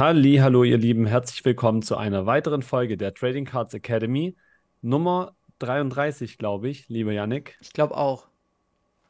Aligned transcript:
Halli, 0.00 0.38
hallo 0.38 0.64
ihr 0.64 0.78
Lieben, 0.78 1.04
herzlich 1.04 1.44
willkommen 1.44 1.82
zu 1.82 1.94
einer 1.94 2.24
weiteren 2.24 2.62
Folge 2.62 2.96
der 2.96 3.12
Trading 3.12 3.44
Cards 3.44 3.74
Academy. 3.74 4.34
Nummer 4.80 5.34
33, 5.58 6.38
glaube 6.38 6.70
ich, 6.70 6.88
lieber 6.88 7.12
Yannick. 7.12 7.58
Ich 7.60 7.74
glaube 7.74 7.98
auch. 7.98 8.26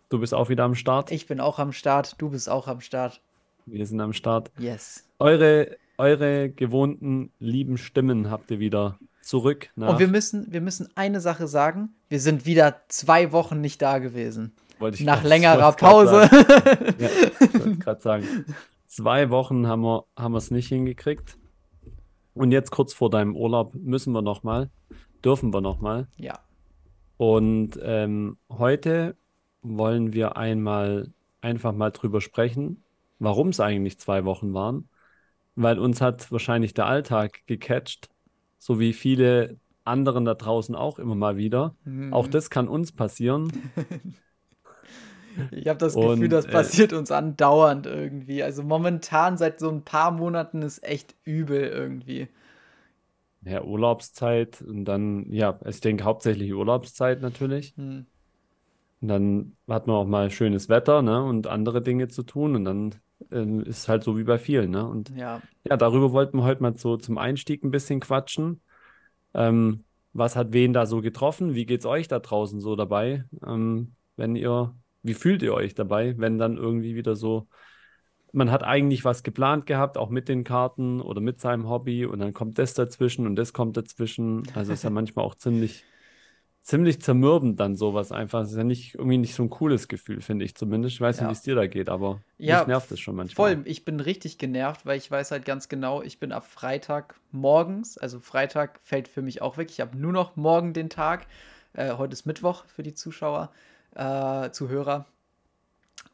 Du 0.09 0.19
bist 0.19 0.35
auch 0.35 0.49
wieder 0.49 0.65
am 0.65 0.75
Start. 0.75 1.13
Ich 1.13 1.29
bin 1.29 1.39
auch 1.39 1.61
am 1.61 1.71
Start, 1.71 2.17
du 2.19 2.31
bist 2.31 2.49
auch 2.49 2.67
am 2.67 2.81
Start. 2.81 3.21
Wir 3.67 3.87
sind 3.87 4.01
am 4.01 4.13
Start. 4.13 4.51
Yes. 4.59 5.07
Eure, 5.21 5.77
eure 5.97 6.51
gewohnten 6.51 7.31
lieben 7.39 7.79
Stimmen 7.79 8.29
habt 8.29 8.51
ihr 8.51 8.59
wieder 8.59 8.99
zurück. 9.23 9.71
Und 9.77 10.01
wir 10.01 10.09
müssen, 10.09 10.53
wir 10.53 10.61
müssen 10.61 10.89
eine 10.97 11.21
Sache 11.21 11.47
sagen. 11.47 11.91
Wir 12.09 12.19
sind 12.19 12.47
wieder 12.47 12.81
zwei 12.89 13.31
Wochen 13.31 13.61
nicht 13.61 13.81
da 13.81 13.99
gewesen. 13.99 14.55
Wollte 14.81 14.97
ich 14.97 15.05
Nach 15.05 15.21
grad- 15.21 15.29
längerer 15.29 15.71
Pause. 15.71 16.29
Ja, 16.99 17.09
ich 17.39 17.55
wollte 17.61 17.77
gerade 17.79 18.01
sagen. 18.03 18.27
Zwei 18.91 19.31
Wochen 19.31 19.69
haben 19.69 19.83
wir 19.83 20.05
haben 20.17 20.33
wir 20.33 20.39
es 20.39 20.51
nicht 20.51 20.67
hingekriegt. 20.67 21.39
Und 22.35 22.51
jetzt 22.51 22.73
kurz 22.73 22.93
vor 22.93 23.09
deinem 23.09 23.37
Urlaub 23.37 23.73
müssen 23.77 24.13
wir 24.13 24.21
noch 24.21 24.43
mal, 24.43 24.69
dürfen 25.25 25.55
wir 25.55 25.61
noch 25.61 25.81
mal. 25.81 26.09
ja. 26.17 26.41
Und 27.17 27.79
ähm, 27.83 28.37
heute 28.49 29.15
wollen 29.63 30.13
wir 30.13 30.37
einmal 30.37 31.13
einfach 31.41 31.73
mal 31.73 31.93
drüber 31.93 32.21
sprechen, 32.21 32.83
warum 33.21 33.51
es 33.51 33.61
eigentlich 33.61 34.01
zwei 34.01 34.25
Wochen 34.25 34.55
waren. 34.55 34.89
Weil 35.55 35.79
uns 35.79 36.01
hat 36.01 36.33
wahrscheinlich 36.33 36.75
der 36.75 36.87
Alltag 36.87 37.47
gecatcht, 37.47 38.09
so 38.59 38.81
wie 38.81 38.93
viele 38.93 39.57
anderen 39.85 40.25
da 40.25 40.35
draußen 40.35 40.75
auch 40.75 40.99
immer 40.99 41.15
mal 41.15 41.37
wieder. 41.37 41.77
Mhm. 41.85 42.13
Auch 42.13 42.27
das 42.27 42.51
kann 42.51 42.67
uns 42.67 42.91
passieren. 42.91 43.53
Ich 45.51 45.69
habe 45.69 45.79
das 45.79 45.95
Gefühl, 45.95 46.25
Und, 46.25 46.31
das 46.31 46.47
äh, 46.47 46.51
passiert 46.51 46.93
uns 46.93 47.11
andauernd 47.11 47.87
irgendwie. 47.87 48.43
Also 48.43 48.63
momentan 48.63 49.37
seit 49.37 49.61
so 49.61 49.71
ein 49.71 49.83
paar 49.83 50.11
Monaten 50.11 50.63
ist 50.63 50.83
echt 50.83 51.15
übel 51.25 51.63
irgendwie. 51.63 52.29
Ja, 53.43 53.63
Urlaubszeit 53.63 54.61
und 54.63 54.85
dann, 54.85 55.33
ja, 55.33 55.59
ich 55.67 55.81
denke 55.81 56.05
hauptsächlich 56.05 56.53
Urlaubszeit 56.53 57.23
natürlich. 57.23 57.75
Hm. 57.77 58.07
Und 59.01 59.09
dann 59.09 59.57
hat 59.67 59.87
man 59.87 59.97
auch 59.97 60.07
mal 60.07 60.31
schönes 60.31 60.69
Wetter, 60.69 61.01
ne, 61.01 61.25
und 61.25 61.47
andere 61.47 61.81
Dinge 61.81 62.09
zu 62.09 62.23
tun. 62.23 62.55
Und 62.55 62.65
dann 62.67 62.95
ähm, 63.31 63.63
ist 63.63 63.79
es 63.79 63.89
halt 63.89 64.05
so 64.05 64.19
wie 64.19 64.25
bei 64.25 64.39
vielen, 64.39 64.71
ne? 64.71 64.87
Und 64.87 65.11
Ja. 65.17 65.41
Ja, 65.67 65.77
darüber 65.77 66.13
wollten 66.13 66.39
wir 66.39 66.45
heute 66.45 66.63
mal 66.63 66.77
so 66.77 66.97
zum 66.97 67.17
Einstieg 67.17 67.65
ein 67.65 67.71
bisschen 67.71 68.01
quatschen. 68.01 68.61
Ähm, 69.33 69.85
was 70.13 70.37
hat 70.37 70.53
wen 70.53 70.73
da 70.73 70.87
so 70.87 71.01
getroffen? 71.01 71.55
Wie 71.55 71.67
geht's 71.67 71.87
euch 71.87 72.09
da 72.09 72.19
draußen 72.19 72.61
so 72.61 72.77
dabei? 72.77 73.25
Ähm, 73.47 73.95
wenn 74.17 74.37
ihr, 74.37 74.75
wie 75.03 75.15
fühlt 75.15 75.43
ihr 75.43 75.55
euch 75.55 75.75
dabei, 75.75 76.15
wenn 76.19 76.39
dann 76.39 76.57
irgendwie 76.57 76.95
wieder 76.95 77.17
so, 77.17 77.47
man 78.33 78.51
hat 78.51 78.63
eigentlich 78.63 79.05
was 79.05 79.23
geplant 79.23 79.67
gehabt, 79.67 79.99
auch 79.99 80.11
mit 80.11 80.29
den 80.29 80.45
Karten 80.45 81.01
oder 81.01 81.21
mit 81.21 81.41
seinem 81.41 81.69
Hobby 81.69 82.05
und 82.07 82.21
dann 82.21 82.33
kommt 82.33 82.59
das 82.59 82.75
dazwischen 82.75 83.27
und 83.27 83.37
das 83.37 83.53
kommt 83.53 83.77
dazwischen. 83.77 84.45
Also 84.55 84.73
ist 84.73 84.85
ja 84.85 84.91
manchmal 84.91 85.25
auch 85.25 85.35
ziemlich, 85.35 85.85
ziemlich 86.63 87.01
zermürbend 87.01 87.59
dann 87.59 87.75
sowas 87.75 88.13
einfach. 88.13 88.43
Es 88.43 88.53
ist 88.53 88.57
ja 88.57 88.65
nicht 88.65 88.95
irgendwie 88.95 89.19
nicht 89.19 89.35
so 89.35 89.43
ein 89.43 89.51
cooles 89.51 89.89
Gefühl, 89.89 90.21
finde 90.21 90.45
ich 90.45 90.55
zumindest. 90.55 90.95
Ich 90.95 91.01
weiß 91.01 91.17
nicht, 91.17 91.23
Ja. 91.23 91.29
wie 91.29 91.33
es 91.33 91.43
dir 91.43 91.55
da 91.55 91.67
geht, 91.67 91.89
aber 91.89 92.21
Ja, 92.39 92.59
mich 92.59 92.69
nervt 92.69 92.93
es 92.93 93.01
schon 93.01 93.17
manchmal. 93.17 93.57
Voll, 93.57 93.63
ich 93.67 93.85
bin 93.85 93.99
richtig 94.01 94.39
genervt, 94.39 94.87
weil 94.87 94.99
ich 94.99 95.11
weiß 95.11 95.31
halt 95.33 95.45
ganz 95.45 95.69
genau, 95.69 96.03
ich 96.03 96.21
bin 96.21 96.33
ab 96.33 96.47
Freitag 96.47 97.17
morgens, 97.33 97.99
also 97.99 98.21
Freitag 98.21 98.81
fällt 98.85 99.09
für 99.09 99.23
mich 99.23 99.43
auch 99.43 99.57
weg. 99.57 99.71
Ich 99.71 99.81
habe 99.81 99.97
nur 99.97 100.13
noch 100.13 100.37
morgen 100.37 100.73
den 100.73 100.89
Tag. 100.91 101.27
Äh, 101.73 101.93
heute 101.95 102.13
ist 102.13 102.27
Mittwoch 102.27 102.65
für 102.67 102.83
die 102.83 102.95
Zuschauer, 102.95 103.51
äh, 103.95 104.51
Zuhörer. 104.51 105.07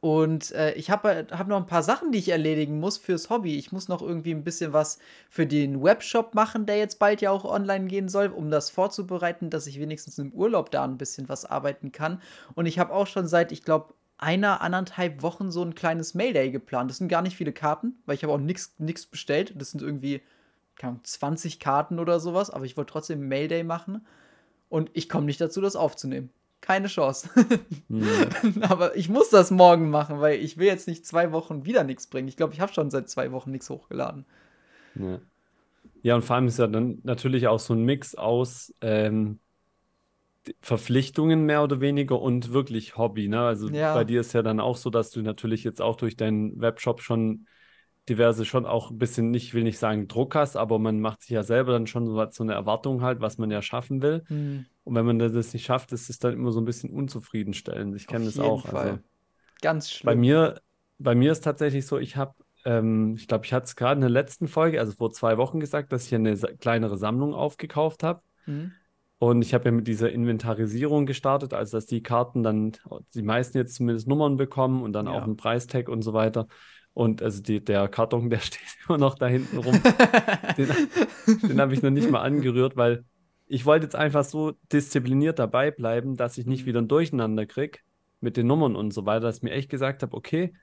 Und 0.01 0.53
äh, 0.53 0.73
ich 0.75 0.91
habe 0.91 1.27
hab 1.31 1.49
noch 1.49 1.57
ein 1.57 1.67
paar 1.67 1.83
Sachen, 1.83 2.13
die 2.13 2.19
ich 2.19 2.29
erledigen 2.29 2.79
muss 2.79 2.99
fürs 2.99 3.31
Hobby. 3.31 3.57
Ich 3.57 3.73
muss 3.73 3.89
noch 3.89 4.03
irgendwie 4.03 4.33
ein 4.33 4.45
bisschen 4.45 4.73
was 4.73 4.99
für 5.31 5.47
den 5.47 5.83
Webshop 5.83 6.35
machen, 6.35 6.67
der 6.67 6.77
jetzt 6.77 6.99
bald 6.99 7.23
ja 7.23 7.31
auch 7.31 7.45
online 7.45 7.87
gehen 7.87 8.09
soll, 8.09 8.29
um 8.29 8.51
das 8.51 8.71
vorzubereiten, 8.71 9.51
dass 9.51 9.67
ich 9.67 9.81
wenigstens 9.81 10.19
im 10.19 10.33
Urlaub 10.33 10.71
da 10.71 10.85
ein 10.85 10.99
bisschen 10.99 11.29
was 11.29 11.45
arbeiten 11.45 11.93
kann. 11.93 12.21
Und 12.55 12.67
ich 12.67 12.79
habe 12.79 12.93
auch 12.93 13.07
schon 13.07 13.27
seit, 13.27 13.53
ich 13.53 13.65
glaube, 13.65 13.95
einer, 14.19 14.61
anderthalb 14.61 15.23
Wochen 15.23 15.51
so 15.51 15.63
ein 15.63 15.75
kleines 15.75 16.15
Mayday 16.15 16.51
geplant. 16.51 16.91
Das 16.91 16.99
sind 16.99 17.09
gar 17.09 17.23
nicht 17.23 17.37
viele 17.37 17.53
Karten, 17.53 17.97
weil 18.07 18.15
ich 18.15 18.23
habe 18.23 18.33
auch 18.33 18.39
nichts 18.39 19.07
bestellt. 19.07 19.55
Das 19.57 19.71
sind 19.71 19.83
irgendwie, 19.83 20.23
keine 20.77 20.93
Ahnung, 20.93 21.05
20 21.05 21.59
Karten 21.59 21.99
oder 21.99 22.21
sowas, 22.21 22.51
aber 22.51 22.65
ich 22.65 22.77
wollte 22.77 22.93
trotzdem 22.93 23.29
Mayday 23.29 23.65
machen. 23.65 24.07
Und 24.69 24.91
ich 24.95 25.09
komme 25.09 25.27
nicht 25.27 25.41
dazu, 25.41 25.61
das 25.61 25.77
aufzunehmen. 25.77 26.31
Keine 26.67 26.89
Chance. 26.89 27.31
Hm. 27.89 28.63
aber 28.63 28.97
ich 28.97 29.09
muss 29.09 29.31
das 29.31 29.53
morgen 29.53 29.89
machen, 29.89 30.21
weil 30.21 30.41
ich 30.41 30.59
will 30.59 30.67
jetzt 30.67 30.89
nicht 30.89 31.07
zwei 31.07 31.31
Wochen 31.31 31.65
wieder 31.65 31.85
nichts 31.85 32.09
bringen. 32.09 32.27
Ich 32.27 32.37
glaube, 32.37 32.55
ich 32.55 32.61
habe 32.61 32.73
schon 32.73 32.91
seit 32.91 33.09
zwei 33.09 33.31
Wochen 33.31 33.53
nichts 33.53 33.71
hochgeladen. 33.71 34.25
Ja. 34.97 35.21
Ja, 36.03 36.17
und 36.17 36.23
vor 36.23 36.35
allem 36.35 36.49
ist 36.49 36.59
ja 36.59 36.67
dann 36.67 36.99
natürlich 37.05 37.47
auch 37.47 37.61
so 37.61 37.73
ein 37.73 37.85
Mix 37.85 38.17
aus 38.17 38.75
ähm, 38.81 39.39
Verpflichtungen 40.61 41.47
mehr 41.47 41.63
oder 41.63 41.81
weniger 41.81 42.21
und 42.21 42.53
wirklich 42.53 42.97
Hobby, 42.97 43.29
ne? 43.29 43.41
Also 43.43 43.69
Ja. 43.69 43.95
bei 43.95 44.03
dir 44.03 44.21
ist 44.21 44.33
ja 44.33 44.43
dann 44.43 44.59
auch 44.59 44.77
so, 44.77 44.91
dass 44.91 45.11
du 45.11 45.23
natürlich 45.23 45.63
jetzt 45.63 45.81
auch 45.81 45.95
durch 45.95 46.17
deinen 46.17 46.61
Webshop 46.61 47.01
schon 47.01 47.47
diverse 48.09 48.45
schon 48.45 48.67
auch 48.67 48.91
ein 48.91 48.99
bisschen, 48.99 49.31
nicht, 49.31 49.45
ich 49.45 49.55
will 49.55 49.65
nicht 49.65 49.79
sagen 49.79 50.09
Druck 50.09 50.35
hast, 50.35 50.57
aber 50.57 50.79
man 50.79 51.01
macht 51.01 51.23
sich 51.23 51.31
ja 51.31 51.43
selber 51.43 51.73
dann 51.73 51.87
schon 51.87 52.07
so, 52.07 52.25
so 52.31 52.43
eine 52.45 52.55
Erwartung 52.55 53.03
halt, 53.03 53.21
was 53.21 53.39
man 53.39 53.51
ja 53.51 53.63
schaffen 53.63 54.03
will. 54.03 54.25
Und 54.87 54.95
wenn 54.95 55.05
man 55.05 55.19
das 55.19 55.53
nicht 55.53 55.65
schafft, 55.65 55.91
ist 55.91 56.09
es 56.09 56.21
dann 56.21 56.33
immer 56.33 56.53
so 56.53 56.61
ein 56.61 56.65
bisschen 56.65 56.91
unzufriedenstellend. 56.91 57.97
Ich 57.97 58.07
kenne 58.07 58.27
das 58.27 58.39
auch. 58.39 58.65
Also 58.67 58.77
Fall. 58.77 59.03
Ganz 59.61 59.91
schlimm. 59.91 60.07
bei 60.07 60.15
mir, 60.15 60.61
bei 60.99 61.17
mir 61.17 61.33
ist 61.33 61.43
tatsächlich 61.43 61.87
so, 61.87 61.99
ich 61.99 62.17
habe, 62.17 62.35
ähm, 62.65 63.17
ich 63.19 63.27
glaube, 63.27 63.45
ich 63.45 63.53
hatte 63.53 63.65
es 63.65 63.75
gerade 63.75 63.95
in 63.97 64.03
der 64.03 64.11
letzten 64.11 64.47
Folge, 64.47 64.79
also 64.79 64.93
vor 64.93 65.11
zwei 65.11 65.39
Wochen 65.39 65.59
gesagt, 65.59 65.93
dass 65.93 66.07
ich 66.07 66.15
eine 66.15 66.37
kleinere 66.37 66.97
Sammlung 66.99 67.35
aufgekauft 67.35 68.05
habe. 68.05 68.21
Hm? 68.45 68.71
Und 69.19 69.43
ich 69.43 69.55
habe 69.55 69.65
ja 69.65 69.71
mit 69.73 69.89
dieser 69.89 70.13
Inventarisierung 70.13 71.05
gestartet, 71.07 71.53
also 71.53 71.79
dass 71.79 71.87
die 71.87 72.03
Karten 72.03 72.45
dann, 72.45 72.73
die 73.15 73.23
meisten 73.23 73.59
jetzt 73.59 73.75
zumindest 73.75 74.07
Nummern 74.07 74.37
bekommen 74.37 74.85
und 74.85 74.93
dann 74.93 75.09
auch 75.09 75.15
Ja. 75.17 75.25
einen 75.25 75.37
Preistag 75.37 75.89
und 75.89 76.03
so 76.03 76.13
weiter. 76.13 76.47
Und 76.93 77.23
also 77.23 77.43
die, 77.43 77.65
der 77.65 77.89
Karton, 77.89 78.31
der 78.31 78.39
steht 78.39 78.61
immer 78.87 78.99
noch 78.99 79.17
da 79.17 79.27
hinten 79.27 79.59
rum. 79.59 79.75
Den, 80.57 80.69
den 81.43 81.61
habe 81.61 81.75
ich 81.75 81.83
noch 81.83 81.91
nicht 81.91 82.09
mal 82.11 82.21
angerührt, 82.23 82.77
weil 82.77 83.05
ich 83.47 83.67
wollte 83.67 83.85
jetzt 83.87 83.97
einfach 83.97 84.25
so 84.25 84.53
diszipliniert 84.73 85.39
dabei 85.39 85.71
bleiben, 85.71 86.17
dass 86.17 86.39
ich 86.39 86.47
nicht 86.47 86.65
Mhm. 86.65 86.67
wieder 86.67 86.81
ein 86.81 86.89
Durcheinander 86.89 87.47
kriege 87.47 87.79
mit 88.21 88.37
den 88.37 88.47
Nummern 88.47 88.77
und 88.77 88.93
so 88.93 89.07
weiter, 89.07 89.21
dass 89.27 89.39
ich 89.39 89.43
mir 89.43 89.53
echt 89.53 89.71
gesagt 89.71 90.03
habe, 90.03 90.17
okay, 90.17 90.55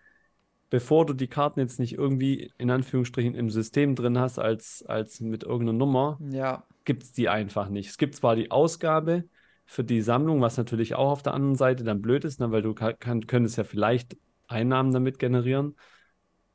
bevor 0.70 1.06
du 1.06 1.14
die 1.14 1.28
Karten 1.28 1.60
jetzt 1.60 1.80
nicht 1.80 1.94
irgendwie 1.94 2.52
in 2.58 2.72
Anführungsstrichen 2.72 3.36
im 3.36 3.50
System 3.50 3.96
drin 3.96 4.18
hast 4.20 4.40
als, 4.40 4.84
als 4.88 5.20
mit 5.22 5.44
irgendeiner 5.44 5.78
Nummer, 5.78 6.24
Ja, 6.32 6.64
gibt 6.86 7.04
es 7.04 7.14
die 7.14 7.30
einfach 7.30 7.70
nicht. 7.70 7.90
Es 7.90 7.98
gibt 7.98 8.16
zwar 8.16 8.36
die 8.36 8.52
Ausgabe 8.52 9.26
für 9.66 9.84
die 9.84 10.02
Sammlung, 10.02 10.42
was 10.42 10.58
natürlich 10.58 10.96
auch 10.96 11.12
auf 11.12 11.24
der 11.24 11.34
anderen 11.34 11.56
Seite 11.56 11.84
dann 11.84 12.02
blöd 12.02 12.26
ist, 12.26 12.40
ne, 12.40 12.52
weil 12.52 12.62
du 12.62 12.74
kann, 12.74 13.28
könntest 13.28 13.58
ja 13.58 13.64
vielleicht 13.64 14.18
Einnahmen 14.48 14.94
damit 14.94 15.20
generieren, 15.20 15.76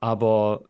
aber 0.00 0.62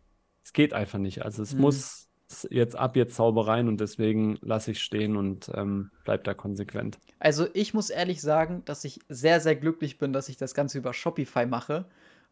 es 0.45 0.53
geht 0.53 0.73
einfach 0.75 0.99
nicht. 0.99 1.23
Also 1.25 1.43
es 1.43 1.53
Mhm. 1.53 1.59
muss 1.59 2.08
jetzt 2.51 2.77
ab 2.77 2.97
jetzt 2.97 3.17
sauber 3.17 3.47
rein 3.47 3.69
und 3.69 3.81
deswegen 3.81 4.39
lasse 4.43 4.73
ich 4.73 4.81
stehen 4.81 5.17
und 5.17 5.51
ähm, 5.55 5.91
bleib 6.05 6.25
da 6.25 6.35
konsequent. 6.35 6.99
Also 7.19 7.47
ich 7.55 7.75
muss 7.75 7.91
ehrlich 7.91 8.21
sagen, 8.21 8.63
dass 8.65 8.85
ich 8.85 9.01
sehr, 9.09 9.41
sehr 9.41 9.57
glücklich 9.57 9.99
bin, 9.99 10.13
dass 10.13 10.29
ich 10.29 10.37
das 10.37 10.55
Ganze 10.55 10.79
über 10.79 10.93
Shopify 10.93 11.47
mache, 11.47 11.87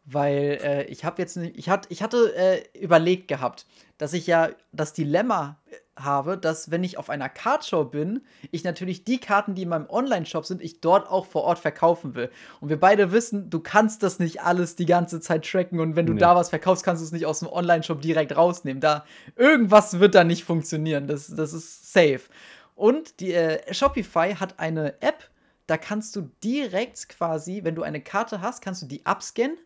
weil 0.09 0.59
äh, 0.63 0.83
ich 0.85 1.03
habe 1.03 1.21
jetzt 1.21 1.35
nicht, 1.35 1.57
ich, 1.57 1.69
hat, 1.69 1.85
ich 1.89 2.01
hatte 2.01 2.33
äh, 2.35 2.63
überlegt 2.79 3.27
gehabt, 3.27 3.65
dass 3.97 4.13
ich 4.13 4.25
ja 4.25 4.49
das 4.71 4.93
Dilemma 4.93 5.59
äh, 5.69 5.75
habe, 6.01 6.37
dass 6.37 6.71
wenn 6.71 6.83
ich 6.83 6.97
auf 6.97 7.09
einer 7.09 7.27
Cardshow 7.27 7.83
bin, 7.83 8.21
ich 8.51 8.63
natürlich 8.63 9.03
die 9.03 9.19
Karten, 9.19 9.53
die 9.53 9.63
in 9.63 9.69
meinem 9.69 9.89
Online-Shop 9.89 10.45
sind, 10.45 10.61
ich 10.61 10.79
dort 10.79 11.09
auch 11.09 11.25
vor 11.25 11.43
Ort 11.43 11.59
verkaufen 11.59 12.15
will. 12.15 12.29
Und 12.61 12.69
wir 12.69 12.79
beide 12.79 13.11
wissen, 13.11 13.49
du 13.49 13.59
kannst 13.59 14.01
das 14.01 14.17
nicht 14.19 14.41
alles 14.41 14.75
die 14.77 14.85
ganze 14.85 15.19
Zeit 15.19 15.45
tracken 15.45 15.79
und 15.81 15.95
wenn 15.97 16.05
du 16.05 16.13
Nee. 16.13 16.19
da 16.19 16.35
was 16.35 16.49
verkaufst, 16.49 16.85
kannst 16.85 17.01
du 17.01 17.05
es 17.05 17.11
nicht 17.11 17.25
aus 17.25 17.39
dem 17.39 17.49
Online-Shop 17.49 17.99
direkt 18.01 18.37
rausnehmen. 18.37 18.79
Da 18.79 19.05
irgendwas 19.35 19.99
wird 19.99 20.15
da 20.15 20.23
nicht 20.23 20.45
funktionieren. 20.45 21.07
Das, 21.07 21.27
das 21.27 21.51
ist 21.51 21.91
safe. 21.91 22.21
Und 22.75 23.19
die 23.19 23.33
äh, 23.33 23.73
Shopify 23.73 24.35
hat 24.35 24.59
eine 24.59 25.01
App, 25.01 25.29
da 25.65 25.77
kannst 25.77 26.15
du 26.15 26.29
direkt 26.43 27.09
quasi, 27.09 27.61
wenn 27.63 27.75
du 27.75 27.81
eine 27.83 27.99
Karte 27.99 28.39
hast, 28.39 28.61
kannst 28.61 28.83
du 28.83 28.85
die 28.85 29.05
abscannen, 29.05 29.57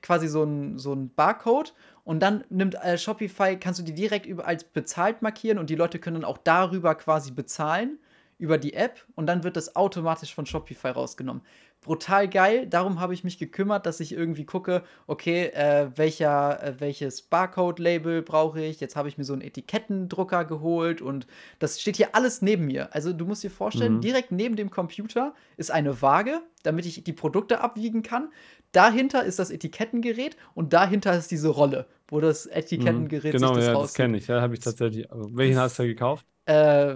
quasi 0.00 0.28
so 0.28 0.42
ein, 0.42 0.78
so 0.78 0.94
ein 0.94 1.12
Barcode 1.14 1.74
und 2.04 2.20
dann 2.20 2.44
nimmt 2.48 2.74
äh, 2.76 2.96
Shopify, 2.96 3.56
kannst 3.56 3.80
du 3.80 3.84
die 3.84 3.94
direkt 3.94 4.26
über, 4.26 4.46
als 4.46 4.64
bezahlt 4.64 5.22
markieren 5.22 5.58
und 5.58 5.70
die 5.70 5.74
Leute 5.74 5.98
können 5.98 6.22
dann 6.22 6.24
auch 6.24 6.38
darüber 6.38 6.94
quasi 6.94 7.30
bezahlen, 7.32 7.98
über 8.38 8.58
die 8.58 8.74
App 8.74 9.04
und 9.14 9.26
dann 9.26 9.44
wird 9.44 9.56
das 9.56 9.76
automatisch 9.76 10.34
von 10.34 10.46
Shopify 10.46 10.88
rausgenommen. 10.88 11.42
Brutal 11.82 12.28
geil. 12.28 12.66
Darum 12.66 13.00
habe 13.00 13.12
ich 13.12 13.24
mich 13.24 13.38
gekümmert, 13.38 13.86
dass 13.86 14.00
ich 14.00 14.12
irgendwie 14.12 14.44
gucke, 14.44 14.82
okay, 15.06 15.46
äh, 15.48 15.90
welcher, 15.96 16.62
äh, 16.62 16.74
welches 16.80 17.22
Barcode-Label 17.22 18.22
brauche 18.22 18.62
ich. 18.62 18.80
Jetzt 18.80 18.96
habe 18.96 19.08
ich 19.08 19.18
mir 19.18 19.24
so 19.24 19.32
einen 19.32 19.42
Etikettendrucker 19.42 20.44
geholt 20.44 21.02
und 21.02 21.26
das 21.58 21.80
steht 21.80 21.96
hier 21.96 22.14
alles 22.14 22.40
neben 22.40 22.66
mir. 22.66 22.94
Also 22.94 23.12
du 23.12 23.26
musst 23.26 23.42
dir 23.42 23.50
vorstellen, 23.50 23.96
mhm. 23.96 24.00
direkt 24.00 24.32
neben 24.32 24.56
dem 24.56 24.70
Computer 24.70 25.34
ist 25.56 25.70
eine 25.70 26.00
Waage, 26.00 26.40
damit 26.62 26.86
ich 26.86 27.02
die 27.02 27.12
Produkte 27.12 27.60
abwiegen 27.60 28.02
kann. 28.02 28.30
Dahinter 28.70 29.24
ist 29.24 29.38
das 29.38 29.50
Etikettengerät 29.50 30.36
und 30.54 30.72
dahinter 30.72 31.14
ist 31.14 31.30
diese 31.30 31.48
Rolle, 31.48 31.86
wo 32.08 32.20
das 32.20 32.46
Etikettengerät 32.46 33.34
mhm. 33.34 33.38
genau, 33.38 33.54
sich 33.54 33.64
das 33.64 33.74
ja, 33.74 33.80
das 33.80 33.94
kenne 33.94 34.16
ich. 34.16 34.28
Ja, 34.28 34.40
habe 34.40 34.54
ich 34.54 34.60
tatsächlich. 34.60 35.08
welchen 35.10 35.58
hast 35.58 35.78
du 35.78 35.82
gekauft? 35.82 36.24
Äh, 36.46 36.94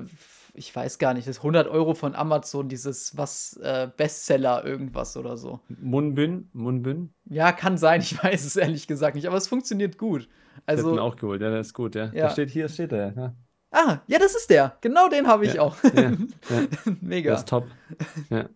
ich 0.56 0.74
weiß 0.74 0.98
gar 0.98 1.14
nicht, 1.14 1.28
das 1.28 1.36
ist 1.36 1.42
100 1.42 1.68
Euro 1.68 1.94
von 1.94 2.14
Amazon, 2.14 2.68
dieses 2.68 3.16
was 3.16 3.56
äh, 3.62 3.88
Bestseller 3.96 4.64
irgendwas 4.64 5.16
oder 5.16 5.36
so. 5.36 5.60
Munbin? 5.68 6.48
Munbin? 6.52 7.12
Ja, 7.26 7.52
kann 7.52 7.78
sein, 7.78 8.00
ich 8.02 8.22
weiß 8.22 8.44
es 8.44 8.56
ehrlich 8.56 8.86
gesagt 8.86 9.16
nicht, 9.16 9.26
aber 9.26 9.36
es 9.36 9.48
funktioniert 9.48 9.98
gut. 9.98 10.28
Also, 10.64 10.94
ich 10.94 11.00
auch 11.00 11.16
geholt, 11.16 11.42
ja, 11.42 11.50
der 11.50 11.60
ist 11.60 11.74
gut, 11.74 11.94
ja. 11.94 12.06
ja. 12.06 12.24
Da 12.24 12.30
steht 12.30 12.50
hier, 12.50 12.68
steht 12.68 12.92
der, 12.92 13.12
ja. 13.14 13.34
Ah, 13.70 13.98
ja, 14.06 14.18
das 14.18 14.34
ist 14.34 14.48
der. 14.48 14.76
Genau 14.80 15.08
den 15.08 15.26
habe 15.26 15.44
ich 15.44 15.54
ja, 15.54 15.62
auch. 15.62 15.76
Ja, 15.94 16.12
mega. 17.00 17.32
Das 17.32 17.40
ist 17.40 17.48
top. 17.48 17.66
Ja. 18.30 18.48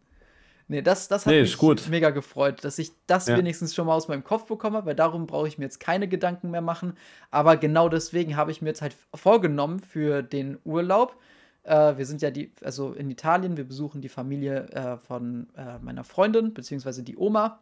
Nee, 0.70 0.82
das, 0.82 1.08
das 1.08 1.26
hat 1.26 1.32
nee, 1.32 1.40
mich 1.40 1.58
gut. 1.58 1.88
mega 1.90 2.10
gefreut, 2.10 2.62
dass 2.62 2.78
ich 2.78 2.92
das 3.08 3.26
wenigstens 3.26 3.74
schon 3.74 3.88
mal 3.88 3.94
aus 3.96 4.06
meinem 4.06 4.22
Kopf 4.22 4.46
bekomme, 4.46 4.86
weil 4.86 4.94
darum 4.94 5.26
brauche 5.26 5.48
ich 5.48 5.58
mir 5.58 5.64
jetzt 5.64 5.80
keine 5.80 6.06
Gedanken 6.06 6.52
mehr 6.52 6.60
machen. 6.60 6.96
Aber 7.32 7.56
genau 7.56 7.88
deswegen 7.88 8.36
habe 8.36 8.52
ich 8.52 8.62
mir 8.62 8.68
jetzt 8.68 8.80
halt 8.80 8.96
vorgenommen 9.12 9.80
für 9.80 10.22
den 10.22 10.58
Urlaub, 10.64 11.16
äh, 11.64 11.96
wir 11.96 12.06
sind 12.06 12.22
ja 12.22 12.30
die, 12.30 12.52
also 12.62 12.92
in 12.92 13.10
Italien, 13.10 13.56
wir 13.56 13.64
besuchen 13.64 14.00
die 14.00 14.08
Familie 14.08 14.68
äh, 14.70 14.96
von 14.96 15.48
äh, 15.56 15.78
meiner 15.80 16.04
Freundin, 16.04 16.54
beziehungsweise 16.54 17.02
die 17.02 17.16
Oma. 17.16 17.60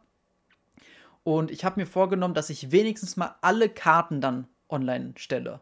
Und 1.23 1.51
ich 1.51 1.65
habe 1.65 1.79
mir 1.79 1.85
vorgenommen, 1.85 2.33
dass 2.33 2.49
ich 2.49 2.71
wenigstens 2.71 3.17
mal 3.17 3.35
alle 3.41 3.69
Karten 3.69 4.21
dann 4.21 4.47
online 4.69 5.13
stelle, 5.17 5.59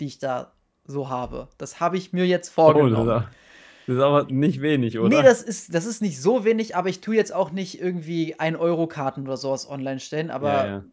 die 0.00 0.06
ich 0.06 0.18
da 0.18 0.52
so 0.84 1.08
habe. 1.08 1.48
Das 1.58 1.80
habe 1.80 1.96
ich 1.96 2.12
mir 2.12 2.26
jetzt 2.26 2.48
vorgenommen. 2.48 3.08
Oh, 3.08 3.22
das 3.86 3.96
ist 3.96 4.02
aber 4.02 4.24
nicht 4.24 4.60
wenig, 4.60 4.98
oder? 4.98 5.08
Nee, 5.08 5.22
das 5.22 5.42
ist, 5.42 5.74
das 5.74 5.84
ist 5.84 6.00
nicht 6.00 6.20
so 6.20 6.44
wenig, 6.44 6.76
aber 6.76 6.88
ich 6.88 7.00
tue 7.00 7.16
jetzt 7.16 7.34
auch 7.34 7.50
nicht 7.50 7.80
irgendwie 7.80 8.36
1-Euro-Karten 8.36 9.22
oder 9.22 9.36
sowas 9.36 9.68
online 9.68 9.98
stellen, 9.98 10.30
aber 10.30 10.52
ja, 10.52 10.66
ja. 10.66 10.84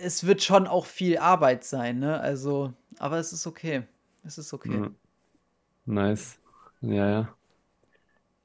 es 0.00 0.24
wird 0.26 0.42
schon 0.42 0.66
auch 0.66 0.86
viel 0.86 1.18
Arbeit 1.18 1.64
sein, 1.64 1.98
ne? 1.98 2.20
Also, 2.20 2.72
aber 2.98 3.18
es 3.18 3.32
ist 3.32 3.46
okay. 3.46 3.82
Es 4.22 4.38
ist 4.38 4.52
okay. 4.52 4.70
Mhm. 4.70 4.94
Nice. 5.90 6.40
Ja, 6.80 7.10
ja. 7.10 7.36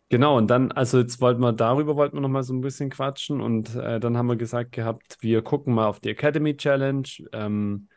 Genau, 0.10 0.38
und 0.38 0.48
dann, 0.48 0.72
also 0.72 1.00
jetzt 1.00 1.22
wollten 1.22 1.42
wir 1.42 1.54
darüber 1.54 1.96
wollten 1.96 2.18
wir 2.18 2.22
noch 2.22 2.30
mal 2.30 2.44
so 2.44 2.54
ein 2.54 2.62
bisschen 2.62 2.90
quatschen 2.90 3.42
und 3.42 3.76
äh, 3.76 4.00
dann 4.00 4.18
haben 4.18 4.28
wir 4.28 4.36
gesagt 4.36 4.72
gehabt, 4.72 5.18
wir 5.22 5.42
gucken 5.42 5.74
mal 5.74 5.88
auf 5.88 6.00
die 6.00 6.10
Academy 6.10 6.56
Challenge. 6.58 7.08
Ähm, 7.34 7.88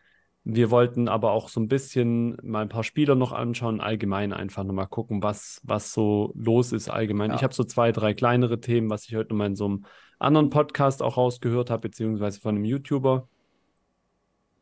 wir 0.44 0.70
wollten 0.70 1.08
aber 1.08 1.32
auch 1.32 1.48
so 1.48 1.60
ein 1.60 1.68
bisschen 1.68 2.36
mal 2.42 2.62
ein 2.62 2.70
paar 2.70 2.84
Spieler 2.84 3.14
noch 3.14 3.32
anschauen, 3.32 3.80
allgemein 3.80 4.32
einfach 4.32 4.64
noch 4.64 4.72
mal 4.72 4.86
gucken, 4.86 5.22
was, 5.22 5.60
was 5.64 5.92
so 5.92 6.32
los 6.34 6.72
ist 6.72 6.88
allgemein. 6.88 7.30
Ja. 7.30 7.36
Ich 7.36 7.42
habe 7.42 7.54
so 7.54 7.64
zwei, 7.64 7.92
drei 7.92 8.14
kleinere 8.14 8.60
Themen, 8.60 8.88
was 8.88 9.06
ich 9.06 9.14
heute 9.14 9.30
noch 9.30 9.38
mal 9.38 9.46
in 9.46 9.56
so 9.56 9.66
einem 9.66 9.84
anderen 10.18 10.50
Podcast 10.50 11.02
auch 11.02 11.16
rausgehört 11.18 11.70
habe, 11.70 11.82
beziehungsweise 11.82 12.40
von 12.40 12.54
einem 12.56 12.64
YouTuber, 12.64 13.28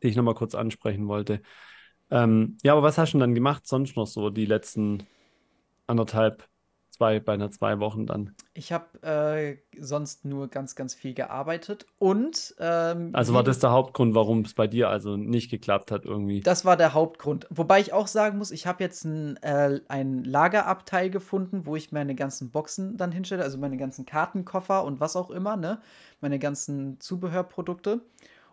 die 0.03 0.07
ich 0.07 0.15
noch 0.15 0.23
mal 0.23 0.35
kurz 0.35 0.55
ansprechen 0.55 1.07
wollte. 1.07 1.41
Ähm, 2.09 2.57
ja, 2.63 2.73
aber 2.73 2.83
was 2.83 2.97
hast 2.97 3.13
du 3.13 3.17
denn 3.17 3.21
dann 3.21 3.35
gemacht 3.35 3.67
sonst 3.67 3.95
noch 3.95 4.07
so 4.07 4.29
die 4.29 4.45
letzten 4.45 5.03
anderthalb, 5.87 6.47
zwei, 6.89 7.19
beinahe 7.19 7.49
zwei 7.49 7.79
Wochen 7.79 8.05
dann? 8.05 8.33
Ich 8.53 8.71
habe 8.71 9.01
äh, 9.03 9.57
sonst 9.79 10.25
nur 10.25 10.47
ganz, 10.47 10.75
ganz 10.75 10.95
viel 10.95 11.13
gearbeitet 11.13 11.85
und. 11.99 12.55
Ähm, 12.59 13.09
also 13.13 13.33
war 13.33 13.43
das 13.43 13.59
der 13.59 13.71
Hauptgrund, 13.71 14.15
warum 14.15 14.41
es 14.41 14.53
bei 14.53 14.67
dir 14.67 14.89
also 14.89 15.17
nicht 15.17 15.51
geklappt 15.51 15.91
hat 15.91 16.05
irgendwie? 16.05 16.39
Das 16.41 16.65
war 16.65 16.77
der 16.77 16.93
Hauptgrund. 16.93 17.45
Wobei 17.49 17.79
ich 17.79 17.93
auch 17.93 18.07
sagen 18.07 18.37
muss, 18.37 18.51
ich 18.51 18.67
habe 18.67 18.83
jetzt 18.83 19.03
ein, 19.03 19.37
äh, 19.43 19.81
ein 19.87 20.23
Lagerabteil 20.23 21.09
gefunden, 21.09 21.65
wo 21.65 21.75
ich 21.75 21.91
meine 21.91 22.15
ganzen 22.15 22.51
Boxen 22.51 22.97
dann 22.97 23.11
hinstelle, 23.11 23.43
also 23.43 23.57
meine 23.57 23.77
ganzen 23.77 24.05
Kartenkoffer 24.05 24.83
und 24.83 24.99
was 24.99 25.15
auch 25.15 25.29
immer, 25.29 25.57
ne? 25.57 25.79
Meine 26.21 26.39
ganzen 26.39 26.99
Zubehörprodukte. 26.99 28.01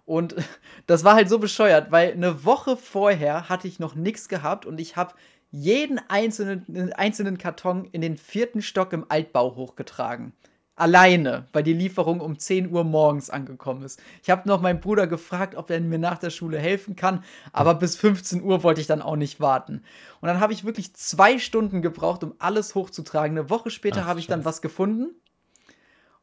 Und 0.04 0.34
das 0.86 1.04
war 1.04 1.14
halt 1.14 1.28
so 1.28 1.38
bescheuert, 1.38 1.90
weil 1.90 2.12
eine 2.12 2.44
Woche 2.44 2.76
vorher 2.76 3.48
hatte 3.48 3.68
ich 3.68 3.78
noch 3.78 3.94
nichts 3.94 4.28
gehabt 4.28 4.66
und 4.66 4.80
ich 4.80 4.96
habe 4.96 5.14
jeden 5.50 6.00
einzelnen, 6.08 6.92
einzelnen 6.94 7.38
Karton 7.38 7.84
in 7.92 8.00
den 8.00 8.16
vierten 8.16 8.60
Stock 8.60 8.92
im 8.92 9.06
Altbau 9.08 9.54
hochgetragen. 9.54 10.32
Alleine, 10.76 11.46
weil 11.52 11.62
die 11.62 11.72
Lieferung 11.72 12.20
um 12.20 12.36
10 12.36 12.72
Uhr 12.72 12.82
morgens 12.82 13.30
angekommen 13.30 13.84
ist. 13.84 14.02
Ich 14.24 14.30
habe 14.30 14.48
noch 14.48 14.60
meinen 14.60 14.80
Bruder 14.80 15.06
gefragt, 15.06 15.54
ob 15.54 15.70
er 15.70 15.80
mir 15.80 16.00
nach 16.00 16.18
der 16.18 16.30
Schule 16.30 16.58
helfen 16.58 16.96
kann, 16.96 17.22
aber 17.52 17.76
bis 17.76 17.96
15 17.96 18.42
Uhr 18.42 18.64
wollte 18.64 18.80
ich 18.80 18.88
dann 18.88 19.00
auch 19.00 19.14
nicht 19.14 19.38
warten. 19.38 19.84
Und 20.20 20.26
dann 20.26 20.40
habe 20.40 20.52
ich 20.52 20.64
wirklich 20.64 20.92
zwei 20.94 21.38
Stunden 21.38 21.80
gebraucht, 21.80 22.24
um 22.24 22.34
alles 22.40 22.74
hochzutragen. 22.74 23.38
Eine 23.38 23.50
Woche 23.50 23.70
später 23.70 24.04
habe 24.06 24.18
ich 24.18 24.26
dann 24.26 24.44
was 24.44 24.60
gefunden. 24.60 25.14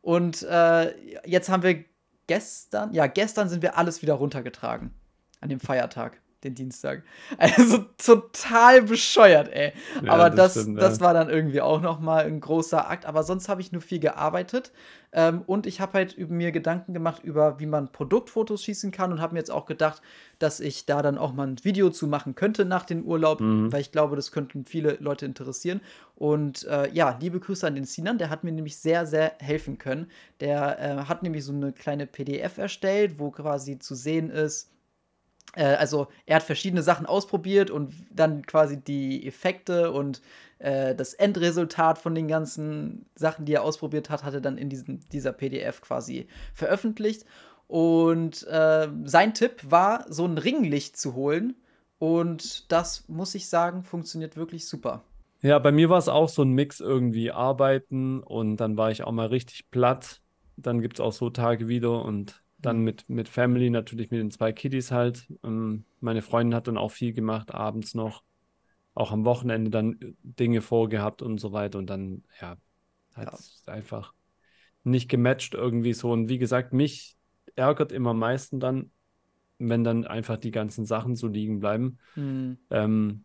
Und 0.01 0.43
äh, 0.43 0.93
jetzt 1.25 1.47
haben 1.47 1.63
wir 1.63 1.85
gestern, 2.27 2.93
ja, 2.93 3.07
gestern 3.07 3.49
sind 3.49 3.61
wir 3.61 3.77
alles 3.77 4.01
wieder 4.01 4.13
runtergetragen. 4.13 4.93
An 5.39 5.49
dem 5.49 5.59
Feiertag, 5.59 6.20
den 6.43 6.55
Dienstag. 6.55 7.03
Also 7.37 7.85
total 7.97 8.83
bescheuert, 8.83 9.49
ey. 9.51 9.73
Ja, 10.03 10.13
aber 10.13 10.29
das, 10.29 10.53
das, 10.53 10.63
stimmt, 10.63 10.81
das 10.81 10.99
ja. 10.99 11.05
war 11.05 11.13
dann 11.13 11.29
irgendwie 11.29 11.61
auch 11.61 11.81
nochmal 11.81 12.25
ein 12.25 12.39
großer 12.39 12.89
Akt. 12.89 13.05
Aber 13.05 13.23
sonst 13.23 13.49
habe 13.49 13.61
ich 13.61 13.71
nur 13.71 13.81
viel 13.81 13.99
gearbeitet. 13.99 14.71
Ähm, 15.13 15.41
und 15.45 15.67
ich 15.67 15.81
habe 15.81 15.93
halt 15.93 16.17
mir 16.29 16.51
Gedanken 16.51 16.93
gemacht 16.93 17.23
über, 17.23 17.59
wie 17.59 17.65
man 17.65 17.91
Produktfotos 17.91 18.63
schießen 18.63 18.91
kann 18.91 19.11
und 19.11 19.19
habe 19.19 19.33
mir 19.33 19.39
jetzt 19.39 19.51
auch 19.51 19.65
gedacht, 19.65 20.01
dass 20.39 20.59
ich 20.59 20.85
da 20.85 21.01
dann 21.01 21.17
auch 21.17 21.33
mal 21.33 21.47
ein 21.47 21.63
Video 21.63 21.89
zu 21.89 22.07
machen 22.07 22.35
könnte 22.35 22.63
nach 22.63 22.85
dem 22.85 23.03
Urlaub, 23.03 23.41
mhm. 23.41 23.71
weil 23.71 23.81
ich 23.81 23.91
glaube, 23.91 24.15
das 24.15 24.31
könnten 24.31 24.65
viele 24.65 24.97
Leute 25.01 25.25
interessieren. 25.25 25.81
Und 26.15 26.65
äh, 26.65 26.89
ja, 26.93 27.17
liebe 27.19 27.39
Grüße 27.39 27.67
an 27.67 27.75
den 27.75 27.83
Sinan, 27.83 28.17
der 28.17 28.29
hat 28.29 28.43
mir 28.43 28.51
nämlich 28.51 28.77
sehr, 28.77 29.05
sehr 29.05 29.33
helfen 29.39 29.77
können. 29.77 30.09
Der 30.39 30.79
äh, 30.79 30.95
hat 31.05 31.23
nämlich 31.23 31.43
so 31.43 31.51
eine 31.51 31.73
kleine 31.73 32.07
PDF 32.07 32.57
erstellt, 32.57 33.19
wo 33.19 33.31
quasi 33.31 33.79
zu 33.79 33.95
sehen 33.95 34.29
ist, 34.29 34.70
also 35.59 36.07
er 36.25 36.37
hat 36.37 36.43
verschiedene 36.43 36.81
Sachen 36.81 37.05
ausprobiert 37.05 37.69
und 37.69 37.93
dann 38.09 38.45
quasi 38.45 38.77
die 38.77 39.27
Effekte 39.27 39.91
und 39.91 40.21
äh, 40.59 40.95
das 40.95 41.13
Endresultat 41.13 41.97
von 41.97 42.15
den 42.15 42.27
ganzen 42.27 43.05
Sachen, 43.15 43.45
die 43.45 43.53
er 43.53 43.63
ausprobiert 43.63 44.09
hat, 44.09 44.23
hat 44.23 44.33
er 44.33 44.41
dann 44.41 44.57
in 44.57 44.69
diesen, 44.69 45.01
dieser 45.11 45.33
PDF 45.33 45.81
quasi 45.81 46.27
veröffentlicht. 46.53 47.25
Und 47.67 48.45
äh, 48.47 48.87
sein 49.05 49.33
Tipp 49.33 49.61
war, 49.63 50.05
so 50.09 50.25
ein 50.25 50.37
Ringlicht 50.37 50.97
zu 50.97 51.15
holen. 51.15 51.55
Und 51.99 52.71
das, 52.71 53.07
muss 53.07 53.35
ich 53.35 53.47
sagen, 53.47 53.83
funktioniert 53.83 54.35
wirklich 54.35 54.67
super. 54.67 55.03
Ja, 55.41 55.57
bei 55.57 55.71
mir 55.71 55.89
war 55.89 55.97
es 55.97 56.07
auch 56.07 56.29
so 56.29 56.43
ein 56.43 56.51
Mix 56.51 56.79
irgendwie 56.79 57.31
arbeiten 57.31 58.21
und 58.21 58.57
dann 58.57 58.77
war 58.77 58.91
ich 58.91 59.03
auch 59.03 59.11
mal 59.11 59.27
richtig 59.27 59.71
platt. 59.71 60.21
Dann 60.55 60.81
gibt 60.81 60.95
es 60.95 60.99
auch 60.99 61.13
so 61.13 61.29
Tage 61.29 61.67
wieder 61.67 62.03
und 62.03 62.43
dann 62.61 62.79
mhm. 62.79 62.83
mit, 62.83 63.09
mit 63.09 63.29
Family, 63.29 63.69
natürlich 63.69 64.11
mit 64.11 64.19
den 64.19 64.31
zwei 64.31 64.51
Kiddies 64.51 64.91
halt. 64.91 65.31
Ähm, 65.43 65.85
meine 65.99 66.21
Freundin 66.21 66.55
hat 66.55 66.67
dann 66.67 66.77
auch 66.77 66.91
viel 66.91 67.13
gemacht, 67.13 67.53
abends 67.53 67.93
noch. 67.93 68.23
Auch 68.93 69.11
am 69.11 69.23
Wochenende 69.23 69.71
dann 69.71 70.15
Dinge 70.21 70.61
vorgehabt 70.61 71.21
und 71.21 71.39
so 71.39 71.53
weiter. 71.53 71.79
Und 71.79 71.89
dann, 71.89 72.23
ja, 72.41 72.57
hat 73.13 73.33
es 73.33 73.63
ja. 73.65 73.73
einfach 73.73 74.13
nicht 74.83 75.09
gematcht 75.09 75.53
irgendwie 75.53 75.93
so. 75.93 76.11
Und 76.11 76.29
wie 76.29 76.37
gesagt, 76.37 76.73
mich 76.73 77.15
ärgert 77.55 77.91
immer 77.91 78.11
am 78.11 78.19
meisten 78.19 78.59
dann, 78.59 78.91
wenn 79.59 79.83
dann 79.83 80.05
einfach 80.05 80.37
die 80.37 80.51
ganzen 80.51 80.85
Sachen 80.85 81.15
so 81.15 81.27
liegen 81.27 81.59
bleiben. 81.59 81.99
Mhm. 82.15 82.57
Ähm, 82.69 83.23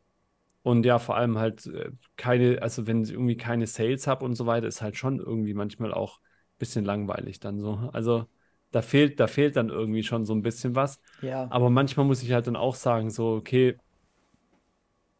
und 0.62 0.84
ja, 0.84 0.98
vor 0.98 1.16
allem 1.16 1.38
halt 1.38 1.66
äh, 1.66 1.92
keine, 2.16 2.60
also 2.62 2.86
wenn 2.86 3.04
ich 3.04 3.12
irgendwie 3.12 3.36
keine 3.36 3.66
Sales 3.66 4.06
habe 4.06 4.24
und 4.24 4.34
so 4.34 4.46
weiter, 4.46 4.66
ist 4.66 4.82
halt 4.82 4.96
schon 4.96 5.18
irgendwie 5.18 5.54
manchmal 5.54 5.94
auch 5.94 6.18
ein 6.18 6.58
bisschen 6.58 6.84
langweilig 6.84 7.40
dann 7.40 7.60
so. 7.60 7.90
Also 7.92 8.26
da 8.72 8.82
fehlt, 8.82 9.20
da 9.20 9.26
fehlt 9.26 9.56
dann 9.56 9.68
irgendwie 9.68 10.02
schon 10.02 10.24
so 10.24 10.34
ein 10.34 10.42
bisschen 10.42 10.74
was. 10.74 11.00
Ja. 11.22 11.46
Aber 11.50 11.70
manchmal 11.70 12.06
muss 12.06 12.22
ich 12.22 12.32
halt 12.32 12.46
dann 12.46 12.56
auch 12.56 12.74
sagen, 12.74 13.10
so, 13.10 13.34
okay, 13.34 13.76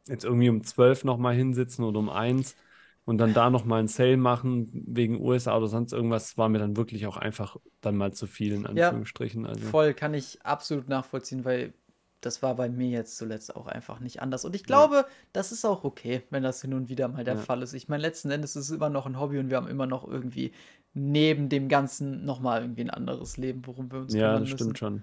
jetzt 0.09 0.25
irgendwie 0.25 0.49
um 0.49 0.63
12 0.63 1.05
nochmal 1.05 1.35
hinsitzen 1.35 1.85
oder 1.85 1.99
um 1.99 2.09
1 2.09 2.57
und 3.05 3.19
dann 3.19 3.35
da 3.35 3.51
nochmal 3.51 3.81
ein 3.81 3.89
Sale 3.89 4.17
machen 4.17 4.69
wegen 4.73 5.21
USA 5.21 5.57
oder 5.57 5.69
sonst 5.69 5.93
irgendwas, 5.93 6.37
war 6.37 6.49
mir 6.49 6.59
dann 6.59 6.77
wirklich 6.77 7.07
auch 7.07 7.17
einfach 7.17 7.57
dann 7.81 7.97
mal 7.97 8.13
zu 8.13 8.27
viel, 8.27 8.53
in 8.53 8.67
Anführungsstrichen. 8.67 9.45
Ja, 9.45 9.51
also. 9.51 9.67
Voll, 9.67 9.95
kann 9.95 10.13
ich 10.15 10.45
absolut 10.45 10.89
nachvollziehen, 10.89 11.45
weil 11.45 11.73
das 12.21 12.43
war 12.43 12.57
bei 12.57 12.69
mir 12.69 12.89
jetzt 12.89 13.17
zuletzt 13.17 13.55
auch 13.55 13.69
einfach 13.69 14.01
nicht 14.01 14.21
anders. 14.21 14.45
Und 14.45 14.57
ich 14.57 14.65
glaube, 14.65 14.97
ja. 14.97 15.07
das 15.33 15.53
ist 15.53 15.65
auch 15.65 15.85
okay, 15.85 16.23
wenn 16.31 16.43
das 16.43 16.61
hin 16.61 16.75
und 16.75 16.89
wieder 16.89 17.07
mal 17.09 17.25
der 17.25 17.35
ja. 17.35 17.41
Fall 17.41 17.63
ist. 17.63 17.73
Ich 17.75 17.89
meine, 17.89 18.03
letzten 18.03 18.31
Endes 18.31 18.57
ist 18.57 18.71
es 18.71 18.77
immer 18.77 18.91
noch 18.91 19.07
ein 19.07 19.21
Hobby 19.21 19.39
und 19.39 19.51
wir 19.51 19.57
haben 19.57 19.69
immer 19.69 19.87
noch 19.87 20.07
irgendwie 20.07 20.53
neben 20.97 21.51
dem 21.51 21.69
Ganzen 21.69 22.25
nochmal 22.25 22.63
irgendwie 22.63 22.81
ein 22.83 22.91
anderes 22.91 23.37
Leben, 23.37 23.67
worum 23.67 23.93
wir 23.93 24.01
uns 24.01 24.15
ja, 24.15 24.29
kümmern 24.29 24.41
müssen. 24.41 24.51
Ja, 24.51 24.55
das 24.55 24.61
stimmt 24.61 24.79
schon. 24.79 25.03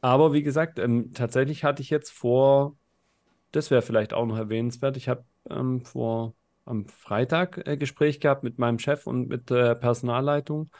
Aber 0.00 0.32
wie 0.32 0.42
gesagt, 0.42 0.78
ähm, 0.78 1.12
tatsächlich 1.12 1.64
hatte 1.64 1.82
ich 1.82 1.90
jetzt 1.90 2.10
vor, 2.10 2.76
das 3.50 3.70
wäre 3.70 3.82
vielleicht 3.82 4.12
auch 4.12 4.26
noch 4.26 4.38
erwähnenswert, 4.38 4.96
ich 4.96 5.08
habe 5.08 5.24
ähm, 5.50 5.84
vor 5.84 6.34
am 6.64 6.86
Freitag 6.86 7.66
äh, 7.66 7.76
Gespräch 7.76 8.20
gehabt 8.20 8.44
mit 8.44 8.58
meinem 8.58 8.78
Chef 8.78 9.06
und 9.08 9.28
mit 9.28 9.50
der 9.50 9.74
Personalleitung. 9.74 10.70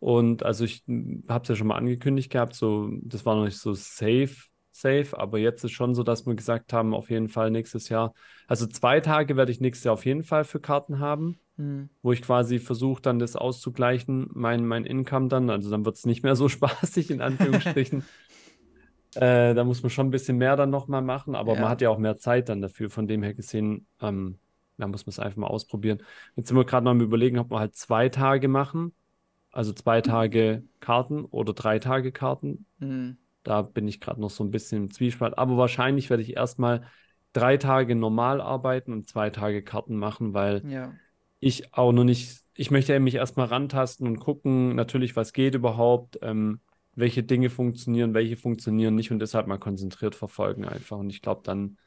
Und 0.00 0.42
also 0.42 0.64
ich 0.64 0.82
habe 1.28 1.42
es 1.42 1.48
ja 1.48 1.54
schon 1.54 1.68
mal 1.68 1.76
angekündigt 1.76 2.32
gehabt, 2.32 2.54
so, 2.54 2.90
das 3.02 3.24
war 3.24 3.36
noch 3.36 3.44
nicht 3.44 3.58
so 3.58 3.74
safe, 3.74 4.34
safe, 4.72 5.16
aber 5.16 5.38
jetzt 5.38 5.62
ist 5.62 5.72
schon 5.72 5.94
so, 5.94 6.02
dass 6.02 6.26
wir 6.26 6.34
gesagt 6.34 6.72
haben, 6.72 6.94
auf 6.94 7.10
jeden 7.10 7.28
Fall 7.28 7.50
nächstes 7.50 7.88
Jahr. 7.88 8.14
Also 8.48 8.66
zwei 8.66 9.00
Tage 9.00 9.36
werde 9.36 9.52
ich 9.52 9.60
nächstes 9.60 9.84
Jahr 9.84 9.94
auf 9.94 10.06
jeden 10.06 10.24
Fall 10.24 10.44
für 10.44 10.58
Karten 10.58 10.98
haben, 10.98 11.38
Hm. 11.60 11.90
wo 12.02 12.12
ich 12.12 12.22
quasi 12.22 12.58
versuche, 12.58 13.02
dann 13.02 13.18
das 13.18 13.36
auszugleichen, 13.36 14.30
mein, 14.32 14.64
mein 14.64 14.86
Income 14.86 15.28
dann. 15.28 15.50
Also 15.50 15.70
dann 15.70 15.84
wird 15.84 15.96
es 15.96 16.06
nicht 16.06 16.22
mehr 16.22 16.34
so 16.34 16.48
spaßig, 16.48 17.10
in 17.10 17.20
Anführungsstrichen. 17.20 18.02
äh, 19.16 19.52
da 19.54 19.62
muss 19.64 19.82
man 19.82 19.90
schon 19.90 20.08
ein 20.08 20.10
bisschen 20.10 20.38
mehr 20.38 20.56
dann 20.56 20.70
nochmal 20.70 21.02
machen, 21.02 21.34
aber 21.34 21.52
man 21.54 21.64
Ja. 21.64 21.68
hat 21.68 21.82
ja 21.82 21.90
auch 21.90 21.98
mehr 21.98 22.16
Zeit 22.16 22.48
dann 22.48 22.62
dafür. 22.62 22.88
Von 22.88 23.06
dem 23.06 23.22
her 23.22 23.34
gesehen, 23.34 23.86
ähm, 24.00 24.38
da 24.78 24.86
muss 24.86 25.04
man 25.04 25.10
es 25.10 25.18
einfach 25.18 25.36
mal 25.36 25.48
ausprobieren. 25.48 25.98
Jetzt 26.36 26.48
sind 26.48 26.56
wir 26.56 26.64
gerade 26.64 26.84
noch 26.84 26.92
am 26.92 27.02
Überlegen, 27.02 27.38
ob 27.38 27.50
wir 27.50 27.58
halt 27.58 27.76
zwei 27.76 28.08
Tage 28.08 28.48
machen. 28.48 28.94
Also 29.52 29.74
zwei 29.74 30.00
Tage 30.00 30.62
Karten 30.78 31.26
oder 31.26 31.52
drei 31.52 31.78
Tage 31.78 32.12
Karten. 32.12 32.64
Hm. 32.78 33.18
Da 33.42 33.60
bin 33.62 33.86
ich 33.86 34.00
gerade 34.00 34.20
noch 34.20 34.30
so 34.30 34.44
ein 34.44 34.50
bisschen 34.50 34.84
im 34.84 34.90
Zwiespalt. 34.90 35.36
Aber 35.36 35.58
wahrscheinlich 35.58 36.08
werde 36.08 36.22
ich 36.22 36.36
erstmal 36.36 36.86
drei 37.32 37.56
Tage 37.58 37.94
normal 37.94 38.40
arbeiten 38.40 38.92
und 38.92 39.06
zwei 39.06 39.28
Tage 39.28 39.62
Karten 39.62 39.96
machen, 39.96 40.32
weil 40.32 40.62
Ja. 40.66 40.94
Ich 41.40 41.74
auch 41.74 41.92
noch 41.92 42.04
nicht, 42.04 42.42
ich 42.54 42.70
möchte 42.70 42.98
mich 43.00 43.14
erstmal 43.14 43.46
rantasten 43.46 44.06
und 44.06 44.20
gucken, 44.20 44.74
natürlich, 44.74 45.16
was 45.16 45.32
geht 45.32 45.54
überhaupt, 45.54 46.18
ähm, 46.22 46.60
welche 46.94 47.22
Dinge 47.22 47.50
funktionieren, 47.50 48.14
welche 48.14 48.36
funktionieren 48.36 48.94
nicht 48.94 49.10
und 49.10 49.18
deshalb 49.20 49.46
mal 49.46 49.58
konzentriert 49.58 50.14
verfolgen 50.14 50.64
einfach. 50.66 50.98
Und 50.98 51.10
ich 51.10 51.22
glaube, 51.22 51.42
dann 51.44 51.78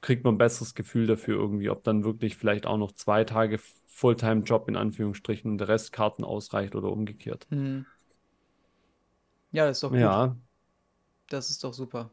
kriegt 0.00 0.24
man 0.24 0.34
ein 0.34 0.38
besseres 0.38 0.74
Gefühl 0.74 1.06
dafür 1.06 1.36
irgendwie, 1.38 1.70
ob 1.70 1.84
dann 1.84 2.04
wirklich 2.04 2.36
vielleicht 2.36 2.66
auch 2.66 2.78
noch 2.78 2.92
zwei 2.92 3.24
Tage 3.24 3.58
Fulltime-Job 3.86 4.68
in 4.68 4.76
Anführungsstrichen 4.76 5.50
und 5.50 5.58
der 5.58 5.68
Rest 5.68 5.92
Karten 5.92 6.24
ausreicht 6.24 6.74
oder 6.74 6.90
umgekehrt. 6.90 7.46
Hm. 7.50 7.84
Ja, 9.52 9.66
das 9.66 9.78
ist 9.78 9.82
doch 9.82 9.90
gut. 9.90 9.98
Ja, 10.00 10.36
Das 11.28 11.50
ist 11.50 11.64
doch 11.64 11.74
super. 11.74 12.10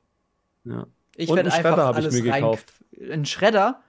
ja. 0.66 0.88
Ich 1.16 1.30
werde 1.30 1.52
einen 1.52 1.52
Schredder 1.52 1.70
einfach 1.70 1.84
habe 1.86 2.00
ich 2.00 2.06
alles 2.06 2.24
mir 2.24 2.32
gekauft. 2.34 2.74
Ein 3.12 3.26
Schredder? 3.26 3.82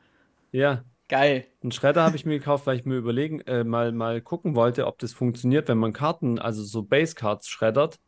Ja, 0.52 0.84
Geil. 1.08 1.46
einen 1.62 1.72
Schredder 1.72 2.02
habe 2.02 2.16
ich 2.16 2.26
mir 2.26 2.38
gekauft, 2.38 2.66
weil 2.66 2.78
ich 2.78 2.84
mir 2.84 2.96
überlegen, 2.96 3.40
äh, 3.42 3.64
mal, 3.64 3.92
mal 3.92 4.20
gucken 4.20 4.54
wollte, 4.54 4.86
ob 4.86 4.98
das 4.98 5.14
funktioniert, 5.14 5.68
wenn 5.68 5.78
man 5.78 5.94
Karten, 5.94 6.38
also 6.38 6.62
so 6.62 6.82
Base-Cards 6.82 7.48
schreddert 7.48 7.98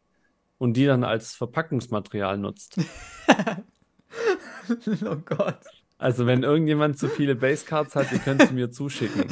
und 0.59 0.75
die 0.77 0.85
dann 0.85 1.03
als 1.03 1.35
Verpackungsmaterial 1.35 2.37
nutzt. 2.37 2.79
oh 5.07 5.17
Gott. 5.25 5.61
Also 5.97 6.27
wenn 6.27 6.43
irgendjemand 6.43 6.99
zu 6.99 7.09
viele 7.09 7.35
Base-Cards 7.35 7.97
hat, 7.97 8.13
ihr 8.13 8.19
könnt 8.19 8.43
sie 8.47 8.55
mir 8.55 8.71
zuschicken. 8.71 9.25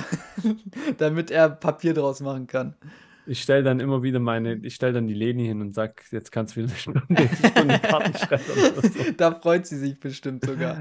Damit 0.99 1.31
er 1.31 1.51
Papier 1.51 1.95
draus 1.95 2.21
machen 2.21 2.47
kann. 2.47 2.75
Ich 3.29 3.43
stelle 3.43 3.63
dann 3.63 3.79
immer 3.79 4.03
wieder 4.03 4.21
meine, 4.21 4.55
ich 4.55 4.75
stelle 4.75 4.95
dann 4.95 5.07
die 5.07 5.15
Leni 5.15 5.45
hin 5.45 5.61
und 5.61 5.75
sag, 5.75 6.05
jetzt 6.11 6.33
kannst 6.33 6.57
du 6.57 6.61
wieder 6.61 6.71
eine 6.71 6.79
Stunde, 6.79 7.03
Stunde 7.51 7.79
Karten 7.79 8.13
so. 8.15 9.13
Da 9.17 9.35
freut 9.35 9.67
sie 9.67 9.77
sich 9.77 10.01
bestimmt 10.01 10.45
sogar. 10.47 10.81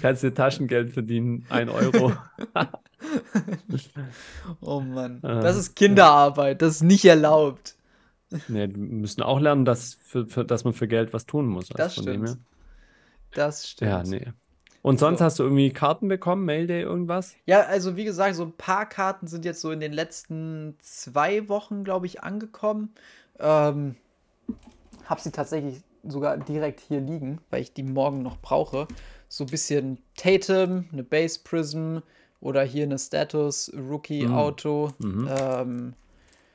Kannst 0.00 0.22
dir 0.24 0.34
Taschengeld 0.34 0.92
verdienen, 0.92 1.46
ein 1.50 1.68
Euro. 1.68 2.12
Oh 4.60 4.80
Mann. 4.80 5.20
Ah, 5.22 5.40
Das 5.40 5.56
ist 5.56 5.76
Kinderarbeit. 5.76 6.62
Das 6.62 6.76
ist 6.76 6.82
nicht 6.82 7.04
erlaubt. 7.04 7.76
Nee, 8.48 8.68
wir 8.68 8.76
müssen 8.76 9.22
auch 9.22 9.38
lernen, 9.38 9.64
dass, 9.64 9.94
für, 9.94 10.26
für, 10.26 10.44
dass 10.44 10.64
man 10.64 10.72
für 10.72 10.88
Geld 10.88 11.12
was 11.12 11.26
tun 11.26 11.46
muss. 11.46 11.70
Also 11.70 11.76
Das 11.76 11.94
stimmt. 11.94 12.38
Das 13.32 13.68
stimmt. 13.68 13.90
Ja, 13.90 14.02
nee. 14.02 14.32
Und 14.84 15.00
sonst 15.00 15.20
So. 15.20 15.24
hast 15.24 15.38
du 15.38 15.44
irgendwie 15.44 15.70
Karten 15.70 16.08
bekommen, 16.08 16.44
Mailday, 16.44 16.82
irgendwas? 16.82 17.36
Ja, 17.46 17.62
also 17.62 17.96
wie 17.96 18.04
gesagt, 18.04 18.34
so 18.36 18.42
ein 18.42 18.52
paar 18.52 18.86
Karten 18.86 19.26
sind 19.26 19.46
jetzt 19.46 19.62
so 19.62 19.70
in 19.70 19.80
den 19.80 19.94
letzten 19.94 20.76
zwei 20.82 21.48
Wochen, 21.48 21.84
glaube 21.84 22.04
ich, 22.04 22.22
angekommen. 22.22 22.92
Ähm, 23.38 23.96
hab 25.06 25.20
sie 25.20 25.30
tatsächlich 25.32 25.80
sogar 26.06 26.36
direkt 26.36 26.80
hier 26.80 27.00
liegen, 27.00 27.38
weil 27.48 27.62
ich 27.62 27.72
die 27.72 27.82
morgen 27.82 28.20
noch 28.20 28.36
brauche. 28.36 28.86
So 29.30 29.44
ein 29.44 29.50
bisschen 29.50 30.02
Tatum, 30.18 30.84
eine 30.92 31.02
Base 31.02 31.40
Prism 31.42 32.00
oder 32.42 32.62
hier 32.62 32.82
eine 32.84 32.98
Status 32.98 33.72
Rookie 33.74 34.26
Mhm. 34.26 34.34
Auto. 34.34 34.92
Mhm. 34.98 35.30
Ähm, 35.34 35.94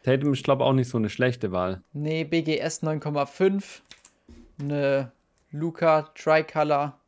Tatum 0.03 0.33
ist, 0.33 0.43
glaube 0.43 0.61
ich, 0.63 0.69
auch 0.69 0.73
nicht 0.73 0.89
so 0.89 0.99
eine 0.99 1.09
schlechte 1.09 1.51
Wahl. 1.51 1.81
nee, 1.93 2.23
BGS 2.25 2.83
9,5. 2.83 3.81
Eine 4.61 5.11
Luca 5.51 6.03
Tricolor. 6.13 6.98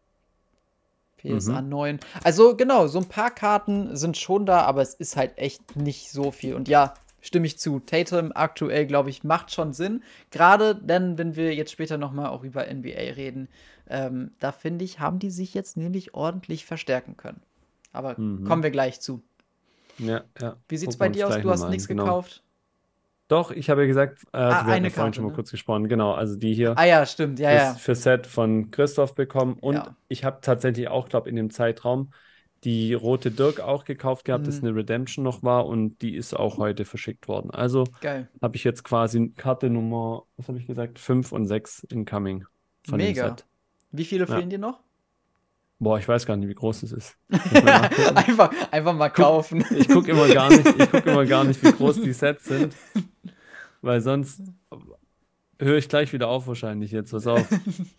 PSA 1.21 1.61
Mhm. 1.61 1.69
9. 1.69 1.99
Also 2.23 2.55
genau, 2.55 2.87
so 2.87 2.99
ein 2.99 3.05
paar 3.09 3.31
Karten 3.31 3.95
sind 3.95 4.17
schon 4.17 4.45
da, 4.45 4.61
aber 4.61 4.81
es 4.81 4.93
ist 4.93 5.15
halt 5.17 5.37
echt 5.37 5.75
nicht 5.75 6.11
so 6.11 6.31
viel. 6.31 6.55
Und 6.55 6.67
ja, 6.67 6.93
stimme 7.21 7.45
ich 7.45 7.57
zu. 7.59 7.79
Tatum 7.79 8.31
aktuell, 8.33 8.85
glaube 8.87 9.09
ich, 9.09 9.23
macht 9.23 9.51
schon 9.53 9.73
Sinn. 9.73 10.03
Gerade 10.31 10.75
denn, 10.75 11.17
wenn 11.17 11.35
wir 11.35 11.53
jetzt 11.53 11.71
später 11.71 11.97
nochmal 11.97 12.27
auch 12.27 12.43
über 12.43 12.65
NBA 12.71 13.13
reden, 13.15 13.47
ähm, 13.89 14.31
da 14.39 14.51
finde 14.51 14.85
ich, 14.85 14.99
haben 14.99 15.19
die 15.19 15.31
sich 15.31 15.53
jetzt 15.53 15.77
nämlich 15.77 16.13
ordentlich 16.13 16.65
verstärken 16.65 17.17
können. 17.17 17.41
Aber 17.93 18.19
Mhm. 18.19 18.45
kommen 18.45 18.63
wir 18.63 18.71
gleich 18.71 18.99
zu. 19.01 19.21
Ja, 19.97 20.23
ja. 20.39 20.55
Wie 20.69 20.77
sieht's 20.77 20.97
Gucken 20.97 21.11
bei 21.11 21.17
dir 21.17 21.27
aus? 21.27 21.37
Du 21.41 21.49
hast 21.49 21.69
nichts 21.69 21.87
genau. 21.87 22.05
gekauft. 22.05 22.41
Doch, 23.31 23.51
ich 23.51 23.69
habe 23.69 23.81
ja 23.81 23.87
gesagt, 23.87 24.23
äh, 24.33 24.37
Ah, 24.37 24.65
wir 24.65 24.73
eine 24.73 24.87
ja 24.87 24.89
vorhin 24.89 25.13
Karte, 25.13 25.15
schon 25.15 25.23
mal 25.25 25.31
ne? 25.31 25.35
kurz 25.35 25.51
gesprochen, 25.51 25.87
genau, 25.87 26.13
also 26.13 26.35
die 26.35 26.53
hier 26.53 26.75
Ah 26.75 26.83
ja, 26.85 27.05
stimmt, 27.05 27.39
ja, 27.39 27.51
ist 27.51 27.65
ja. 27.75 27.79
für 27.79 27.95
Set 27.95 28.27
von 28.27 28.71
Christoph 28.71 29.15
bekommen 29.15 29.55
und 29.59 29.75
Ja. 29.75 29.95
ich 30.09 30.23
habe 30.25 30.39
tatsächlich 30.41 30.89
auch, 30.89 31.07
glaube 31.09 31.29
in 31.29 31.35
dem 31.37 31.49
Zeitraum 31.49 32.11
die 32.63 32.93
rote 32.93 33.31
Dirk 33.31 33.59
auch 33.61 33.85
gekauft 33.85 34.25
gehabt, 34.25 34.47
dass 34.47 34.57
Mhm. 34.57 34.67
eine 34.67 34.75
Redemption 34.75 35.23
noch 35.23 35.43
war 35.43 35.65
und 35.65 36.01
die 36.01 36.15
ist 36.15 36.33
auch 36.33 36.57
heute 36.57 36.85
verschickt 36.85 37.27
worden. 37.27 37.51
Also 37.51 37.85
habe 38.41 38.55
ich 38.57 38.63
jetzt 38.65 38.83
quasi 38.83 39.33
Karte 39.37 39.69
Nummer, 39.69 40.25
was 40.37 40.47
habe 40.49 40.57
ich 40.59 40.67
gesagt, 40.67 40.99
5 40.99 41.31
und 41.31 41.47
6 41.47 41.83
incoming 41.89 42.45
von 42.83 43.01
dem 43.01 43.07
Mega. 43.07 43.29
Set. 43.37 43.45
Wie 43.91 44.05
viele 44.05 44.27
Ja. 44.27 44.35
fehlen 44.35 44.49
dir 44.49 44.59
noch? 44.59 44.81
Boah, 45.81 45.97
ich 45.97 46.07
weiß 46.07 46.27
gar 46.27 46.37
nicht, 46.37 46.47
wie 46.47 46.53
groß 46.53 46.83
es 46.83 46.91
ist. 46.91 47.17
Einfach, 48.13 48.53
einfach 48.69 48.93
mal 48.93 49.09
kaufen. 49.09 49.65
Ich 49.71 49.89
gucke 49.89 50.11
immer 50.11 50.27
gar 50.31 50.47
nicht, 50.51 50.63
ich 50.63 50.91
gucke 50.91 51.09
immer 51.09 51.25
gar 51.25 51.43
nicht, 51.43 51.63
wie 51.63 51.71
groß 51.71 52.03
die 52.03 52.13
Sets 52.13 52.45
sind, 52.45 52.75
weil 53.81 53.99
sonst 53.99 54.43
höre 55.57 55.77
ich 55.77 55.89
gleich 55.89 56.13
wieder 56.13 56.27
auf 56.27 56.45
wahrscheinlich 56.45 56.91
jetzt. 56.91 57.09
Pass 57.09 57.25
auf. 57.25 57.47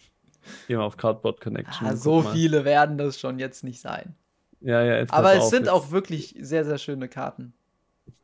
Geh 0.69 0.77
mal 0.77 0.85
auf 0.85 0.97
Cardboard 0.97 1.41
Connection. 1.41 1.89
Ah, 1.89 1.97
so 1.97 2.19
guck 2.19 2.25
mal. 2.27 2.33
viele 2.35 2.65
werden 2.65 2.99
das 2.99 3.19
schon 3.19 3.41
jetzt 3.41 3.65
nicht 3.65 3.81
sein. 3.81 4.15
Ja, 4.61 4.85
ja, 4.85 4.99
jetzt 4.99 5.13
Aber 5.13 5.33
es 5.35 5.41
auf, 5.41 5.51
sind 5.51 5.63
jetzt 5.63 5.71
auch 5.71 5.91
wirklich 5.91 6.37
sehr, 6.39 6.65
sehr 6.65 6.79
schöne 6.79 7.09
Karten. 7.09 7.53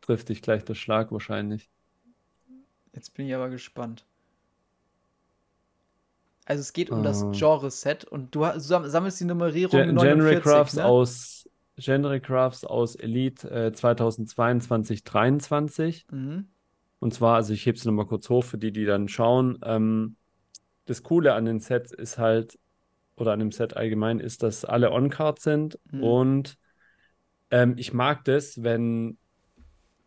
trifft 0.02 0.28
dich 0.28 0.40
gleich 0.40 0.64
der 0.64 0.76
Schlag 0.76 1.10
wahrscheinlich. 1.10 1.68
Jetzt 2.94 3.12
bin 3.14 3.26
ich 3.26 3.34
aber 3.34 3.48
gespannt. 3.48 4.04
Also 6.48 6.62
es 6.62 6.72
geht 6.72 6.88
um 6.88 7.02
das 7.02 7.22
Ah. 7.22 7.30
Genre-Set 7.34 8.04
und 8.06 8.34
du 8.34 8.42
sammelst 8.56 9.20
die 9.20 9.26
Nummerierung 9.26 9.82
Gen 9.82 9.96
Genre 9.96 10.14
49, 10.16 10.42
Crafts 10.42 10.76
ne? 10.76 10.84
aus 10.86 11.48
Genre 11.76 12.20
Crafts 12.20 12.64
aus 12.64 12.96
Elite 12.96 13.50
äh, 13.50 13.70
2022 13.70 15.04
23 15.04 16.06
Mhm. 16.10 16.48
Und 17.00 17.12
zwar, 17.12 17.36
also 17.36 17.52
ich 17.52 17.66
hebe 17.66 17.76
es 17.76 17.84
nochmal 17.84 18.06
kurz 18.06 18.30
hoch 18.30 18.44
für 18.44 18.56
die, 18.56 18.72
die 18.72 18.86
dann 18.86 19.08
schauen. 19.08 19.58
Ähm, 19.62 20.16
das 20.86 21.02
Coole 21.02 21.34
an 21.34 21.44
den 21.44 21.60
Sets 21.60 21.92
ist 21.92 22.16
halt, 22.16 22.58
oder 23.14 23.32
an 23.32 23.40
dem 23.40 23.52
Set 23.52 23.76
allgemein, 23.76 24.18
ist, 24.18 24.42
dass 24.42 24.64
alle 24.64 24.90
On-Card 24.90 25.38
sind. 25.38 25.78
Mhm. 25.92 26.02
Und 26.02 26.58
ähm, 27.50 27.74
ich 27.76 27.92
mag 27.92 28.24
das, 28.24 28.62
wenn, 28.62 29.18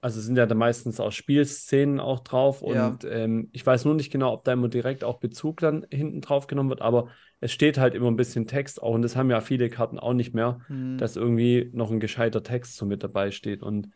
also 0.01 0.19
sind 0.19 0.35
ja 0.35 0.45
da 0.47 0.55
meistens 0.55 0.99
auch 0.99 1.11
Spielszenen 1.11 1.99
auch 1.99 2.21
drauf. 2.21 2.61
Ja. 2.63 2.87
Und 2.89 3.05
ähm, 3.05 3.49
ich 3.51 3.65
weiß 3.65 3.85
nur 3.85 3.93
nicht 3.93 4.11
genau, 4.11 4.33
ob 4.33 4.43
da 4.43 4.53
immer 4.53 4.67
direkt 4.67 5.03
auch 5.03 5.19
Bezug 5.19 5.59
dann 5.59 5.85
hinten 5.91 6.21
drauf 6.21 6.47
genommen 6.47 6.69
wird, 6.69 6.81
aber 6.81 7.09
es 7.39 7.51
steht 7.51 7.77
halt 7.77 7.93
immer 7.95 8.07
ein 8.09 8.15
bisschen 8.15 8.47
Text 8.47 8.81
auch. 8.81 8.93
Und 8.93 9.03
das 9.03 9.15
haben 9.15 9.29
ja 9.29 9.41
viele 9.41 9.69
Karten 9.69 9.99
auch 9.99 10.13
nicht 10.13 10.33
mehr 10.33 10.59
Mhm. 10.69 10.97
dass 10.97 11.15
irgendwie 11.15 11.69
noch 11.73 11.89
ein 11.91 11.99
gescheiter 11.99 12.43
Text 12.43 12.75
so 12.77 12.85
mit 12.85 13.03
dabei 13.03 13.31
steht. 13.31 13.63
Und 13.63 13.89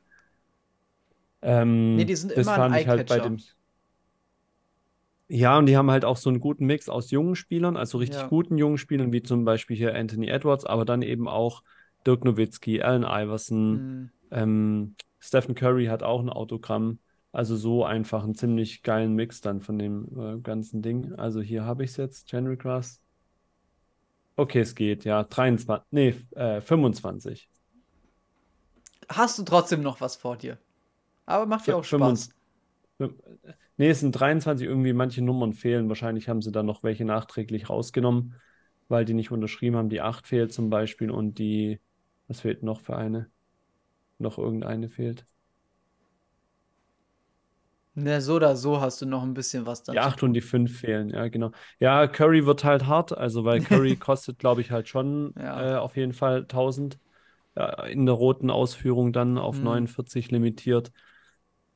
ähm, 1.42 1.98
Nee, 1.98 2.06
die 2.06 2.16
sind 2.16 2.32
das 2.32 2.40
immer 2.40 2.54
ein 2.54 2.60
fand 2.62 2.76
ich 2.82 2.88
halt 2.88 3.08
bei 3.10 3.20
dem. 3.20 3.38
Ja, 5.28 5.58
und 5.58 5.66
die 5.66 5.76
haben 5.76 5.90
halt 5.90 6.06
auch 6.06 6.18
so 6.18 6.30
einen 6.30 6.40
guten 6.40 6.66
Mix 6.68 6.88
aus 6.88 7.10
jungen 7.10 7.36
Spielern, 7.36 7.78
also 7.78 7.98
richtig 7.98 8.22
Ja. 8.22 8.28
guten 8.28 8.58
jungen 8.58 8.78
Spielern, 8.78 9.12
wie 9.12 9.24
zum 9.24 9.44
Beispiel 9.44 9.76
hier 9.76 9.96
Anthony 9.96 10.28
Edwards, 10.28 10.66
aber 10.66 10.86
dann 10.86 11.02
eben 11.02 11.28
auch 11.28 11.64
Dirk 12.06 12.24
Nowitzki, 12.26 12.82
Allen 12.82 13.04
Iverson, 13.04 13.74
Mhm. 13.74 14.10
ähm, 14.32 14.96
Stephen 15.26 15.56
Curry 15.56 15.86
hat 15.86 16.04
auch 16.04 16.20
ein 16.20 16.30
Autogramm. 16.30 17.00
Also 17.32 17.58
so 17.58 17.84
einfach 17.84 18.24
einen 18.24 18.36
ziemlich 18.36 18.84
geilen 18.84 19.14
Mix 19.14 19.42
dann 19.42 19.60
von 19.62 19.78
dem 19.78 20.08
äh, 20.18 20.40
ganzen 20.40 20.82
Ding. 20.82 21.14
Also 21.16 21.42
hier 21.42 21.66
habe 21.66 21.84
ich 21.84 21.92
es 21.92 21.98
jetzt, 21.98 22.30
General 22.30 22.56
Grass. 22.56 23.02
Okay, 24.38 24.60
es 24.60 24.76
geht, 24.76 25.04
ja. 25.04 25.24
23, 25.24 25.86
nee, 25.92 26.16
äh, 26.36 26.62
25. 26.62 27.50
Hast 29.10 29.40
du 29.40 29.44
trotzdem 29.44 29.82
noch 29.82 30.00
was 30.00 30.16
vor 30.16 30.38
dir? 30.38 30.58
Aber 31.26 31.46
macht 31.46 31.68
ja 31.68 31.76
auch 31.76 31.84
Spaß. 31.84 32.30
Nee, 33.78 33.90
es 33.90 34.00
sind 34.00 34.14
23, 34.14 34.66
irgendwie 34.66 34.94
manche 34.94 35.22
Nummern 35.22 35.54
fehlen. 35.54 35.90
Wahrscheinlich 35.90 36.30
haben 36.30 36.42
sie 36.42 36.52
dann 36.52 36.66
noch 36.66 36.84
welche 36.84 37.04
nachträglich 37.04 37.70
rausgenommen, 37.70 38.36
weil 38.88 39.04
die 39.04 39.14
nicht 39.14 39.32
unterschrieben 39.32 39.76
haben. 39.76 39.90
Die 39.90 40.02
8 40.02 40.28
fehlt 40.28 40.54
zum 40.54 40.70
Beispiel 40.70 41.12
und 41.12 41.38
die, 41.38 41.82
was 42.28 42.42
fehlt 42.42 42.64
noch 42.64 42.80
für 42.80 42.96
eine? 42.96 43.30
Noch 44.20 44.38
irgendeine 44.38 44.90
fehlt. 44.90 45.26
Ne, 47.96 48.22
so 48.22 48.36
oder 48.36 48.56
so 48.56 48.80
hast 48.82 49.02
du 49.02 49.06
noch 49.06 49.24
ein 49.24 49.34
bisschen 49.34 49.66
was 49.66 49.84
dann 49.84 49.96
Die 49.96 50.00
zu 50.02 50.14
8 50.14 50.24
und 50.24 50.34
die 50.34 50.42
5 50.42 50.80
fehlen, 50.80 51.10
ja, 51.10 51.28
genau. 51.28 51.52
Ja, 51.80 52.08
Curry 52.08 52.46
wird 52.46 52.64
halt 52.64 52.88
hart, 52.88 53.16
also 53.16 53.46
weil 53.46 53.62
Curry 53.62 53.98
kostet, 53.98 54.40
glaube 54.40 54.62
ich, 54.62 54.72
halt 54.72 54.90
schon 54.90 55.36
Ja. 55.38 55.74
äh, 55.74 55.76
auf 55.76 55.96
jeden 55.96 56.14
Fall 56.14 56.48
1000 56.48 57.00
äh, 57.56 57.92
in 57.94 58.06
der 58.06 58.16
roten 58.16 58.50
Ausführung 58.50 59.14
dann 59.14 59.38
auf 59.38 59.62
Hm. 59.62 59.62
49 59.62 60.32
limitiert. 60.32 60.92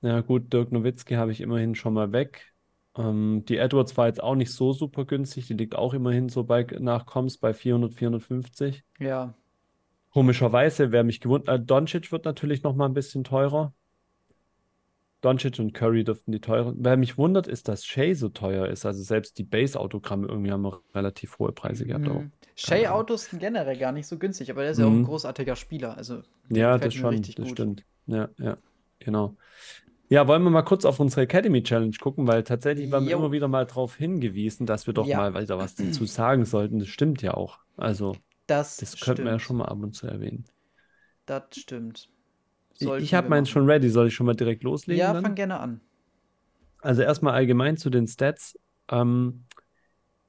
Ja, 0.01 0.21
gut, 0.21 0.51
Dirk 0.53 0.71
Nowitzki 0.71 1.15
habe 1.15 1.31
ich 1.31 1.41
immerhin 1.41 1.75
schon 1.75 1.93
mal 1.93 2.11
weg. 2.11 2.53
Ähm, 2.97 3.45
die 3.47 3.57
Edwards 3.57 3.95
war 3.97 4.07
jetzt 4.07 4.23
auch 4.23 4.35
nicht 4.35 4.51
so 4.53 4.73
super 4.73 5.05
günstig, 5.05 5.47
die 5.47 5.53
liegt 5.53 5.75
auch 5.75 5.93
immerhin 5.93 6.29
so 6.29 6.43
bei 6.43 6.65
nach 6.79 7.05
Comms 7.05 7.37
bei 7.37 7.53
400, 7.53 7.93
450. 7.95 8.83
Ja. 8.99 9.33
Komischerweise, 10.11 10.91
wer 10.91 11.03
mich 11.03 11.21
gewundert, 11.21 11.49
äh, 11.49 11.63
Doncic 11.63 12.11
wird 12.11 12.25
natürlich 12.25 12.63
noch 12.63 12.75
mal 12.75 12.85
ein 12.85 12.93
bisschen 12.93 13.23
teurer. 13.23 13.73
Doncic 15.21 15.59
und 15.59 15.73
Curry 15.73 16.03
dürften 16.05 16.31
die 16.31 16.39
teuren. 16.39 16.77
Wer 16.79 16.95
mich 16.95 17.17
wundert, 17.17 17.47
ist, 17.47 17.67
dass 17.67 17.85
Shea 17.85 18.13
so 18.15 18.29
teuer 18.29 18.67
ist. 18.67 18.85
Also 18.85 19.03
selbst 19.03 19.37
die 19.37 19.43
Base-Autogramme 19.43 20.27
irgendwie 20.27 20.51
haben 20.51 20.65
relativ 20.95 21.37
hohe 21.39 21.51
Preise 21.51 21.85
gehabt. 21.85 22.07
Mhm. 22.07 22.31
Shea-Autos 22.55 23.25
sind 23.25 23.39
generell 23.39 23.77
gar 23.77 23.91
nicht 23.91 24.07
so 24.07 24.17
günstig, 24.17 24.49
aber 24.49 24.61
der 24.61 24.71
ist 24.71 24.79
ja 24.79 24.85
auch 24.85 24.91
ein 24.91 24.99
Mhm. 25.01 25.05
großartiger 25.05 25.57
Spieler. 25.57 25.97
Also 25.97 26.21
Ja, 26.49 26.77
das 26.77 26.93
schon, 26.93 27.21
das 27.21 27.35
gut. 27.35 27.49
stimmt. 27.49 27.83
Ja, 28.07 28.29
ja, 28.39 28.57
genau. 28.99 29.35
Ja, 30.07 30.27
wollen 30.27 30.41
wir 30.41 30.49
mal 30.49 30.63
kurz 30.63 30.85
auf 30.85 30.99
unsere 30.99 31.21
Academy 31.21 31.61
Challenge 31.63 31.95
gucken, 31.99 32.25
weil 32.25 32.43
tatsächlich 32.43 32.89
waren 32.89 33.05
wir 33.05 33.13
immer 33.13 33.31
wieder 33.31 33.47
mal 33.47 33.65
darauf 33.65 33.95
hingewiesen, 33.95 34.65
dass 34.65 34.87
wir 34.87 34.93
doch 34.93 35.05
Ja. 35.05 35.17
mal 35.17 35.33
weiter 35.33 35.57
was 35.57 35.75
dazu 35.75 36.05
sagen 36.05 36.45
sollten. 36.45 36.79
Das 36.79 36.87
stimmt 36.87 37.21
ja 37.21 37.33
auch. 37.35 37.59
Also, 37.77 38.15
Das 38.49 38.77
das 38.77 38.99
könnten 38.99 39.23
wir 39.23 39.31
ja 39.31 39.37
stimmt. 39.37 39.47
schon 39.47 39.57
mal 39.57 39.65
ab 39.65 39.77
und 39.81 39.93
zu 39.93 40.07
erwähnen. 40.07 40.45
Das 41.25 41.43
stimmt. 41.55 42.09
Ich, 42.73 42.79
Sollten 42.79 43.03
ich 43.03 43.13
habe 43.13 43.29
machen. 43.29 43.45
schon 43.45 43.69
ready. 43.69 43.89
Soll 43.89 44.07
ich 44.07 44.15
schon 44.15 44.25
mal 44.25 44.35
direkt 44.35 44.63
loslegen 44.63 44.99
Ja, 44.99 45.13
dann? 45.13 45.23
fang 45.23 45.35
gerne 45.35 45.59
an. 45.59 45.81
Also 46.81 47.01
erstmal 47.01 47.33
allgemein 47.33 47.77
zu 47.77 47.89
den 47.89 48.07
Stats. 48.07 48.57
Ähm, 48.89 49.43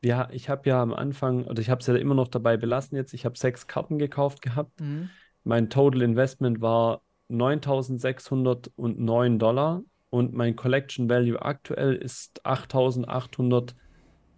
ja, 0.02 0.28
ich 0.32 0.48
habe 0.48 0.68
ja 0.68 0.82
am 0.82 0.92
Anfang, 0.92 1.44
oder 1.44 1.60
ich 1.60 1.70
habe 1.70 1.80
es 1.80 1.86
ja 1.86 1.94
immer 1.96 2.14
noch 2.14 2.28
dabei 2.28 2.56
belassen 2.56 2.96
jetzt, 2.96 3.14
ich 3.14 3.24
habe 3.24 3.38
sechs 3.38 3.66
Karten 3.66 3.98
gekauft 3.98 4.42
gehabt. 4.42 4.80
Mhm. 4.80 5.10
Mein 5.44 5.70
Total 5.70 6.02
Investment 6.02 6.60
war 6.60 7.02
9.609 7.28 9.38
Dollar 9.38 9.82
und 10.10 10.34
mein 10.34 10.56
Collection 10.56 11.08
Value 11.08 11.40
aktuell 11.40 11.94
ist 11.94 12.40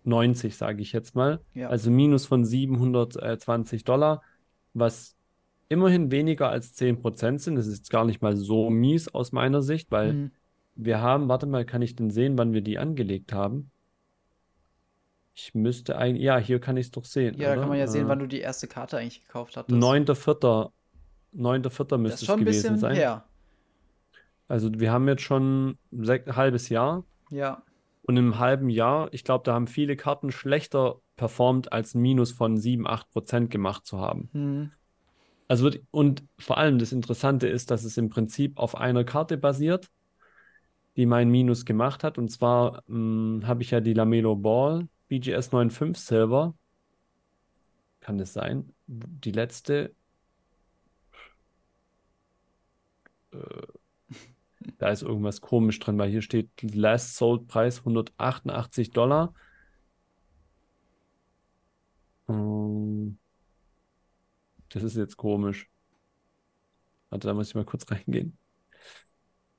8.890, 0.07 0.55
sage 0.57 0.83
ich 0.83 0.93
jetzt 0.93 1.15
mal. 1.15 1.41
Ja. 1.55 1.69
Also 1.69 1.91
minus 1.91 2.27
von 2.27 2.45
720 2.45 3.85
Dollar, 3.85 4.23
was 4.75 5.17
immerhin 5.69 6.11
weniger 6.11 6.49
als 6.51 6.77
10% 6.77 7.39
sind. 7.39 7.57
Das 7.57 7.67
ist 7.67 7.79
jetzt 7.79 7.91
gar 7.91 8.05
nicht 8.05 8.21
mal 8.23 8.37
so 8.37 8.71
mies 8.71 9.09
aus 9.09 9.33
meiner 9.33 9.63
Sicht, 9.63 9.91
weil 9.91 10.13
Mhm. 10.13 10.31
wir 10.75 11.01
haben, 11.01 11.29
warte 11.29 11.47
mal, 11.47 11.65
kann 11.65 11.83
ich 11.83 11.97
denn 11.97 12.11
sehen, 12.11 12.37
wann 12.39 12.53
wir 12.53 12.61
die 12.61 12.79
angelegt 12.79 13.33
haben? 13.33 13.71
Ich 15.35 15.55
müsste 15.55 15.97
eigentlich, 15.97 16.25
ja, 16.25 16.37
hier 16.37 16.61
kann 16.61 16.77
ich 16.77 16.87
es 16.87 16.91
doch 16.93 17.07
sehen, 17.07 17.39
Ja, 17.39 17.55
da 17.55 17.61
kann 17.61 17.69
man 17.71 17.79
ja 17.79 17.85
oder? 17.85 17.93
sehen, 17.93 18.05
Äh, 18.07 18.09
wann 18.09 18.19
du 18.19 18.27
die 18.27 18.41
erste 18.41 18.69
Karte 18.69 18.99
eigentlich 18.99 19.23
gekauft 19.23 19.57
hattest. 19.57 19.79
9.4. 19.81 20.71
9.4. 21.35 21.85
Das 21.89 21.99
müsste 21.99 22.25
es 22.27 22.39
gewesen 22.39 22.45
bisschen 22.45 22.79
sein. 22.79 22.95
her. 22.97 23.25
Also 24.49 24.71
wir 24.79 24.93
haben 24.93 25.09
jetzt 25.09 25.23
schon 25.23 25.79
ein 25.91 26.37
halbes 26.37 26.69
Jahr 26.69 27.05
Ja. 27.31 27.63
Und 28.03 28.17
im 28.17 28.39
halben 28.39 28.69
Jahr, 28.69 29.13
ich 29.13 29.25
glaube, 29.25 29.45
da 29.45 29.55
haben 29.55 29.67
viele 29.67 29.97
Karten 29.97 30.33
schlechter 30.33 31.01
performt, 31.17 31.73
als 31.73 31.95
ein 31.95 32.03
Minus 32.03 32.33
von 32.33 32.57
7, 32.57 32.87
8% 32.87 33.51
gemacht 33.51 33.87
zu 33.87 33.99
haben. 34.01 34.29
Mhm. 34.33 34.73
Also 35.49 35.65
wird- 35.65 35.83
und 35.91 36.25
vor 36.39 36.59
allem 36.59 36.79
das 36.79 36.93
Interessante 36.93 37.47
ist, 37.47 37.71
dass 37.71 37.85
es 37.85 37.97
im 37.97 38.09
Prinzip 38.09 38.59
auf 38.59 38.77
einer 38.77 39.05
Karte 39.05 39.37
basiert, 39.37 39.91
die 40.97 41.07
mein 41.07 41.31
Minus 41.31 41.65
gemacht 41.65 42.05
hat. 42.05 42.19
Und 42.19 42.31
zwar 42.31 42.83
mh, 42.87 43.47
habe 43.47 43.63
ich 43.63 43.71
ja 43.71 43.81
die 43.81 43.95
Lamelo 43.95 44.37
Ball 44.37 44.89
BGS 45.09 45.49
95 45.49 46.05
Silver. 46.05 46.55
Kann 48.01 48.19
das 48.19 48.33
sein? 48.33 48.75
Die 48.87 49.31
letzte. 49.33 49.95
Äh, 53.33 53.39
da 54.79 54.89
ist 54.91 55.03
irgendwas 55.03 55.41
komisch 55.41 55.79
drin, 55.79 55.99
weil 55.99 56.11
hier 56.11 56.23
steht 56.23 56.51
Last 56.63 57.17
Sold 57.17 57.47
Preis 57.49 57.81
188 57.81 58.91
Dollar. 58.91 59.35
Ähm, 62.29 63.19
das 64.71 64.83
ist 64.83 64.97
jetzt 64.97 65.17
komisch. 65.17 65.69
Warte, 67.11 67.29
da 67.29 67.35
muss 67.35 67.49
ich 67.49 67.55
mal 67.55 67.65
kurz 67.65 67.85
reingehen. 67.91 68.37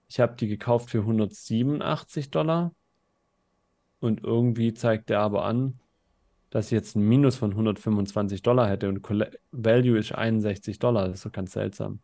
Ich 0.07 0.19
habe 0.19 0.35
die 0.35 0.47
gekauft 0.47 0.89
für 0.89 0.99
187 0.99 2.29
Dollar 2.29 2.73
und 3.99 4.23
irgendwie 4.23 4.73
zeigt 4.73 5.09
der 5.09 5.21
aber 5.21 5.45
an, 5.45 5.79
dass 6.49 6.67
ich 6.67 6.71
jetzt 6.73 6.95
ein 6.95 7.07
Minus 7.07 7.35
von 7.35 7.51
125 7.51 8.43
Dollar 8.43 8.69
hätte 8.69 8.89
und 8.89 9.01
Value 9.51 9.97
ist 9.97 10.11
61 10.11 10.77
Dollar. 10.77 11.07
Das 11.07 11.15
ist 11.15 11.25
doch 11.25 11.31
ganz 11.31 11.53
seltsam. 11.53 11.99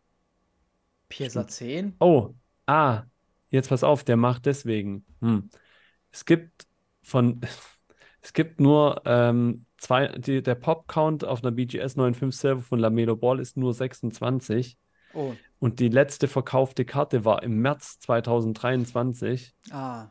PSA 1.08 1.46
10? 1.46 1.94
Oh, 2.00 2.34
ah, 2.70 3.04
jetzt 3.50 3.68
pass 3.68 3.82
auf, 3.84 4.04
der 4.04 4.16
macht 4.16 4.46
deswegen. 4.46 5.04
Hm. 5.20 5.48
Es 6.12 6.24
gibt 6.24 6.66
von, 7.02 7.40
es 8.22 8.32
gibt 8.32 8.60
nur 8.60 9.02
ähm, 9.04 9.64
zwei, 9.78 10.08
die, 10.08 10.42
der 10.42 10.54
Pop-Count 10.54 11.24
auf 11.24 11.42
einer 11.42 11.52
BGS 11.52 11.94
95 11.94 12.36
Server 12.40 12.62
von 12.62 12.78
Lamelo 12.78 13.16
Ball 13.16 13.40
ist 13.40 13.56
nur 13.56 13.74
26 13.74 14.76
Oh. 15.12 15.34
und 15.58 15.80
die 15.80 15.88
letzte 15.88 16.28
verkaufte 16.28 16.84
Karte 16.84 17.24
war 17.24 17.42
im 17.42 17.56
März 17.58 17.98
2023 17.98 19.52
Ah. 19.72 20.06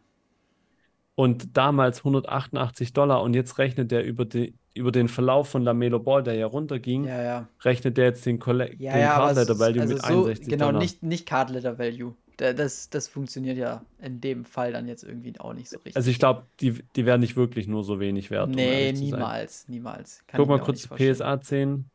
und 1.16 1.56
damals 1.56 2.00
188 2.00 2.92
Dollar 2.92 3.22
und 3.22 3.34
jetzt 3.34 3.58
rechnet 3.60 3.92
der 3.92 4.04
über, 4.04 4.26
die, 4.26 4.56
über 4.74 4.92
den 4.92 5.08
Verlauf 5.08 5.48
von 5.48 5.64
Lamelo 5.64 6.00
Ball, 6.00 6.22
der 6.24 6.36
ja 6.36 6.48
runterging, 6.48 7.06
Ja, 7.06 7.22
ja. 7.22 7.48
rechnet 7.62 7.96
der 7.96 8.08
jetzt 8.08 8.26
den, 8.26 8.40
Colle 8.40 8.74
Ja, 8.76 8.92
den 8.92 9.06
Card 9.08 9.36
Letter 9.38 9.58
Value 9.60 9.82
also 9.84 9.94
mit 9.94 10.02
so, 10.04 10.08
61 10.26 10.50
genau, 10.50 10.66
Dollar. 10.66 10.80
nicht, 10.82 11.02
nicht 11.04 11.26
Card 11.26 11.50
Letter 11.52 11.78
Value. 11.80 12.14
Da- 12.40 12.54
Das, 12.54 12.90
das 12.90 13.08
funktioniert 13.10 13.58
ja 13.58 13.84
in 14.02 14.22
dem 14.22 14.46
Fall 14.46 14.72
dann 14.72 14.88
jetzt 14.88 15.04
irgendwie 15.04 15.38
auch 15.40 15.54
nicht 15.54 15.70
so 15.70 15.76
richtig. 15.78 15.98
Also 15.98 16.10
ich 16.10 16.20
glaube, 16.20 16.46
die, 16.62 16.82
die 16.96 17.06
werden 17.06 17.20
nicht 17.20 17.36
wirklich 17.36 17.68
nur 17.68 17.84
so 17.84 18.00
wenig 18.00 18.32
wert, 18.32 18.48
um 18.48 18.56
Nee, 18.56 18.92
sein. 18.94 19.02
niemals, 19.02 19.68
niemals. 19.68 20.24
Kann 20.26 20.40
Guck 20.40 20.48
mal 20.50 20.60
kurz. 20.60 20.88
PSA 20.88 21.42
10. 21.42 21.90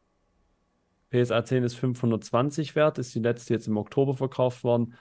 PSA 1.11 1.45
10 1.45 1.65
ist 1.65 1.77
520 1.77 2.77
wert, 2.77 2.99
ist 2.99 3.15
die 3.15 3.21
letzte 3.21 3.55
jetzt 3.55 3.69
im 3.69 3.77
Oktober 3.79 4.15
verkauft 4.15 4.65
worden. 4.65 4.95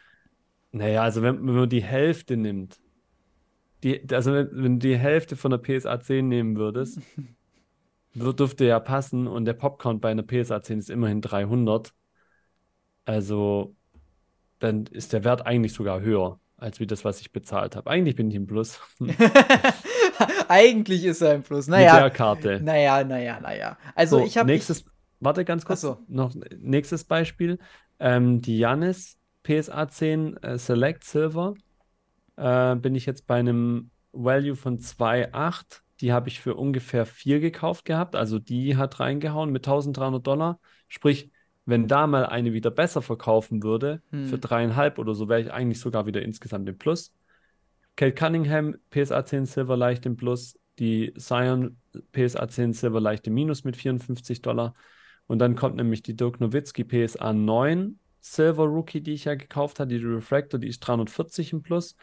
Naja, 0.72 1.04
also 1.04 1.22
wenn, 1.22 1.46
wenn 1.48 1.56
man 1.56 1.70
die 1.70 1.84
Hälfte 1.84 2.38
nimmt, 2.38 2.80
die, 3.84 4.02
also 4.14 4.34
wenn, 4.34 4.50
wenn 4.54 4.80
du 4.80 4.88
die 4.88 4.98
Hälfte 4.98 5.36
von 5.36 5.52
der 5.52 5.58
PSA 5.58 6.00
10 6.00 6.28
nehmen 6.28 6.56
würdest, 6.58 7.00
wür- 8.16 8.34
dürfte 8.34 8.66
ja 8.66 8.80
passen 8.80 9.28
und 9.28 9.46
der 9.46 9.54
Popcount 9.54 10.02
bei 10.02 10.12
einer 10.12 10.24
PSA 10.24 10.62
10 10.62 10.80
ist 10.80 10.90
immerhin 10.90 11.22
300. 11.22 11.94
Also 13.06 13.76
dann 14.64 14.86
ist 14.88 15.14
der 15.14 15.24
Wert 15.24 15.46
eigentlich 15.46 15.74
sogar 15.74 16.02
höher, 16.02 16.40
als 16.58 16.80
wie 16.80 16.88
das, 16.88 17.06
was 17.06 17.22
ich 17.22 17.32
bezahlt 17.32 17.76
habe. 17.76 17.90
Eigentlich 17.90 18.16
bin 18.16 18.30
ich 18.30 18.36
im 18.36 18.48
Plus 18.48 18.80
mit 19.00 19.18
Eigentlich 20.48 21.04
ist 21.06 21.22
er 21.22 21.32
ein 21.34 21.44
Plus. 21.44 21.68
der 21.68 21.76
Naja, 21.78 22.10
Karte. 22.10 22.64
naja, 22.64 23.04
naja, 23.04 23.40
naja. 23.42 23.78
Also 23.96 24.20
So, 24.20 24.26
ich 24.26 24.38
habe. 24.38 24.48
nächstes, 24.52 24.86
warte 25.20 25.46
ganz 25.46 25.66
kurz, 25.66 25.82
so. 25.82 25.98
noch 26.08 26.34
nächstes 26.58 27.04
Beispiel. 27.04 27.60
Ähm, 28.00 28.42
die 28.42 28.58
Jannis 28.58 29.18
PSA 29.44 29.88
10 29.90 30.38
äh, 30.38 30.58
Select 30.58 31.04
Silver 31.04 31.56
äh, 32.38 32.76
bin 32.76 32.96
ich 32.96 33.06
jetzt 33.06 33.28
bei 33.28 33.36
einem 33.40 33.92
Value 34.12 34.56
von 34.56 34.80
2,8. 34.80 35.82
Die 36.02 36.12
habe 36.14 36.28
ich 36.30 36.40
für 36.42 36.56
ungefähr 36.56 37.06
4 37.06 37.40
gekauft 37.40 37.86
gehabt. 37.86 38.16
Also 38.16 38.40
die 38.40 38.78
hat 38.78 39.00
reingehauen 39.00 39.52
mit 39.52 39.66
1300 39.66 40.26
Dollar. 40.26 40.60
Sprich, 40.88 41.32
wenn 41.66 41.88
da 41.88 42.08
mal 42.08 42.26
eine 42.26 42.54
wieder 42.54 42.72
besser 42.72 43.02
verkaufen 43.02 43.64
würde, 43.64 44.02
Hm. 44.12 44.26
für 44.28 44.38
dreieinhalb 44.38 45.00
oder 45.00 45.14
so, 45.16 45.30
wäre 45.30 45.42
ich 45.42 45.52
eigentlich 45.54 45.80
sogar 45.80 46.06
wieder 46.06 46.22
insgesamt 46.22 46.68
im 46.70 46.78
Plus. 46.78 47.14
Kate 47.96 48.14
Cunningham, 48.14 48.76
PSA 48.90 49.26
10 49.26 49.46
Silver 49.46 49.78
leicht 49.78 50.06
im 50.06 50.18
Plus. 50.18 50.58
Die 50.80 51.14
Zion 51.16 51.78
PSA 52.12 52.48
10 52.48 52.74
Silver 52.74 53.00
leicht 53.00 53.28
im 53.28 53.36
Minus 53.36 53.64
mit 53.64 53.78
54 53.78 54.42
Dollar. 54.42 54.74
Und 55.28 55.40
dann 55.40 55.56
kommt 55.56 55.76
nämlich 55.76 56.02
die 56.02 56.16
Dirk 56.16 56.40
Nowitzki 56.42 56.84
PSA 56.84 57.32
9 57.34 58.00
Silver 58.20 58.64
Rookie, 58.66 59.02
die 59.02 59.14
ich 59.14 59.26
ja 59.26 59.36
gekauft 59.36 59.80
habe. 59.80 59.90
Die 59.96 60.04
Refractor, 60.04 60.60
die 60.60 60.68
ist 60.68 60.80
340 60.80 61.54
im 61.54 61.62
Plus. 61.62 61.96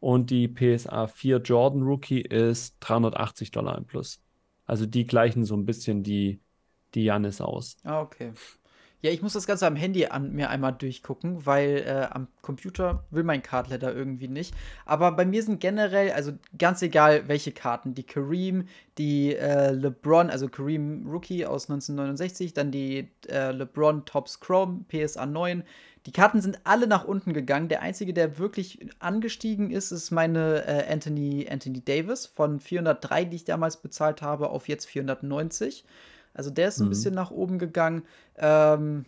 Und 0.00 0.30
die 0.30 0.48
PSA 0.48 1.06
4 1.06 1.38
Jordan 1.38 1.82
Rookie 1.82 2.20
ist 2.20 2.76
380 2.80 3.50
Dollar 3.52 3.78
im 3.78 3.84
Plus. 3.86 4.20
Also 4.66 4.84
die 4.84 5.06
gleichen 5.06 5.44
so 5.44 5.56
ein 5.56 5.64
bisschen 5.64 6.02
die, 6.02 6.40
die 6.94 7.04
Jannis 7.04 7.40
aus. 7.40 7.76
Ah, 7.84 8.00
okay. 8.00 8.32
Ja, 9.02 9.10
ich 9.10 9.20
muss 9.20 9.34
das 9.34 9.46
Ganze 9.46 9.66
am 9.66 9.76
Handy 9.76 10.06
an 10.06 10.32
mir 10.32 10.48
einmal 10.48 10.72
durchgucken, 10.72 11.44
weil 11.44 11.84
äh, 11.86 12.08
am 12.10 12.28
Computer 12.40 13.04
will 13.10 13.24
mein 13.24 13.42
Cardletter 13.42 13.94
irgendwie 13.94 14.26
nicht. 14.26 14.54
Aber 14.86 15.12
bei 15.12 15.26
mir 15.26 15.42
sind 15.42 15.60
generell, 15.60 16.12
also 16.12 16.32
ganz 16.58 16.80
egal 16.80 17.28
welche 17.28 17.52
Karten, 17.52 17.94
die 17.94 18.04
Kareem, 18.04 18.68
die 18.96 19.36
äh, 19.36 19.70
LeBron, 19.72 20.30
also 20.30 20.48
Kareem 20.48 21.06
Rookie 21.06 21.44
aus 21.44 21.68
1969, 21.68 22.54
dann 22.54 22.70
die 22.70 23.10
äh, 23.28 23.52
LeBron 23.52 24.06
Tops 24.06 24.40
Chrome 24.40 24.84
PSA 24.88 25.26
9. 25.26 25.62
Die 26.06 26.12
Karten 26.12 26.40
sind 26.40 26.60
alle 26.64 26.86
nach 26.86 27.04
unten 27.04 27.34
gegangen. 27.34 27.68
Der 27.68 27.82
einzige, 27.82 28.14
der 28.14 28.38
wirklich 28.38 28.88
angestiegen 28.98 29.70
ist, 29.72 29.90
ist 29.90 30.10
meine 30.10 30.64
äh, 30.66 30.90
Anthony, 30.90 31.46
Anthony 31.50 31.84
Davis 31.84 32.26
von 32.26 32.60
403, 32.60 33.26
die 33.26 33.36
ich 33.36 33.44
damals 33.44 33.76
bezahlt 33.76 34.22
habe, 34.22 34.48
auf 34.48 34.68
jetzt 34.68 34.86
490. 34.86 35.84
Also 36.36 36.50
der 36.50 36.68
ist 36.68 36.78
ein 36.78 36.84
mhm. 36.84 36.90
bisschen 36.90 37.14
nach 37.14 37.30
oben 37.30 37.58
gegangen. 37.58 38.02
Ähm, 38.36 39.06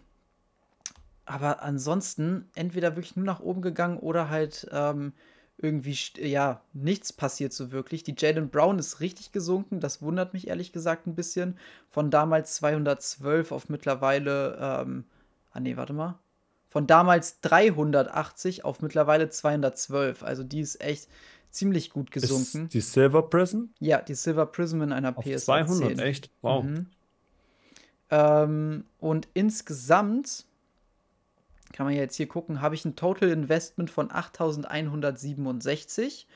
aber 1.26 1.62
ansonsten 1.62 2.48
entweder 2.54 2.96
wirklich 2.96 3.16
nur 3.16 3.26
nach 3.26 3.40
oben 3.40 3.60
gegangen 3.60 3.98
oder 3.98 4.30
halt 4.30 4.66
ähm, 4.72 5.12
irgendwie, 5.58 5.96
ja, 6.16 6.62
nichts 6.72 7.12
passiert 7.12 7.52
so 7.52 7.70
wirklich. 7.70 8.02
Die 8.02 8.14
Jaden 8.16 8.48
Brown 8.48 8.78
ist 8.78 9.00
richtig 9.00 9.32
gesunken. 9.32 9.80
Das 9.80 10.00
wundert 10.00 10.32
mich 10.32 10.48
ehrlich 10.48 10.72
gesagt 10.72 11.06
ein 11.06 11.14
bisschen. 11.14 11.58
Von 11.90 12.10
damals 12.10 12.54
212 12.54 13.52
auf 13.52 13.68
mittlerweile, 13.68 14.56
ähm, 14.58 15.04
ah 15.50 15.60
nee, 15.60 15.76
warte 15.76 15.92
mal. 15.92 16.18
Von 16.70 16.86
damals 16.86 17.40
380 17.40 18.64
auf 18.64 18.80
mittlerweile 18.80 19.28
212. 19.28 20.22
Also 20.22 20.44
die 20.44 20.60
ist 20.60 20.80
echt 20.80 21.08
ziemlich 21.50 21.90
gut 21.90 22.10
gesunken. 22.10 22.64
Ist 22.64 22.74
die 22.74 22.80
Silver 22.80 23.22
Prism? 23.22 23.64
Ja, 23.80 24.00
die 24.00 24.14
Silver 24.14 24.46
Prism 24.46 24.80
in 24.80 24.92
einer 24.92 25.16
auf 25.16 25.24
PS 25.24 25.44
200, 25.44 25.88
10. 25.88 25.98
echt? 25.98 26.30
Wow. 26.40 26.64
Mhm. 26.64 26.86
Ähm, 28.10 28.84
und 28.98 29.28
insgesamt 29.34 30.46
kann 31.72 31.86
man 31.86 31.94
ja 31.94 32.00
jetzt 32.00 32.16
hier 32.16 32.26
gucken, 32.28 32.60
habe 32.60 32.74
ich 32.74 32.84
ein 32.84 32.96
Total 32.96 33.28
Investment 33.28 33.88
von 33.90 34.10
8167 34.10 36.26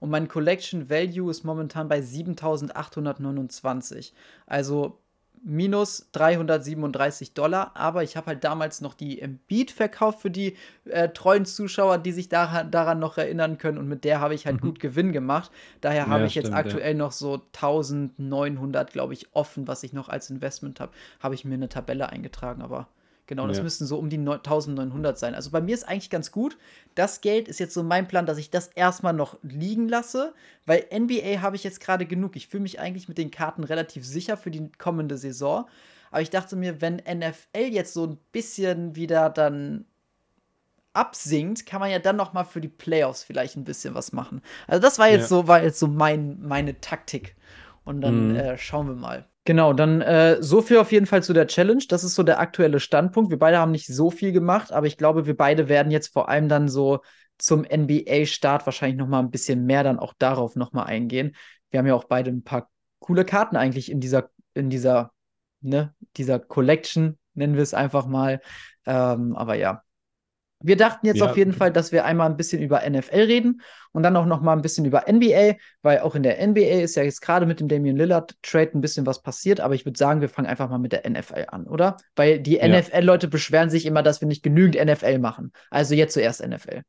und 0.00 0.10
mein 0.10 0.28
Collection 0.28 0.88
Value 0.90 1.30
ist 1.30 1.44
momentan 1.44 1.88
bei 1.88 2.02
7829. 2.02 4.12
Also 4.46 4.98
minus 5.44 6.08
337 6.12 7.34
Dollar, 7.34 7.72
aber 7.74 8.02
ich 8.02 8.16
habe 8.16 8.28
halt 8.28 8.44
damals 8.44 8.80
noch 8.80 8.94
die 8.94 9.20
Embiid 9.20 9.70
verkauft 9.72 10.20
für 10.20 10.30
die 10.30 10.56
äh, 10.84 11.08
treuen 11.08 11.44
Zuschauer, 11.44 11.98
die 11.98 12.12
sich 12.12 12.28
daran, 12.28 12.70
daran 12.70 13.00
noch 13.00 13.18
erinnern 13.18 13.58
können 13.58 13.78
und 13.78 13.88
mit 13.88 14.04
der 14.04 14.20
habe 14.20 14.34
ich 14.34 14.46
halt 14.46 14.56
mhm. 14.56 14.66
gut 14.66 14.80
Gewinn 14.80 15.12
gemacht. 15.12 15.50
Daher 15.80 16.06
habe 16.06 16.20
ja, 16.20 16.26
ich 16.26 16.34
jetzt 16.34 16.46
stimmt, 16.46 16.58
aktuell 16.58 16.92
ja. 16.92 16.98
noch 16.98 17.12
so 17.12 17.42
1900, 17.54 18.92
glaube 18.92 19.14
ich, 19.14 19.34
offen, 19.34 19.66
was 19.66 19.82
ich 19.82 19.92
noch 19.92 20.08
als 20.08 20.30
Investment 20.30 20.78
habe. 20.80 20.92
Habe 21.20 21.34
ich 21.34 21.44
mir 21.44 21.54
eine 21.54 21.68
Tabelle 21.68 22.08
eingetragen, 22.08 22.62
aber 22.62 22.88
Genau, 23.26 23.46
das 23.46 23.58
ja. 23.58 23.62
müssten 23.62 23.86
so 23.86 23.98
um 23.98 24.10
die 24.10 24.18
1900 24.18 25.18
sein. 25.18 25.34
Also 25.34 25.50
bei 25.50 25.60
mir 25.60 25.74
ist 25.74 25.84
eigentlich 25.84 26.10
ganz 26.10 26.32
gut. 26.32 26.58
Das 26.94 27.20
Geld 27.20 27.48
ist 27.48 27.60
jetzt 27.60 27.72
so 27.72 27.82
mein 27.82 28.08
Plan, 28.08 28.26
dass 28.26 28.36
ich 28.36 28.50
das 28.50 28.68
erstmal 28.68 29.12
noch 29.12 29.38
liegen 29.42 29.88
lasse, 29.88 30.34
weil 30.66 30.86
NBA 30.92 31.40
habe 31.40 31.56
ich 31.56 31.62
jetzt 31.62 31.80
gerade 31.80 32.04
genug. 32.04 32.34
Ich 32.36 32.48
fühle 32.48 32.64
mich 32.64 32.80
eigentlich 32.80 33.08
mit 33.08 33.18
den 33.18 33.30
Karten 33.30 33.64
relativ 33.64 34.04
sicher 34.04 34.36
für 34.36 34.50
die 34.50 34.70
kommende 34.76 35.16
Saison. 35.16 35.66
Aber 36.10 36.20
ich 36.20 36.30
dachte 36.30 36.56
mir, 36.56 36.80
wenn 36.80 36.96
NFL 36.96 37.70
jetzt 37.70 37.94
so 37.94 38.06
ein 38.06 38.18
bisschen 38.32 38.96
wieder 38.96 39.30
dann 39.30 39.86
absinkt, 40.92 41.64
kann 41.64 41.80
man 41.80 41.90
ja 41.90 42.00
dann 42.00 42.16
noch 42.16 42.32
mal 42.32 42.44
für 42.44 42.60
die 42.60 42.68
Playoffs 42.68 43.22
vielleicht 43.22 43.56
ein 43.56 43.64
bisschen 43.64 43.94
was 43.94 44.12
machen. 44.12 44.42
Also 44.66 44.82
das 44.82 44.98
war 44.98 45.08
jetzt 45.08 45.22
ja. 45.22 45.28
so, 45.28 45.48
war 45.48 45.62
jetzt 45.62 45.78
so 45.78 45.86
mein, 45.86 46.40
meine 46.42 46.80
Taktik. 46.80 47.36
Und 47.84 48.00
dann 48.02 48.30
mhm. 48.30 48.36
äh, 48.36 48.58
schauen 48.58 48.88
wir 48.88 48.94
mal. 48.94 49.26
Genau, 49.44 49.72
dann 49.72 50.00
äh, 50.02 50.40
so 50.40 50.62
viel 50.62 50.78
auf 50.78 50.92
jeden 50.92 51.06
Fall 51.06 51.22
zu 51.22 51.32
der 51.32 51.48
Challenge. 51.48 51.82
Das 51.88 52.04
ist 52.04 52.14
so 52.14 52.22
der 52.22 52.38
aktuelle 52.38 52.78
Standpunkt. 52.78 53.30
Wir 53.30 53.38
beide 53.38 53.58
haben 53.58 53.72
nicht 53.72 53.88
so 53.88 54.10
viel 54.10 54.30
gemacht, 54.32 54.70
aber 54.70 54.86
ich 54.86 54.96
glaube, 54.96 55.26
wir 55.26 55.36
beide 55.36 55.68
werden 55.68 55.90
jetzt 55.90 56.12
vor 56.12 56.28
allem 56.28 56.48
dann 56.48 56.68
so 56.68 57.00
zum 57.38 57.64
NBA-Start 57.64 58.66
wahrscheinlich 58.66 58.98
noch 58.98 59.08
mal 59.08 59.18
ein 59.18 59.32
bisschen 59.32 59.66
mehr 59.66 59.82
dann 59.82 59.98
auch 59.98 60.14
darauf 60.16 60.54
noch 60.54 60.72
mal 60.72 60.84
eingehen. 60.84 61.34
Wir 61.70 61.78
haben 61.78 61.86
ja 61.88 61.94
auch 61.94 62.04
beide 62.04 62.30
ein 62.30 62.44
paar 62.44 62.70
coole 63.00 63.24
Karten 63.24 63.56
eigentlich 63.56 63.90
in 63.90 63.98
dieser 64.00 64.30
in 64.54 64.70
dieser 64.70 65.12
ne 65.60 65.92
dieser 66.16 66.38
Collection 66.38 67.18
nennen 67.34 67.56
wir 67.56 67.62
es 67.62 67.74
einfach 67.74 68.06
mal. 68.06 68.40
Ähm, 68.86 69.34
aber 69.34 69.54
ja, 69.56 69.82
wir 70.62 70.76
dachten 70.76 71.06
jetzt 71.06 71.20
ja. 71.20 71.26
auf 71.26 71.36
jeden 71.36 71.52
Fall, 71.52 71.72
dass 71.72 71.92
wir 71.92 72.04
einmal 72.04 72.30
ein 72.30 72.36
bisschen 72.36 72.62
über 72.62 72.88
NFL 72.88 73.16
reden 73.16 73.60
und 73.92 74.02
dann 74.02 74.16
auch 74.16 74.26
noch 74.26 74.40
mal 74.40 74.52
ein 74.52 74.62
bisschen 74.62 74.84
über 74.84 75.04
NBA, 75.10 75.54
weil 75.82 76.00
auch 76.00 76.14
in 76.14 76.22
der 76.22 76.46
NBA 76.46 76.82
ist 76.82 76.96
ja 76.96 77.02
jetzt 77.02 77.20
gerade 77.20 77.46
mit 77.46 77.60
dem 77.60 77.68
Damian 77.68 77.96
Lillard 77.96 78.34
Trade 78.42 78.70
ein 78.74 78.80
bisschen 78.80 79.06
was 79.06 79.22
passiert, 79.22 79.60
aber 79.60 79.74
ich 79.74 79.84
würde 79.84 79.98
sagen, 79.98 80.20
wir 80.20 80.28
fangen 80.28 80.48
einfach 80.48 80.68
mal 80.70 80.78
mit 80.78 80.92
der 80.92 81.08
NFL 81.08 81.46
an, 81.48 81.66
oder? 81.66 81.96
Weil 82.16 82.40
die 82.40 82.56
ja. 82.56 82.68
NFL-Leute 82.68 83.28
beschweren 83.28 83.70
sich 83.70 83.86
immer, 83.86 84.02
dass 84.02 84.20
wir 84.20 84.28
nicht 84.28 84.42
genügend 84.42 84.82
NFL 84.82 85.18
machen. 85.18 85.52
Also 85.70 85.94
jetzt 85.94 86.14
zuerst 86.14 86.46
NFL. 86.46 86.82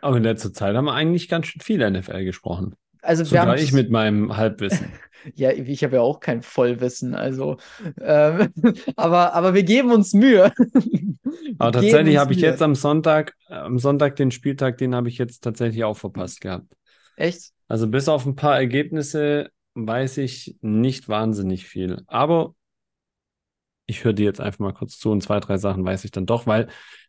Aber 0.00 0.16
in 0.16 0.22
letzter 0.22 0.52
Zeit 0.52 0.76
haben 0.76 0.84
wir 0.84 0.94
eigentlich 0.94 1.28
ganz 1.28 1.46
schön 1.46 1.60
viel 1.60 1.90
NFL 1.90 2.24
gesprochen. 2.24 2.74
Also 3.02 3.24
Sogar 3.24 3.46
wir 3.46 3.62
ich 3.62 3.72
mit 3.72 3.90
meinem 3.90 4.36
Halbwissen. 4.36 4.92
ja, 5.34 5.50
ich 5.52 5.84
habe 5.84 5.96
ja 5.96 6.02
auch 6.02 6.20
kein 6.20 6.42
Vollwissen, 6.42 7.14
also 7.14 7.56
ähm, 8.00 8.52
aber, 8.96 9.34
aber 9.34 9.54
wir 9.54 9.62
geben 9.62 9.92
uns 9.92 10.12
Mühe. 10.12 10.52
aber 11.58 11.72
tatsächlich 11.72 12.16
habe 12.16 12.32
ich 12.32 12.40
jetzt 12.40 12.62
am 12.62 12.74
Sonntag, 12.74 13.34
am 13.48 13.78
Sonntag 13.78 14.16
den 14.16 14.30
Spieltag, 14.30 14.78
den 14.78 14.94
habe 14.94 15.08
ich 15.08 15.18
jetzt 15.18 15.40
tatsächlich 15.44 15.84
auch 15.84 15.96
verpasst 15.96 16.40
gehabt. 16.40 16.72
Echt? 17.16 17.52
Also 17.66 17.88
bis 17.88 18.08
auf 18.08 18.24
ein 18.26 18.36
paar 18.36 18.56
Ergebnisse 18.56 19.50
weiß 19.74 20.18
ich 20.18 20.56
nicht 20.60 21.08
wahnsinnig 21.08 21.66
viel. 21.66 22.02
Aber 22.06 22.54
ich 23.86 24.04
höre 24.04 24.12
dir 24.12 24.26
jetzt 24.26 24.40
einfach 24.40 24.60
mal 24.60 24.74
kurz 24.74 24.98
zu 24.98 25.10
und 25.10 25.22
zwei, 25.22 25.40
drei 25.40 25.56
Sachen 25.56 25.84
weiß 25.84 26.04
ich 26.04 26.10
dann 26.10 26.26
doch, 26.26 26.46
weil 26.46 26.68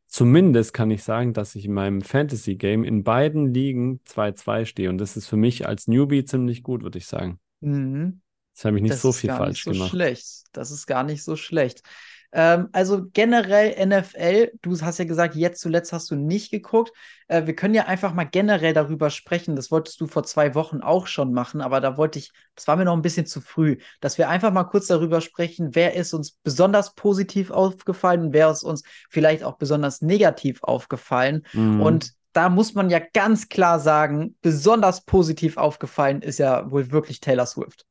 zumindest 0.09 0.73
kann 0.73 0.91
ich 0.91 1.03
sagen, 1.03 1.33
dass 1.33 1.55
ich 1.55 1.65
in 1.65 1.73
meinem 1.73 2.01
Fantasy-Game 2.01 2.83
in 2.83 3.03
beiden 3.03 3.53
Ligen 3.53 4.01
2-2 4.05 4.65
stehe. 4.65 4.89
Und 4.89 4.97
das 4.97 5.15
ist 5.15 5.27
für 5.27 5.37
mich 5.37 5.67
als 5.67 5.87
Newbie 5.87 6.25
ziemlich 6.25 6.63
gut, 6.63 6.83
würde 6.83 6.97
ich 6.97 7.07
sagen. 7.07 7.39
Mhm. 7.61 8.21
Das 8.53 8.65
habe 8.65 8.77
ich 8.77 8.83
nicht 8.83 8.95
das 8.95 9.01
so 9.01 9.13
viel 9.13 9.29
falsch 9.29 9.63
so 9.63 9.71
gemacht. 9.71 9.91
Schlecht. 9.91 10.43
Das 10.51 10.71
ist 10.71 10.85
gar 10.85 11.03
nicht 11.03 11.23
so 11.23 11.37
schlecht. 11.37 11.83
Ähm, 12.31 12.69
also 12.73 13.07
generell 13.13 13.75
NFL, 13.87 14.51
du 14.61 14.79
hast 14.81 14.99
ja 14.99 15.05
gesagt, 15.05 15.35
jetzt 15.35 15.61
zuletzt 15.61 15.93
hast 15.93 16.11
du 16.11 16.15
nicht 16.15 16.51
geguckt. 16.51 16.91
Äh, 17.27 17.47
wir 17.47 17.55
können 17.55 17.73
ja 17.73 17.85
einfach 17.85 18.13
mal 18.13 18.25
generell 18.25 18.73
darüber 18.73 19.09
sprechen. 19.09 19.55
Das 19.55 19.71
wolltest 19.71 19.99
du 19.99 20.07
vor 20.07 20.23
zwei 20.23 20.53
Wochen 20.55 20.81
auch 20.81 21.07
schon 21.07 21.33
machen, 21.33 21.61
aber 21.61 21.81
da 21.81 21.97
wollte 21.97 22.19
ich, 22.19 22.31
das 22.55 22.67
war 22.67 22.75
mir 22.75 22.85
noch 22.85 22.93
ein 22.93 23.01
bisschen 23.01 23.25
zu 23.25 23.41
früh, 23.41 23.77
dass 23.99 24.17
wir 24.17 24.29
einfach 24.29 24.51
mal 24.51 24.65
kurz 24.65 24.87
darüber 24.87 25.21
sprechen, 25.21 25.73
wer 25.73 25.95
ist 25.95 26.13
uns 26.13 26.31
besonders 26.43 26.93
positiv 26.95 27.51
aufgefallen 27.51 28.21
und 28.25 28.33
wer 28.33 28.51
ist 28.51 28.63
uns 28.63 28.83
vielleicht 29.09 29.43
auch 29.43 29.57
besonders 29.57 30.01
negativ 30.01 30.61
aufgefallen. 30.63 31.43
Mhm. 31.53 31.81
Und 31.81 32.13
da 32.33 32.49
muss 32.49 32.75
man 32.75 32.91
ja 32.91 32.99
ganz 33.13 33.49
klar 33.49 33.79
sagen, 33.79 34.35
besonders 34.41 35.03
positiv 35.05 35.57
aufgefallen 35.57 36.21
ist 36.21 36.37
ja 36.37 36.69
wohl 36.69 36.91
wirklich 36.91 37.19
Taylor 37.19 37.47
Swift. 37.47 37.85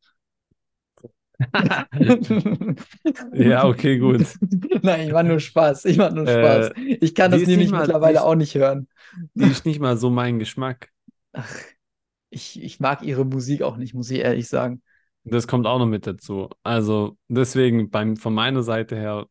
ja, 3.32 3.64
okay, 3.66 3.98
gut. 3.98 4.26
Nein, 4.82 5.08
ich 5.08 5.12
war 5.12 5.22
nur 5.22 5.38
Spaß. 5.38 5.84
Ich 5.84 5.98
war 5.98 6.10
nur 6.10 6.26
äh, 6.26 6.32
Spaß. 6.32 6.70
Äh, 6.76 6.98
ich 7.00 7.14
kann 7.14 7.30
das 7.30 7.46
nämlich 7.46 7.70
mal, 7.70 7.80
mittlerweile 7.80 8.18
ist, 8.18 8.24
auch 8.24 8.34
nicht 8.34 8.54
hören. 8.54 8.88
Die 9.34 9.46
ist 9.46 9.64
nicht 9.64 9.80
mal 9.80 9.96
so 9.96 10.10
mein 10.10 10.38
Geschmack. 10.38 10.88
Ach, 11.32 11.54
ich, 12.30 12.62
ich 12.62 12.80
mag 12.80 13.02
ihre 13.02 13.24
Musik 13.24 13.62
auch 13.62 13.76
nicht, 13.76 13.94
muss 13.94 14.10
ich 14.10 14.18
ehrlich 14.18 14.48
sagen. 14.48 14.82
Das 15.24 15.46
kommt 15.46 15.66
auch 15.66 15.78
noch 15.78 15.86
mit 15.86 16.06
dazu. 16.06 16.48
Also 16.62 17.16
deswegen 17.28 17.90
beim, 17.90 18.16
von 18.16 18.34
meiner 18.34 18.62
Seite 18.62 18.96
her, 18.96 19.26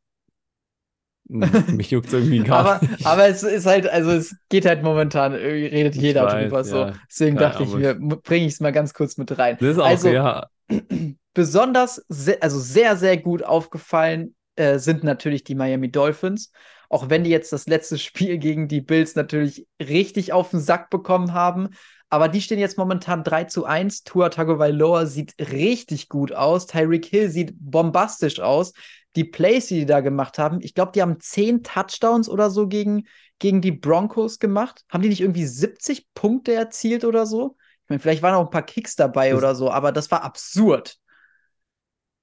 mich 1.30 1.92
juckt 1.92 2.08
es 2.08 2.14
irgendwie 2.14 2.40
gar 2.40 2.60
aber, 2.60 2.86
nicht. 2.86 3.06
Aber 3.06 3.28
es 3.28 3.44
ist 3.44 3.66
halt, 3.66 3.88
also 3.90 4.12
es 4.12 4.36
geht 4.50 4.66
halt 4.66 4.84
momentan, 4.84 5.34
irgendwie 5.34 5.66
redet 5.68 5.96
ich 5.96 6.02
jeder 6.02 6.26
weiß, 6.26 6.44
drüber 6.44 6.58
ja, 6.58 6.64
so. 6.64 6.92
Deswegen 7.10 7.38
dachte 7.38 7.64
ich 7.64 7.74
mir, 7.74 7.96
bringe 7.96 8.46
ich 8.46 8.54
es 8.54 8.60
mal 8.60 8.72
ganz 8.72 8.94
kurz 8.94 9.18
mit 9.18 9.38
rein. 9.38 9.58
Das 9.60 9.70
ist 9.70 9.80
auch, 9.80 9.86
also, 9.86 10.10
ja. 10.10 10.48
besonders, 11.34 12.06
also 12.42 12.60
sehr, 12.60 12.98
sehr 12.98 13.18
gut 13.18 13.44
aufgefallen 13.44 14.36
äh, 14.56 14.80
sind 14.80 15.04
natürlich 15.04 15.44
die 15.44 15.56
Miami 15.56 15.92
Dolphins. 15.92 16.52
Auch 16.90 17.10
wenn 17.10 17.24
die 17.24 17.30
jetzt 17.30 17.52
das 17.54 17.68
letzte 17.68 17.98
Spiel 18.00 18.38
gegen 18.38 18.68
die 18.68 18.82
Bills 18.82 19.16
natürlich 19.16 19.68
richtig 19.82 20.34
auf 20.34 20.52
den 20.52 20.60
Sack 20.60 20.90
bekommen 20.90 21.34
haben. 21.34 21.70
Aber 22.10 22.30
die 22.30 22.42
stehen 22.42 22.60
jetzt 22.60 22.78
momentan 22.78 23.24
3 23.24 23.46
zu 23.46 23.66
1. 23.66 24.04
Tua 24.04 24.30
Tagovailoa 24.30 25.06
sieht 25.06 25.36
richtig 25.52 26.08
gut 26.08 26.32
aus. 26.32 26.66
Tyreek 26.66 27.06
Hill 27.06 27.30
sieht 27.30 27.54
bombastisch 27.60 28.40
aus. 28.40 28.72
Die 29.16 29.24
Plays, 29.24 29.68
die 29.68 29.80
die 29.80 29.86
da 29.86 30.02
gemacht 30.02 30.38
haben, 30.38 30.60
ich 30.62 30.74
glaube, 30.74 30.92
die 30.94 31.02
haben 31.02 31.20
10 31.20 31.64
Touchdowns 31.64 32.30
oder 32.30 32.50
so 32.50 32.68
gegen, 32.68 33.08
gegen 33.40 33.62
die 33.62 33.72
Broncos 33.72 34.40
gemacht. 34.40 34.84
Haben 34.90 35.02
die 35.02 35.10
nicht 35.10 35.22
irgendwie 35.22 35.46
70 35.46 36.14
Punkte 36.14 36.54
erzielt 36.54 37.04
oder 37.04 37.26
so? 37.26 37.56
Ich 37.84 37.90
meine, 37.90 38.00
vielleicht 38.00 38.22
waren 38.22 38.36
auch 38.36 38.46
ein 38.46 38.52
paar 38.52 38.64
Kicks 38.64 38.96
dabei 38.96 39.30
das 39.30 39.38
oder 39.38 39.56
so, 39.56 39.72
aber 39.72 39.92
das 39.92 40.12
war 40.12 40.24
absurd. 40.24 40.98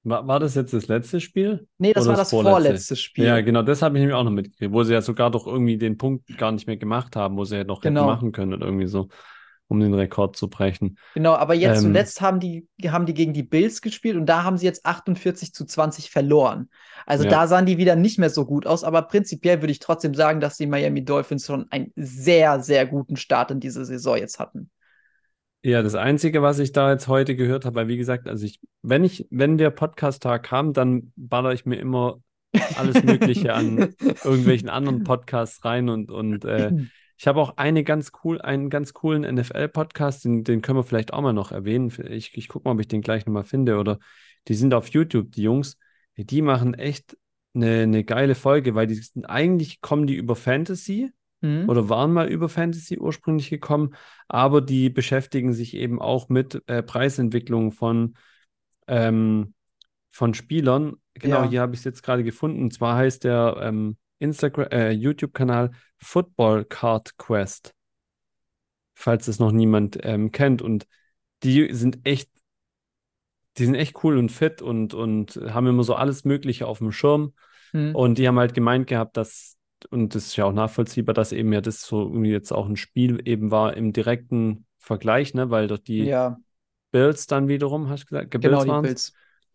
War, 0.05 0.27
war 0.29 0.39
das 0.39 0.55
jetzt 0.55 0.75
das 0.75 0.87
letzte 0.87 1.19
Spiel? 1.19 1.67
Nee, 1.79 1.95
das 1.95 2.07
war 2.07 2.17
das, 2.17 2.29
vorletzte? 2.29 2.53
vorletzte 2.53 2.97
Spiel. 2.97 3.25
Ja, 3.25 3.41
genau, 3.41 3.63
das 3.63 3.81
habe 3.81 3.97
ich 3.97 4.01
nämlich 4.01 4.15
auch 4.15 4.25
noch 4.25 4.31
mitgekriegt, 4.31 4.71
wo 4.71 4.85
sie 4.85 4.93
ja 4.93 5.01
sogar 5.01 5.31
doch 5.31 5.47
irgendwie 5.47 5.79
den 5.79 5.97
Punkt 5.97 6.37
gar 6.37 6.53
nicht 6.53 6.67
mehr 6.67 6.77
gemacht 6.77 7.17
haben, 7.17 7.39
wo 7.39 7.45
sie 7.45 7.57
ja 7.57 7.65
noch 7.65 7.81
genau. 7.81 8.03
hätten 8.03 8.07
machen 8.11 8.33
können 8.33 8.53
oder 8.53 8.67
irgendwie 8.67 8.87
so. 8.87 9.09
Um 9.69 9.81
den 9.81 9.95
Rekord 9.95 10.37
zu 10.37 10.49
brechen. 10.49 10.99
Genau, 11.15 11.35
aber 11.35 11.55
jetzt 11.55 11.79
Ähm, 11.79 11.83
zuletzt 11.83 12.21
haben 12.21 12.41
die, 12.41 12.69
haben 12.87 13.07
die 13.07 13.15
gegen 13.15 13.33
die 13.33 13.43
Bills 13.43 13.81
gespielt 13.83 14.17
und 14.17 14.27
da 14.27 14.43
haben 14.43 14.57
sie 14.59 14.67
jetzt 14.67 14.85
48 14.85 15.55
zu 15.55 15.65
20 15.65 16.11
verloren. 16.11 16.69
Also 17.07 17.25
Ja. 17.25 17.31
da 17.31 17.47
sahen 17.47 17.67
die 17.67 17.79
wieder 17.79 17.97
nicht 17.97 18.19
mehr 18.19 18.31
so 18.31 18.45
gut 18.47 18.67
aus, 18.67 18.85
aber 18.85 19.03
prinzipiell 19.03 19.63
würde 19.63 19.73
ich 19.73 19.79
trotzdem 19.79 20.15
sagen, 20.15 20.41
dass 20.41 20.57
die 20.57 20.67
Miami 20.67 21.05
Dolphins 21.05 21.47
schon 21.47 21.67
einen 21.71 21.93
sehr, 21.97 22.61
sehr 22.61 22.87
guten 22.87 23.17
Start 23.17 23.51
in 23.51 23.61
diese 23.61 23.85
Saison 23.85 24.17
jetzt 24.17 24.39
hatten. 24.39 24.71
Ja, 25.63 25.83
das 25.83 25.95
Einzige, 25.95 26.43
was 26.43 26.59
ich 26.59 26.73
da 26.73 26.93
jetzt 26.93 27.09
heute 27.09 27.37
gehört 27.37 27.65
habe, 27.65 27.77
weil 27.77 27.89
wie 27.89 27.97
gesagt, 27.97 28.29
also 28.29 28.45
ich, 28.45 28.61
wenn 28.83 29.03
ich, 29.03 29.27
wenn 29.31 29.59
wir 29.59 29.71
Podcast-Tag 29.71 30.51
haben, 30.51 30.75
dann 30.75 31.13
baller 31.17 31.53
ich 31.55 31.65
mir 31.65 31.77
immer 31.77 32.21
alles 32.77 33.03
Mögliche 33.03 33.55
an 33.55 33.95
irgendwelchen 34.25 34.69
anderen 34.69 35.05
Podcasts 35.05 35.65
rein 35.65 35.89
und, 35.89 36.11
und 36.11 36.45
äh, 36.45 36.73
ich 37.17 37.27
habe 37.27 37.41
auch 37.41 37.57
eine 37.57 37.85
ganz 37.85 38.13
cool, 38.25 38.41
einen 38.41 38.71
ganz 38.71 38.93
coolen 38.93 39.23
NFL-Podcast, 39.23 40.25
den, 40.25 40.45
den 40.45 40.63
können 40.63 40.79
wir 40.79 40.85
vielleicht 40.85 41.13
auch 41.13 41.21
mal 41.23 41.33
noch 41.33 41.53
erwähnen. 41.53 41.93
Ich, 42.09 42.37
ich 42.37 42.49
gucke 42.49 42.67
mal, 42.69 42.73
ob 42.75 42.81
ich 42.81 42.89
den 42.89 43.03
gleich 43.03 43.25
nochmal 43.27 43.45
finde. 43.45 43.79
Oder 43.79 43.99
die 44.49 44.55
sind 44.55 44.75
auf 44.75 44.89
YouTube, 44.89 45.33
die 45.33 45.43
Jungs. 45.43 45.79
Die 46.17 46.43
machen 46.43 46.75
echt 46.75 47.17
eine, 47.55 47.83
eine 47.83 48.05
geile 48.05 48.35
Folge, 48.35 48.75
weil 48.75 48.87
die 48.87 48.95
sind 48.95 49.25
eigentlich 49.27 49.81
kommen 49.81 50.07
die 50.07 50.15
über 50.17 50.37
Fantasy 50.37 51.11
Mhm. 51.41 51.69
oder 51.69 51.91
waren 51.91 52.11
mal 52.11 52.29
über 52.29 52.49
Fantasy 52.49 52.97
ursprünglich 52.99 53.51
gekommen, 53.51 53.95
aber 54.29 54.63
die 54.63 54.89
beschäftigen 54.89 55.53
sich 55.53 55.75
eben 55.77 56.01
auch 56.01 56.31
mit 56.31 56.63
äh, 56.69 56.83
Preisentwicklung 56.83 57.71
von, 57.71 58.15
ähm, 58.89 59.53
von 60.11 60.33
Spielern. 60.33 60.95
Genau, 61.13 61.43
Ja. 61.43 61.51
hier 61.51 61.61
habe 61.61 61.75
ich 61.75 61.81
es 61.81 61.85
jetzt 61.85 62.03
gerade 62.03 62.25
gefunden. 62.25 62.63
Und 62.63 62.73
zwar 62.73 62.97
heißt 62.97 63.25
der 63.25 63.59
ähm, 63.61 63.99
Instagram, 64.25 64.69
äh, 64.71 64.91
YouTube-Kanal 64.93 65.73
Football 65.99 66.65
Card 66.67 67.17
Quest, 67.19 67.75
falls 68.95 69.29
es 69.29 69.39
noch 69.39 69.53
niemand 69.53 69.99
ähm, 70.03 70.33
kennt. 70.33 70.63
Und 70.63 70.87
die 71.43 71.73
sind 71.75 72.07
echt, 72.07 72.31
die 73.59 73.65
sind 73.67 73.75
echt 73.75 74.03
cool 74.03 74.19
und 74.19 74.31
fit 74.33 74.63
und, 74.63 74.95
und 74.95 75.37
haben 75.37 75.67
immer 75.67 75.85
so 75.85 75.95
alles 75.95 76.25
Mögliche 76.25 76.67
auf 76.67 76.79
dem 76.79 76.93
Schirm. 76.93 77.35
Mhm. 77.73 77.95
Und 77.95 78.19
die 78.19 78.27
haben 78.29 78.39
halt 78.39 78.55
gemeint 78.55 78.87
gehabt, 78.89 79.17
dass, 79.17 79.57
und 79.91 80.15
das 80.15 80.27
ist 80.27 80.37
ja 80.37 80.45
auch 80.47 80.53
nachvollziehbar, 80.53 81.15
dass 81.15 81.33
eben 81.33 81.53
ja 81.53 81.61
das 81.61 81.83
so 81.83 82.03
irgendwie 82.03 82.31
jetzt 82.31 82.53
auch 82.53 82.67
ein 82.69 82.77
Spiel 82.77 83.21
eben 83.29 83.51
war 83.51 83.77
im 83.77 83.93
direkten 83.93 84.67
Vergleich, 84.79 85.35
ne, 85.35 85.51
weil 85.51 85.69
doch 85.69 85.79
die 85.79 86.05
Ja, 86.05 86.39
Bills 86.93 87.27
dann 87.27 87.49
wiederum, 87.49 87.89
hast 87.89 88.05
du 88.05 88.07
gesagt, 88.09 88.31
Ge- 88.33 88.41
genau, 88.41 88.65
Bills? 88.65 88.83
Bills. 88.83 89.13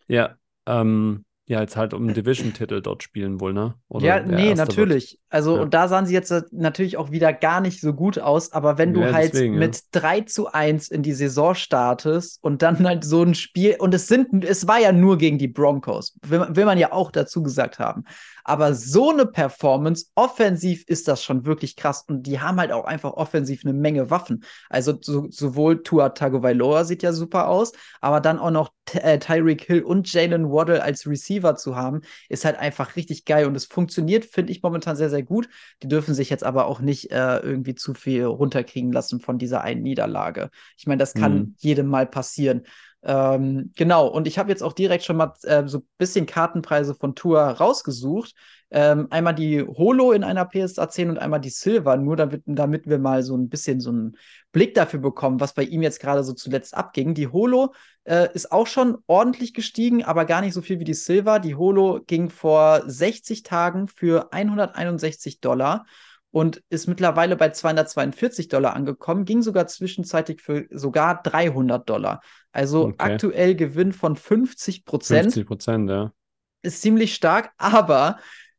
Ja, 0.07 0.37
ähm, 0.65 1.25
ja, 1.49 1.61
jetzt 1.61 1.75
halt 1.75 1.95
um 1.95 2.03
einen 2.03 2.13
Division-Titel 2.13 2.79
dort 2.81 3.01
spielen 3.01 3.39
wohl, 3.41 3.53
ne? 3.53 3.73
Oder 3.87 4.05
Ja, 4.05 4.19
nee, 4.21 4.53
natürlich. 4.53 5.18
Also, 5.29 5.55
Ja. 5.57 5.61
und 5.61 5.73
da 5.73 5.87
sahen 5.87 6.05
sie 6.05 6.13
jetzt 6.13 6.31
äh, 6.31 6.41
natürlich 6.51 6.97
auch 6.97 7.11
wieder 7.11 7.33
gar 7.33 7.61
nicht 7.61 7.81
so 7.81 7.93
gut 7.93 8.17
aus, 8.19 8.51
aber 8.51 8.77
wenn 8.77 8.93
du 8.93 9.01
Ja, 9.01 9.13
halt 9.13 9.33
deswegen, 9.33 9.53
ja. 9.55 9.59
mit 9.59 9.81
3 9.91 10.21
zu 10.21 10.51
1 10.51 10.89
in 10.89 11.03
die 11.03 11.13
Saison 11.13 11.53
startest 11.55 12.39
und 12.43 12.61
dann 12.61 12.85
halt 12.87 13.03
so 13.03 13.23
ein 13.23 13.35
Spiel, 13.35 13.75
und 13.79 13.93
es 13.93 14.07
sind, 14.07 14.43
es 14.43 14.67
war 14.67 14.79
ja 14.79 14.91
nur 14.91 15.17
gegen 15.17 15.37
die 15.37 15.47
Broncos, 15.47 16.15
will, 16.25 16.39
man- 16.39 16.55
will 16.55 16.65
man 16.65 16.77
ja 16.77 16.91
auch 16.91 17.11
dazu 17.11 17.43
gesagt 17.43 17.79
haben. 17.79 18.03
Aber 18.43 18.73
so 18.73 19.11
eine 19.11 19.27
Performance, 19.27 20.07
offensiv 20.15 20.83
ist 20.87 21.07
das 21.07 21.23
schon 21.23 21.45
wirklich 21.45 21.75
krass. 21.75 22.03
Und 22.07 22.23
die 22.23 22.39
haben 22.39 22.59
halt 22.59 22.71
auch 22.71 22.85
einfach 22.85 23.13
offensiv 23.13 23.61
eine 23.63 23.73
Menge 23.73 24.09
Waffen. 24.09 24.43
Also 24.69 24.97
so, 24.99 25.27
sowohl 25.29 25.83
Tua 25.83 26.09
Tagovailoa 26.09 26.83
sieht 26.83 27.03
ja 27.03 27.13
super 27.13 27.47
aus, 27.47 27.73
aber 28.01 28.21
dann 28.21 28.39
auch 28.39 28.49
noch 28.49 28.71
äh, 28.93 29.19
Tyreek 29.19 29.61
Hill 29.65 29.83
und 29.83 30.11
Jalen 30.11 30.49
Waddle 30.49 30.81
als 30.81 31.05
Receiver 31.05 31.55
zu 31.57 31.75
haben, 31.75 32.01
ist 32.27 32.43
halt 32.43 32.57
einfach 32.57 32.95
richtig 32.95 33.25
geil 33.25 33.45
und 33.45 33.53
es 33.55 33.65
funktioniert, 33.65 34.25
finde 34.25 34.51
ich 34.51 34.63
momentan 34.63 34.95
sehr, 34.95 35.11
sehr 35.11 35.18
gut. 35.23 35.49
Die 35.83 35.87
dürfen 35.87 36.13
sich 36.13 36.29
jetzt 36.29 36.43
aber 36.43 36.65
auch 36.67 36.79
nicht 36.81 37.11
äh, 37.11 37.37
irgendwie 37.39 37.75
zu 37.75 37.93
viel 37.93 38.25
runterkriegen 38.25 38.91
lassen 38.91 39.19
von 39.19 39.37
dieser 39.37 39.61
einen 39.61 39.83
Niederlage. 39.83 40.49
Ich 40.77 40.87
meine, 40.87 40.99
das 40.99 41.13
kann 41.15 41.47
Mhm. 41.47 41.55
jedem 41.57 41.87
mal 41.87 42.05
passieren. 42.07 42.63
Ähm, 43.01 43.71
genau, 43.75 44.07
und 44.07 44.27
ich 44.27 44.37
habe 44.37 44.49
jetzt 44.49 44.61
auch 44.61 44.73
direkt 44.73 45.05
schon 45.05 45.15
mal 45.15 45.33
äh, 45.43 45.67
so 45.67 45.79
ein 45.79 45.87
bisschen 45.97 46.25
Kartenpreise 46.25 46.95
von 46.95 47.15
Tour 47.15 47.39
rausgesucht. 47.39 48.33
Ähm, 48.71 49.07
einmal 49.09 49.33
die 49.33 49.61
Holo 49.63 50.11
in 50.11 50.23
einer 50.23 50.45
PSA 50.45 50.89
10 50.89 51.09
und 51.09 51.17
einmal 51.17 51.39
die 51.39 51.49
Silver, 51.49 51.97
nur 51.97 52.15
damit, 52.15 52.43
damit 52.45 52.87
wir 52.87 52.99
mal 52.99 53.23
so 53.23 53.35
ein 53.35 53.49
bisschen 53.49 53.79
so 53.79 53.89
einen 53.89 54.17
Blick 54.51 54.75
dafür 54.75 54.99
bekommen, 54.99 55.39
was 55.39 55.53
bei 55.53 55.63
ihm 55.63 55.81
jetzt 55.81 55.99
gerade 55.99 56.23
so 56.23 56.33
zuletzt 56.33 56.75
abging. 56.75 57.13
Die 57.13 57.27
Holo 57.27 57.73
äh, 58.03 58.27
ist 58.33 58.51
auch 58.51 58.67
schon 58.67 58.97
ordentlich 59.07 59.53
gestiegen, 59.53 60.03
aber 60.03 60.25
gar 60.25 60.41
nicht 60.41 60.53
so 60.53 60.61
viel 60.61 60.79
wie 60.79 60.83
die 60.83 60.93
Silver. 60.93 61.39
Die 61.39 61.55
Holo 61.55 62.01
ging 62.05 62.29
vor 62.29 62.83
60 62.85 63.43
Tagen 63.43 63.87
für 63.87 64.33
161 64.33 65.39
Dollar 65.39 65.85
und 66.31 66.61
ist 66.69 66.87
mittlerweile 66.87 67.35
bei 67.35 67.49
242 67.49 68.47
Dollar 68.47 68.75
angekommen, 68.75 69.25
ging 69.25 69.41
sogar 69.41 69.67
zwischenzeitlich 69.67 70.41
für 70.41 70.67
sogar 70.71 71.21
300 71.23 71.89
Dollar. 71.89 72.21
Also 72.51 72.85
Okay. 72.85 72.95
aktuell 72.97 73.55
Gewinn 73.55 73.93
von 73.93 74.15
50 74.15 74.85
Prozent 74.85 75.23
50 75.33 75.45
Prozent, 75.47 75.89
ja. 75.89 76.13
ist 76.61 76.81
ziemlich 76.81 77.15
stark, 77.15 77.51
aber 77.57 78.17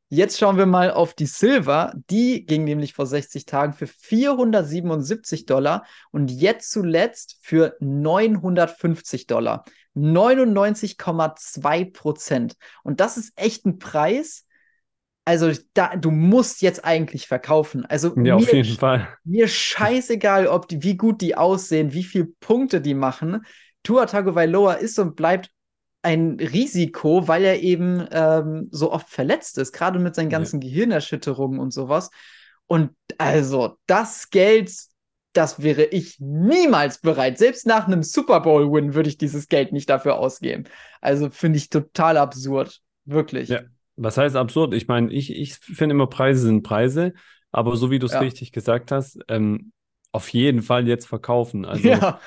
jetzt 0.08 0.38
schauen 0.38 0.58
wir 0.58 0.66
mal 0.66 0.90
auf 0.90 1.14
die 1.14 1.26
Silver. 1.26 1.92
Die 2.10 2.44
ging 2.44 2.64
nämlich 2.64 2.94
vor 2.94 3.06
60 3.06 3.46
Tagen 3.46 3.72
für 3.72 3.86
477 3.86 5.46
Dollar 5.46 5.84
und 6.10 6.30
jetzt 6.30 6.70
zuletzt 6.72 7.38
für 7.40 7.76
950 7.80 9.26
Dollar. 9.28 9.64
99,2 9.94 11.92
Prozent. 11.92 12.56
Und 12.82 13.00
das 13.00 13.16
ist 13.16 13.32
echt 13.36 13.66
ein 13.66 13.78
Preis. 13.78 14.46
Also, 15.30 15.52
da, 15.74 15.94
du 15.96 16.10
musst 16.10 16.60
jetzt 16.60 16.84
eigentlich 16.84 17.28
verkaufen. 17.28 17.84
Also, 17.86 18.16
Ja, 18.16 18.34
auf 18.34 18.52
mir, 18.52 18.56
jeden 18.56 18.76
Fall. 18.76 19.08
mir 19.24 19.46
scheißegal, 19.48 20.46
ob 20.48 20.66
die, 20.68 20.82
wie 20.82 20.96
gut 20.96 21.20
die 21.20 21.36
aussehen, 21.36 21.92
wie 21.92 22.02
viele 22.02 22.26
Punkte 22.40 22.80
die 22.80 22.94
machen. 22.94 23.44
Tua 23.84 24.06
Tagovailoa 24.06 24.74
ist 24.74 24.98
und 24.98 25.14
bleibt 25.16 25.50
ein 26.02 26.38
Risiko, 26.40 27.28
weil 27.28 27.44
er 27.44 27.60
eben 27.60 28.06
ähm, 28.10 28.68
so 28.72 28.90
oft 28.90 29.08
verletzt 29.08 29.56
ist, 29.58 29.72
gerade 29.72 29.98
mit 30.00 30.14
seinen 30.16 30.30
Ja. 30.30 30.38
ganzen 30.38 30.58
Gehirnerschütterungen 30.58 31.60
und 31.60 31.72
sowas. 31.72 32.10
Und 32.66 32.90
also 33.18 33.76
das 33.86 34.30
Geld, 34.30 34.72
das 35.32 35.62
wäre 35.62 35.84
ich 35.84 36.16
niemals 36.18 36.98
bereit. 36.98 37.38
Selbst 37.38 37.66
nach 37.66 37.86
einem 37.86 38.02
Super 38.02 38.40
Bowl-Win 38.40 38.94
würde 38.94 39.08
ich 39.08 39.18
dieses 39.18 39.46
Geld 39.48 39.72
nicht 39.72 39.88
dafür 39.90 40.18
ausgeben. 40.18 40.64
Also 41.00 41.30
finde 41.30 41.58
ich 41.58 41.68
total 41.68 42.16
absurd. 42.16 42.80
Wirklich. 43.04 43.48
Ja. 43.50 43.60
Was 44.02 44.16
heißt 44.16 44.36
absurd? 44.36 44.74
Ich 44.74 44.88
meine, 44.88 45.12
ich, 45.12 45.34
ich 45.34 45.54
finde 45.56 45.94
immer, 45.94 46.06
Preise 46.06 46.42
sind 46.46 46.62
Preise, 46.62 47.12
aber 47.52 47.76
so 47.76 47.90
wie 47.90 47.98
du 47.98 48.06
es 48.06 48.14
Ja. 48.14 48.20
richtig 48.20 48.52
gesagt 48.52 48.92
hast, 48.92 49.18
ähm, 49.28 49.72
auf 50.12 50.28
jeden 50.30 50.62
Fall 50.62 50.88
jetzt 50.88 51.06
verkaufen. 51.06 51.64
Also 51.64 51.88
ja, 51.88 52.20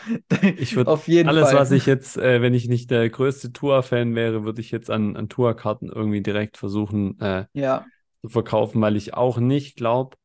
ich 0.57 0.75
würde 0.75 0.93
alles, 1.23 1.41
Fall. 1.45 1.53
was 1.53 1.71
ich 1.71 1.86
jetzt, 1.86 2.17
äh, 2.17 2.41
wenn 2.41 2.53
ich 2.53 2.67
nicht 2.67 2.91
der 2.91 3.09
größte 3.09 3.51
Tour-Fan 3.53 4.15
wäre, 4.15 4.43
würde 4.43 4.62
ich 4.62 4.71
jetzt 4.71 4.89
an, 4.91 5.15
an 5.17 5.29
Tour-Karten 5.29 5.89
irgendwie 5.89 6.21
direkt 6.21 6.57
versuchen 6.57 7.19
äh, 7.19 7.45
ja, 7.53 7.86
zu 8.23 8.29
verkaufen, 8.29 8.81
weil 8.81 8.95
ich 8.97 9.13
auch 9.15 9.38
nicht 9.39 9.77
glaube, 9.77 10.17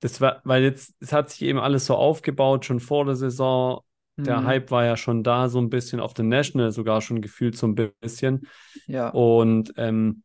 das 0.00 0.20
war, 0.20 0.40
weil 0.44 0.62
jetzt, 0.62 0.94
es 1.00 1.12
hat 1.12 1.30
sich 1.30 1.42
eben 1.42 1.58
alles 1.58 1.86
so 1.86 1.94
aufgebaut, 1.96 2.64
schon 2.64 2.80
vor 2.80 3.04
der 3.06 3.16
Saison. 3.16 3.82
Der 4.26 4.36
Mhm. 4.36 4.44
Hype 4.44 4.70
war 4.70 4.84
ja 4.84 4.96
schon 4.96 5.22
da, 5.22 5.48
so 5.48 5.58
ein 5.60 5.70
bisschen 5.70 6.00
auf 6.00 6.14
der 6.14 6.24
National, 6.24 6.72
sogar 6.72 7.00
schon 7.00 7.22
gefühlt 7.22 7.56
so 7.56 7.66
ein 7.66 7.74
bisschen. 8.00 8.46
ja, 8.86 9.14
Und 9.14 9.72
ähm, 9.76 10.22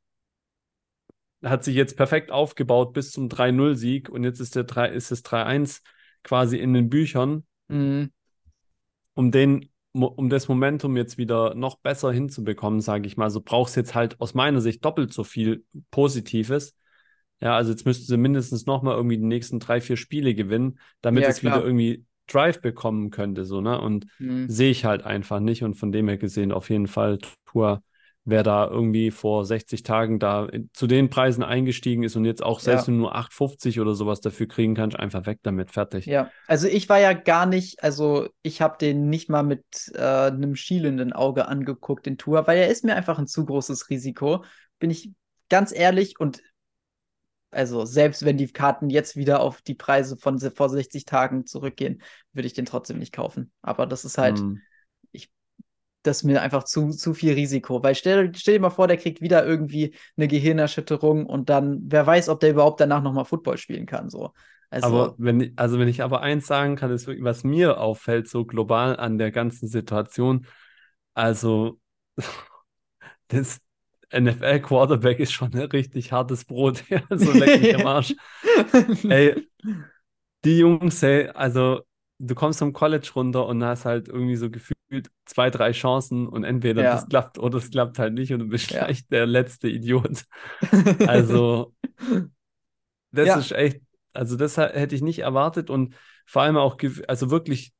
hat 1.43 1.63
sich 1.63 1.75
jetzt 1.75 1.95
perfekt 1.97 2.31
aufgebaut 2.31 2.93
bis 2.93 3.11
zum 3.11 3.29
3-0-Sieg 3.29 4.09
und 4.09 4.23
jetzt 4.23 4.39
ist, 4.39 4.55
der 4.55 4.63
3, 4.63 4.89
ist 4.89 5.11
das 5.11 5.23
3-1 5.23 5.81
quasi 6.23 6.57
in 6.57 6.73
den 6.73 6.89
Büchern, 6.89 7.45
Mhm. 7.69 8.09
um 9.13 9.31
den, 9.31 9.69
um 9.93 10.29
das 10.29 10.47
Momentum 10.47 10.95
jetzt 10.97 11.17
wieder 11.17 11.55
noch 11.55 11.79
besser 11.79 12.11
hinzubekommen, 12.11 12.81
sage 12.81 13.07
ich 13.07 13.17
mal. 13.17 13.29
So 13.29 13.41
brauchst 13.41 13.75
jetzt 13.75 13.95
halt 13.95 14.19
aus 14.21 14.33
meiner 14.33 14.61
Sicht 14.61 14.83
doppelt 14.85 15.13
so 15.13 15.23
viel 15.23 15.65
Positives. 15.91 16.75
Ja, 17.41 17.55
also 17.55 17.71
jetzt 17.71 17.85
müssten 17.85 18.05
sie 18.05 18.17
mindestens 18.17 18.65
nochmal 18.65 18.95
irgendwie 18.95 19.17
die 19.17 19.23
nächsten 19.25 19.59
drei, 19.59 19.79
vier 19.81 19.97
Spiele 19.97 20.35
gewinnen, 20.35 20.79
damit 21.01 21.23
Ja, 21.23 21.29
es 21.29 21.39
klar. 21.39 21.55
wieder 21.55 21.65
irgendwie 21.65 22.05
Drive 22.27 22.61
bekommen 22.61 23.11
könnte, 23.11 23.45
so, 23.45 23.61
ne? 23.61 23.79
Und 23.79 24.05
Mhm. 24.19 24.45
sehe 24.49 24.71
ich 24.71 24.85
halt 24.85 25.03
einfach 25.03 25.39
nicht. 25.39 25.63
Und 25.63 25.75
von 25.75 25.91
dem 25.91 26.07
her 26.07 26.17
gesehen, 26.17 26.51
auf 26.51 26.69
jeden 26.69 26.87
Fall, 26.87 27.19
Tour, 27.45 27.81
wer 28.29 28.43
da 28.43 28.67
irgendwie 28.67 29.11
vor 29.11 29.45
60 29.45 29.83
Tagen 29.83 30.19
da 30.19 30.47
zu 30.73 30.87
den 30.87 31.09
Preisen 31.09 31.43
eingestiegen 31.43 32.03
ist 32.03 32.15
und 32.15 32.25
jetzt 32.25 32.43
auch 32.43 32.59
selbst 32.59 32.87
Ja. 32.87 32.93
nur 32.93 33.15
8,50 33.15 33.79
oder 33.79 33.95
sowas 33.95 34.21
dafür 34.21 34.47
kriegen 34.47 34.75
kannst, 34.75 34.97
einfach 34.97 35.25
weg 35.25 35.39
damit, 35.43 35.71
fertig. 35.71 36.05
Ja, 36.05 36.31
also 36.47 36.67
ich 36.67 36.89
war 36.89 36.99
ja 36.99 37.13
gar 37.13 37.45
nicht, 37.45 37.83
also 37.83 38.29
ich 38.41 38.61
habe 38.61 38.77
den 38.79 39.09
nicht 39.09 39.29
mal 39.29 39.43
mit 39.43 39.63
äh, 39.93 39.99
einem 39.99 40.55
schielenden 40.55 41.13
Auge 41.13 41.47
angeguckt, 41.47 42.05
den 42.05 42.17
Tour, 42.17 42.47
weil 42.47 42.57
er 42.57 42.69
ist 42.69 42.83
mir 42.83 42.95
einfach 42.95 43.19
ein 43.19 43.27
zu 43.27 43.45
großes 43.45 43.89
Risiko, 43.89 44.43
bin 44.79 44.89
ich 44.89 45.11
ganz 45.49 45.71
ehrlich 45.71 46.19
und 46.19 46.41
also 47.51 47.85
selbst 47.85 48.25
wenn 48.25 48.37
die 48.37 48.47
Karten 48.51 48.89
jetzt 48.89 49.15
wieder 49.15 49.39
auf 49.41 49.61
die 49.61 49.73
Preise 49.73 50.17
von 50.17 50.39
vor 50.39 50.69
60 50.69 51.05
Tagen 51.05 51.45
zurückgehen, 51.47 52.01
würde 52.33 52.47
ich 52.47 52.53
den 52.53 52.65
trotzdem 52.65 52.99
nicht 52.99 53.13
kaufen. 53.13 53.51
Aber 53.61 53.87
das 53.87 54.05
ist 54.05 54.17
halt, 54.17 54.39
Hm. 54.39 54.61
Das 56.03 56.17
ist 56.17 56.23
mir 56.23 56.41
einfach 56.41 56.63
zu, 56.63 56.89
zu 56.91 57.13
viel 57.13 57.33
Risiko. 57.33 57.83
Weil 57.83 57.95
stell, 57.95 58.31
stell 58.35 58.55
dir 58.55 58.59
mal 58.61 58.69
vor, 58.69 58.87
der 58.87 58.97
kriegt 58.97 59.21
wieder 59.21 59.45
irgendwie 59.45 59.95
eine 60.17 60.27
Gehirnerschütterung 60.27 61.25
und 61.25 61.49
dann, 61.49 61.79
wer 61.85 62.05
weiß, 62.07 62.29
ob 62.29 62.39
der 62.39 62.51
überhaupt 62.51 62.79
danach 62.81 63.03
nochmal 63.03 63.25
Football 63.25 63.57
spielen 63.57 63.85
kann. 63.85 64.09
So. 64.09 64.33
Also, 64.69 64.87
Aber 64.87 65.15
wenn, 65.17 65.41
ich- 65.41 65.53
also 65.57 65.79
wenn 65.79 65.87
ich 65.87 66.01
aber 66.03 66.21
eins 66.21 66.47
sagen 66.47 66.75
kann, 66.75 66.91
ist 66.91 67.07
wirklich, 67.07 67.23
was 67.25 67.43
mir 67.43 67.79
auffällt, 67.79 68.29
so 68.29 68.45
global 68.45 68.97
an 68.97 69.17
der 69.17 69.31
ganzen 69.31 69.67
Situation, 69.67 70.47
also 71.13 71.79
das 73.29 73.61
NFL-Quarterback 74.11 75.19
ist 75.19 75.33
schon 75.33 75.53
ein 75.53 75.59
richtig 75.71 76.11
hartes 76.11 76.45
Brot. 76.45 76.83
Also 77.09 77.31
leck 77.33 77.57
mich 77.57 77.75
am 77.75 77.85
Arsch. 77.85 78.15
Ey, 79.07 79.35
die 80.45 80.57
Jungs, 80.59 81.01
ey, 81.03 81.27
also 81.29 81.81
du 82.19 82.35
kommst 82.35 82.59
vom 82.59 82.73
College 82.73 83.09
runter 83.15 83.45
und 83.47 83.63
hast 83.63 83.85
halt 83.85 84.07
irgendwie 84.09 84.35
so 84.35 84.49
gefühlt 84.49 84.75
zwei, 85.25 85.49
drei 85.49 85.71
Chancen 85.71 86.27
und 86.27 86.43
entweder 86.43 86.83
Ja. 86.83 86.95
das 86.95 87.07
klappt 87.07 87.37
oder 87.39 87.57
es 87.57 87.69
klappt 87.71 87.99
halt 87.99 88.13
nicht 88.13 88.33
und 88.33 88.39
du 88.39 88.47
bist 88.47 88.69
Ja. 88.71 88.85
gleich 88.85 89.07
der 89.07 89.25
letzte 89.25 89.69
Idiot. 89.69 90.25
Also 91.07 91.73
das 93.11 93.27
Ja. 93.27 93.37
ist 93.39 93.51
echt, 93.51 93.81
also 94.13 94.35
das 94.35 94.57
hätte 94.57 94.95
ich 94.95 95.01
nicht 95.01 95.19
erwartet 95.19 95.69
und 95.69 95.95
vor 96.25 96.43
allem 96.43 96.57
auch, 96.57 96.77
also 97.07 97.31
wirklich 97.31 97.73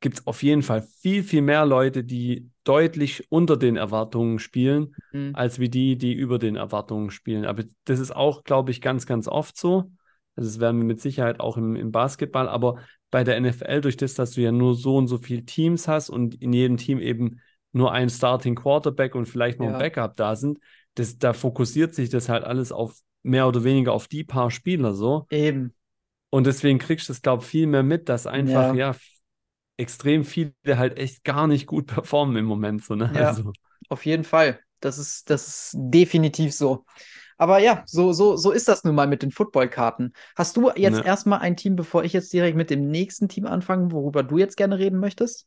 gibt 0.00 0.20
es 0.20 0.26
auf 0.26 0.42
jeden 0.42 0.62
Fall 0.62 0.82
viel, 0.82 1.24
viel 1.24 1.42
mehr 1.42 1.66
Leute, 1.66 2.04
die 2.04 2.50
deutlich 2.64 3.26
unter 3.30 3.56
den 3.56 3.76
Erwartungen 3.76 4.38
spielen, 4.38 4.94
Mhm. 5.12 5.34
als 5.34 5.58
wie 5.58 5.68
die, 5.68 5.96
die 5.96 6.12
über 6.12 6.38
den 6.38 6.54
Erwartungen 6.56 7.10
spielen. 7.10 7.44
Aber 7.46 7.64
das 7.84 7.98
ist 7.98 8.14
auch, 8.14 8.44
glaube 8.44 8.70
ich, 8.70 8.80
ganz, 8.80 9.06
ganz 9.06 9.26
oft 9.26 9.56
so. 9.56 9.90
Also 10.36 10.48
das 10.50 10.60
werden 10.60 10.78
wir 10.78 10.84
mit 10.86 11.00
Sicherheit 11.00 11.40
auch 11.40 11.56
im, 11.56 11.74
im 11.74 11.90
Basketball, 11.90 12.48
aber 12.48 12.78
bei 13.10 13.24
der 13.24 13.36
NFL, 13.36 13.80
durch 13.80 13.96
das, 13.96 14.14
dass 14.14 14.32
du 14.32 14.40
ja 14.40 14.52
nur 14.52 14.74
so 14.74 14.96
und 14.96 15.08
so 15.08 15.18
viele 15.18 15.44
Teams 15.44 15.88
hast 15.88 16.10
und 16.10 16.34
in 16.42 16.52
jedem 16.52 16.76
Team 16.76 17.00
eben 17.00 17.40
nur 17.72 17.92
ein 17.92 18.10
Starting 18.10 18.54
Quarterback 18.54 19.14
und 19.14 19.26
vielleicht 19.26 19.58
noch 19.58 19.66
ein 19.66 19.72
Ja. 19.72 19.78
Backup 19.78 20.16
da 20.16 20.36
sind, 20.36 20.58
das, 20.94 21.18
da 21.18 21.32
fokussiert 21.32 21.94
sich 21.94 22.10
das 22.10 22.28
halt 22.28 22.44
alles 22.44 22.72
auf 22.72 22.94
mehr 23.22 23.46
oder 23.46 23.64
weniger 23.64 23.92
auf 23.92 24.08
die 24.08 24.24
paar 24.24 24.50
Spieler 24.50 24.94
so. 24.94 25.26
Eben. 25.30 25.74
Und 26.30 26.46
deswegen 26.46 26.78
kriegst 26.78 27.08
du 27.08 27.12
es, 27.12 27.22
glaube 27.22 27.42
ich, 27.42 27.48
viel 27.48 27.66
mehr 27.66 27.82
mit, 27.82 28.08
dass 28.08 28.26
einfach, 28.26 28.74
Ja. 28.74 28.92
ja, 28.92 28.96
extrem 29.76 30.24
viele 30.24 30.52
halt 30.66 30.98
echt 30.98 31.24
gar 31.24 31.46
nicht 31.46 31.66
gut 31.66 31.86
performen 31.86 32.36
im 32.36 32.44
Moment. 32.44 32.84
So, 32.84 32.94
ne? 32.94 33.10
Ja. 33.14 33.28
Also, 33.28 33.52
Auf 33.88 34.04
jeden 34.04 34.24
Fall. 34.24 34.60
Das 34.80 34.98
ist, 34.98 35.30
das 35.30 35.48
ist 35.48 35.76
definitiv 35.76 36.54
so. 36.54 36.84
Aber 37.38 37.58
ja, 37.60 37.84
so, 37.86 38.12
so, 38.12 38.36
so 38.36 38.50
ist 38.52 38.68
das 38.68 38.84
nun 38.84 38.94
mal 38.96 39.06
mit 39.06 39.22
den 39.22 39.30
Footballkarten. 39.32 40.12
Hast 40.36 40.56
du 40.56 40.70
jetzt 40.76 40.98
Ne. 40.98 41.04
erstmal 41.04 41.40
ein 41.40 41.56
Team, 41.56 41.76
bevor 41.76 42.04
ich 42.04 42.12
jetzt 42.12 42.32
direkt 42.32 42.56
mit 42.56 42.70
dem 42.70 42.90
nächsten 42.90 43.28
Team 43.28 43.46
anfange, 43.46 43.92
worüber 43.92 44.22
du 44.24 44.38
jetzt 44.38 44.56
gerne 44.56 44.78
reden 44.78 44.98
möchtest? 45.00 45.46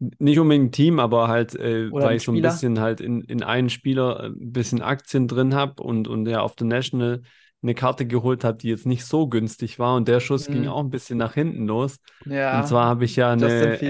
nicht 0.00 0.38
unbedingt 0.38 0.66
ein 0.68 0.72
Team, 0.72 0.98
aber 1.00 1.28
halt, 1.28 1.54
äh, 1.56 1.90
weil 2.00 2.16
ich 2.16 2.24
so 2.24 2.32
ein 2.32 2.40
bisschen 2.40 2.78
halt 2.80 3.00
in, 3.00 3.22
in 3.22 3.42
einen 3.42 3.68
Spieler 3.70 4.20
äh, 4.24 4.26
ein 4.28 4.52
bisschen 4.52 4.80
Aktien 4.82 5.26
drin 5.28 5.54
habe 5.54 5.82
und, 5.82 6.06
und 6.08 6.26
ja 6.26 6.40
auf 6.40 6.54
der 6.56 6.66
National 6.68 7.22
eine 7.62 7.74
Karte 7.74 8.06
geholt 8.06 8.44
habe, 8.44 8.58
die 8.58 8.68
jetzt 8.68 8.86
nicht 8.86 9.04
so 9.04 9.28
günstig 9.28 9.78
war 9.80 9.96
und 9.96 10.06
der 10.06 10.20
Schuss 10.20 10.50
ging 10.50 10.66
Mhm. 10.66 10.68
auch 10.68 10.80
ein 10.80 10.90
bisschen 10.90 11.18
nach 11.18 11.34
hinten 11.34 11.66
los. 11.66 11.98
Ja, 12.26 12.50
Und 12.50 12.66
zwar 12.66 12.86
habe 12.86 13.04
ich 13.04 13.16
ja 13.16 13.32
eine, 13.32 13.80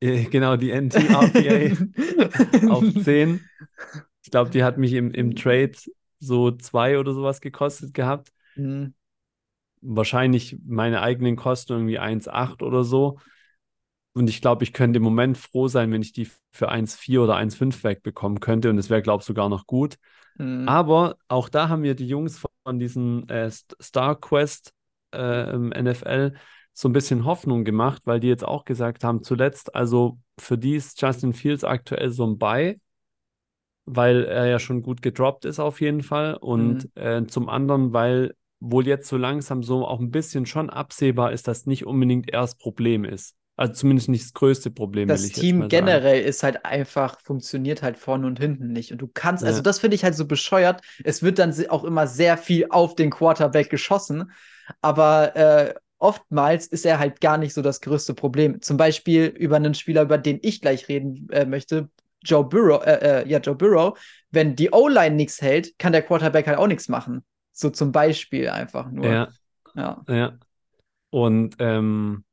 äh, 0.00 0.24
genau, 0.24 0.56
die 0.56 0.70
NTRPA 0.70 1.76
auf 2.64 2.94
10. 2.96 3.48
Ich 4.24 4.30
glaube, 4.30 4.50
die 4.50 4.64
hat 4.64 4.78
mich 4.78 4.92
im, 4.94 5.12
im 5.12 5.34
Trade 5.36 5.72
so 6.26 6.50
zwei 6.50 6.98
oder 6.98 7.12
sowas 7.14 7.40
gekostet 7.40 7.94
gehabt. 7.94 8.32
Mhm. 8.56 8.94
Wahrscheinlich 9.80 10.56
meine 10.66 11.00
eigenen 11.02 11.36
Kosten 11.36 11.72
irgendwie 11.74 11.98
1,8 11.98 12.62
oder 12.62 12.82
so. 12.84 13.18
Und 14.14 14.28
ich 14.30 14.40
glaube, 14.40 14.64
ich 14.64 14.72
könnte 14.72 14.96
im 14.96 15.02
Moment 15.02 15.36
froh 15.36 15.68
sein, 15.68 15.92
wenn 15.92 16.00
ich 16.02 16.12
die 16.12 16.28
für 16.50 16.70
1,4 16.70 17.22
oder 17.22 17.36
1,5 17.36 17.84
wegbekommen 17.84 18.40
könnte. 18.40 18.70
Und 18.70 18.76
das 18.78 18.88
wäre, 18.88 19.02
glaube 19.02 19.20
ich, 19.20 19.26
sogar 19.26 19.48
noch 19.48 19.66
gut. 19.66 19.96
Mhm. 20.38 20.68
Aber 20.68 21.16
auch 21.28 21.48
da 21.48 21.68
haben 21.68 21.82
wir 21.82 21.94
die 21.94 22.08
Jungs 22.08 22.38
von 22.64 22.78
diesem 22.78 23.26
äh, 23.28 23.46
St- 23.48 23.76
Star 23.82 24.18
Quest 24.18 24.72
äh, 25.14 25.50
im 25.52 25.72
NFL 25.72 26.34
so 26.72 26.88
ein 26.88 26.92
bisschen 26.92 27.24
Hoffnung 27.24 27.64
gemacht, 27.64 28.02
weil 28.06 28.20
die 28.20 28.28
jetzt 28.28 28.44
auch 28.44 28.64
gesagt 28.64 29.04
haben, 29.04 29.22
zuletzt, 29.22 29.74
also 29.74 30.18
für 30.38 30.58
die 30.58 30.76
ist 30.76 31.00
Justin 31.00 31.32
Fields 31.32 31.64
aktuell 31.64 32.10
so 32.10 32.26
ein 32.26 32.38
Buy, 32.38 32.78
weil 33.86 34.24
er 34.24 34.46
ja 34.46 34.58
schon 34.58 34.82
gut 34.82 35.02
gedroppt 35.02 35.44
ist 35.44 35.60
auf 35.60 35.80
jeden 35.80 36.02
Fall. 36.02 36.34
Und 36.34 36.88
äh, 36.96 37.24
zum 37.26 37.48
anderen, 37.48 37.92
weil 37.92 38.34
wohl 38.60 38.86
jetzt 38.86 39.08
so 39.08 39.16
langsam 39.16 39.62
so 39.62 39.86
auch 39.86 40.00
ein 40.00 40.10
bisschen 40.10 40.46
schon 40.46 40.70
absehbar 40.70 41.32
ist, 41.32 41.48
dass 41.48 41.66
nicht 41.66 41.86
unbedingt 41.86 42.30
er 42.30 42.40
das 42.40 42.56
Problem 42.56 43.04
ist. 43.04 43.34
Also 43.56 43.72
zumindest 43.72 44.08
nicht 44.10 44.24
das 44.24 44.34
größte 44.34 44.70
Problem, 44.70 45.08
Das 45.08 45.22
will 45.22 45.26
ich 45.30 45.36
jetzt 45.36 45.40
Team 45.40 45.58
mal 45.58 45.70
sagen. 45.70 45.70
generell 45.70 46.20
ist 46.22 46.42
halt 46.42 46.64
einfach, 46.66 47.20
funktioniert 47.22 47.82
halt 47.82 47.96
vorne 47.96 48.26
und 48.26 48.38
hinten 48.38 48.72
nicht. 48.72 48.92
Und 48.92 48.98
du 48.98 49.08
kannst, 49.08 49.44
also 49.44 49.58
Ja. 49.58 49.62
das 49.62 49.78
finde 49.78 49.94
ich 49.94 50.04
halt 50.04 50.14
so 50.14 50.26
bescheuert. 50.26 50.82
Es 51.04 51.22
wird 51.22 51.38
dann 51.38 51.54
auch 51.68 51.84
immer 51.84 52.06
sehr 52.06 52.36
viel 52.36 52.66
auf 52.70 52.94
den 52.96 53.10
Quarterback 53.10 53.70
geschossen, 53.70 54.30
aber 54.82 55.36
äh, 55.36 55.74
oftmals 55.98 56.66
ist 56.66 56.84
er 56.84 56.98
halt 56.98 57.20
gar 57.20 57.38
nicht 57.38 57.54
so 57.54 57.62
das 57.62 57.80
größte 57.80 58.14
Problem. 58.14 58.60
Zum 58.60 58.76
Beispiel 58.76 59.26
über 59.26 59.56
einen 59.56 59.74
Spieler, 59.74 60.02
über 60.02 60.18
den 60.18 60.38
ich 60.42 60.60
gleich 60.60 60.88
reden 60.88 61.28
äh, 61.30 61.46
möchte, 61.46 61.88
Joe 62.26 62.44
Burrow, 62.44 62.84
äh, 62.84 63.22
äh, 63.22 63.28
ja, 63.28 63.38
Joe 63.38 63.54
Burrow. 63.54 63.98
Wenn 64.30 64.56
die 64.56 64.70
O-Line 64.70 65.16
nichts 65.16 65.40
hält, 65.40 65.78
kann 65.78 65.92
der 65.92 66.02
Quarterback 66.02 66.46
halt 66.46 66.58
auch 66.58 66.66
nichts 66.66 66.88
machen. 66.88 67.24
So 67.52 67.70
zum 67.70 67.92
Beispiel 67.92 68.48
einfach 68.48 68.90
nur. 68.90 69.06
Ja, 69.06 69.28
Ja. 69.74 70.02
ja. 70.08 70.32
Und 71.10 71.56
ähm, 71.58 72.24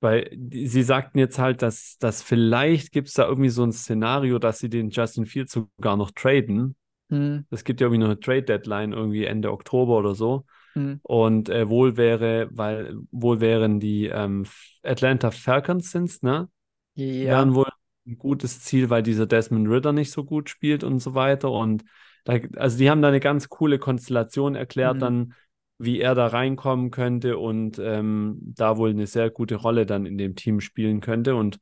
weil 0.00 0.30
sie 0.50 0.82
sagten 0.82 1.18
jetzt 1.18 1.38
halt, 1.38 1.62
dass, 1.62 1.96
dass 1.98 2.22
vielleicht 2.22 2.92
gibt 2.92 3.08
es 3.08 3.14
da 3.14 3.26
irgendwie 3.26 3.48
so 3.48 3.64
ein 3.64 3.72
Szenario, 3.72 4.38
dass 4.38 4.58
sie 4.58 4.68
den 4.68 4.90
Justin 4.90 5.26
Fields 5.26 5.52
sogar 5.52 5.96
noch 5.96 6.10
traden. 6.10 6.76
Hm, 7.08 7.46
Es 7.50 7.64
gibt 7.64 7.80
ja 7.80 7.86
irgendwie 7.86 8.00
noch 8.00 8.06
eine 8.08 8.20
Trade-Deadline 8.20 8.92
irgendwie 8.92 9.24
Ende 9.24 9.52
Oktober 9.52 9.96
oder 9.98 10.14
so. 10.14 10.44
hm. 10.74 11.00
Und 11.02 11.48
äh, 11.48 11.68
wohl 11.68 11.96
wäre, 11.96 12.48
weil 12.50 12.96
wohl 13.10 13.40
wären 13.40 13.80
die 13.80 14.06
ähm, 14.06 14.44
Atlanta 14.82 15.30
Falcons 15.30 15.90
sind's, 15.92 16.22
ne? 16.22 16.48
Ja. 16.94 17.30
wären 17.30 17.54
wohl 17.54 17.66
ein 18.06 18.18
gutes 18.18 18.60
Ziel, 18.60 18.90
weil 18.90 19.02
dieser 19.02 19.26
Desmond 19.26 19.68
Ritter 19.68 19.92
nicht 19.92 20.10
so 20.12 20.24
gut 20.24 20.48
spielt 20.50 20.84
und 20.84 21.00
so 21.00 21.14
weiter. 21.14 21.50
Und 21.50 21.84
da, 22.24 22.38
also 22.56 22.78
die 22.78 22.90
haben 22.90 23.02
da 23.02 23.08
eine 23.08 23.20
ganz 23.20 23.48
coole 23.48 23.78
Konstellation 23.78 24.54
erklärt, 24.54 24.96
Mhm. 24.96 25.00
dann, 25.00 25.34
wie 25.78 26.00
er 26.00 26.14
da 26.14 26.28
reinkommen 26.28 26.90
könnte 26.90 27.36
und 27.38 27.78
ähm, 27.78 28.38
da 28.40 28.76
wohl 28.78 28.90
eine 28.90 29.06
sehr 29.06 29.30
gute 29.30 29.56
Rolle 29.56 29.86
dann 29.86 30.06
in 30.06 30.16
dem 30.18 30.34
Team 30.34 30.60
spielen 30.60 31.00
könnte. 31.00 31.34
Und 31.36 31.58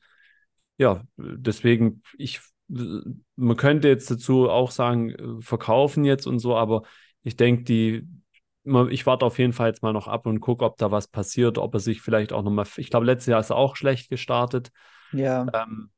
ja, 0.78 1.02
deswegen, 1.16 2.02
ich, 2.18 2.40
man 2.68 3.56
könnte 3.56 3.88
jetzt 3.88 4.10
dazu 4.10 4.48
auch 4.50 4.70
sagen, 4.70 5.10
äh, 5.10 5.40
verkaufen 5.42 6.04
jetzt 6.04 6.26
und 6.26 6.38
so, 6.38 6.56
aber 6.56 6.82
ich 7.22 7.36
denke, 7.36 7.64
die, 7.64 8.06
ich 8.90 9.06
warte 9.06 9.26
auf 9.26 9.38
jeden 9.38 9.52
Fall 9.52 9.68
jetzt 9.68 9.82
mal 9.82 9.92
noch 9.92 10.08
ab 10.08 10.26
und 10.26 10.40
gucke, 10.40 10.64
ob 10.64 10.76
da 10.78 10.90
was 10.90 11.08
passiert, 11.08 11.58
ob 11.58 11.74
er 11.74 11.80
sich 11.80 12.00
vielleicht 12.00 12.32
auch 12.32 12.42
nochmal, 12.42 12.66
ich 12.76 12.90
glaube, 12.90 13.06
letztes 13.06 13.26
Jahr 13.30 13.40
ist 13.40 13.50
er 13.50 13.56
auch 13.56 13.76
schlecht 13.76 14.08
gestartet. 14.08 14.70
Ja. 15.12 15.46
Ähm, 15.52 15.90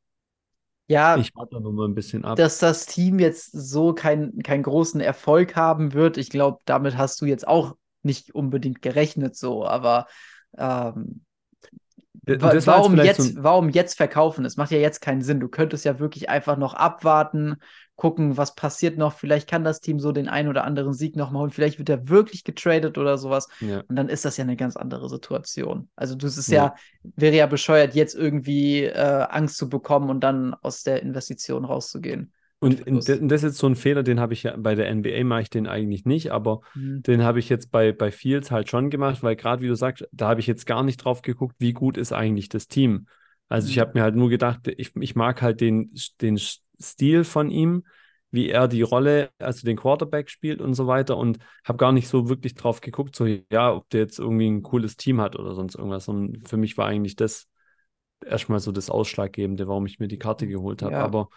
Ja, 0.89 1.17
ich 1.19 1.35
warte 1.35 1.61
noch 1.61 1.73
mal 1.73 1.87
ein 1.89 1.95
bisschen 1.95 2.25
ab. 2.25 2.39
dass 2.39 2.59
das 2.59 2.87
Team 2.87 3.19
jetzt 3.19 3.51
so 3.53 3.95
kein, 3.95 4.39
keinen 4.43 4.63
großen 4.63 5.01
Erfolg 5.01 5.57
haben 5.57 5.93
wird, 5.93 6.17
ich 6.19 6.31
glaube, 6.31 6.61
damit 6.65 6.97
hast 6.97 7.21
du 7.21 7.27
jetzt 7.27 7.47
auch 7.49 7.77
nicht 8.03 8.35
unbedingt 8.35 8.83
gerechnet 8.83 9.37
so, 9.37 9.67
aber 9.67 10.07
ähm, 10.57 11.26
das 12.27 12.67
war 12.67 12.79
warum 12.79 12.97
jetzt, 12.97 13.35
so 13.35 13.43
warum 13.43 13.69
jetzt 13.69 13.97
verkaufen? 13.97 14.45
Es 14.45 14.57
macht 14.57 14.73
ja 14.73 14.79
jetzt 14.79 15.01
keinen 15.01 15.23
Sinn. 15.23 15.41
Du 15.41 15.49
könntest 15.49 15.85
ja 15.85 15.99
wirklich 16.01 16.29
einfach 16.29 16.57
noch 16.57 16.75
abwarten, 16.75 17.57
gucken, 17.95 18.37
was 18.37 18.55
passiert 18.55 18.99
noch. 18.99 19.15
Vielleicht 19.15 19.49
kann 19.49 19.65
das 19.65 19.81
Team 19.81 20.01
so 20.01 20.13
den 20.13 20.29
einen 20.29 20.49
oder 20.49 20.65
anderen 20.65 20.93
Sieg 20.93 21.17
noch 21.17 21.31
mal 21.31 21.41
holen. 21.41 21.51
Vielleicht 21.51 21.79
wird 21.79 21.89
er 21.89 22.09
wirklich 22.09 22.45
getradet 22.45 22.99
oder 22.99 23.17
sowas. 23.17 23.49
ja, 23.61 23.83
Und 23.89 23.97
dann 23.97 24.09
ist 24.09 24.25
das 24.25 24.37
ja 24.37 24.45
eine 24.45 24.57
ganz 24.57 24.77
andere 24.77 25.09
Situation. 25.09 25.89
Also 25.97 26.15
das 26.15 26.37
ist 26.37 26.49
Ja. 26.49 26.65
ja, 26.65 26.75
wäre 27.17 27.37
ja 27.37 27.47
bescheuert, 27.47 27.95
jetzt 27.95 28.15
irgendwie 28.15 28.85
äh, 28.85 29.27
Angst 29.31 29.57
zu 29.57 29.69
bekommen 29.69 30.11
und 30.11 30.21
dann 30.21 30.55
aus 30.55 30.83
der 30.83 31.03
Investition 31.03 31.65
rauszugehen. 31.65 32.33
Und 32.67 33.09
das 33.09 33.09
ist 33.09 33.43
jetzt 33.43 33.59
so 33.59 33.67
ein 33.67 33.77
Fehler, 33.77 34.03
den 34.03 34.21
habe 34.21 34.33
ich 34.33 34.43
ja 34.45 34.57
bei 34.57 34.75
der 34.75 34.89
NBA 34.89 35.25
mache 35.25 35.43
ich 35.43 35.51
den 35.51 35.67
eigentlich 35.67 36.05
nicht, 36.05 36.31
aber 36.33 36.61
Mhm. 36.75 37.03
den 37.07 37.23
habe 37.23 37.39
ich 37.39 37.49
jetzt 37.49 37.71
bei, 37.71 37.93
bei 37.93 38.11
Fields 38.11 38.51
halt 38.51 38.69
schon 38.69 38.91
gemacht, 38.91 39.23
weil 39.23 39.37
gerade 39.37 39.63
wie 39.63 39.69
du 39.69 39.77
sagst, 39.77 40.07
da 40.13 40.29
habe 40.29 40.41
ich 40.41 40.47
jetzt 40.47 40.67
gar 40.67 40.83
nicht 40.83 40.99
drauf 40.99 41.23
geguckt, 41.23 41.57
wie 41.59 41.73
gut 41.73 41.97
ist 41.97 42.13
eigentlich 42.13 42.49
das 42.49 42.67
Team. 42.69 43.07
Also 43.49 43.69
ich 43.69 43.79
Mhm. 43.79 43.81
habe 43.81 43.93
mir 43.95 44.03
halt 44.03 44.17
nur 44.17 44.29
gedacht, 44.29 44.67
ich, 44.69 44.95
ich 44.97 45.15
mag 45.15 45.41
halt 45.43 45.61
den, 45.61 45.93
den 46.21 46.39
Stil 46.39 47.25
von 47.25 47.51
ihm, 47.51 47.85
wie 48.31 48.49
er 48.51 48.67
die 48.69 48.83
Rolle, 48.83 49.31
also 49.39 49.65
den 49.67 49.77
Quarterback 49.77 50.29
spielt 50.31 50.61
und 50.61 50.75
so 50.75 50.87
weiter 50.89 51.17
und 51.17 51.39
habe 51.65 51.79
gar 51.79 51.93
nicht 51.93 52.09
so 52.09 52.29
wirklich 52.29 52.55
drauf 52.55 52.81
geguckt, 52.81 53.15
so 53.17 53.27
ja, 53.51 53.73
ob 53.73 53.89
der 53.91 54.01
jetzt 54.01 54.19
irgendwie 54.19 54.49
ein 54.49 54.63
cooles 54.63 54.97
Team 54.97 55.21
hat 55.21 55.37
oder 55.37 55.55
sonst 55.55 55.77
irgendwas. 55.77 56.09
Und 56.09 56.49
für 56.49 56.57
mich 56.57 56.77
war 56.77 56.87
eigentlich 56.87 57.17
das 57.17 57.47
erstmal 58.25 58.61
so 58.61 58.73
das 58.73 58.91
Ausschlaggebende, 58.91 59.69
warum 59.69 59.87
ich 59.87 59.99
mir 59.99 60.09
die 60.09 60.19
Karte 60.19 60.47
geholt 60.47 60.83
habe. 60.83 60.99
Ja. 60.99 61.03
Aber 61.03 61.29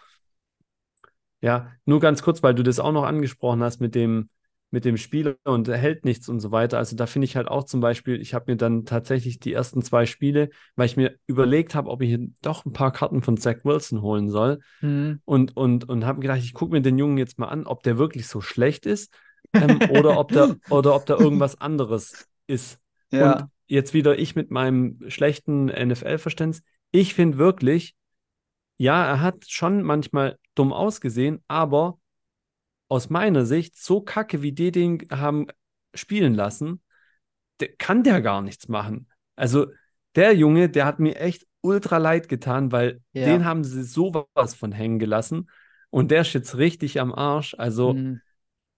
ja, 1.40 1.72
nur 1.84 2.00
ganz 2.00 2.22
kurz, 2.22 2.42
weil 2.42 2.54
du 2.54 2.62
das 2.62 2.78
auch 2.78 2.92
noch 2.92 3.04
angesprochen 3.04 3.62
hast 3.62 3.80
mit 3.80 3.94
dem, 3.94 4.28
mit 4.70 4.84
dem 4.84 4.96
Spieler 4.96 5.36
und 5.44 5.66
er 5.68 5.78
hält 5.78 6.04
nichts 6.04 6.28
und 6.28 6.38
so 6.40 6.52
weiter. 6.52 6.78
Also 6.78 6.94
da 6.94 7.06
finde 7.06 7.24
ich 7.24 7.36
halt 7.36 7.48
auch 7.48 7.64
zum 7.64 7.80
Beispiel, 7.80 8.20
ich 8.20 8.34
habe 8.34 8.52
mir 8.52 8.56
dann 8.56 8.84
tatsächlich 8.84 9.40
die 9.40 9.52
ersten 9.52 9.82
zwei 9.82 10.06
Spiele, 10.06 10.50
weil 10.76 10.86
ich 10.86 10.96
mir 10.96 11.16
überlegt 11.26 11.74
habe, 11.74 11.90
ob 11.90 12.02
ich 12.02 12.18
doch 12.42 12.64
ein 12.64 12.72
paar 12.72 12.92
Karten 12.92 13.22
von 13.22 13.36
Zach 13.36 13.56
Wilson 13.64 14.02
holen 14.02 14.30
soll 14.30 14.60
Mhm. 14.80 15.20
und, 15.24 15.56
und, 15.56 15.88
und 15.88 16.04
habe 16.04 16.20
gedacht, 16.20 16.40
ich 16.40 16.54
gucke 16.54 16.72
mir 16.72 16.82
den 16.82 16.98
Jungen 16.98 17.18
jetzt 17.18 17.38
mal 17.38 17.48
an, 17.48 17.66
ob 17.66 17.82
der 17.82 17.98
wirklich 17.98 18.28
so 18.28 18.40
schlecht 18.40 18.86
ist 18.86 19.12
ähm, 19.54 19.78
oder 19.90 20.18
ob 20.18 20.30
da, 20.32 20.54
oder 20.70 20.94
ob 20.94 21.06
da 21.06 21.18
irgendwas 21.18 21.60
anderes 21.60 22.28
ist. 22.46 22.78
Ja. 23.10 23.32
Und 23.32 23.48
jetzt 23.66 23.94
wieder 23.94 24.18
ich 24.18 24.36
mit 24.36 24.50
meinem 24.50 24.98
schlechten 25.08 25.66
NFL-Verständnis. 25.66 26.62
Ich 26.92 27.14
finde 27.14 27.38
wirklich, 27.38 27.94
ja, 28.78 29.04
er 29.04 29.20
hat 29.20 29.44
schon 29.48 29.82
manchmal 29.82 30.38
dumm 30.54 30.72
ausgesehen, 30.72 31.42
aber 31.48 31.98
aus 32.88 33.10
meiner 33.10 33.46
Sicht, 33.46 33.76
so 33.78 34.00
kacke 34.00 34.42
wie 34.42 34.52
die 34.52 34.72
den 34.72 35.06
haben 35.12 35.46
spielen 35.94 36.34
lassen, 36.34 36.82
der, 37.60 37.68
kann 37.76 38.02
der 38.02 38.20
gar 38.22 38.42
nichts 38.42 38.68
machen. 38.68 39.08
Also 39.36 39.66
der 40.16 40.34
Junge, 40.34 40.68
der 40.68 40.86
hat 40.86 40.98
mir 40.98 41.16
echt 41.16 41.46
ultra 41.62 41.98
leid 41.98 42.28
getan, 42.28 42.72
weil 42.72 43.02
Ja. 43.12 43.24
den 43.26 43.44
haben 43.44 43.64
sie 43.64 43.84
sowas 43.84 44.54
von 44.54 44.72
hängen 44.72 44.98
gelassen 44.98 45.50
und 45.90 46.10
der 46.10 46.22
ist 46.22 46.32
jetzt 46.32 46.56
richtig 46.56 47.00
am 47.00 47.12
Arsch. 47.14 47.54
Also 47.58 47.94
Mhm. 47.94 48.20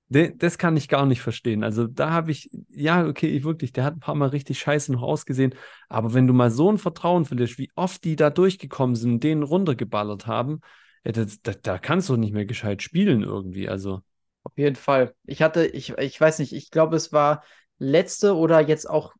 de, 0.08 0.36
das 0.36 0.58
kann 0.58 0.76
ich 0.76 0.88
gar 0.88 1.06
nicht 1.06 1.22
verstehen. 1.22 1.64
Also 1.64 1.86
da 1.86 2.10
habe 2.10 2.30
ich, 2.32 2.50
ja, 2.68 3.06
okay, 3.06 3.28
ich 3.28 3.44
wirklich, 3.44 3.72
der 3.72 3.84
hat 3.84 3.94
ein 3.96 4.00
paar 4.00 4.14
Mal 4.14 4.28
richtig 4.28 4.58
scheiße 4.58 4.92
noch 4.92 5.02
ausgesehen, 5.02 5.54
aber 5.88 6.14
wenn 6.14 6.26
du 6.26 6.32
mal 6.34 6.50
so 6.50 6.70
ein 6.70 6.78
Vertrauen 6.78 7.24
verlierst, 7.24 7.58
wie 7.58 7.70
oft 7.76 8.04
die 8.04 8.16
da 8.16 8.30
durchgekommen 8.30 8.96
sind 8.96 9.12
und 9.12 9.24
den 9.24 9.42
runtergeballert 9.42 10.26
haben, 10.26 10.60
ja, 11.04 11.12
das, 11.12 11.40
da, 11.42 11.52
da 11.54 11.78
kannst 11.78 12.08
du 12.08 12.16
nicht 12.16 12.32
mehr 12.32 12.46
gescheit 12.46 12.82
spielen 12.82 13.22
irgendwie. 13.22 13.68
Also, 13.68 14.02
Auf 14.44 14.52
jeden 14.56 14.76
Fall. 14.76 15.14
Ich 15.24 15.42
hatte, 15.42 15.66
ich, 15.66 15.90
ich 15.98 16.20
weiß 16.20 16.38
nicht, 16.40 16.52
ich 16.52 16.70
glaube, 16.70 16.96
es 16.96 17.12
war 17.12 17.44
letzte 17.78 18.36
oder 18.36 18.60
jetzt 18.60 18.88
auch 18.88 19.14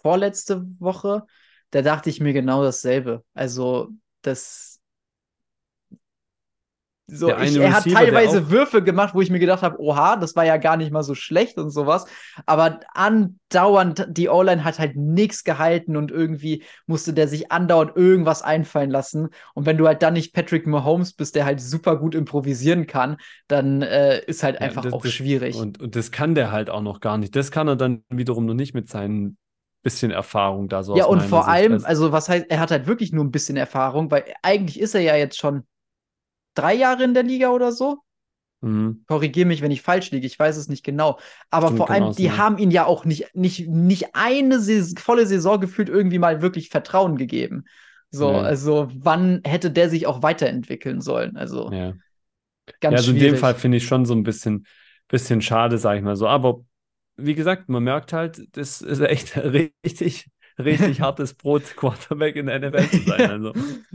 vorletzte 0.00 0.66
Woche, 0.78 1.26
da 1.70 1.82
dachte 1.82 2.10
ich 2.10 2.20
mir 2.20 2.32
genau 2.32 2.62
dasselbe. 2.62 3.24
Also, 3.34 3.88
das. 4.22 4.69
So, 7.12 7.28
ich, 7.38 7.56
er 7.56 7.72
hat 7.72 7.84
Receiver, 7.86 8.00
der 8.00 8.12
teilweise 8.12 8.42
auch- 8.42 8.50
Würfe 8.50 8.82
gemacht, 8.82 9.14
wo 9.14 9.20
ich 9.20 9.30
mir 9.30 9.38
gedacht 9.38 9.62
habe, 9.62 9.80
oha, 9.80 10.16
das 10.16 10.36
war 10.36 10.44
ja 10.44 10.56
gar 10.56 10.76
nicht 10.76 10.92
mal 10.92 11.02
so 11.02 11.14
schlecht 11.14 11.58
und 11.58 11.70
sowas. 11.70 12.06
Aber 12.46 12.80
andauernd, 12.94 14.06
die 14.08 14.28
O-Line 14.28 14.64
hat 14.64 14.78
halt 14.78 14.96
nichts 14.96 15.44
gehalten 15.44 15.96
und 15.96 16.10
irgendwie 16.10 16.64
musste 16.86 17.12
der 17.12 17.28
sich 17.28 17.50
andauernd 17.50 17.96
irgendwas 17.96 18.42
einfallen 18.42 18.90
lassen. 18.90 19.28
Und 19.54 19.66
wenn 19.66 19.76
du 19.76 19.86
halt 19.86 20.02
dann 20.02 20.14
nicht 20.14 20.32
Patrick 20.32 20.66
Mahomes 20.66 21.12
bist, 21.12 21.34
der 21.34 21.44
halt 21.44 21.60
super 21.60 21.96
gut 21.96 22.14
improvisieren 22.14 22.86
kann, 22.86 23.16
dann 23.48 23.82
äh, 23.82 24.24
ist 24.26 24.42
halt 24.42 24.56
ja, 24.56 24.60
einfach 24.62 24.82
das, 24.82 24.92
auch 24.92 25.02
das, 25.02 25.12
schwierig. 25.12 25.56
Und, 25.56 25.80
und 25.80 25.96
das 25.96 26.10
kann 26.10 26.34
der 26.34 26.52
halt 26.52 26.70
auch 26.70 26.82
noch 26.82 27.00
gar 27.00 27.18
nicht. 27.18 27.34
Das 27.34 27.50
kann 27.50 27.68
er 27.68 27.76
dann 27.76 28.04
wiederum 28.08 28.46
noch 28.46 28.54
nicht 28.54 28.74
mit 28.74 28.88
seinen 28.88 29.36
bisschen 29.82 30.10
Erfahrung 30.10 30.68
da 30.68 30.82
so 30.82 30.94
ja, 30.96 31.06
und 31.06 31.22
vor 31.22 31.44
Sicht. 31.44 31.54
allem, 31.54 31.84
also 31.84 32.12
was 32.12 32.28
heißt, 32.28 32.46
er 32.50 32.60
hat 32.60 32.70
halt 32.70 32.86
wirklich 32.86 33.12
nur 33.12 33.24
ein 33.24 33.30
bisschen 33.30 33.56
Erfahrung, 33.56 34.10
weil 34.10 34.24
eigentlich 34.42 34.78
ist 34.78 34.94
er 34.94 35.00
ja 35.00 35.16
jetzt 35.16 35.38
schon 35.38 35.64
drei 36.54 36.74
Jahre 36.74 37.04
in 37.04 37.14
der 37.14 37.22
Liga 37.24 37.50
oder 37.50 37.72
so. 37.72 37.98
mhm. 38.62 39.04
Korrigiere 39.06 39.46
mich, 39.48 39.60
wenn 39.60 39.72
ich 39.72 39.82
falsch 39.82 40.12
liege, 40.12 40.26
ich 40.26 40.38
weiß 40.38 40.56
es 40.56 40.68
nicht 40.68 40.84
genau. 40.84 41.18
Aber 41.50 41.72
Stimmt, 41.72 41.76
vor 41.76 41.90
allem, 41.90 42.04
auch 42.04 42.14
die 42.14 42.30
sein. 42.30 42.36
haben 42.36 42.58
ihn 42.58 42.70
ja 42.70 42.84
auch 42.86 43.04
nicht, 43.04 43.34
nicht, 43.34 43.66
nicht 43.68 44.14
eine 44.14 44.60
Saison, 44.60 44.96
volle 44.98 45.26
Saison 45.26 45.60
gefühlt 45.60 45.88
irgendwie 45.88 46.20
mal 46.20 46.42
wirklich 46.42 46.68
Vertrauen 46.68 47.16
gegeben. 47.16 47.64
So, 48.12 48.28
Nee. 48.28 48.40
also 48.40 48.88
wann 48.94 49.40
hätte 49.44 49.70
der 49.72 49.90
sich 49.90 50.06
auch 50.06 50.22
weiterentwickeln 50.22 51.00
sollen? 51.00 51.36
Also 51.36 51.70
ja. 51.70 51.94
ganz 52.80 52.94
ja, 52.94 52.98
also 52.98 53.12
in 53.12 53.18
dem. 53.18 53.36
Fall 53.36 53.54
finde 53.54 53.78
ich 53.78 53.86
schon 53.86 54.04
so 54.04 54.14
ein 54.14 54.22
bisschen, 54.22 54.66
bisschen 55.08 55.42
schade, 55.42 55.78
sag 55.78 55.96
ich 55.96 56.02
mal 56.02 56.16
so. 56.16 56.28
Aber 56.28 56.64
wie 57.16 57.34
gesagt, 57.34 57.68
man 57.68 57.84
merkt 57.84 58.12
halt, 58.12 58.42
das 58.56 58.80
ist 58.82 59.00
echt 59.00 59.36
richtig, 59.38 60.28
richtig 60.58 61.00
hartes 61.00 61.34
Brot, 61.34 61.76
Quarterback 61.76 62.36
in 62.36 62.46
der 62.46 62.56
NFL 62.56 62.88
zu 62.90 63.02
sein. 63.02 63.30
Also 63.30 63.54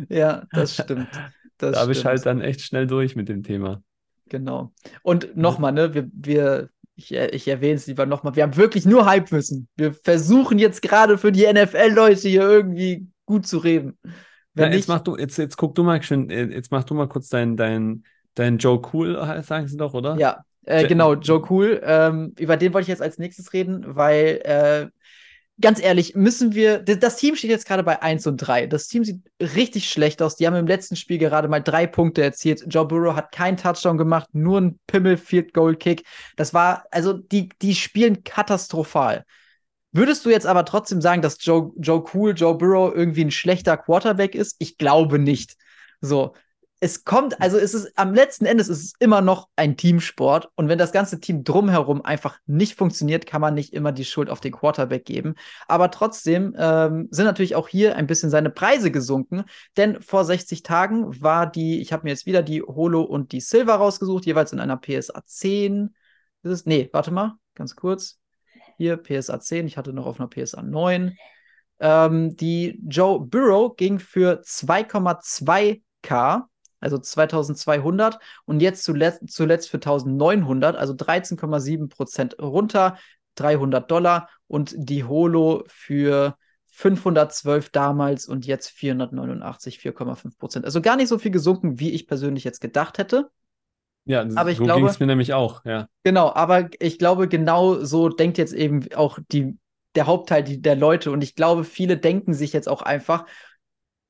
ja, 0.09 0.45
das 0.53 0.75
stimmt. 0.77 1.23
Das 1.57 1.75
da 1.75 1.85
bist 1.85 2.01
stimmt. 2.01 2.09
halt 2.09 2.25
dann 2.25 2.41
echt 2.41 2.61
schnell 2.61 2.87
durch 2.87 3.15
mit 3.15 3.29
dem 3.29 3.43
Thema. 3.43 3.81
Genau. 4.27 4.73
Und 5.03 5.35
nochmal, 5.37 5.71
ne, 5.71 5.93
wir, 5.93 6.09
wir, 6.13 6.69
ich, 6.95 7.11
ich 7.13 7.47
erwähne 7.47 7.75
es 7.75 7.87
lieber 7.87 8.05
nochmal, 8.05 8.35
wir 8.35 8.43
haben 8.43 8.57
wirklich 8.57 8.85
nur 8.85 9.05
Halbwissen. 9.05 9.67
Wir 9.75 9.93
versuchen 9.93 10.59
jetzt 10.59 10.81
gerade 10.81 11.17
für 11.17 11.31
die 11.31 11.45
NFL-Leute 11.51 12.27
hier 12.27 12.41
irgendwie 12.41 13.07
gut 13.25 13.47
zu 13.47 13.59
reden. 13.59 13.97
Ja, 14.57 14.67
jetzt 14.67 14.87
mach 14.87 15.01
du, 15.01 15.17
jetzt, 15.17 15.37
jetzt 15.37 15.57
guck 15.57 15.75
du 15.75 15.83
mal 15.83 16.01
schön, 16.01 16.29
äh, 16.29 16.45
jetzt 16.45 16.71
mach 16.71 16.83
du 16.83 16.93
mal 16.93 17.07
kurz 17.07 17.27
dein, 17.27 17.57
dein, 17.57 18.03
dein 18.35 18.57
Joe 18.57 18.81
Cool, 18.93 19.15
äh, 19.15 19.43
sagen 19.43 19.67
sie 19.67 19.77
doch, 19.77 19.93
oder? 19.93 20.17
ja, 20.17 20.43
äh, 20.63 20.87
genau, 20.87 21.13
Joe 21.15 21.43
Cool, 21.49 21.81
ähm, 21.83 22.33
über 22.39 22.55
den 22.55 22.73
wollte 22.73 22.83
ich 22.83 22.89
jetzt 22.89 23.01
als 23.01 23.17
nächstes 23.17 23.51
reden, 23.51 23.83
weil, 23.95 24.39
äh, 24.43 24.87
ganz 25.59 25.81
ehrlich, 25.81 26.15
müssen 26.15 26.53
wir, 26.53 26.79
das 26.79 27.17
Team 27.17 27.35
steht 27.35 27.49
jetzt 27.49 27.67
gerade 27.67 27.83
bei 27.83 28.01
1 28.01 28.27
und 28.27 28.37
3. 28.37 28.67
Das 28.67 28.87
Team 28.87 29.03
sieht 29.03 29.21
richtig 29.39 29.89
schlecht 29.89 30.21
aus. 30.21 30.35
Die 30.35 30.45
haben 30.45 30.55
im 30.55 30.67
letzten 30.67 30.95
Spiel 30.95 31.17
gerade 31.17 31.47
mal 31.47 31.61
drei 31.61 31.87
Punkte 31.87 32.23
erzielt. 32.23 32.65
Joe 32.67 32.85
Burrow 32.85 33.15
hat 33.15 33.31
keinen 33.31 33.57
Touchdown 33.57 33.97
gemacht, 33.97 34.29
nur 34.33 34.59
ein 34.59 34.79
Pimmel-Field-Goal-Kick. 34.87 36.03
Das 36.35 36.53
war, 36.53 36.85
also, 36.91 37.13
die, 37.13 37.49
die 37.61 37.75
spielen 37.75 38.23
katastrophal. 38.23 39.25
Würdest 39.91 40.25
du 40.25 40.29
jetzt 40.29 40.45
aber 40.45 40.65
trotzdem 40.65 40.99
sagen, 40.99 41.21
dass 41.21 41.37
Joe, 41.39 41.71
Joe 41.77 42.03
Cool, 42.13 42.33
Joe 42.35 42.57
Burrow 42.57 42.93
irgendwie 42.93 43.23
ein 43.23 43.31
schlechter 43.31 43.77
Quarterback 43.77 44.35
ist? 44.35 44.57
Ich 44.59 44.77
glaube 44.77 45.19
nicht. 45.19 45.55
So. 46.01 46.33
Es 46.81 47.05
kommt, 47.05 47.41
also 47.41 47.57
es 47.57 47.73
ist 47.73 47.97
am 47.97 48.13
letzten 48.13 48.45
Endes 48.45 48.67
ist 48.67 48.83
es 48.83 48.93
immer 48.99 49.21
noch 49.21 49.47
ein 49.55 49.77
Teamsport 49.77 50.49
und 50.55 50.67
wenn 50.67 50.77
das 50.77 50.91
ganze 50.91 51.21
Team 51.21 51.43
drumherum 51.43 52.03
einfach 52.03 52.37
nicht 52.45 52.75
funktioniert, 52.75 53.25
kann 53.25 53.41
man 53.41 53.53
nicht 53.53 53.73
immer 53.73 53.93
die 53.93 54.03
Schuld 54.03 54.29
auf 54.29 54.41
den 54.41 54.51
Quarterback 54.51 55.05
geben. 55.05 55.35
Aber 55.67 55.89
trotzdem 55.89 56.53
ähm, 56.57 57.07
sind 57.11 57.25
natürlich 57.25 57.55
auch 57.55 57.69
hier 57.69 57.95
ein 57.95 58.07
bisschen 58.07 58.29
seine 58.29 58.49
Preise 58.49 58.91
gesunken, 58.91 59.45
denn 59.77 60.01
vor 60.01 60.25
60 60.25 60.63
Tagen 60.63 61.21
war 61.21 61.49
die, 61.49 61.79
ich 61.79 61.93
habe 61.93 62.03
mir 62.03 62.09
jetzt 62.09 62.25
wieder 62.25 62.43
die 62.43 62.61
Holo 62.61 63.03
und 63.03 63.31
die 63.31 63.41
Silver 63.41 63.75
rausgesucht, 63.75 64.25
jeweils 64.25 64.51
in 64.51 64.59
einer 64.59 64.77
PSA 64.77 65.23
10. 65.25 65.95
Das 66.43 66.51
ist, 66.51 66.67
nee, 66.67 66.89
warte 66.91 67.11
mal, 67.11 67.37
ganz 67.55 67.75
kurz. 67.75 68.19
Hier 68.77 68.97
PSA 68.97 69.39
10, 69.39 69.67
ich 69.67 69.77
hatte 69.77 69.93
noch 69.93 70.05
auf 70.05 70.19
einer 70.19 70.29
PSA 70.29 70.61
9. 70.61 71.15
Ähm, 71.79 72.35
die 72.35 72.79
Joe 72.87 73.19
Burrow 73.19 73.75
ging 73.75 73.99
für 73.99 74.41
2,2k, 74.41 76.43
also 76.85 76.97
2200 76.97 78.19
und 78.45 78.61
jetzt 78.61 78.83
zuletzt, 78.85 79.29
zuletzt 79.29 79.69
für 79.69 79.77
1900, 79.79 80.77
also 80.77 80.93
13,7 80.93 81.89
Prozent 81.89 82.37
runter, 82.41 82.97
300 83.35 83.91
Dollar 83.91 84.29
und 84.47 84.73
die 84.77 85.03
Holo 85.03 85.63
für 85.67 86.37
512 86.67 87.69
damals 87.69 88.27
und 88.27 88.45
jetzt 88.45 88.69
489, 88.69 89.79
4,5 89.79 90.37
Prozent. 90.37 90.65
Also 90.65 90.81
gar 90.81 90.95
nicht 90.95 91.07
so 91.09 91.17
viel 91.17 91.31
gesunken, 91.31 91.79
wie 91.79 91.91
ich 91.91 92.07
persönlich 92.07 92.43
jetzt 92.43 92.61
gedacht 92.61 92.97
hätte. 92.97 93.29
Ja, 94.05 94.25
Aber 94.35 94.51
ich 94.51 94.57
so 94.57 94.63
glaube- 94.65 94.81
ging 94.81 94.89
es 94.89 94.99
mir 94.99 95.07
nämlich 95.07 95.33
auch, 95.33 95.65
ja. 95.65 95.87
Genau, 96.03 96.31
aber 96.33 96.69
ich 96.79 96.99
glaube, 96.99 97.27
genau 97.27 97.83
so 97.83 98.09
denkt 98.09 98.37
jetzt 98.37 98.53
eben 98.53 98.87
auch 98.93 99.17
die, 99.31 99.57
der 99.95 100.05
Hauptteil 100.05 100.43
die, 100.43 100.61
der 100.61 100.75
Leute. 100.75 101.11
Und 101.11 101.23
ich 101.23 101.33
glaube, 101.35 101.63
viele 101.63 101.97
denken 101.97 102.33
sich 102.33 102.53
jetzt 102.53 102.69
auch 102.69 102.81
einfach, 102.83 103.25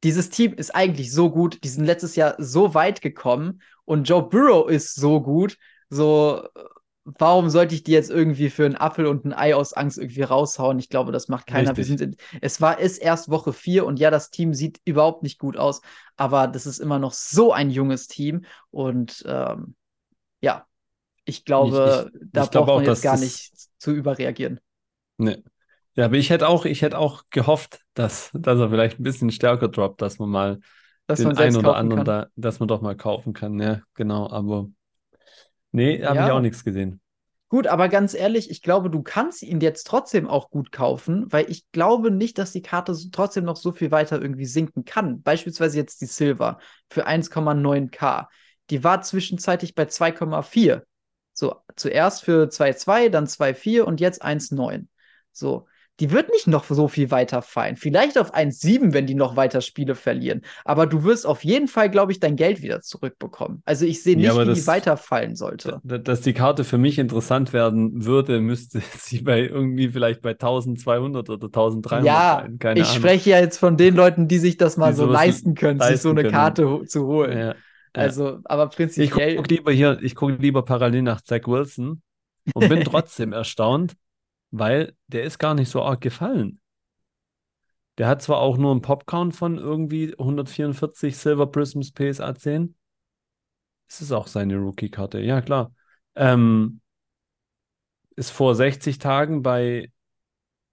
dieses 0.06 0.30
Team 0.32 0.54
ist 0.54 0.76
eigentlich 0.76 1.12
so 1.14 1.32
gut, 1.32 1.64
die 1.66 1.70
sind 1.70 1.86
letztes 1.86 2.16
Jahr 2.16 2.36
so 2.40 2.74
weit 2.76 3.02
gekommen 3.02 3.62
und 3.86 4.10
Joe 4.10 4.24
Burrow 4.24 4.70
ist 4.70 4.96
so 4.96 5.22
gut, 5.22 5.58
so 5.90 6.48
warum 7.06 7.50
sollte 7.50 7.76
ich 7.76 7.84
die 7.84 7.92
jetzt 7.92 8.10
irgendwie 8.10 8.50
für 8.50 8.66
einen 8.66 8.76
Apfel 8.76 9.06
und 9.06 9.26
ein 9.26 9.34
Ei 9.34 9.56
aus 9.56 9.74
Angst 9.74 9.98
irgendwie 10.00 10.24
raushauen? 10.24 10.80
Ich 10.80 10.90
glaube, 10.90 11.12
das 11.12 11.28
macht 11.28 11.48
keiner. 11.48 11.78
In, 11.78 12.16
es 12.42 12.62
war 12.62 12.80
ist 12.80 12.98
erst 12.98 13.30
Woche 13.30 13.54
vier 13.54 13.86
und 13.86 14.00
ja, 14.00 14.10
das 14.12 14.32
Team 14.32 14.54
sieht 14.54 14.82
überhaupt 14.86 15.24
nicht 15.24 15.38
gut 15.40 15.58
aus, 15.58 15.82
aber 16.18 16.48
das 16.48 16.66
ist 16.66 16.80
immer 16.80 17.00
noch 17.00 17.14
so 17.14 17.54
ein 17.54 17.70
junges 17.70 18.08
Team 18.08 18.46
und 18.72 19.24
ähm, 19.28 19.76
ja, 20.42 20.68
ich 21.26 21.46
glaube, 21.46 22.12
Ich- 22.12 22.16
ich- 22.16 22.30
da 22.34 22.46
ich 22.46 22.52
braucht 22.52 22.70
auch, 22.70 22.78
man 22.78 22.86
dass 22.86 23.00
jetzt 23.00 23.04
gar 23.04 23.18
nicht 23.18 23.54
zu 23.80 23.92
überreagieren. 23.92 24.60
Ne. 25.20 25.44
Ja, 25.96 26.06
aber 26.06 26.16
ich 26.16 26.30
hätte 26.30 26.48
auch, 26.48 26.66
ich 26.66 26.82
hätte 26.82 26.98
auch 26.98 27.24
gehofft, 27.30 27.82
dass, 27.94 28.30
dass 28.34 28.60
er 28.60 28.70
vielleicht 28.70 29.00
ein 29.00 29.04
bisschen 29.04 29.32
stärker 29.32 29.70
droppt, 29.70 30.02
dass 30.02 30.20
man 30.20 30.30
mal 30.30 30.60
Dass 31.08 31.24
den 31.24 31.24
man 31.24 31.38
einen 31.38 31.56
oder 31.58 31.76
anderen 31.78 32.04
kann. 32.04 32.06
da, 32.06 32.28
dass 32.36 32.60
man 32.60 32.68
doch 32.68 32.82
mal 32.82 32.96
kaufen 32.98 33.34
kann. 33.34 33.60
Ja, 33.60 33.82
genau, 33.94 34.30
aber 34.30 34.68
nee, 35.72 36.04
habe 36.06 36.22
ich 36.24 36.32
Ja. 36.32 36.32
auch 36.32 36.40
nichts 36.42 36.64
gesehen. 36.64 37.02
Gut, 37.50 37.68
aber 37.68 37.90
ganz 37.90 38.14
ehrlich, 38.16 38.50
ich 38.50 38.62
glaube, 38.64 38.90
du 38.90 39.04
kannst 39.04 39.44
ihn 39.44 39.62
jetzt 39.62 39.86
trotzdem 39.86 40.28
auch 40.28 40.50
gut 40.50 40.72
kaufen, 40.72 41.32
weil 41.32 41.50
ich 41.50 41.72
glaube 41.72 42.10
nicht, 42.12 42.38
dass 42.40 42.52
die 42.52 42.64
Karte 42.64 42.94
trotzdem 43.12 43.46
noch 43.46 43.56
so 43.56 43.72
viel 43.72 43.92
weiter 43.92 44.20
irgendwie 44.22 44.46
sinken 44.48 44.84
kann. 44.84 45.22
Beispielsweise 45.22 45.78
jetzt 45.78 46.02
die 46.02 46.08
Silver 46.08 46.58
für 46.90 47.06
1,9k. 47.06 48.30
Die 48.72 48.84
war 48.84 49.02
zwischenzeitlich 49.04 49.76
bei 49.76 49.86
2,4. 49.86 50.86
So, 51.34 51.56
zuerst 51.76 52.24
für 52.24 52.50
2,2, 52.50 53.10
dann 53.10 53.28
2,4 53.28 53.86
und 53.88 54.00
jetzt 54.02 54.22
1,9. 54.24 54.90
So, 55.32 55.68
die 56.00 56.12
wird 56.12 56.30
nicht 56.30 56.48
noch 56.48 56.66
so 56.66 56.88
viel 56.88 57.10
weiter 57.12 57.42
fallen. 57.42 57.78
Vielleicht 57.78 58.18
auf 58.18 58.34
1,7, 58.34 58.94
wenn 58.94 59.06
die 59.08 59.16
noch 59.16 59.36
weiter 59.38 59.62
Spiele 59.62 59.96
verlieren. 59.96 60.42
Aber 60.66 60.88
du 60.88 61.04
wirst 61.04 61.26
auf 61.26 61.44
jeden 61.44 61.68
Fall, 61.68 61.90
glaube 61.90 62.12
ich, 62.12 62.20
dein 62.20 62.36
Geld 62.36 62.62
wieder 62.62 62.82
zurückbekommen. 62.82 63.62
Also 63.66 63.86
ich 63.86 64.04
sehe 64.04 64.14
Ja, 64.14 64.20
nicht, 64.20 64.30
aber 64.32 64.42
wie 64.42 64.54
die 64.56 64.60
das- 64.60 64.68
weiterfallen 64.68 65.36
sollte. 65.36 65.80
Dass 65.84 66.22
die 66.22 66.34
Karte 66.34 66.64
für 66.64 66.78
mich 66.78 67.00
interessant 67.00 67.54
werden 67.54 68.06
würde, 68.06 68.42
müsste 68.42 68.82
sie 68.98 69.22
bei 69.22 69.42
irgendwie 69.42 69.90
vielleicht 69.90 70.22
bei 70.22 70.34
1200 70.36 71.30
oder 71.30 71.48
1300 71.48 72.06
Ja, 72.06 72.40
sein. 72.42 72.60
Keine 72.60 72.80
ich 72.82 72.88
Ahnung. 72.88 73.00
spreche 73.00 73.30
ja 73.30 73.40
jetzt 73.40 73.58
von 73.58 73.78
den 73.78 73.96
Leuten, 73.96 74.28
die 74.28 74.40
sich 74.40 74.58
das 74.58 74.78
mal 74.78 74.92
Die 74.92 74.98
so 74.98 75.06
leisten 75.06 75.56
können, 75.56 75.80
sich 75.80 76.02
so 76.02 76.10
leisten 76.10 76.10
eine 76.10 76.22
können. 76.24 76.34
Karte 76.34 76.82
zu 76.88 77.06
holen. 77.06 77.38
Ja, 77.38 77.46
ja. 77.48 77.56
Also, 77.94 78.40
aber 78.44 78.70
Ich 78.70 78.76
prinzipiell, 78.76 79.36
gucke 79.38 79.54
lieber 79.56 79.72
hier, 79.72 79.98
ich 80.02 80.16
gucke 80.16 80.34
lieber 80.34 80.64
parallel 80.66 81.02
nach 81.04 81.22
Zach 81.22 81.48
Wilson 81.48 82.02
und 82.54 82.70
bin 82.70 82.84
trotzdem 82.84 83.32
erstaunt, 83.34 83.96
weil 84.52 84.96
der 85.08 85.24
ist 85.24 85.40
gar 85.40 85.54
nicht 85.54 85.70
so 85.70 85.82
arg 85.84 86.02
gefallen. 86.02 86.60
Der 87.98 88.08
hat 88.08 88.22
zwar 88.22 88.40
auch 88.40 88.58
nur 88.58 88.72
einen 88.72 88.82
Popcount 88.82 89.36
von 89.36 89.58
irgendwie 89.58 90.14
144 90.18 91.18
Silver 91.18 91.48
Prisms 91.48 91.92
PSA 91.92 92.36
10. 92.36 92.76
Ist 93.88 94.12
auch 94.12 94.28
seine 94.28 94.58
Rookie-Karte? 94.58 95.20
Ja, 95.20 95.42
klar. 95.42 95.74
Ähm, 96.16 96.82
ist 98.16 98.32
vor 98.32 98.56
60 98.56 98.98
Tagen 98.98 99.44
bei 99.44 99.92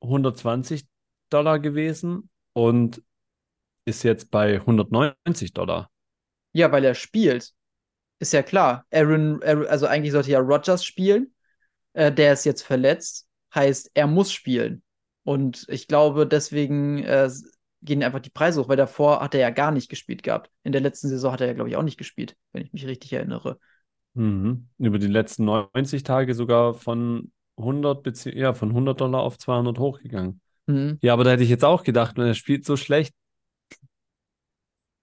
120 0.00 0.86
Dollar 1.30 1.58
gewesen 1.58 2.28
und 2.52 3.02
ist 3.84 4.02
jetzt 4.02 4.30
bei 4.30 4.56
190 4.60 5.52
Dollar. 5.52 5.90
Ja, 6.52 6.70
weil 6.72 6.84
er 6.84 6.94
spielt. 6.94 7.52
Ist 8.18 8.32
ja 8.32 8.42
klar. 8.42 8.86
Aaron 8.92 9.42
also 9.42 9.86
eigentlich 9.86 10.12
sollte 10.12 10.30
ja 10.30 10.38
Rogers 10.38 10.84
spielen. 10.84 11.34
Äh, 11.92 12.12
der 12.12 12.34
ist 12.34 12.44
jetzt 12.44 12.62
verletzt. 12.62 13.26
Heißt, 13.55 13.90
er 13.94 14.07
muss 14.07 14.32
spielen. 14.32 14.82
Und 15.24 15.66
ich 15.68 15.86
glaube, 15.86 16.26
deswegen 16.26 17.03
äh, 17.05 17.30
gehen 17.82 18.03
einfach 18.03 18.20
die 18.20 18.30
Preise 18.30 18.61
hoch, 18.61 18.68
weil 18.68 18.76
davor 18.76 19.20
hat 19.20 19.34
er 19.34 19.40
ja 19.40 19.50
gar 19.50 19.70
nicht 19.70 19.88
gespielt 19.88 20.22
gehabt. 20.22 20.50
In 20.62 20.72
der 20.72 20.80
letzten 20.80 21.09
Saison 21.09 21.32
hat 21.32 21.40
er 21.40 21.48
ja, 21.48 21.53
glaube 21.53 21.70
ich, 21.70 21.76
auch 21.76 21.82
nicht 21.82 21.98
gespielt, 21.98 22.36
wenn 22.53 22.64
ich 22.64 22.72
mich 22.72 22.86
richtig 22.86 23.12
erinnere. 23.12 23.59
Mhm. 24.14 24.68
Über 24.78 24.98
die 24.98 25.07
letzten 25.07 25.44
90 25.44 26.03
Tage 26.03 26.34
sogar 26.34 26.74
von 26.74 27.32
100, 27.57 28.24
ja, 28.26 28.55
von 28.55 28.70
100 28.70 29.00
Dollar 29.00 29.22
auf 29.22 29.38
200 29.38 29.78
hochgegangen. 29.78 30.40
Mhm. 30.66 30.98
Ja, 31.03 31.12
aber 31.12 31.24
da 31.24 31.30
hätte 31.30 31.42
ich 31.42 31.50
jetzt 31.50 31.64
auch 31.64 31.82
gedacht, 31.82 32.16
wenn 32.16 32.26
er 32.26 32.34
spielt 32.34 32.64
so 32.64 32.76
schlecht, 32.76 33.14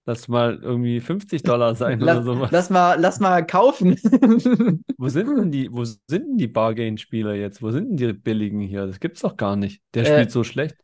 Lass 0.06 0.28
mal 0.28 0.58
irgendwie 0.62 1.00
50 1.00 1.42
Dollar 1.42 1.74
sein 1.74 2.00
lass, 2.00 2.18
oder 2.18 2.24
sowas. 2.24 2.50
Lass 2.50 2.70
mal, 2.70 2.98
lass 2.98 3.20
mal 3.20 3.46
kaufen. 3.46 3.96
wo 4.96 5.08
sind 5.08 5.36
denn 5.36 5.50
die, 5.50 5.70
wo 5.70 5.84
sind 5.84 6.00
denn 6.08 6.36
die 6.38 6.48
Bargain-Spieler 6.48 7.34
jetzt? 7.34 7.62
Wo 7.62 7.70
sind 7.70 7.90
denn 7.90 7.96
die 7.96 8.12
billigen 8.12 8.60
hier? 8.60 8.86
Das 8.86 8.98
gibt's 8.98 9.20
doch 9.20 9.36
gar 9.36 9.56
nicht. 9.56 9.82
Der 9.94 10.04
spielt 10.04 10.28
äh, 10.28 10.30
so 10.30 10.42
schlecht. 10.42 10.76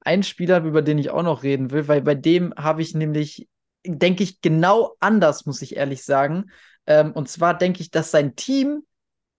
Ein 0.00 0.22
Spieler, 0.22 0.62
über 0.64 0.82
den 0.82 0.98
ich 0.98 1.10
auch 1.10 1.22
noch 1.22 1.44
reden 1.44 1.70
will, 1.70 1.86
weil 1.88 2.02
bei 2.02 2.14
dem 2.14 2.52
habe 2.56 2.82
ich 2.82 2.94
nämlich, 2.94 3.48
denke 3.86 4.24
ich, 4.24 4.40
genau 4.40 4.96
anders, 4.98 5.46
muss 5.46 5.62
ich 5.62 5.76
ehrlich 5.76 6.02
sagen. 6.04 6.50
Ähm, 6.86 7.12
und 7.12 7.28
zwar 7.28 7.56
denke 7.56 7.80
ich, 7.80 7.90
dass 7.90 8.10
sein 8.10 8.34
Team 8.34 8.82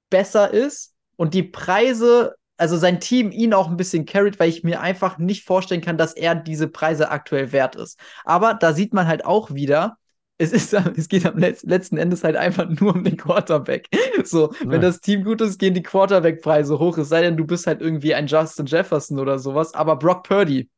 besser 0.09 0.51
ist 0.51 0.95
und 1.17 1.33
die 1.33 1.43
Preise 1.43 2.35
also 2.57 2.77
sein 2.77 2.99
Team 2.99 3.31
ihn 3.31 3.53
auch 3.53 3.67
ein 3.67 3.77
bisschen 3.77 4.05
carried, 4.05 4.39
weil 4.39 4.49
ich 4.49 4.63
mir 4.63 4.81
einfach 4.81 5.17
nicht 5.17 5.45
vorstellen 5.45 5.81
kann, 5.81 5.97
dass 5.97 6.13
er 6.13 6.35
diese 6.35 6.67
Preise 6.67 7.09
aktuell 7.09 7.51
wert 7.51 7.75
ist. 7.75 7.99
Aber 8.23 8.53
da 8.53 8.73
sieht 8.73 8.93
man 8.93 9.07
halt 9.07 9.25
auch 9.25 9.53
wieder, 9.53 9.97
es, 10.37 10.51
ist, 10.51 10.73
es 10.97 11.07
geht 11.07 11.25
am 11.25 11.37
letzten 11.37 11.97
Endes 11.97 12.23
halt 12.23 12.35
einfach 12.35 12.69
nur 12.69 12.95
um 12.95 13.03
den 13.03 13.17
Quarterback. 13.17 13.87
So, 14.23 14.53
ja. 14.53 14.69
wenn 14.69 14.81
das 14.81 15.01
Team 15.01 15.23
gut 15.23 15.41
ist, 15.41 15.59
gehen 15.59 15.73
die 15.75 15.83
Quarterback-Preise 15.83 16.79
hoch. 16.79 16.97
Es 16.97 17.09
sei 17.09 17.21
denn, 17.21 17.37
du 17.37 17.45
bist 17.45 17.67
halt 17.67 17.81
irgendwie 17.81 18.15
ein 18.15 18.27
Justin 18.27 18.65
Jefferson 18.65 19.19
oder 19.19 19.37
sowas. 19.37 19.75
Aber 19.75 19.97
Brock 19.97 20.23
Purdy. 20.23 20.69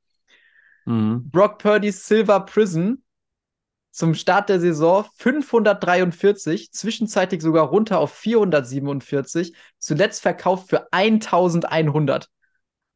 Mhm. 0.86 1.30
Brock 1.30 1.60
Purdy's 1.60 2.06
Silver 2.06 2.42
Prison 2.42 3.04
zum 3.92 4.14
Start 4.14 4.50
der 4.50 4.60
Saison 4.60 5.06
543, 5.16 6.72
zwischenzeitlich 6.72 7.42
sogar 7.42 7.68
runter 7.68 8.00
auf 8.00 8.14
447, 8.14 9.56
zuletzt 9.80 10.22
verkauft 10.22 10.70
für 10.70 10.92
1100. 10.92 12.30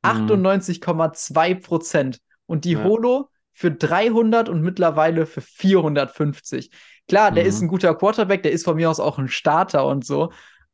Mhm. 0.03 0.09
98,2 0.09 1.61
Prozent. 1.61 2.19
Und 2.45 2.65
die 2.65 2.73
ja. 2.73 2.83
Holo 2.83 3.29
für 3.53 3.71
300 3.71 4.49
und 4.49 4.61
mittlerweile 4.61 5.25
für 5.25 5.41
450. 5.41 6.71
Klar, 7.07 7.31
der 7.31 7.43
mhm. 7.43 7.49
ist 7.49 7.61
ein 7.61 7.67
guter 7.67 7.95
Quarterback, 7.95 8.43
der 8.43 8.51
ist 8.51 8.65
von 8.65 8.75
mir 8.75 8.89
aus 8.89 8.99
auch 8.99 9.17
ein 9.17 9.27
Starter 9.27 9.85
und 9.85 10.05
so, 10.05 10.31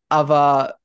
aber 0.09 0.76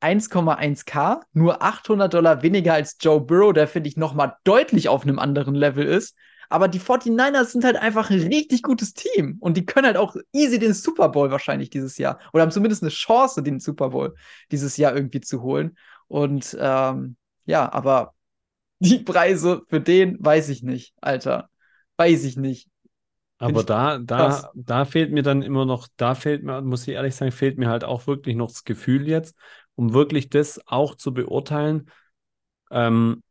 1,1k, 0.00 1.20
nur 1.32 1.62
800 1.62 2.12
Dollar 2.12 2.42
weniger 2.42 2.74
als 2.74 2.96
Joe 3.00 3.20
Burrow, 3.20 3.52
der 3.52 3.68
finde 3.68 3.88
ich 3.88 3.96
noch 3.96 4.14
mal 4.14 4.36
deutlich 4.44 4.88
auf 4.88 5.02
einem 5.02 5.18
anderen 5.18 5.54
Level 5.54 5.86
ist. 5.86 6.16
Aber 6.52 6.68
die 6.68 6.80
49ers 6.80 7.52
sind 7.52 7.64
halt 7.64 7.76
einfach 7.76 8.10
ein 8.10 8.20
richtig 8.20 8.62
gutes 8.62 8.92
Team. 8.94 9.38
Und 9.40 9.56
die 9.56 9.64
können 9.64 9.86
halt 9.86 9.96
auch 9.96 10.16
easy 10.32 10.58
den 10.58 10.74
Super 10.74 11.08
Bowl 11.08 11.30
wahrscheinlich 11.30 11.70
dieses 11.70 11.98
Jahr. 11.98 12.18
Oder 12.32 12.42
haben 12.42 12.50
zumindest 12.50 12.82
eine 12.82 12.90
Chance, 12.90 13.42
den 13.42 13.58
Super 13.58 13.90
Bowl 13.90 14.14
dieses 14.50 14.76
Jahr 14.76 14.94
irgendwie 14.94 15.20
zu 15.20 15.42
holen. 15.42 15.78
Und 16.08 16.56
ähm, 16.60 17.16
ja, 17.46 17.72
aber 17.72 18.14
die 18.80 18.98
Preise 18.98 19.62
für 19.68 19.80
den 19.80 20.16
weiß 20.20 20.48
ich 20.50 20.62
nicht, 20.62 20.94
Alter. 21.00 21.48
Weiß 21.96 22.24
ich 22.24 22.36
nicht. 22.36 22.68
Aber 23.38 23.64
da, 23.64 23.98
da, 23.98 24.50
da 24.54 24.84
fehlt 24.84 25.10
mir 25.10 25.22
dann 25.22 25.42
immer 25.42 25.64
noch, 25.64 25.88
da 25.96 26.14
fehlt 26.14 26.44
mir, 26.44 26.60
muss 26.62 26.86
ich 26.86 26.94
ehrlich 26.94 27.14
sagen, 27.14 27.32
fehlt 27.32 27.58
mir 27.58 27.68
halt 27.68 27.82
auch 27.82 28.06
wirklich 28.06 28.36
noch 28.36 28.48
das 28.48 28.64
Gefühl 28.64 29.08
jetzt, 29.08 29.34
um 29.74 29.94
wirklich 29.94 30.28
das 30.28 30.60
auch 30.66 30.94
zu 30.94 31.12
beurteilen. 31.12 31.90
Ähm, 32.70 33.22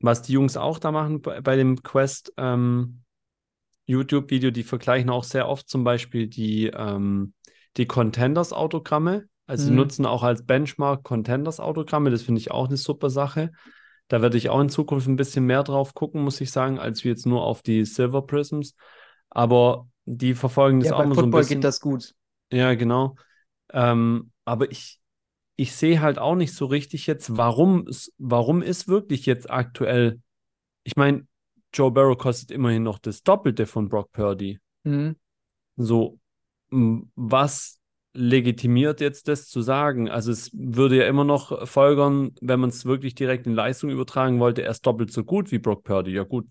was 0.00 0.22
die 0.22 0.32
Jungs 0.32 0.56
auch 0.56 0.78
da 0.78 0.92
machen 0.92 1.20
bei, 1.20 1.40
bei 1.40 1.56
dem 1.56 1.82
Quest 1.82 2.32
ähm, 2.36 3.02
YouTube-Video, 3.86 4.50
die 4.50 4.62
vergleichen 4.62 5.10
auch 5.10 5.24
sehr 5.24 5.48
oft 5.48 5.68
zum 5.68 5.84
Beispiel 5.84 6.26
die, 6.28 6.66
ähm, 6.66 7.34
die 7.76 7.86
Contenders-Autogramme. 7.86 9.26
Also 9.46 9.70
mhm. 9.70 9.76
nutzen 9.76 10.06
auch 10.06 10.22
als 10.22 10.46
Benchmark 10.46 11.02
Contenders-Autogramme. 11.02 12.10
Das 12.10 12.22
finde 12.22 12.40
ich 12.40 12.52
auch 12.52 12.68
eine 12.68 12.76
super 12.76 13.10
Sache. 13.10 13.50
Da 14.06 14.22
werde 14.22 14.36
ich 14.36 14.48
auch 14.48 14.60
in 14.60 14.68
Zukunft 14.68 15.08
ein 15.08 15.16
bisschen 15.16 15.44
mehr 15.44 15.64
drauf 15.64 15.94
gucken, 15.94 16.22
muss 16.22 16.40
ich 16.40 16.52
sagen, 16.52 16.78
als 16.78 17.04
wir 17.04 17.10
jetzt 17.10 17.26
nur 17.26 17.42
auf 17.42 17.62
die 17.62 17.84
Silver 17.84 18.22
Prisms. 18.22 18.74
Aber 19.28 19.88
die 20.04 20.34
verfolgen 20.34 20.80
das 20.80 20.90
ja, 20.90 20.96
auch 20.96 21.02
immer 21.02 21.14
so 21.16 21.22
ein 21.22 21.30
bisschen. 21.30 21.56
geht 21.56 21.64
das 21.64 21.80
gut. 21.80 22.14
Ja, 22.52 22.74
genau. 22.74 23.16
Ähm, 23.72 24.30
aber 24.44 24.70
ich, 24.70 24.99
ich 25.60 25.74
sehe 25.76 26.00
halt 26.00 26.18
auch 26.18 26.36
nicht 26.36 26.54
so 26.54 26.64
richtig 26.64 27.06
jetzt, 27.06 27.36
warum, 27.36 27.86
warum 28.16 28.62
ist 28.62 28.88
wirklich 28.88 29.26
jetzt 29.26 29.50
aktuell, 29.50 30.18
ich 30.84 30.96
meine, 30.96 31.26
Joe 31.74 31.90
Barrow 31.90 32.16
kostet 32.16 32.50
immerhin 32.50 32.82
noch 32.82 32.98
das 32.98 33.22
Doppelte 33.22 33.66
von 33.66 33.90
Brock 33.90 34.10
Purdy. 34.10 34.58
Mhm. 34.84 35.16
So, 35.76 36.18
was 36.70 37.78
legitimiert 38.14 39.02
jetzt 39.02 39.28
das 39.28 39.48
zu 39.48 39.60
sagen? 39.60 40.08
Also 40.08 40.32
es 40.32 40.50
würde 40.54 40.96
ja 40.96 41.06
immer 41.06 41.24
noch 41.24 41.68
folgern, 41.68 42.34
wenn 42.40 42.60
man 42.60 42.70
es 42.70 42.86
wirklich 42.86 43.14
direkt 43.14 43.46
in 43.46 43.52
Leistung 43.52 43.90
übertragen 43.90 44.40
wollte, 44.40 44.62
er 44.62 44.70
ist 44.70 44.86
doppelt 44.86 45.12
so 45.12 45.24
gut 45.24 45.52
wie 45.52 45.58
Brock 45.58 45.84
Purdy. 45.84 46.12
Ja 46.12 46.22
gut, 46.22 46.48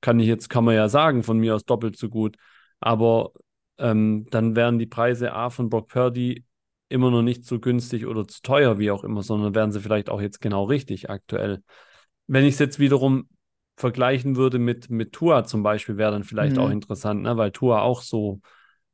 kann 0.00 0.20
ich 0.20 0.28
jetzt, 0.28 0.48
kann 0.48 0.64
man 0.64 0.76
ja 0.76 0.88
sagen, 0.88 1.24
von 1.24 1.38
mir 1.38 1.56
aus 1.56 1.64
doppelt 1.64 1.98
so 1.98 2.08
gut. 2.08 2.36
Aber 2.78 3.32
ähm, 3.76 4.28
dann 4.30 4.54
wären 4.54 4.78
die 4.78 4.86
Preise 4.86 5.32
A 5.32 5.50
von 5.50 5.68
Brock 5.68 5.88
Purdy 5.88 6.44
immer 6.88 7.10
noch 7.10 7.22
nicht 7.22 7.44
so 7.44 7.60
günstig 7.60 8.06
oder 8.06 8.26
zu 8.26 8.40
teuer, 8.42 8.78
wie 8.78 8.90
auch 8.90 9.04
immer, 9.04 9.22
sondern 9.22 9.54
wären 9.54 9.72
sie 9.72 9.80
vielleicht 9.80 10.10
auch 10.10 10.20
jetzt 10.20 10.40
genau 10.40 10.64
richtig 10.64 11.10
aktuell. 11.10 11.62
Wenn 12.26 12.44
ich 12.44 12.54
es 12.54 12.60
jetzt 12.60 12.78
wiederum 12.78 13.28
vergleichen 13.76 14.36
würde 14.36 14.58
mit, 14.58 14.90
mit 14.90 15.12
Tua 15.12 15.44
zum 15.44 15.62
Beispiel, 15.62 15.96
wäre 15.96 16.12
dann 16.12 16.24
vielleicht 16.24 16.56
mhm. 16.56 16.62
auch 16.62 16.70
interessant, 16.70 17.22
ne? 17.22 17.36
weil 17.36 17.52
Tua 17.52 17.82
auch 17.82 18.02
so 18.02 18.40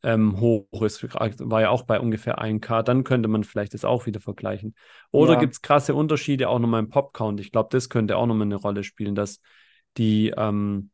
ähm, 0.03 0.39
hoch 0.39 0.83
ist, 0.83 1.03
war 1.03 1.63
ja 1.63 1.71
auch 1.71 1.83
bei 1.85 1.99
ungefähr 1.99 2.39
1K, 2.39 2.83
dann 2.83 3.05
könnte 3.05 3.29
man 3.29 3.43
vielleicht 3.43 3.73
das 3.73 3.87
auch 3.87 4.05
wieder 4.05 4.21
vergleichen. 4.21 4.75
Oder 5.11 5.35
ja. 5.35 5.41
gibt 5.41 5.55
es 5.55 5.63
krasse 5.63 5.95
Unterschiede 5.95 6.51
auch 6.51 6.59
nochmal 6.59 6.81
im 6.81 6.91
Popcount? 6.91 7.41
Ich 7.41 7.51
glaube, 7.51 7.71
das 7.73 7.89
könnte 7.89 8.19
auch 8.19 8.27
nochmal 8.27 8.47
eine 8.47 8.57
Rolle 8.57 8.85
spielen, 8.85 9.15
dass 9.15 9.41
die, 9.97 10.35
ähm, 10.37 10.91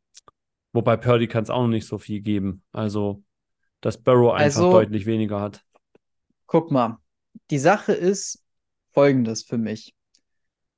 wobei 0.73 0.97
Purdy 0.97 1.27
kann 1.27 1.43
es 1.43 1.51
auch 1.51 1.63
noch 1.63 1.69
nicht 1.69 1.89
so 1.89 1.99
viel 1.99 2.21
geben. 2.21 2.63
Also, 2.71 3.25
dass 3.81 4.01
Burrow 4.01 4.33
einfach 4.33 4.61
also, 4.61 4.73
deutlich 4.73 5.07
weniger 5.07 5.41
hat. 5.41 5.65
Guck 6.51 6.73
mal, 6.73 6.99
die 7.53 7.61
Sache 7.61 7.93
ist 7.93 8.43
folgendes 8.93 9.45
für 9.45 9.57
mich. 9.57 9.95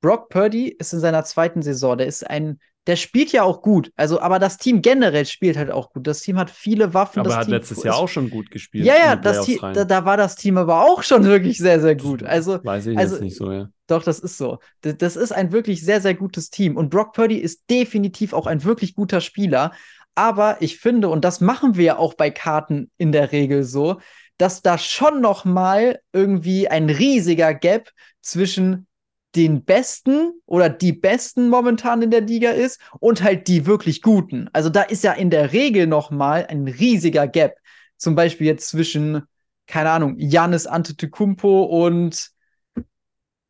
Brock 0.01 0.29
Purdy 0.29 0.67
ist 0.67 0.93
in 0.93 0.99
seiner 0.99 1.23
zweiten 1.23 1.63
Saison. 1.63 1.97
Der 1.97 2.05
ist 2.05 2.29
ein, 2.29 2.59
der 2.85 2.95
spielt 2.95 3.31
ja 3.31 3.41
auch 3.41 3.63
gut. 3.63 3.91
Also, 3.95 4.21
aber 4.21 4.37
das 4.37 4.57
Team 4.57 4.83
generell 4.83 5.25
spielt 5.25 5.57
halt 5.57 5.71
auch 5.71 5.91
gut. 5.91 6.05
Das 6.05 6.21
Team 6.21 6.37
hat 6.37 6.51
viele 6.51 6.93
Waffen. 6.93 7.21
Aber 7.21 7.31
er 7.31 7.37
hat 7.37 7.45
Team 7.45 7.55
letztes 7.55 7.81
Jahr 7.81 7.95
auch 7.95 8.07
schon 8.07 8.29
gut 8.29 8.51
gespielt. 8.51 8.85
Ja, 8.85 8.97
ja, 8.97 9.15
das 9.15 9.47
Team, 9.47 9.57
da, 9.61 9.83
da, 9.83 10.05
war 10.05 10.15
das 10.15 10.35
Team 10.35 10.59
aber 10.59 10.83
auch 10.85 11.01
schon 11.01 11.23
wirklich 11.23 11.57
sehr, 11.57 11.81
sehr 11.81 11.95
gut. 11.95 12.21
Also, 12.21 12.63
weiß 12.63 12.85
ich 12.85 12.95
also, 12.95 13.15
jetzt 13.15 13.23
nicht 13.23 13.37
so, 13.37 13.51
ja. 13.51 13.67
Doch, 13.87 14.03
das 14.03 14.19
ist 14.19 14.37
so. 14.37 14.59
Das, 14.81 14.97
das 14.99 15.15
ist 15.15 15.31
ein 15.31 15.51
wirklich 15.51 15.83
sehr, 15.83 16.01
sehr 16.01 16.13
gutes 16.13 16.51
Team. 16.51 16.77
Und 16.77 16.91
Brock 16.91 17.13
Purdy 17.13 17.37
ist 17.37 17.67
definitiv 17.71 18.33
auch 18.33 18.45
ein 18.45 18.63
wirklich 18.63 18.93
guter 18.93 19.21
Spieler. 19.21 19.71
Aber 20.13 20.57
ich 20.59 20.77
finde, 20.77 21.09
und 21.09 21.25
das 21.25 21.41
machen 21.41 21.77
wir 21.77 21.83
ja 21.83 21.97
auch 21.97 22.13
bei 22.13 22.29
Karten 22.29 22.91
in 22.97 23.11
der 23.11 23.31
Regel 23.31 23.63
so, 23.63 23.99
dass 24.37 24.61
da 24.61 24.77
schon 24.77 25.21
noch 25.21 25.45
mal 25.45 25.99
irgendwie 26.11 26.67
ein 26.67 26.89
riesiger 26.89 27.53
Gap 27.53 27.91
zwischen 28.21 28.87
den 29.35 29.63
Besten 29.63 30.33
oder 30.45 30.69
die 30.69 30.93
Besten 30.93 31.49
momentan 31.49 32.01
in 32.01 32.11
der 32.11 32.21
Liga 32.21 32.51
ist 32.51 32.79
und 32.99 33.23
halt 33.23 33.47
die 33.47 33.65
wirklich 33.65 34.01
Guten. 34.01 34.49
Also 34.53 34.69
da 34.69 34.83
ist 34.83 35.03
ja 35.03 35.13
in 35.13 35.29
der 35.29 35.53
Regel 35.53 35.87
noch 35.87 36.11
mal 36.11 36.45
ein 36.47 36.67
riesiger 36.67 37.27
Gap. 37.27 37.57
Zum 37.97 38.15
Beispiel 38.15 38.47
jetzt 38.47 38.69
zwischen, 38.69 39.23
keine 39.65 39.89
Ahnung, 39.89 40.15
Janis 40.17 40.67
Antetokounmpo 40.67 41.63
und 41.63 42.29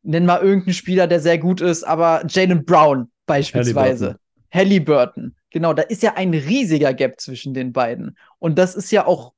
nenn 0.02 0.26
mal 0.26 0.40
irgendeinen 0.40 0.74
Spieler, 0.74 1.06
der 1.06 1.20
sehr 1.20 1.38
gut 1.38 1.60
ist, 1.60 1.82
aber 1.82 2.24
Jalen 2.28 2.64
Brown 2.64 3.10
beispielsweise. 3.26 4.18
Halliburton. 4.52 5.24
Halliburton. 5.24 5.36
Genau, 5.50 5.72
da 5.72 5.82
ist 5.82 6.02
ja 6.02 6.14
ein 6.14 6.34
riesiger 6.34 6.94
Gap 6.94 7.20
zwischen 7.20 7.54
den 7.54 7.72
beiden. 7.72 8.16
Und 8.38 8.58
das 8.58 8.74
ist 8.74 8.90
ja 8.90 9.06
auch 9.06 9.32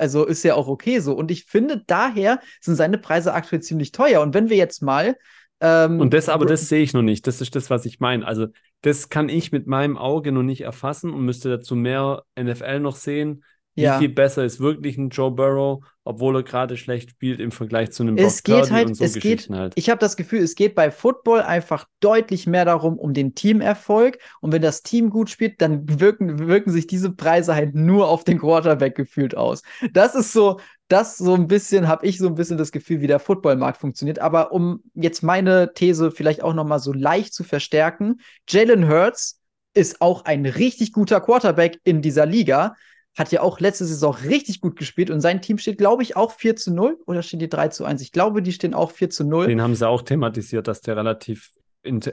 also 0.00 0.24
ist 0.24 0.42
ja 0.42 0.54
auch 0.54 0.68
okay 0.68 1.00
so. 1.00 1.14
Und 1.14 1.30
ich 1.30 1.44
finde, 1.44 1.82
daher 1.86 2.40
sind 2.60 2.76
seine 2.76 2.98
Preise 2.98 3.34
aktuell 3.34 3.62
ziemlich 3.62 3.92
teuer. 3.92 4.20
Und 4.22 4.34
wenn 4.34 4.48
wir 4.50 4.56
jetzt 4.56 4.82
mal 4.82 5.16
Ähm, 5.62 6.00
Und 6.00 6.14
das 6.14 6.28
aber, 6.30 6.46
das 6.46 6.68
sehe 6.68 6.82
ich 6.82 6.94
noch 6.94 7.02
nicht. 7.02 7.26
Das 7.26 7.40
ist 7.42 7.54
das, 7.54 7.68
was 7.68 7.84
ich 7.84 8.00
meine. 8.00 8.26
Also, 8.26 8.46
das 8.80 9.10
kann 9.10 9.28
ich 9.28 9.52
mit 9.52 9.66
meinem 9.66 9.98
Auge 9.98 10.32
noch 10.32 10.42
nicht 10.42 10.62
erfassen 10.62 11.12
und 11.12 11.24
müsste 11.24 11.50
dazu 11.50 11.76
mehr 11.76 12.24
NFL 12.34 12.80
noch 12.80 12.96
sehen. 12.96 13.44
Wie 13.76 13.82
Ja. 13.82 13.98
viel 13.98 14.08
besser 14.08 14.44
ist 14.44 14.60
wirklich 14.60 14.98
ein 14.98 15.10
Joe 15.10 15.30
Burrow, 15.30 15.84
obwohl 16.04 16.36
er 16.36 16.42
gerade 16.42 16.76
schlecht 16.76 17.10
spielt 17.10 17.40
im 17.40 17.52
Vergleich 17.52 17.92
zu 17.92 18.02
einem 18.02 18.16
Es 18.16 18.42
Brock 18.42 18.44
geht 18.44 18.54
Purdy 18.56 18.70
halt, 18.72 18.88
und 18.88 18.94
so 18.94 19.04
es 19.04 19.14
geht, 19.14 19.48
halt. 19.50 19.72
ich 19.76 19.88
habe 19.90 20.00
das 20.00 20.16
Gefühl, 20.16 20.40
es 20.40 20.54
geht 20.56 20.74
bei 20.74 20.90
Football 20.90 21.42
einfach 21.42 21.86
deutlich 22.00 22.46
mehr 22.46 22.64
darum, 22.64 22.98
um 22.98 23.14
den 23.14 23.34
Teamerfolg. 23.34 24.18
Und 24.40 24.52
wenn 24.52 24.62
das 24.62 24.82
Team 24.82 25.08
gut 25.10 25.30
spielt, 25.30 25.60
dann 25.62 26.00
wirken, 26.00 26.48
wirken 26.48 26.72
sich 26.72 26.86
diese 26.88 27.12
Preise 27.12 27.54
halt 27.54 27.74
nur 27.74 28.08
auf 28.08 28.24
den 28.24 28.38
Quarterback 28.38 28.96
gefühlt 28.96 29.36
aus. 29.36 29.62
Das 29.92 30.14
ist 30.14 30.32
so, 30.32 30.58
das 30.88 31.16
so 31.16 31.34
ein 31.34 31.46
bisschen, 31.46 31.86
habe 31.86 32.06
ich 32.06 32.18
so 32.18 32.26
ein 32.26 32.34
bisschen 32.34 32.58
das 32.58 32.72
Gefühl, 32.72 33.00
wie 33.00 33.06
der 33.06 33.20
Footballmarkt 33.20 33.78
funktioniert. 33.78 34.18
Aber 34.18 34.52
um 34.52 34.82
jetzt 34.94 35.22
meine 35.22 35.72
These 35.74 36.10
vielleicht 36.10 36.42
auch 36.42 36.54
nochmal 36.54 36.80
so 36.80 36.92
leicht 36.92 37.32
zu 37.34 37.44
verstärken, 37.44 38.20
Jalen 38.48 38.88
Hurts 38.88 39.38
ist 39.72 40.00
auch 40.00 40.24
ein 40.24 40.46
richtig 40.46 40.92
guter 40.92 41.20
Quarterback 41.20 41.78
in 41.84 42.02
dieser 42.02 42.26
Liga. 42.26 42.74
Hat 43.18 43.32
ja 43.32 43.42
auch 43.42 43.60
letzte 43.60 43.84
Saison 43.84 44.14
richtig 44.14 44.60
gut 44.60 44.76
gespielt 44.76 45.10
und 45.10 45.20
sein 45.20 45.42
Team 45.42 45.58
steht, 45.58 45.78
glaube 45.78 46.02
ich, 46.02 46.16
auch 46.16 46.32
4 46.32 46.56
zu 46.56 46.72
0 46.72 46.98
oder 47.06 47.22
stehen 47.22 47.40
die 47.40 47.48
3 47.48 47.68
zu 47.68 47.84
1? 47.84 48.00
Ich 48.02 48.12
glaube, 48.12 48.42
die 48.42 48.52
stehen 48.52 48.72
auch 48.74 48.92
4 48.92 49.10
zu 49.10 49.24
0. 49.24 49.48
Den 49.48 49.60
haben 49.60 49.74
sie 49.74 49.88
auch 49.88 50.02
thematisiert, 50.02 50.68
dass 50.68 50.80
der 50.80 50.96
relativ, 50.96 51.50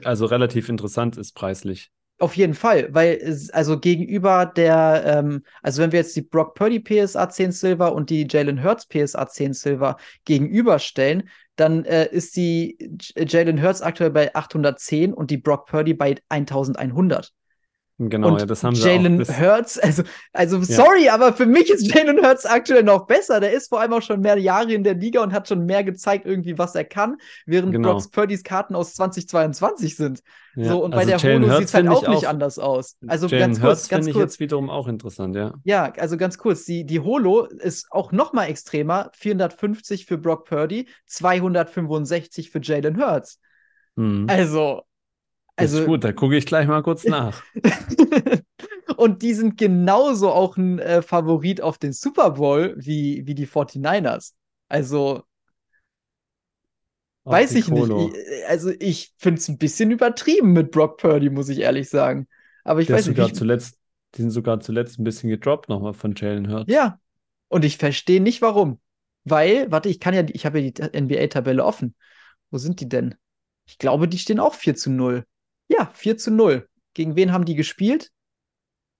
also 0.04 0.26
relativ 0.26 0.68
interessant 0.68 1.16
ist 1.16 1.32
preislich. 1.34 1.90
Auf 2.20 2.36
jeden 2.36 2.54
Fall, 2.54 2.92
weil 2.92 3.38
also 3.52 3.78
gegenüber 3.78 4.44
der, 4.44 5.04
ähm, 5.06 5.44
also 5.62 5.80
wenn 5.80 5.92
wir 5.92 6.00
jetzt 6.00 6.16
die 6.16 6.22
Brock 6.22 6.56
Purdy 6.56 6.80
PSA 6.80 7.28
10 7.28 7.52
Silver 7.52 7.92
und 7.94 8.10
die 8.10 8.26
Jalen 8.28 8.64
Hurts 8.64 8.86
PSA 8.86 9.28
10 9.28 9.52
Silver 9.52 9.96
gegenüberstellen, 10.24 11.28
dann 11.54 11.84
äh, 11.84 12.08
ist 12.10 12.34
die 12.34 12.76
Jalen 13.16 13.62
Hurts 13.62 13.82
aktuell 13.82 14.10
bei 14.10 14.34
810 14.34 15.14
und 15.14 15.30
die 15.30 15.38
Brock 15.38 15.66
Purdy 15.66 15.94
bei 15.94 16.16
1100. 16.28 17.32
Genau, 18.00 18.28
und 18.28 18.38
ja, 18.38 18.46
das 18.46 18.62
haben 18.62 18.76
sie 18.76 18.86
Jalen 18.88 19.18
Hurts, 19.26 19.76
also, 19.76 20.04
also 20.32 20.62
sorry, 20.62 21.08
aber 21.08 21.32
für 21.32 21.46
mich 21.46 21.68
ist 21.68 21.92
Jalen 21.92 22.24
Hurts 22.24 22.46
aktuell 22.46 22.84
noch 22.84 23.06
besser. 23.08 23.40
Der 23.40 23.52
ist 23.52 23.68
vor 23.70 23.80
allem 23.80 23.92
auch 23.92 24.02
schon 24.02 24.20
mehr 24.20 24.38
Jahre 24.38 24.72
in 24.72 24.84
der 24.84 24.94
Liga 24.94 25.20
und 25.20 25.32
hat 25.32 25.48
schon 25.48 25.66
mehr 25.66 25.82
gezeigt, 25.82 26.24
irgendwie, 26.24 26.56
was 26.58 26.76
er 26.76 26.84
kann, 26.84 27.16
während 27.44 27.72
Genau. 27.72 27.94
Brock 27.94 28.12
Purdys 28.12 28.44
Karten 28.44 28.76
aus 28.76 28.94
2022 28.94 29.96
sind. 29.96 30.22
ja, 30.54 30.68
So, 30.68 30.84
und 30.84 30.94
bei 30.94 30.98
also 30.98 31.10
der 31.10 31.18
Jalen 31.18 31.42
Holo 31.42 31.58
sieht 31.58 31.68
es 31.68 31.74
halt 31.74 31.88
auch 31.88 32.06
nicht 32.06 32.26
anders 32.26 32.60
aus. 32.60 32.96
Also 33.08 33.26
Jalen 33.26 33.40
ganz 33.40 33.60
kurz, 33.60 33.68
Hurts 33.80 33.88
ganz 33.88 34.04
finde 34.04 34.10
ich 34.10 34.14
kurz. 34.16 34.32
jetzt 34.34 34.40
wiederum 34.40 34.70
auch 34.70 34.86
interessant, 34.86 35.34
ja. 35.34 35.54
Ja, 35.64 35.92
also 35.98 36.16
ganz 36.16 36.38
kurz, 36.38 36.64
die, 36.64 36.84
die 36.86 37.00
Holo 37.00 37.46
ist 37.46 37.88
auch 37.90 38.12
noch 38.12 38.32
mal 38.32 38.44
extremer. 38.46 39.10
450 39.14 40.06
für 40.06 40.18
Brock 40.18 40.44
Purdy, 40.44 40.88
265 41.06 42.50
für 42.50 42.60
Jalen 42.62 42.96
Hurts. 42.96 43.40
Mhm. 43.96 44.26
Also, 44.28 44.82
also 45.58 45.80
ist 45.80 45.86
gut, 45.86 46.04
da 46.04 46.12
gucke 46.12 46.36
ich 46.36 46.46
gleich 46.46 46.66
mal 46.66 46.82
kurz 46.82 47.04
nach. 47.04 47.42
und 48.96 49.22
die 49.22 49.34
sind 49.34 49.56
genauso 49.56 50.30
auch 50.30 50.56
ein 50.56 50.78
äh, 50.78 51.02
Favorit 51.02 51.60
auf 51.60 51.78
den 51.78 51.92
Super 51.92 52.32
Bowl 52.32 52.74
wie, 52.78 53.26
wie 53.26 53.34
die 53.34 53.46
49ers. 53.46 54.34
Also, 54.68 55.22
Auf 57.24 57.32
weiß 57.32 57.54
ich 57.54 57.66
Colo. 57.66 58.08
nicht. 58.08 58.16
Ich, 58.16 58.48
also, 58.48 58.72
ich 58.78 59.12
finde 59.18 59.40
es 59.40 59.48
ein 59.48 59.58
bisschen 59.58 59.90
übertrieben 59.90 60.52
mit 60.52 60.70
Brock 60.70 60.98
Purdy, 60.98 61.30
muss 61.30 61.48
ich 61.48 61.60
ehrlich 61.60 61.88
sagen. 61.88 62.26
Aber 62.64 62.80
ich 62.80 62.86
Der 62.86 62.96
weiß 62.96 63.06
nicht, 63.06 63.16
sogar 63.16 63.32
zuletzt, 63.32 63.78
die 64.14 64.22
sind 64.22 64.30
sogar 64.30 64.60
zuletzt 64.60 64.98
ein 64.98 65.04
bisschen 65.04 65.30
gedroppt 65.30 65.68
nochmal 65.68 65.94
von 65.94 66.14
Jalen 66.16 66.50
Hurts. 66.50 66.72
Ja, 66.72 67.00
und 67.48 67.64
ich 67.64 67.78
verstehe 67.78 68.20
nicht 68.20 68.42
warum. 68.42 68.80
Weil, 69.24 69.70
warte, 69.70 69.88
ich 69.88 70.00
kann 70.00 70.14
ja, 70.14 70.24
ich 70.26 70.46
habe 70.46 70.60
ja 70.60 70.70
die 70.70 70.82
NBA-Tabelle 71.00 71.64
offen. 71.64 71.94
Wo 72.50 72.58
sind 72.58 72.80
die 72.80 72.88
denn? 72.88 73.14
Ich 73.66 73.78
glaube, 73.78 74.08
die 74.08 74.18
stehen 74.18 74.40
auch 74.40 74.54
4 74.54 74.74
zu 74.74 74.90
0. 74.90 75.24
Ja, 75.68 75.90
4 75.94 76.16
zu 76.16 76.30
0. 76.30 76.68
Gegen 76.94 77.16
wen 77.16 77.32
haben 77.32 77.44
die 77.44 77.54
gespielt? 77.54 78.10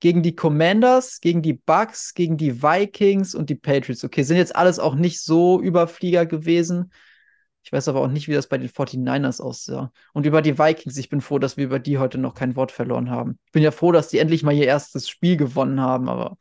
Gegen 0.00 0.22
die 0.22 0.36
Commanders, 0.36 1.20
gegen 1.20 1.42
die 1.42 1.54
Bucks, 1.54 2.14
gegen 2.14 2.36
die 2.36 2.62
Vikings 2.62 3.34
und 3.34 3.50
die 3.50 3.56
Patriots. 3.56 4.04
Okay, 4.04 4.22
sind 4.22 4.36
jetzt 4.36 4.54
alles 4.54 4.78
auch 4.78 4.94
nicht 4.94 5.20
so 5.20 5.60
Überflieger 5.60 6.24
gewesen. 6.24 6.92
Ich 7.64 7.72
weiß 7.72 7.88
aber 7.88 8.00
auch 8.00 8.08
nicht, 8.08 8.28
wie 8.28 8.32
das 8.34 8.46
bei 8.46 8.58
den 8.58 8.68
49ers 8.68 9.40
aussah. 9.40 9.92
Und 10.12 10.24
über 10.24 10.40
die 10.40 10.58
Vikings, 10.58 10.96
ich 10.96 11.08
bin 11.08 11.20
froh, 11.20 11.38
dass 11.38 11.56
wir 11.56 11.64
über 11.64 11.80
die 11.80 11.98
heute 11.98 12.16
noch 12.16 12.34
kein 12.34 12.54
Wort 12.54 12.70
verloren 12.70 13.10
haben. 13.10 13.38
Ich 13.46 13.52
bin 13.52 13.62
ja 13.62 13.72
froh, 13.72 13.90
dass 13.92 14.08
die 14.08 14.18
endlich 14.18 14.42
mal 14.42 14.54
ihr 14.54 14.66
erstes 14.66 15.08
Spiel 15.08 15.36
gewonnen 15.36 15.80
haben, 15.80 16.08
aber 16.08 16.38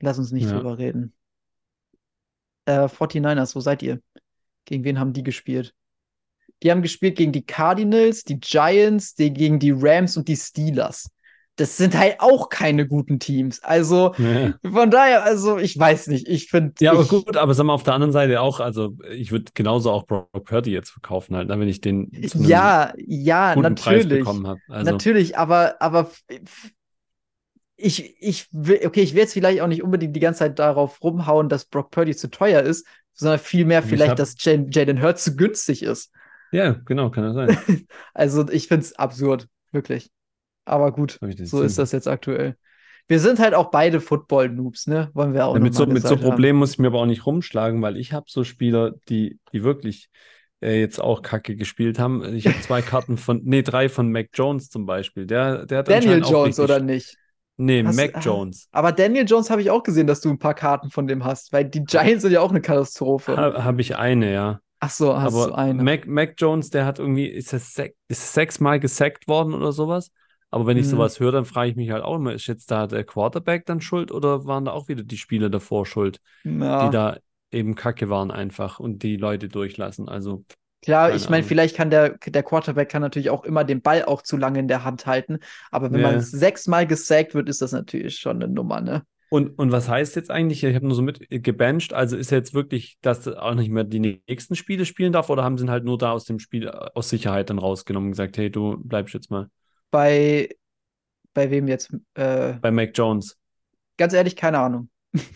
lass 0.00 0.18
uns 0.18 0.32
nicht 0.32 0.44
Ja. 0.44 0.52
drüber 0.52 0.78
reden. 0.78 1.14
Äh, 2.66 2.88
49ers, 2.88 3.56
wo 3.56 3.60
seid 3.60 3.82
ihr? 3.82 4.00
Gegen 4.66 4.84
wen 4.84 4.98
haben 4.98 5.12
die 5.12 5.22
gespielt? 5.22 5.74
Die 6.62 6.70
haben 6.70 6.82
gespielt 6.82 7.16
gegen 7.16 7.32
die 7.32 7.44
Cardinals, 7.44 8.24
die 8.24 8.40
Giants, 8.40 9.14
die, 9.14 9.32
gegen 9.32 9.58
die 9.58 9.72
Rams 9.72 10.16
und 10.16 10.28
die 10.28 10.36
Steelers. 10.36 11.10
Das 11.56 11.76
sind 11.76 11.96
halt 11.96 12.16
auch 12.18 12.48
keine 12.48 12.84
guten 12.88 13.20
Teams. 13.20 13.62
Also 13.62 14.12
Ja. 14.18 14.54
von 14.68 14.90
daher, 14.90 15.22
also 15.24 15.58
ich 15.58 15.78
weiß 15.78 16.08
nicht. 16.08 16.26
Ich 16.26 16.48
finde. 16.48 16.72
Ja, 16.80 16.90
aber 16.92 17.02
ich, 17.02 17.08
gut, 17.08 17.36
aber 17.36 17.54
sag 17.54 17.64
mal, 17.64 17.74
auf 17.74 17.84
der 17.84 17.94
anderen 17.94 18.12
Seite 18.12 18.40
auch, 18.40 18.58
also 18.58 18.96
ich 19.12 19.30
würde 19.30 19.52
genauso 19.54 19.92
auch 19.92 20.04
Brock 20.06 20.44
Purdy 20.44 20.72
jetzt 20.72 20.90
verkaufen 20.90 21.36
halt, 21.36 21.48
ne, 21.48 21.60
wenn 21.60 21.68
ich 21.68 21.80
den 21.80 22.08
Ja, 22.12 22.92
ja, 22.96 23.54
natürlich. 23.54 24.26
Also, 24.26 24.42
Natürlich, 24.68 25.38
aber, 25.38 25.76
aber 25.80 26.10
ich, 27.76 28.16
ich 28.20 28.46
will, 28.52 28.80
okay, 28.86 29.02
ich 29.02 29.14
will 29.14 29.20
jetzt 29.20 29.32
vielleicht 29.32 29.60
auch 29.60 29.66
nicht 29.66 29.82
unbedingt 29.82 30.14
die 30.14 30.20
ganze 30.20 30.40
Zeit 30.40 30.58
darauf 30.58 31.02
rumhauen, 31.02 31.48
dass 31.48 31.64
Brock 31.64 31.90
Purdy 31.90 32.14
zu 32.16 32.30
teuer 32.30 32.62
ist, 32.62 32.86
sondern 33.12 33.38
vielmehr 33.38 33.80
Ich 33.80 33.86
vielleicht, 33.86 34.10
hab- 34.10 34.16
dass 34.16 34.34
Jalen 34.40 35.02
Hurts 35.02 35.24
zu 35.24 35.36
günstig 35.36 35.82
ist. 35.82 36.10
Ja, 36.54 36.72
genau, 36.84 37.10
kann 37.10 37.24
das 37.24 37.34
sein. 37.34 37.86
Also 38.14 38.48
ich 38.48 38.68
finde 38.68 38.84
es 38.84 38.94
absurd, 38.96 39.48
wirklich. 39.72 40.10
Aber 40.64 40.92
gut, 40.92 41.18
Hab 41.20 41.32
so 41.32 41.58
Sinn. 41.58 41.66
ist 41.66 41.78
das 41.78 41.92
jetzt 41.92 42.08
aktuell. 42.08 42.56
Wir 43.06 43.20
sind 43.20 43.38
halt 43.38 43.52
auch 43.54 43.70
beide 43.70 44.00
Football-Noobs, 44.00 44.86
ne? 44.86 45.10
Wollen 45.12 45.34
wir 45.34 45.46
auch 45.46 45.54
Ja, 45.54 45.60
mit, 45.60 45.74
so, 45.74 45.84
mit 45.84 46.02
so. 46.06 46.16
Problemen 46.16 46.58
muss 46.58 46.72
ich 46.72 46.78
mir 46.78 46.86
aber 46.86 47.00
auch 47.00 47.06
nicht 47.06 47.26
rumschlagen, 47.26 47.82
weil 47.82 47.98
ich 47.98 48.14
habe 48.14 48.26
so 48.28 48.44
Spieler, 48.44 48.92
die, 49.10 49.38
die 49.52 49.62
wirklich 49.62 50.08
äh, 50.62 50.80
jetzt 50.80 51.00
auch 51.00 51.20
Kacke 51.20 51.56
gespielt 51.56 51.98
haben. 51.98 52.24
Ich 52.34 52.46
habe 52.46 52.58
zwei 52.62 52.80
Karten 52.80 53.18
von, 53.18 53.42
nee, 53.44 53.62
drei 53.62 53.90
von 53.90 54.10
Mac 54.10 54.28
Jones 54.32 54.70
zum 54.70 54.86
Beispiel. 54.86 55.26
Der, 55.26 55.66
der 55.66 55.78
hat 55.78 55.88
Daniel 55.88 56.22
Jones 56.24 56.58
oder 56.58 56.80
nicht? 56.80 57.18
Nee, 57.56 57.84
Hast- 57.84 57.96
Mac 57.96 58.12
ah. 58.14 58.20
Jones. 58.20 58.68
Aber 58.72 58.90
Daniel 58.92 59.26
Jones 59.28 59.50
habe 59.50 59.60
ich 59.60 59.70
auch 59.70 59.82
gesehen, 59.82 60.06
dass 60.06 60.20
du 60.22 60.30
ein 60.30 60.38
paar 60.38 60.54
Karten 60.54 60.90
von 60.90 61.06
dem 61.06 61.24
hast, 61.24 61.52
weil 61.52 61.66
die 61.66 61.84
Giants 61.84 62.22
sind 62.22 62.32
ja 62.32 62.40
auch 62.40 62.50
eine 62.50 62.62
Katastrophe. 62.62 63.36
Ha, 63.36 63.64
habe 63.64 63.80
ich 63.82 63.96
eine, 63.96 64.32
ja. 64.32 64.60
Ach 64.84 64.90
so, 64.90 65.16
hast 65.16 65.34
aber 65.36 65.46
du 65.46 65.52
eine. 65.52 65.82
Mac, 65.82 66.06
Mac 66.06 66.34
Jones, 66.38 66.70
der 66.70 66.84
hat 66.86 66.98
irgendwie, 66.98 67.26
ist 67.26 67.52
er 67.52 67.58
sech, 67.60 67.94
ist 68.08 68.32
sechsmal 68.34 68.80
gesackt 68.80 69.26
worden 69.28 69.54
oder 69.54 69.72
sowas? 69.72 70.12
Aber 70.50 70.66
wenn 70.66 70.76
ich 70.76 70.86
Mhm. 70.86 70.90
sowas 70.90 71.18
höre, 71.20 71.32
dann 71.32 71.44
frage 71.44 71.70
ich 71.70 71.76
mich 71.76 71.90
halt 71.90 72.04
auch 72.04 72.16
immer, 72.16 72.32
ist 72.32 72.46
jetzt 72.46 72.70
da 72.70 72.86
der 72.86 73.04
Quarterback 73.04 73.66
dann 73.66 73.80
schuld 73.80 74.12
oder 74.12 74.44
waren 74.46 74.64
da 74.66 74.72
auch 74.72 74.88
wieder 74.88 75.02
die 75.02 75.16
Spieler 75.18 75.50
davor 75.50 75.86
schuld, 75.86 76.20
Ja. 76.44 76.80
die 76.80 76.90
da 76.90 77.18
eben 77.50 77.74
Kacke 77.74 78.08
waren 78.08 78.30
einfach 78.30 78.78
und 78.80 79.02
die 79.02 79.16
Leute 79.16 79.48
durchlassen? 79.48 80.08
Also, 80.08 80.44
Klar, 80.82 81.14
ich 81.14 81.30
meine, 81.30 81.42
vielleicht 81.44 81.76
kann 81.76 81.88
der, 81.90 82.18
der 82.18 82.42
Quarterback 82.42 82.90
kann 82.90 83.00
natürlich 83.00 83.30
auch 83.30 83.44
immer 83.44 83.64
den 83.64 83.80
Ball 83.80 84.04
auch 84.04 84.20
zu 84.20 84.36
lange 84.36 84.58
in 84.58 84.68
der 84.68 84.84
Hand 84.84 85.06
halten. 85.06 85.38
Aber 85.70 85.92
wenn 85.92 86.00
Ja. 86.02 86.10
man 86.10 86.20
sechsmal 86.20 86.86
gesackt 86.86 87.34
wird, 87.34 87.48
ist 87.48 87.62
das 87.62 87.72
natürlich 87.72 88.18
schon 88.18 88.42
eine 88.42 88.52
Nummer, 88.52 88.82
ne? 88.82 89.02
Und, 89.34 89.58
und 89.58 89.72
was 89.72 89.88
heißt 89.88 90.14
jetzt 90.14 90.30
eigentlich? 90.30 90.62
Ich 90.62 90.76
habe 90.76 90.86
nur 90.86 90.94
so 90.94 91.02
mit 91.02 91.26
gebencht, 91.28 91.92
also 91.92 92.16
ist 92.16 92.30
jetzt 92.30 92.54
wirklich, 92.54 92.98
dass 93.02 93.26
er 93.26 93.42
auch 93.42 93.54
nicht 93.54 93.68
mehr 93.68 93.82
die 93.82 93.98
nächsten 94.28 94.54
Spiele 94.54 94.86
spielen 94.86 95.12
darf 95.12 95.28
oder 95.28 95.42
haben 95.42 95.58
sie 95.58 95.64
ihn 95.64 95.70
halt 95.70 95.84
nur 95.84 95.98
da 95.98 96.12
aus 96.12 96.24
dem 96.24 96.38
Spiel 96.38 96.68
aus 96.70 97.08
Sicherheit 97.08 97.50
dann 97.50 97.58
rausgenommen 97.58 98.06
und 98.08 98.12
gesagt, 98.12 98.36
hey, 98.36 98.48
du 98.48 98.76
bleibst 98.78 99.12
jetzt 99.12 99.32
mal 99.32 99.48
Bei, 99.90 100.48
bei 101.32 101.50
wem 101.50 101.66
jetzt? 101.66 101.92
Äh, 102.14 102.54
bei 102.60 102.70
Mac 102.70 102.92
Jones? 102.94 103.36
ganz 103.96 104.12
ehrlich, 104.12 104.36
keine 104.36 104.58
Ahnung. 104.58 104.88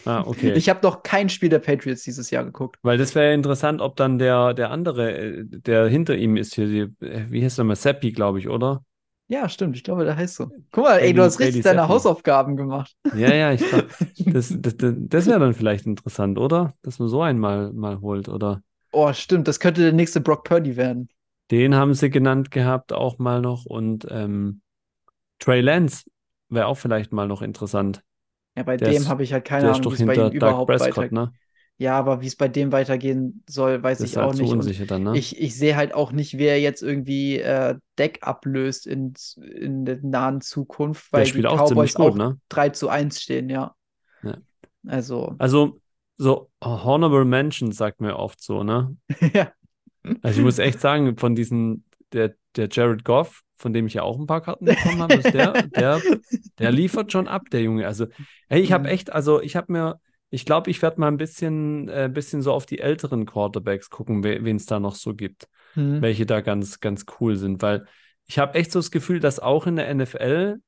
Ah, 0.04 0.22
okay. 0.26 0.52
Ich 0.56 0.68
habe 0.68 0.80
noch 0.82 1.02
kein 1.02 1.28
Spiel 1.28 1.48
der 1.48 1.58
Patriots 1.58 2.02
dieses 2.04 2.30
Jahr 2.30 2.44
geguckt. 2.44 2.78
Weil 2.82 2.98
das 2.98 3.14
wäre 3.14 3.28
ja 3.28 3.34
interessant, 3.34 3.80
ob 3.80 3.96
dann 3.96 4.18
der, 4.18 4.54
der 4.54 4.70
andere, 4.70 5.12
äh, 5.12 5.44
der 5.44 5.88
hinter 5.88 6.16
ihm 6.16 6.36
ist 6.36 6.54
hier, 6.54 6.66
die, 6.66 7.04
äh, 7.04 7.26
wie 7.30 7.44
heißt 7.44 7.58
der 7.58 7.64
mal, 7.64 7.76
Seppi, 7.76 8.12
glaube 8.12 8.38
ich, 8.38 8.48
oder? 8.48 8.84
Ja, 9.30 9.46
stimmt, 9.48 9.76
ich 9.76 9.84
glaube, 9.84 10.04
der 10.04 10.16
heißt 10.16 10.36
so. 10.36 10.50
Guck 10.72 10.84
mal, 10.84 10.98
ey, 11.00 11.12
du 11.12 11.22
hast 11.22 11.38
richtig 11.38 11.62
deine. 11.62 11.86
Hausaufgaben 11.86 12.56
gemacht. 12.56 12.96
Ja, 13.14 13.32
ja, 13.32 13.52
ich 13.52 13.60
glaube, 13.60 13.88
das, 14.26 14.54
das, 14.58 14.74
das, 14.78 15.26
wäre 15.26 15.38
dann 15.38 15.52
vielleicht 15.52 15.84
interessant, 15.84 16.38
oder? 16.38 16.74
Dass 16.82 16.98
man 16.98 17.08
so 17.08 17.20
einen 17.20 17.38
mal, 17.38 17.72
mal 17.72 18.00
holt, 18.00 18.30
oder? 18.30 18.62
Oh, 18.90 19.12
stimmt, 19.12 19.46
das 19.46 19.60
könnte 19.60 19.82
der 19.82 19.92
nächste 19.92 20.22
Brock 20.22 20.44
Purdy 20.44 20.76
werden. 20.78 21.10
Den 21.50 21.74
haben 21.74 21.92
sie 21.92 22.08
genannt 22.08 22.50
gehabt, 22.50 22.92
auch 22.92 23.18
mal 23.18 23.42
noch. 23.42 23.66
Und 23.66 24.06
ähm, 24.10 24.62
Trey 25.38 25.60
Lance 25.60 26.04
wäre 26.48 26.66
auch 26.66 26.76
vielleicht 26.76 27.12
mal 27.12 27.28
noch 27.28 27.42
interessant. 27.42 28.02
Ja, 28.56 28.62
bei 28.62 28.78
Der 28.78 28.90
dem 28.90 29.08
habe 29.08 29.22
ich 29.22 29.32
halt 29.32 29.44
keine 29.44 29.72
Ahnung, 29.72 29.92
wie 29.92 29.94
es 29.94 30.06
bei 30.06 30.14
ihm 30.14 30.32
überhaupt 30.32 30.68
Prescott, 30.68 30.96
weitergeht. 30.96 31.12
ne? 31.12 31.32
Ja, 31.78 31.96
aber 31.98 32.20
wie 32.20 32.26
es 32.26 32.36
bei 32.36 32.48
dem 32.48 32.72
weitergehen 32.72 33.44
soll, 33.48 33.82
weiß 33.82 34.02
Das 34.02 34.10
ich 34.10 34.12
ist 34.12 34.16
halt 34.16 34.26
auch 34.26 34.34
zu 34.34 34.44
nicht. 34.44 34.52
Unsicher 34.52 34.86
dann, 34.86 35.02
ne? 35.04 35.12
Ich, 35.12 35.40
ich 35.40 35.56
sehe 35.56 35.76
halt 35.76 35.94
auch 35.94 36.12
nicht, 36.12 36.36
wer 36.36 36.60
jetzt 36.60 36.82
irgendwie 36.82 37.38
äh, 37.38 37.76
Deck 37.98 38.18
ablöst 38.22 38.86
in, 38.86 39.14
in 39.36 39.84
der 39.84 39.98
nahen 40.02 40.40
Zukunft, 40.40 41.12
Der 41.12 41.12
weil 41.12 41.30
die 41.30 41.42
spielt 41.42 41.46
auch 41.46 41.62
Cowboys 41.62 41.64
ziemlich 41.64 41.94
gut, 41.94 42.14
auch 42.14 42.16
ne? 42.16 42.40
3 42.48 42.70
zu 42.70 42.88
1 42.88 43.22
stehen, 43.22 43.48
ja. 43.48 43.74
Ja. 44.22 44.40
Also, 44.86 45.38
Also, 45.38 45.80
so 46.16 46.50
Honorable 46.62 47.24
Mentions 47.24 47.76
sagt 47.76 48.00
mir 48.00 48.16
oft 48.16 48.42
so, 48.42 48.62
ne? 48.64 48.96
ja. 49.34 49.52
Also 50.22 50.40
ich 50.40 50.44
muss 50.44 50.58
echt 50.58 50.80
sagen, 50.80 51.16
von 51.16 51.34
diesen, 51.34 51.84
der, 52.12 52.34
der 52.56 52.68
Jared 52.70 53.04
Goff, 53.04 53.42
von 53.56 53.72
dem 53.72 53.86
ich 53.86 53.94
ja 53.94 54.02
auch 54.02 54.18
ein 54.18 54.26
paar 54.26 54.40
Karten 54.40 54.66
bekommen 54.66 55.02
habe, 55.02 55.18
ist 55.18 55.34
der, 55.34 55.60
der, 55.76 56.06
der 56.58 56.72
liefert 56.72 57.12
schon 57.12 57.28
ab, 57.28 57.50
der 57.50 57.62
Junge. 57.62 57.86
Also, 57.86 58.06
hey, 58.48 58.60
ich 58.62 58.72
habe 58.72 58.88
Mhm. 58.88 58.88
echt, 58.88 59.12
also 59.12 59.40
ich 59.40 59.56
habe 59.56 59.72
mir, 59.72 60.00
ich 60.30 60.44
glaube, 60.44 60.70
ich 60.70 60.82
werde 60.82 61.00
mal 61.00 61.08
ein 61.08 61.16
bisschen, 61.16 61.88
äh, 61.88 62.10
bisschen 62.12 62.42
so 62.42 62.52
auf 62.52 62.66
die 62.66 62.80
älteren 62.80 63.26
Quarterbacks 63.26 63.90
gucken, 63.90 64.22
wen 64.22 64.56
es 64.56 64.66
da 64.66 64.80
noch 64.80 64.94
so 64.94 65.14
gibt, 65.14 65.48
Hm. 65.74 66.02
welche 66.02 66.26
da 66.26 66.40
ganz, 66.40 66.80
ganz 66.80 67.06
cool 67.20 67.36
sind, 67.36 67.62
weil 67.62 67.86
ich 68.26 68.38
habe 68.38 68.58
echt 68.58 68.72
so 68.72 68.78
das 68.78 68.90
Gefühl, 68.90 69.20
dass 69.20 69.40
auch 69.40 69.66
in 69.66 69.76
der 69.76 69.88
NFL 69.88 70.60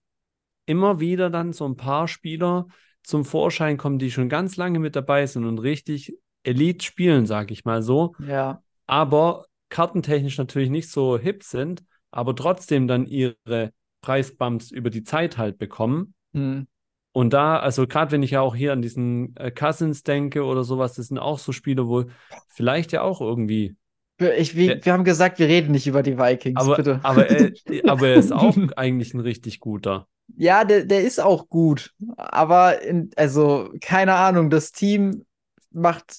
immer 0.67 1.01
wieder 1.01 1.31
dann 1.31 1.53
so 1.53 1.67
ein 1.67 1.77
paar 1.77 2.09
Spieler 2.09 2.67
zum 3.03 3.25
Vorschein 3.25 3.77
kommen, 3.77 3.99
die 3.99 4.11
schon 4.11 4.29
ganz 4.29 4.57
lange 4.57 4.79
mit 4.79 4.97
dabei 4.97 5.27
sind 5.27 5.45
und 5.45 5.59
richtig 5.59 6.15
Elite 6.43 6.85
spielen, 6.85 7.27
sage 7.27 7.53
ich 7.53 7.65
mal 7.65 7.83
so 7.83 8.15
Ja. 8.19 8.63
aber 8.87 9.47
kartentechnisch 9.69 10.39
natürlich 10.39 10.71
nicht 10.71 10.91
so 10.91 11.19
hip 11.19 11.43
sind, 11.43 11.85
aber 12.11 12.35
trotzdem 12.35 12.89
dann 12.89 13.07
ihre 13.07 13.73
Preisbumps 14.01 14.71
über 14.71 14.91
die 14.91 15.05
Zeit 15.05 15.39
halt 15.39 15.59
bekommen. 15.59 16.15
Hm. 16.33 16.67
Und 17.13 17.33
da, 17.33 17.59
also 17.59 17.87
gerade 17.87 18.13
wenn 18.13 18.23
ich 18.23 18.33
ja 18.33 18.41
auch 18.41 18.55
hier 18.55 18.73
an 18.73 18.83
diesen 18.83 19.35
äh, 19.37 19.51
Cousins 19.51 20.03
denke 20.05 20.45
oder 20.45 20.63
sowas, 20.65 20.95
das 20.95 21.09
sind 21.09 21.19
auch 21.19 21.39
so 21.39 21.53
Spiele, 21.53 21.89
wo 21.89 22.05
vielleicht 22.49 22.93
ja 22.93 23.03
auch 23.03 23.21
irgendwie. 23.21 23.77
Ich, 24.19 24.55
wir, 24.55 24.77
Der- 24.77 24.85
wir 24.85 24.93
haben 24.93 25.05
gesagt, 25.05 25.39
wir 25.39 25.49
reden 25.49 25.73
nicht 25.73 25.87
über 25.87 26.03
die 26.03 26.19
Vikings, 26.19 26.61
Aber, 26.61 26.77
bitte. 26.77 27.01
aber, 27.03 27.29
er, 27.29 27.51
aber 27.91 28.09
er 28.09 28.15
ist 28.17 28.33
auch 28.33 28.57
eigentlich 28.77 29.15
ein 29.15 29.21
richtig 29.21 29.61
guter. 29.61 30.07
Ja, 30.37 30.65
der, 30.65 30.85
der 30.85 31.01
ist 31.03 31.19
auch 31.21 31.49
gut. 31.49 31.93
Aber 32.17 32.83
in, 32.83 33.11
also, 33.17 33.71
keine 33.81 34.15
Ahnung, 34.15 34.49
das 34.51 34.73
Team 34.73 35.25
macht 35.73 36.19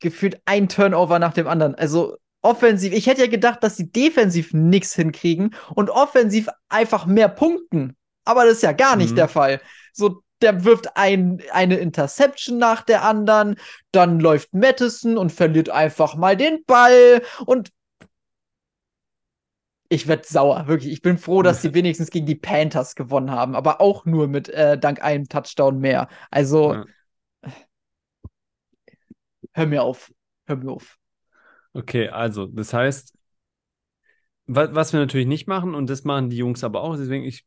gefühlt 0.00 0.40
ein 0.46 0.68
Turnover 0.68 1.18
nach 1.18 1.34
dem 1.34 1.46
anderen. 1.46 1.74
Also 1.74 2.16
offensiv, 2.40 2.92
ich 2.92 3.06
hätte 3.06 3.22
ja 3.22 3.26
gedacht, 3.26 3.62
dass 3.62 3.76
sie 3.76 3.90
defensiv 3.90 4.52
nichts 4.54 4.94
hinkriegen 4.94 5.54
und 5.74 5.90
offensiv 5.90 6.48
einfach 6.68 7.04
mehr 7.06 7.28
punkten. 7.28 7.96
Aber 8.24 8.44
das 8.44 8.54
ist 8.54 8.62
ja 8.62 8.72
gar 8.72 8.96
nicht 8.96 9.12
Mhm. 9.12 9.16
der 9.16 9.28
Fall. 9.28 9.60
So, 9.94 10.22
der 10.42 10.64
wirft 10.64 10.96
ein, 10.96 11.42
eine 11.52 11.76
Interception 11.76 12.58
nach 12.58 12.82
der 12.82 13.04
anderen, 13.04 13.56
dann 13.92 14.20
läuft 14.20 14.52
Madison 14.52 15.16
und 15.16 15.32
verliert 15.32 15.70
einfach 15.70 16.16
mal 16.16 16.36
den 16.36 16.64
Ball 16.66 17.22
und 17.46 17.70
ich 19.88 20.08
werde 20.08 20.26
sauer, 20.26 20.66
wirklich. 20.66 20.92
Ich 20.92 21.02
bin 21.02 21.18
froh, 21.18 21.42
dass 21.42 21.62
sie 21.62 21.72
wenigstens 21.74 22.10
gegen 22.10 22.26
die 22.26 22.34
Panthers 22.34 22.96
gewonnen 22.96 23.30
haben, 23.30 23.54
aber 23.54 23.80
auch 23.80 24.04
nur 24.04 24.26
mit 24.28 24.48
äh, 24.48 24.76
dank 24.78 25.02
einem 25.02 25.28
Touchdown 25.28 25.78
mehr. 25.78 26.08
Also, 26.30 26.74
Ja. 26.74 26.84
hör 29.52 29.66
mir 29.66 29.82
auf. 29.82 30.12
Hör 30.46 30.56
mir 30.56 30.72
auf. 30.72 30.98
Okay, 31.74 32.08
also, 32.08 32.46
das 32.46 32.72
heißt, 32.72 33.14
wa 34.46 34.68
was 34.74 34.92
wir 34.92 35.00
natürlich 35.00 35.26
nicht 35.26 35.46
machen, 35.46 35.74
und 35.74 35.88
das 35.88 36.04
machen 36.04 36.30
die 36.30 36.36
Jungs 36.36 36.64
aber 36.64 36.82
auch, 36.82 36.96
deswegen 36.96 37.24
ich 37.24 37.44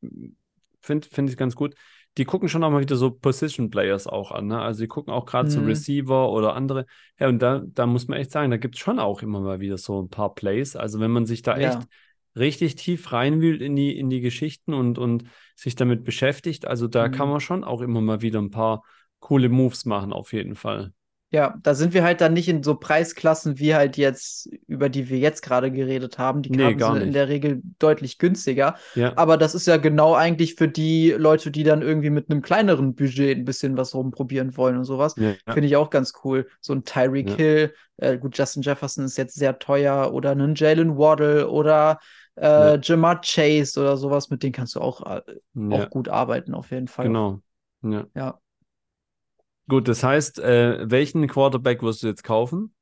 finde 0.82 1.08
finde 1.10 1.32
ich 1.32 1.38
ganz 1.38 1.56
gut, 1.56 1.76
die 2.18 2.26
gucken 2.26 2.50
schon 2.50 2.64
auch 2.64 2.72
mal 2.72 2.82
wieder 2.82 2.96
so 2.96 3.12
Position 3.12 3.70
Players 3.70 4.08
auch 4.08 4.32
an, 4.32 4.48
ne? 4.48 4.60
Also 4.62 4.82
die 4.82 4.88
gucken 4.88 5.14
auch 5.14 5.26
gerade 5.26 5.50
so 5.50 5.62
Mhm. 5.62 5.68
Receiver 5.68 6.30
oder 6.32 6.56
andere. 6.56 6.86
Ja, 7.20 7.28
und 7.28 7.40
da, 7.40 7.64
da 7.66 7.86
muss 7.86 8.08
man 8.08 8.20
echt 8.20 8.32
sagen, 8.32 8.52
da 8.52 8.58
gibt 8.58 8.76
es 8.76 8.82
schon 8.82 9.00
auch 9.00 9.22
immer 9.22 9.40
mal 9.42 9.60
wieder 9.60 9.78
so 9.78 10.02
ein 10.02 10.10
paar 10.10 10.34
Plays. 10.36 10.76
Also 10.76 11.00
wenn 11.00 11.12
man 11.12 11.26
sich 11.26 11.42
da 11.42 11.58
Ja. 11.58 11.68
echt 11.68 11.88
richtig 12.36 12.76
tief 12.76 13.12
reinwühlt 13.12 13.62
in 13.62 13.76
die, 13.76 13.98
in 13.98 14.10
die 14.10 14.22
Geschichten 14.22 14.74
und, 14.74 14.98
und 14.98 15.26
sich 15.56 15.76
damit 15.76 16.04
beschäftigt, 16.04 16.66
also 16.68 16.88
da 16.88 17.10
kann 17.10 17.28
Mhm. 17.28 17.32
man 17.34 17.40
schon 17.40 17.64
auch 17.64 17.82
immer 17.82 18.02
mal 18.02 18.22
wieder 18.22 18.40
ein 18.40 18.52
paar 18.52 18.84
coole 19.20 19.50
Moves 19.50 19.86
machen, 19.86 20.14
auf 20.14 20.34
jeden 20.34 20.56
Fall. 20.56 20.94
Ja, 21.30 21.56
da 21.62 21.76
sind 21.76 21.94
wir 21.94 22.04
halt 22.04 22.22
dann 22.22 22.34
nicht 22.34 22.48
in 22.48 22.64
so 22.64 22.76
Preisklassen 22.76 23.60
wie 23.60 23.76
halt 23.76 23.98
jetzt, 23.98 24.48
über 24.68 24.88
die 24.88 25.10
wir 25.10 25.18
jetzt 25.20 25.42
gerade 25.42 25.72
geredet 25.72 26.18
haben. 26.18 26.42
Die 26.42 26.50
Nee, 26.50 26.64
Karten 26.64 26.78
gar 26.78 26.94
sind 26.94 27.02
in 27.02 27.08
nicht. 27.08 27.16
der 27.16 27.28
Regel 27.28 27.62
deutlich 27.80 28.18
günstiger. 28.18 28.76
Ja, 28.96 29.12
Aber 29.18 29.36
das 29.36 29.54
ist 29.54 29.68
ja 29.68 29.76
genau 29.76 30.14
eigentlich 30.16 30.56
für 30.56 30.70
die 30.70 31.12
Leute, 31.12 31.52
die 31.52 31.64
dann 31.64 31.82
irgendwie 31.82 32.12
mit 32.12 32.30
einem 32.32 32.42
kleineren 32.42 32.96
Budget 32.96 33.38
ein 33.38 33.44
bisschen 33.46 33.76
was 33.76 33.94
rumprobieren 33.94 34.56
wollen 34.56 34.78
und 34.78 34.86
sowas. 34.86 35.16
ja, 35.18 35.36
ja. 35.46 35.54
Finde 35.54 35.68
ich 35.68 35.76
auch 35.76 35.90
ganz 35.90 36.14
cool. 36.24 36.48
So 36.62 36.74
ein 36.74 36.86
Tyreek. 36.86 37.30
Hill, 37.32 37.74
äh, 37.98 38.18
gut, 38.18 38.38
Justin 38.38 38.62
Jefferson 38.62 39.04
ist 39.04 39.18
jetzt 39.18 39.36
sehr 39.36 39.60
teuer 39.60 40.14
oder 40.14 40.32
einen 40.32 40.56
Jalen 40.56 40.98
Waddle 40.98 41.50
oder 41.50 42.00
äh, 42.36 42.46
Ja. 42.46 42.80
Jamar 42.82 43.20
Chase 43.22 43.80
oder 43.80 43.98
sowas, 43.98 44.30
mit 44.30 44.44
denen 44.44 44.54
kannst 44.54 44.76
du 44.76 44.80
auch, 44.82 45.06
äh, 45.06 45.22
auch 45.72 45.90
gut 45.90 46.08
arbeiten, 46.08 46.54
auf 46.54 46.72
jeden 46.72 46.88
Fall. 46.88 47.06
genau. 47.08 47.42
Ja. 48.16 48.40
Gut, 49.70 49.88
das 49.88 50.04
heißt, 50.04 50.40
äh, 50.40 50.90
welchen 50.90 51.28
Quarterback 51.28 51.84
wirst 51.84 52.04
du 52.04 52.08
jetzt 52.08 52.24
kaufen? 52.24 52.74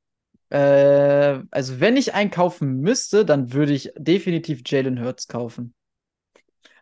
Äh, 0.50 1.40
also, 1.50 1.80
wenn 1.80 1.96
ich 1.96 2.14
einen 2.14 2.30
kaufen 2.30 2.80
müsste, 2.80 3.24
dann 3.24 3.52
würde 3.52 3.72
ich 3.72 3.90
definitiv 3.96 4.62
Jalen 4.64 5.02
Hurts 5.02 5.26
kaufen. 5.26 5.74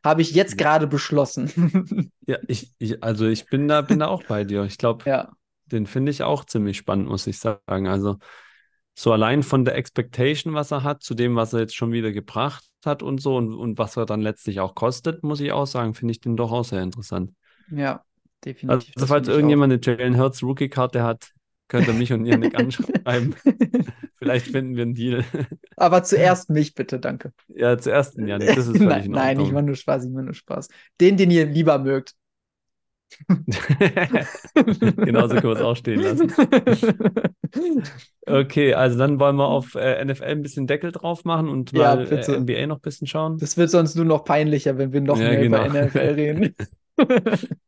Habe 0.05 0.21
ich 0.21 0.33
jetzt 0.33 0.59
gerade 0.59 0.87
beschlossen. 0.87 2.11
Ja, 2.27 2.39
ich, 2.49 2.73
ich, 2.79 3.05
also 3.05 3.27
ich 3.27 3.45
bin 3.51 3.69
da, 3.69 3.83
bin 3.83 3.99
da 3.99 4.07
auch 4.07 4.23
bei 4.23 4.45
dir. 4.45 4.65
Ich 4.65 4.79
glaube, 4.79 5.05
ja. 5.05 5.31
den 5.67 5.85
finde 5.85 6.11
ich 6.11 6.23
auch 6.23 6.47
ziemlich 6.47 6.79
spannend, 6.79 7.07
muss 7.07 7.27
ich 7.27 7.39
sagen. 7.39 7.87
Also 7.87 8.17
so 8.95 9.13
allein 9.13 9.43
von 9.43 9.67
der 9.67 9.75
Expectation, 9.75 10.55
was 10.55 10.71
er 10.71 10.85
hat, 10.85 11.03
zu 11.03 11.13
dem, 11.13 11.37
was 11.37 11.53
er 11.53 11.61
jetzt 11.61 11.77
schon 11.77 11.93
wieder 11.93 12.13
gebracht 12.13 12.65
hat 12.83 13.03
und 13.03 13.21
so 13.21 13.37
und, 13.37 13.53
und 13.53 13.77
was 13.77 13.99
er 13.99 14.07
dann 14.07 14.23
letztlich 14.23 14.61
auch 14.61 14.75
kostet, 14.75 15.23
muss 15.23 15.41
ich 15.41 15.53
auch 15.53 15.67
sagen, 15.67 15.93
finde 15.93 16.13
ich 16.13 16.21
den 16.21 16.35
doch 16.35 16.51
auch 16.51 16.65
sehr 16.65 16.83
interessant. 16.83 17.33
Ja, 17.71 18.03
definitiv. 18.45 18.95
das 18.95 19.09
falls 19.09 19.29
irgendjemand 19.29 19.73
eine 19.73 19.81
Jalen 19.83 20.19
Hurts 20.19 20.43
Rookie-Karte 20.43 21.03
hat, 21.03 21.33
könnt 21.69 21.89
ihr 21.89 21.95
mich 21.95 22.13
und 22.13 22.25
Yannick 22.25 22.55
anschreiben. 22.55 23.35
Vielleicht 24.19 24.47
finden 24.47 24.77
wir 24.77 24.83
einen 24.83 24.95
Deal. 24.95 25.25
Aber 25.77 26.03
zuerst 26.03 26.51
mich 26.51 26.75
bitte, 26.75 26.99
danke. 27.01 27.33
Ja, 27.49 27.77
zuerst 27.77 28.19
einen 28.19 28.29
Yannick, 28.29 28.55
das 28.55 28.69
ist 28.69 28.79
völlig 28.79 28.89
nein, 28.89 29.05
in 29.07 29.13
nein, 29.13 29.41
ich 29.41 29.53
mache 29.53 29.65
nur 29.65 29.77
Spaß, 29.77 30.05
ich 30.05 30.11
mache 30.11 30.25
nur 30.25 30.35
Spaß. 30.35 30.69
Den, 31.01 31.17
den 31.17 31.31
ihr 31.31 31.47
lieber 31.47 31.79
mögt. 31.79 32.15
Genauso 34.55 35.37
können 35.37 35.45
wir 35.45 35.53
es 35.53 35.61
auch 35.63 35.77
stehen 35.77 36.01
lassen. 36.01 36.33
Okay, 38.27 38.73
also 38.73 38.99
dann 38.99 39.21
wollen 39.21 39.37
wir 39.37 39.47
auf 39.47 39.75
äh, 39.75 40.03
NFL 40.03 40.25
ein 40.25 40.43
bisschen 40.43 40.67
Deckel 40.67 40.93
drauf 40.93 41.25
machen 41.25 41.49
und 41.49 41.73
Ja, 41.73 41.95
mal 41.95 42.11
äh, 42.11 42.41
NBA 42.41 42.67
noch 42.67 42.79
ein 42.79 42.81
bisschen 42.81 43.07
schauen. 43.07 43.37
Das 43.39 43.59
wird 43.59 43.71
sonst 43.71 43.97
nur 43.97 44.07
noch 44.07 44.25
peinlicher, 44.25 44.79
wenn 44.79 44.95
wir 44.95 45.03
noch 45.03 45.19
Ja, 45.19 45.29
mehr 45.29 45.45
über 45.45 45.69
genau. 45.69 45.85
NFL 45.85 45.99
reden. 45.99 46.55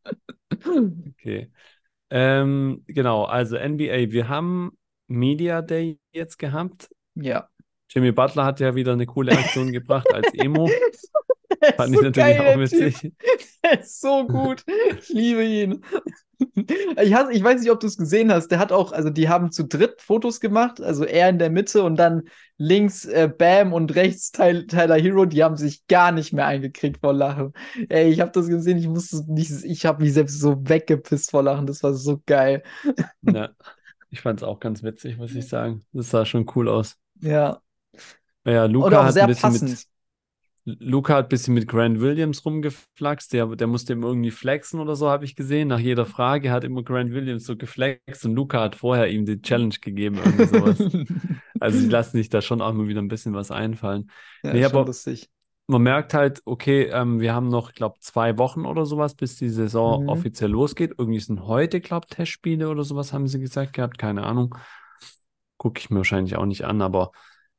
Okay. 1.18 1.51
Ähm, 2.11 2.85
genau, 2.87 3.24
also 3.24 3.57
NBA, 3.57 4.11
wir 4.12 4.29
haben 4.29 4.79
Media 5.09 5.62
Day 5.62 5.99
jetzt 6.12 6.39
gehabt. 6.39 6.89
ja. 7.14 7.49
Jimmy 7.89 8.11
Butler 8.11 8.45
hat 8.45 8.59
ja 8.59 8.74
wieder 8.74 8.93
eine 8.95 9.07
coole 9.07 9.33
Aktion 9.33 9.70
gebracht 9.70 10.12
als 10.12 10.35
Emo. 10.35 10.68
Fand 11.77 11.95
ich 11.95 12.01
so 12.01 12.05
natürlich 12.05 12.37
geil, 12.37 12.41
auch 12.41 12.59
witzig. 12.59 13.12
Der 13.64 13.81
ist 13.81 14.01
so 14.01 14.27
gut. 14.27 14.64
Ich 14.99 15.09
liebe 15.11 15.45
ihn. 15.45 15.85
Ich, 17.01 17.14
hasse, 17.14 17.32
ich 17.32 17.43
weiß 17.43 17.61
nicht, 17.61 17.70
ob 17.70 17.80
du 17.80 17.87
es 17.87 17.97
gesehen 17.97 18.32
hast. 18.32 18.49
Der 18.49 18.59
hat 18.59 18.72
auch, 18.72 18.93
also 18.93 19.11
die 19.11 19.28
haben 19.28 19.53
zu 19.53 19.64
dritt 19.64 20.03
Fotos 20.03 20.41
gemacht, 20.41 20.80
also 20.80 21.05
er 21.05 21.28
in 21.28 21.39
der 21.39 21.51
Mitte 21.51 21.82
und 21.82 21.97
dann 21.97 22.24
links 22.59 23.05
äh, 23.05 23.28
Bam 23.28 23.72
und 23.72 23.95
rechts 23.95 24.32
Tyler, 24.32 24.66
Tyler 24.66 24.97
Hero. 24.97 25.24
Die 25.24 25.43
haben 25.43 25.57
sich 25.57 25.87
gar 25.87 26.12
nicht 26.12 26.32
mehr 26.32 26.47
eingekriegt 26.47 27.01
vor 27.01 27.12
Lachen. 27.12 27.53
Ey, 27.89 28.11
ich 28.11 28.20
habe 28.20 28.32
das 28.32 28.49
gesehen, 28.49 28.78
ich 28.78 28.89
musste 28.89 29.24
nicht, 29.32 29.51
ich 29.64 29.87
habe 29.87 30.03
mich 30.03 30.12
selbst 30.14 30.41
so 30.41 30.57
weggepisst 30.68 31.30
vor 31.30 31.43
Lachen. 31.43 31.66
Das 31.66 31.82
war 31.82 31.95
so 31.95 32.20
geil. 32.26 32.62
Ja, 33.22 33.51
ich 34.11 34.20
fand 34.20 34.41
es 34.41 34.45
auch 34.45 34.61
ganz 34.61 34.82
witzig, 34.82 35.18
muss 35.18 35.34
ich 35.34 35.49
sagen. 35.49 35.84
Das 35.93 36.11
sah 36.11 36.24
schon 36.24 36.47
cool 36.55 36.68
aus. 36.68 36.97
Ja. 37.20 37.61
Ja, 38.45 38.66
Luca 38.66 39.05
hat 39.05 39.14
sehr 39.14 39.24
ein 39.24 39.28
bisschen 39.28 39.51
passend. 39.51 39.70
mit 39.70 39.87
Luca 40.67 41.14
hat 41.14 41.27
ein 41.27 41.29
bisschen 41.29 41.55
mit 41.55 41.69
Grant 41.69 42.01
Williams 42.01 42.45
rumgeflaxt. 42.45 43.33
Der, 43.33 43.47
der 43.47 43.67
musste 43.69 43.93
ihm 43.93 44.03
irgendwie 44.03 44.33
flexen 44.33 44.81
oder 44.81 44.97
so, 44.97 45.09
habe 45.09 45.25
ich 45.25 45.37
gesehen. 45.37 45.69
Nach 45.69 45.79
jeder 45.79 46.07
Frage 46.07 46.51
hat 46.51 46.64
immer 46.64 46.83
Grant 46.83 47.12
Williams 47.12 47.45
so 47.45 47.57
geflext 47.57 48.25
und 48.25 48.35
Luca 48.35 48.61
hat 48.62 48.75
vorher 48.75 49.09
ihm 49.09 49.25
die 49.25 49.41
Challenge 49.41 49.75
gegeben, 49.81 50.19
irgendwie 50.25 50.47
sowas. 50.47 50.79
Also 51.59 51.81
die 51.81 51.87
lassen 51.89 52.19
sich 52.19 52.29
da 52.29 52.43
schon 52.43 52.61
auch 52.61 52.75
mal 52.75 52.87
wieder 52.87 53.01
ein 53.01 53.09
bisschen 53.09 53.33
was 53.33 53.51
einfallen. 53.51 54.11
ja, 54.43 54.53
Nee, 54.53 54.64
aber- 54.64 54.85
lustig. 54.85 55.31
Man 55.69 55.83
merkt 55.83 56.14
halt, 56.14 56.43
okay, 56.45 56.83
ähm, 56.93 57.19
wir 57.19 57.35
haben 57.35 57.49
noch, 57.49 57.73
glaube 57.73 57.97
zwei 58.01 58.37
Wochen 58.39 58.67
oder 58.67 58.85
sowas, 58.87 59.14
bis 59.17 59.37
die 59.37 59.49
Saison 59.49 60.03
Mhm. 60.05 60.09
offiziell 60.11 60.51
losgeht. 60.51 60.93
Irgendwie 60.99 61.19
sind 61.19 61.41
heute, 61.47 61.81
glaube 61.81 62.07
Testspiele 62.09 62.69
oder 62.69 62.85
sowas, 62.85 63.12
haben 63.12 63.27
sie 63.27 63.41
gesagt 63.41 63.73
gehabt. 63.73 63.99
Keine 63.99 64.25
Ahnung. 64.25 64.55
Gucke 65.57 65.81
ich 65.81 65.91
mir 65.91 65.97
wahrscheinlich 65.97 66.37
auch 66.37 66.45
nicht 66.47 66.64
an, 66.67 66.83
aber 66.83 67.11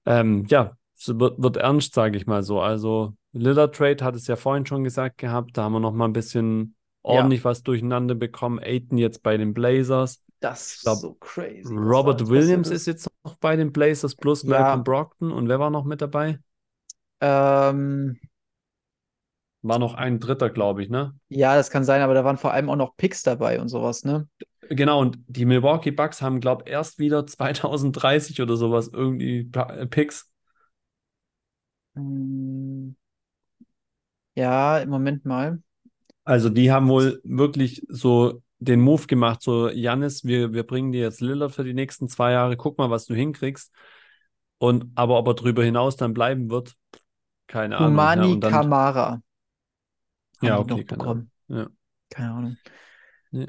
ähm, 0.05 0.45
ja, 0.47 0.77
wird, 1.05 1.41
wird 1.41 1.57
ernst, 1.57 1.93
sage 1.93 2.17
ich 2.17 2.25
mal 2.27 2.43
so. 2.43 2.59
Also 2.61 3.13
Lillard 3.31 3.75
Trade 3.75 4.03
hat 4.03 4.15
es 4.15 4.27
ja 4.27 4.35
vorhin 4.35 4.65
schon 4.65 4.83
gesagt 4.83 5.17
gehabt. 5.17 5.57
Da 5.57 5.63
haben 5.63 5.73
wir 5.73 5.79
noch 5.79 5.93
mal 5.93 6.05
ein 6.05 6.13
bisschen 6.13 6.75
ordentlich 7.03 7.45
was 7.45 7.63
durcheinander 7.63 8.15
bekommen. 8.15 8.59
Aiton 8.59 8.97
jetzt 8.97 9.23
bei 9.23 9.37
den 9.37 9.53
Blazers. 9.53 10.23
Das 10.39 10.75
ist 10.75 10.81
glaub, 10.83 10.97
so 10.99 11.13
crazy. 11.15 11.73
Robert 11.73 12.27
Williams 12.27 12.69
ist 12.69 12.85
jetzt 12.85 13.09
noch 13.23 13.35
bei 13.37 13.55
den 13.55 13.71
Blazers 13.71 14.15
plus 14.15 14.43
Ja. 14.43 14.49
Malcolm 14.49 14.83
Brogdon. 14.83 15.31
Und 15.31 15.47
wer 15.49 15.59
war 15.59 15.69
noch 15.69 15.85
mit 15.85 16.01
dabei? 16.01 16.39
Ähm, 17.21 18.19
War 19.63 19.79
noch 19.79 19.95
ein 19.95 20.19
Dritter, 20.19 20.49
glaube 20.49 20.83
ich, 20.83 20.89
ne? 20.89 21.15
Ja, 21.29 21.55
das 21.55 21.69
kann 21.71 21.83
sein, 21.83 22.01
aber 22.01 22.13
da 22.13 22.23
waren 22.23 22.37
vor 22.37 22.53
allem 22.53 22.69
auch 22.69 22.75
noch 22.75 22.95
Picks 22.95 23.23
dabei 23.23 23.59
und 23.59 23.69
sowas, 23.69 24.03
ne? 24.03 24.27
Genau, 24.69 24.99
und 25.01 25.17
die 25.27 25.45
Milwaukee 25.45 25.91
Bucks 25.91 26.21
haben, 26.21 26.39
glaube 26.39 26.63
ich, 26.65 26.71
erst 26.71 26.99
wieder 26.99 27.25
2030 27.27 28.41
oder 28.41 28.55
sowas 28.55 28.89
irgendwie 28.91 29.49
Picks. 29.89 30.29
Mm, 31.97 32.93
Ja, 34.35 34.77
im 34.79 34.89
Moment 34.89 35.25
mal. 35.25 35.61
Also 36.25 36.49
die 36.49 36.71
haben 36.71 36.89
wohl 36.89 37.21
wirklich 37.23 37.85
so 37.89 38.41
den 38.59 38.81
Move 38.81 39.07
gemacht, 39.07 39.41
so 39.41 39.69
Jannis, 39.69 40.25
wir, 40.25 40.53
wir 40.53 40.63
bringen 40.65 40.91
dir 40.91 41.01
jetzt 41.01 41.21
Lillard 41.21 41.53
für 41.53 41.63
die 41.63 41.73
nächsten 41.73 42.09
zwei 42.09 42.31
Jahre, 42.31 42.57
guck 42.57 42.77
mal, 42.77 42.89
was 42.89 43.05
du 43.05 43.13
hinkriegst. 43.15 43.71
Und 44.59 44.91
aber 44.95 45.17
ob 45.19 45.27
er 45.27 45.35
darüber 45.35 45.63
hinaus 45.63 45.95
dann 45.97 46.13
bleiben 46.13 46.49
wird, 46.49 46.75
keine 47.47 47.77
Ahnung. 47.79 48.11
Ja, 48.13 48.25
Humani 48.25 48.31
und 48.31 48.41
dann, 48.43 48.65
Kamara 48.65 49.21
ja, 50.41 50.59
okay, 50.59 50.83
noch 50.83 50.85
keine 50.85 51.05
Ahnung. 51.05 51.17
bekommen. 51.17 51.31
Ja. 51.47 51.69
Keine 52.09 52.31
Ahnung. 52.33 52.59
Nee. 53.31 53.47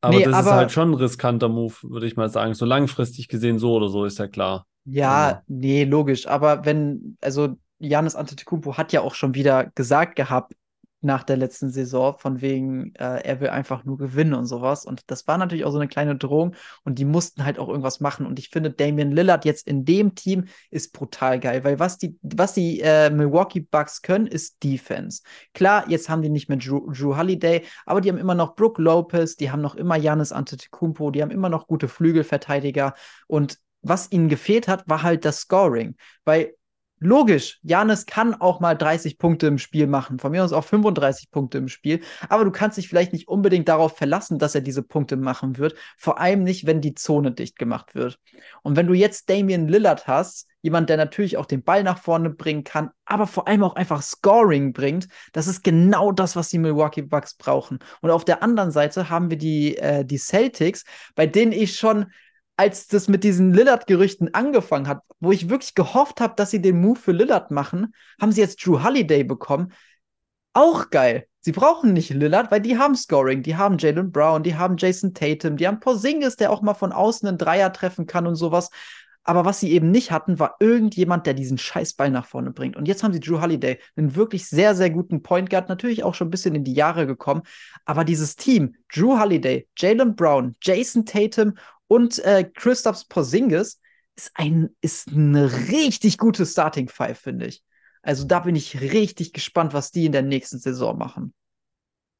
Aber 0.00 0.20
Nee, 0.20 0.22
das 0.22 0.38
ist 0.38 0.50
aber 0.50 0.52
halt 0.52 0.72
schon 0.72 0.90
ein 0.92 0.94
riskanter 0.94 1.48
Move, 1.48 1.74
würde 1.82 2.06
ich 2.06 2.16
mal 2.16 2.28
sagen. 2.30 2.54
So 2.54 2.66
langfristig 2.66 3.28
gesehen, 3.28 3.58
so 3.58 3.74
oder 3.74 3.88
so, 3.88 4.04
ist 4.04 4.18
ja 4.18 4.28
klar. 4.28 4.66
ja, 4.84 5.42
Also, 5.42 5.42
nee, 5.46 5.84
logisch. 5.84 6.26
Aber 6.26 6.64
wenn, 6.64 7.16
also 7.20 7.56
Giannis 7.82 8.14
Antetokounmpo 8.16 8.76
hat 8.76 8.92
ja 8.92 9.00
auch 9.00 9.14
schon 9.14 9.34
wieder 9.34 9.66
gesagt 9.74 10.16
gehabt 10.16 10.54
nach 11.02 11.24
der 11.24 11.36
letzten 11.36 11.70
Saison, 11.70 12.16
von 12.16 12.40
wegen, 12.40 12.94
äh, 12.94 13.22
er 13.24 13.40
will 13.40 13.48
einfach 13.48 13.84
nur 13.84 13.98
gewinnen 13.98 14.34
und 14.34 14.46
sowas. 14.46 14.86
Und 14.86 15.02
das 15.08 15.26
war 15.26 15.36
natürlich 15.36 15.64
auch 15.64 15.72
so 15.72 15.78
eine 15.78 15.88
kleine 15.88 16.16
Drohung 16.16 16.54
und 16.84 16.98
die 16.98 17.04
mussten 17.04 17.44
halt 17.44 17.58
auch 17.58 17.68
irgendwas 17.68 18.00
machen. 18.00 18.24
Und 18.24 18.38
ich 18.38 18.50
finde, 18.50 18.70
Damian 18.70 19.10
Lillard 19.10 19.44
jetzt 19.44 19.66
in 19.66 19.84
dem 19.84 20.14
Team 20.14 20.44
ist 20.70 20.92
brutal 20.92 21.40
geil, 21.40 21.64
weil 21.64 21.80
was 21.80 21.98
die, 21.98 22.16
was 22.22 22.54
die 22.54 22.80
äh, 22.80 23.10
Milwaukee 23.10 23.60
Bucks 23.60 24.02
können, 24.02 24.28
ist 24.28 24.62
Defense. 24.62 25.22
Klar, 25.54 25.84
jetzt 25.88 26.08
haben 26.08 26.22
die 26.22 26.30
nicht 26.30 26.48
mehr 26.48 26.58
Drew, 26.58 26.88
Drew 26.92 27.16
Holiday, 27.16 27.64
aber 27.84 28.00
die 28.00 28.08
haben 28.08 28.18
immer 28.18 28.36
noch 28.36 28.54
Brook 28.54 28.78
Lopez, 28.78 29.36
die 29.36 29.50
haben 29.50 29.60
noch 29.60 29.74
immer 29.74 29.98
Giannis 29.98 30.30
Antetokounmpo, 30.30 31.10
die 31.10 31.22
haben 31.22 31.32
immer 31.32 31.48
noch 31.48 31.66
gute 31.66 31.88
Flügelverteidiger 31.88 32.94
und 33.26 33.58
was 33.84 34.12
ihnen 34.12 34.28
gefehlt 34.28 34.68
hat, 34.68 34.88
war 34.88 35.02
halt 35.02 35.24
das 35.24 35.40
Scoring, 35.40 35.96
weil 36.24 36.54
Logisch, 37.04 37.58
Janis 37.64 38.06
kann 38.06 38.32
auch 38.32 38.60
mal 38.60 38.76
30 38.76 39.18
Punkte 39.18 39.48
im 39.48 39.58
Spiel 39.58 39.88
machen, 39.88 40.20
von 40.20 40.30
mir 40.30 40.44
aus 40.44 40.52
auch 40.52 40.62
35 40.62 41.32
Punkte 41.32 41.58
im 41.58 41.66
Spiel, 41.66 42.00
aber 42.28 42.44
du 42.44 42.52
kannst 42.52 42.78
dich 42.78 42.88
vielleicht 42.88 43.12
nicht 43.12 43.26
unbedingt 43.26 43.68
darauf 43.68 43.96
verlassen, 43.96 44.38
dass 44.38 44.54
er 44.54 44.60
diese 44.60 44.84
Punkte 44.84 45.16
machen 45.16 45.58
wird, 45.58 45.74
vor 45.98 46.20
allem 46.20 46.44
nicht, 46.44 46.64
wenn 46.64 46.80
die 46.80 46.94
Zone 46.94 47.32
dicht 47.32 47.58
gemacht 47.58 47.96
wird. 47.96 48.20
Und 48.62 48.76
wenn 48.76 48.86
du 48.86 48.94
jetzt 48.94 49.28
Damian 49.28 49.66
Lillard 49.66 50.06
hast, 50.06 50.46
jemand, 50.60 50.88
der 50.90 50.96
natürlich 50.96 51.36
auch 51.38 51.46
den 51.46 51.64
Ball 51.64 51.82
nach 51.82 51.98
vorne 51.98 52.30
bringen 52.30 52.62
kann, 52.62 52.90
aber 53.04 53.26
vor 53.26 53.48
allem 53.48 53.64
auch 53.64 53.74
einfach 53.74 54.00
Scoring 54.00 54.72
bringt, 54.72 55.08
das 55.32 55.48
ist 55.48 55.64
genau 55.64 56.12
das, 56.12 56.36
was 56.36 56.50
die 56.50 56.58
Milwaukee 56.58 57.02
Bucks 57.02 57.34
brauchen. 57.34 57.80
Und 58.00 58.12
auf 58.12 58.24
der 58.24 58.44
anderen 58.44 58.70
Seite 58.70 59.10
haben 59.10 59.28
wir 59.28 59.38
die, 59.38 59.76
äh, 59.76 60.04
die 60.04 60.18
Celtics, 60.18 60.84
bei 61.16 61.26
denen 61.26 61.50
ich 61.50 61.74
schon 61.74 62.06
als 62.56 62.86
das 62.86 63.08
mit 63.08 63.24
diesen 63.24 63.52
Lillard-Gerüchten 63.52 64.34
angefangen 64.34 64.88
hat, 64.88 65.00
wo 65.20 65.32
ich 65.32 65.48
wirklich 65.48 65.74
gehofft 65.74 66.20
habe, 66.20 66.34
dass 66.36 66.50
sie 66.50 66.60
den 66.60 66.80
Move 66.80 66.98
für 66.98 67.12
Lillard 67.12 67.50
machen, 67.50 67.94
haben 68.20 68.32
sie 68.32 68.40
jetzt 68.40 68.64
Drew 68.64 68.82
Holiday 68.82 69.24
bekommen. 69.24 69.72
Auch 70.52 70.90
geil. 70.90 71.26
Sie 71.40 71.52
brauchen 71.52 71.92
nicht 71.92 72.10
Lillard, 72.10 72.50
weil 72.50 72.60
die 72.60 72.78
haben 72.78 72.94
Scoring, 72.94 73.42
die 73.42 73.56
haben 73.56 73.78
Jalen 73.78 74.12
Brown, 74.12 74.42
die 74.42 74.54
haben 74.54 74.76
Jason 74.76 75.12
Tatum, 75.12 75.56
die 75.56 75.66
haben 75.66 75.80
Porzingis, 75.80 76.36
der 76.36 76.52
auch 76.52 76.62
mal 76.62 76.74
von 76.74 76.92
außen 76.92 77.26
einen 77.28 77.38
Dreier 77.38 77.72
treffen 77.72 78.06
kann 78.06 78.26
und 78.26 78.36
sowas. 78.36 78.70
Aber 79.24 79.44
was 79.44 79.60
sie 79.60 79.70
eben 79.72 79.90
nicht 79.90 80.10
hatten, 80.10 80.38
war 80.38 80.56
irgendjemand, 80.58 81.26
der 81.26 81.34
diesen 81.34 81.58
Scheißball 81.58 82.10
nach 82.10 82.26
vorne 82.26 82.50
bringt. 82.50 82.76
Und 82.76 82.88
jetzt 82.88 83.02
haben 83.02 83.12
sie 83.12 83.20
Drew 83.20 83.40
Holiday, 83.40 83.78
einen 83.96 84.16
wirklich 84.16 84.46
sehr, 84.46 84.74
sehr 84.74 84.90
guten 84.90 85.22
Point 85.22 85.48
Guard, 85.48 85.68
natürlich 85.68 86.02
auch 86.02 86.14
schon 86.14 86.28
ein 86.28 86.32
bisschen 86.32 86.54
in 86.54 86.64
die 86.64 86.74
Jahre 86.74 87.06
gekommen. 87.06 87.42
Aber 87.84 88.04
dieses 88.04 88.36
Team, 88.36 88.74
Drew 88.92 89.18
Holiday, 89.18 89.68
Jalen 89.76 90.16
Brown, 90.16 90.56
Jason 90.60 91.06
Tatum 91.06 91.54
und 91.92 92.20
äh, 92.20 92.44
Christoph 92.44 93.06
Porzingis 93.10 93.78
ist 94.16 94.30
ein 94.32 94.70
ist 94.80 95.08
eine 95.08 95.68
richtig 95.68 96.16
gute 96.16 96.46
Starting 96.46 96.88
Five, 96.88 97.18
finde 97.18 97.46
ich. 97.46 97.62
Also 98.00 98.24
da 98.24 98.40
bin 98.40 98.56
ich 98.56 98.80
richtig 98.80 99.34
gespannt, 99.34 99.74
was 99.74 99.90
die 99.90 100.06
in 100.06 100.12
der 100.12 100.22
nächsten 100.22 100.58
Saison 100.58 100.96
machen. 100.96 101.34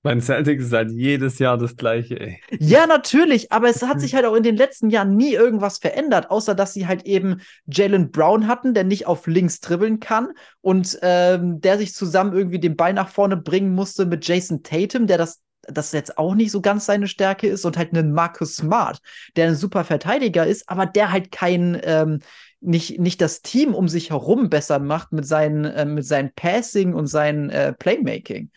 bei 0.03 0.11
den 0.13 0.21
Celtics 0.21 0.65
ist 0.65 0.73
halt 0.75 0.91
jedes 0.91 1.39
Jahr 1.39 1.57
das 1.57 1.75
Gleiche, 1.75 2.21
ey. 2.21 2.41
Ja, 2.59 2.87
natürlich, 2.87 3.51
aber 3.51 3.71
es 3.71 3.81
hat 3.83 3.99
sich 4.03 4.15
halt 4.15 4.27
auch 4.27 4.35
in 4.35 4.43
den 4.43 4.59
letzten 4.59 4.91
Jahren 4.91 5.17
nie 5.17 5.33
irgendwas 5.33 5.79
verändert, 5.79 6.31
außer 6.31 6.55
dass 6.55 6.75
sie 6.75 6.87
halt 6.87 7.07
eben 7.07 7.41
Jalen 7.65 8.11
Brown 8.11 8.49
hatten, 8.49 8.75
der 8.75 8.85
nicht 8.85 9.07
auf 9.07 9.27
links 9.27 9.61
dribbeln 9.61 10.01
kann 10.01 10.35
und 10.61 10.99
ähm, 11.01 11.63
der 11.63 11.79
sich 11.79 11.95
zusammen 11.95 12.35
irgendwie 12.35 12.61
den 12.61 12.77
Ball 12.77 12.93
nach 12.93 13.09
vorne 13.09 13.39
bringen 13.39 13.75
musste 13.75 14.05
mit 14.05 14.29
Jason 14.29 14.63
Tatum, 14.63 15.07
der 15.07 15.17
das 15.17 15.41
das 15.63 15.93
jetzt 15.93 16.19
auch 16.19 16.35
nicht 16.35 16.51
so 16.51 16.61
ganz 16.61 16.87
seine 16.87 17.07
Stärke 17.09 17.49
ist 17.49 17.65
und 17.65 17.77
halt 17.77 17.95
einen 17.95 18.13
Marcus 18.13 18.57
Smart, 18.57 19.01
der 19.37 19.49
ein 19.49 19.55
super 19.55 19.85
Verteidiger 19.85 20.47
ist, 20.47 20.69
aber 20.69 20.87
der 20.87 21.13
halt 21.13 21.31
kein 21.33 21.81
ähm, 21.85 22.21
nicht, 22.61 22.99
nicht 22.99 23.21
das 23.21 23.43
Team 23.43 23.75
um 23.75 23.89
sich 23.89 24.11
herum 24.11 24.49
besser 24.49 24.79
macht 24.79 25.13
mit 25.13 25.27
seinen, 25.27 25.65
äh, 25.65 25.85
mit 25.85 26.07
seinem 26.07 26.31
Passing 26.35 26.95
und 26.95 27.07
seinem 27.07 27.51
äh, 27.51 27.73
Playmaking. 27.73 28.51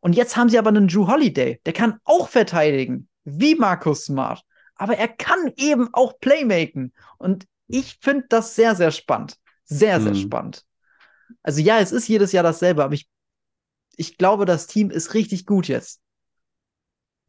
Und 0.00 0.14
jetzt 0.14 0.36
haben 0.36 0.48
sie 0.48 0.58
aber 0.58 0.70
einen 0.70 0.88
Drew 0.88 1.06
Holiday, 1.06 1.60
der 1.64 1.72
kann 1.72 1.98
auch 2.04 2.28
verteidigen, 2.28 3.08
wie 3.24 3.54
Marcus 3.54 4.06
Smart, 4.06 4.42
aber 4.74 4.96
er 4.96 5.08
kann 5.08 5.52
eben 5.56 5.88
auch 5.92 6.18
Playmaken. 6.18 6.92
Und 7.18 7.46
ich 7.68 7.98
finde 8.00 8.26
das 8.28 8.56
sehr, 8.56 8.74
sehr 8.74 8.90
spannend. 8.90 9.36
Sehr, 9.64 10.00
sehr 10.00 10.12
Hm. 10.12 10.20
spannend. 10.20 10.64
Also 11.42 11.60
ja, 11.60 11.78
es 11.78 11.92
ist 11.92 12.08
jedes 12.08 12.32
Jahr 12.32 12.42
dasselbe, 12.42 12.84
aber 12.84 12.94
ich, 12.94 13.08
ich 13.96 14.18
glaube, 14.18 14.44
das 14.44 14.66
Team 14.66 14.90
ist 14.90 15.14
richtig 15.14 15.46
gut 15.46 15.68
jetzt. 15.68 16.00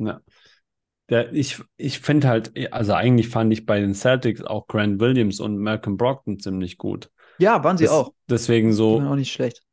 Ja. 0.08 0.22
Der, 1.10 1.34
ich 1.34 1.62
ich 1.78 2.00
finde 2.00 2.28
halt, 2.30 2.54
also 2.74 2.94
eigentlich 2.94 3.28
fand 3.28 3.52
ich 3.52 3.66
bei 3.66 3.80
den 3.80 3.94
Celtics 3.94 4.42
auch 4.42 4.68
Grant 4.68 5.00
Williams 5.02 5.40
und 5.40 5.58
Malcolm 5.58 5.98
Brogdon 5.98 6.40
ziemlich 6.40 6.78
gut. 6.78 7.12
Ja, 7.40 7.64
waren 7.64 7.78
sie 7.78 7.86
Das, 7.86 7.94
auch. 7.94 8.14
deswegen 8.30 8.74
so, 8.74 9.02
auch 9.02 9.16
nicht 9.16 9.32
schlecht. 9.34 9.64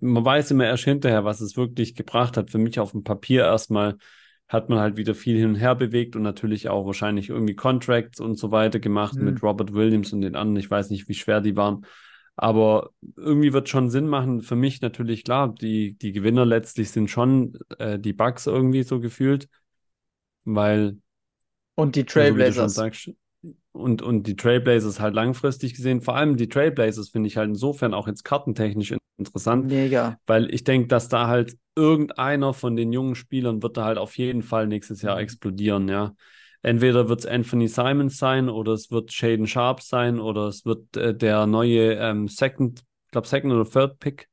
man 0.00 0.24
weiß 0.24 0.50
immer 0.52 0.64
erst 0.66 0.84
hinterher, 0.84 1.24
was 1.24 1.40
es 1.40 1.56
wirklich 1.56 1.94
gebracht 1.94 2.36
hat. 2.36 2.50
Für 2.50 2.58
mich 2.58 2.78
auf 2.78 2.92
dem 2.92 3.02
Papier 3.04 3.42
erstmal 3.44 3.96
hat 4.48 4.68
man 4.68 4.78
halt 4.78 4.96
wieder 4.96 5.14
viel 5.14 5.36
hin 5.38 5.48
und 5.50 5.54
her 5.56 5.74
bewegt 5.74 6.14
und 6.14 6.22
natürlich 6.22 6.68
auch 6.68 6.84
wahrscheinlich 6.86 7.30
irgendwie 7.30 7.54
Contracts 7.56 8.20
und 8.20 8.38
so 8.38 8.50
weiter 8.50 8.78
gemacht 8.80 9.14
Hm. 9.16 9.24
mit 9.24 9.42
Robert 9.42 9.72
Williams 9.72 10.12
und 10.12 10.20
den 10.20 10.36
anderen. 10.36 10.56
Ich 10.58 10.70
weiß 10.70 10.90
nicht, 10.90 11.08
wie 11.08 11.14
schwer 11.14 11.40
die 11.40 11.56
waren. 11.56 11.86
Aber 12.36 12.90
irgendwie 13.16 13.52
wird 13.52 13.68
schon 13.68 13.90
Sinn 13.90 14.08
machen. 14.08 14.42
Für 14.42 14.56
mich 14.56 14.80
natürlich 14.80 15.24
klar, 15.24 15.54
die, 15.54 15.94
die 15.98 16.12
Gewinner 16.12 16.46
letztlich 16.46 16.90
sind 16.90 17.10
schon 17.10 17.58
äh, 17.78 17.98
die 17.98 18.12
Bucks 18.12 18.46
irgendwie 18.46 18.82
so 18.82 19.00
gefühlt, 19.00 19.48
weil 20.44 20.98
Und 21.74 21.96
die 21.96 22.06
Trailblazers. 22.06 22.74
sagst, 22.74 23.10
und, 23.72 24.02
und 24.02 24.26
die 24.26 24.36
Trailblazers 24.36 25.00
halt 25.00 25.14
langfristig 25.14 25.74
gesehen, 25.74 26.02
vor 26.02 26.16
allem 26.16 26.36
die 26.36 26.48
Trailblazers 26.48 27.10
finde 27.10 27.28
ich 27.28 27.36
halt 27.36 27.50
insofern 27.50 27.94
auch 27.94 28.08
jetzt 28.08 28.24
kartentechnisch 28.24 28.92
in- 28.92 28.98
interessant, 29.18 29.70
Mega. 29.70 30.18
weil 30.26 30.52
ich 30.54 30.64
denke, 30.64 30.88
dass 30.88 31.08
da 31.08 31.28
halt 31.28 31.58
irgendeiner 31.76 32.54
von 32.54 32.76
den 32.76 32.92
jungen 32.92 33.14
Spielern 33.14 33.62
wird 33.62 33.76
da 33.76 33.84
halt 33.84 33.98
auf 33.98 34.18
jeden 34.18 34.42
Fall 34.42 34.66
nächstes 34.68 35.02
Jahr 35.02 35.18
Mhm. 35.18 35.20
explodieren, 35.20 35.88
ja. 35.88 36.14
Entweder 36.62 37.08
wird 37.08 37.20
es 37.20 37.26
Anthony 37.26 37.68
Simons 37.68 38.18
sein 38.18 38.48
oder 38.48 38.72
es 38.72 38.90
wird 38.90 39.12
Shaden 39.12 39.46
Sharp 39.46 39.82
sein 39.82 40.20
oder 40.20 40.46
es 40.48 40.64
wird 40.64 40.96
äh, 40.96 41.14
der 41.14 41.46
neue 41.46 41.94
ähm, 41.94 42.28
Second, 42.28 42.80
ich 43.06 43.10
glaube 43.10 43.26
Second 43.28 43.52
oder 43.52 43.68
Third 43.68 43.98
Pick 43.98 44.28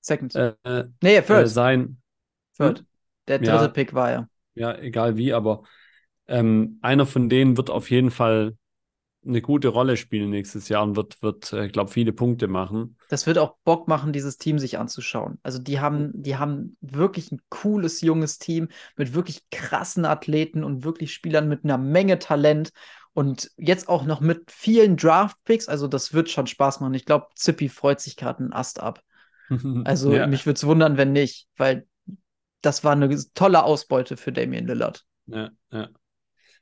Second. 0.00 0.34
äh, 0.34 0.54
äh, 0.64 0.84
nee, 1.02 1.16
äh, 1.16 1.22
First. 1.22 1.48
sein. 1.48 2.00
Third. 2.56 2.78
Hm? 2.78 2.86
Der 3.28 3.38
dritte 3.40 3.68
Ja, 3.68 3.70
Pick 3.70 3.94
war 3.94 4.10
er. 4.10 4.28
ja, 4.54 4.76
egal 4.78 5.16
wie, 5.16 5.32
aber 5.32 5.64
ähm, 6.28 6.78
einer 6.82 7.06
von 7.06 7.28
denen 7.28 7.56
wird 7.56 7.70
auf 7.70 7.90
jeden 7.90 8.10
Fall 8.12 8.56
eine 9.24 9.42
gute 9.42 9.68
Rolle 9.68 9.96
spielen 9.96 10.30
nächstes 10.30 10.68
Jahr 10.68 10.82
und 10.82 10.96
wird, 10.96 11.22
wird, 11.22 11.52
äh, 11.52 11.68
glaube 11.68 11.90
viele 11.90 12.12
Punkte 12.12 12.48
machen. 12.48 12.96
Das 13.08 13.26
wird 13.26 13.38
auch 13.38 13.56
Bock 13.64 13.86
machen, 13.86 14.12
dieses 14.12 14.38
Team 14.38 14.58
sich 14.58 14.78
anzuschauen. 14.78 15.38
Also 15.42 15.58
die 15.58 15.80
haben, 15.80 16.10
die 16.14 16.36
haben 16.36 16.76
wirklich 16.80 17.30
ein 17.30 17.40
cooles 17.50 18.00
junges 18.00 18.38
Team 18.38 18.68
mit 18.96 19.14
wirklich 19.14 19.42
krassen 19.50 20.04
Athleten 20.04 20.64
und 20.64 20.84
wirklich 20.84 21.12
Spielern 21.12 21.48
mit 21.48 21.64
einer 21.64 21.78
Menge 21.78 22.18
Talent 22.18 22.70
und 23.12 23.50
jetzt 23.56 23.88
auch 23.88 24.04
noch 24.04 24.20
mit 24.20 24.50
vielen 24.50 24.96
Draft-Picks. 24.96 25.68
Also 25.68 25.86
das 25.86 26.14
wird 26.14 26.30
schon 26.30 26.46
Spaß 26.46 26.80
machen. 26.80 26.94
Ich 26.94 27.04
glaube, 27.04 27.26
Zippy 27.34 27.68
freut 27.68 28.00
sich 28.00 28.16
gerade 28.16 28.40
einen 28.40 28.52
Ast 28.52 28.80
ab. 28.80 29.02
Also 29.84 30.12
Ja, 30.12 30.28
mich 30.28 30.46
würde 30.46 30.56
es 30.56 30.66
wundern, 30.66 30.96
wenn 30.96 31.12
nicht, 31.12 31.48
weil 31.56 31.86
das 32.62 32.84
war 32.84 32.92
eine 32.92 33.08
tolle 33.34 33.64
Ausbeute 33.64 34.16
für 34.16 34.32
Damian 34.32 34.66
Lillard. 34.66 35.04
ja, 35.26 35.50
ja. 35.72 35.88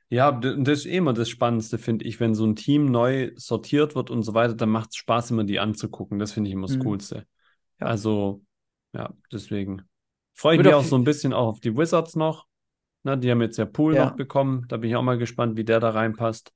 Ja, 0.09 0.31
das 0.31 0.79
ist 0.79 0.85
eh 0.87 0.97
immer 0.97 1.13
das 1.13 1.29
Spannendste, 1.29 1.77
finde 1.77 2.05
ich, 2.05 2.19
wenn 2.19 2.33
so 2.33 2.45
ein 2.45 2.55
Team 2.55 2.85
neu 2.85 3.31
sortiert 3.35 3.95
wird 3.95 4.09
und 4.09 4.23
so 4.23 4.33
weiter, 4.33 4.55
dann 4.55 4.69
macht 4.69 4.89
es 4.89 4.95
Spaß, 4.95 5.31
immer 5.31 5.43
die 5.43 5.59
anzugucken. 5.59 6.17
Das 6.17 6.31
finde 6.31 6.49
ich 6.49 6.55
immer 6.55 6.67
das 6.67 6.77
Mhm. 6.77 6.83
Coolste. 6.83 7.25
Ja. 7.79 7.87
Also, 7.87 8.41
ja, 8.93 9.13
deswegen 9.31 9.83
freue 10.33 10.57
ich 10.57 10.63
mich 10.63 10.73
auch 10.73 10.83
so 10.83 10.95
ein 10.95 11.03
bisschen 11.03 11.31
auch 11.31 11.47
auf 11.47 11.59
die 11.59 11.77
Wizards 11.77 12.15
noch. 12.15 12.47
Ne, 13.03 13.17
die 13.17 13.29
haben 13.29 13.41
jetzt 13.41 13.57
ja 13.57 13.65
Pool 13.65 13.95
Ja. 13.95 14.05
noch 14.07 14.15
bekommen. 14.15 14.65
Da 14.67 14.77
bin 14.77 14.89
ich 14.89 14.95
auch 14.95 15.03
mal 15.03 15.17
gespannt, 15.17 15.57
wie 15.57 15.63
der 15.63 15.79
da 15.79 15.91
reinpasst. 15.91 16.51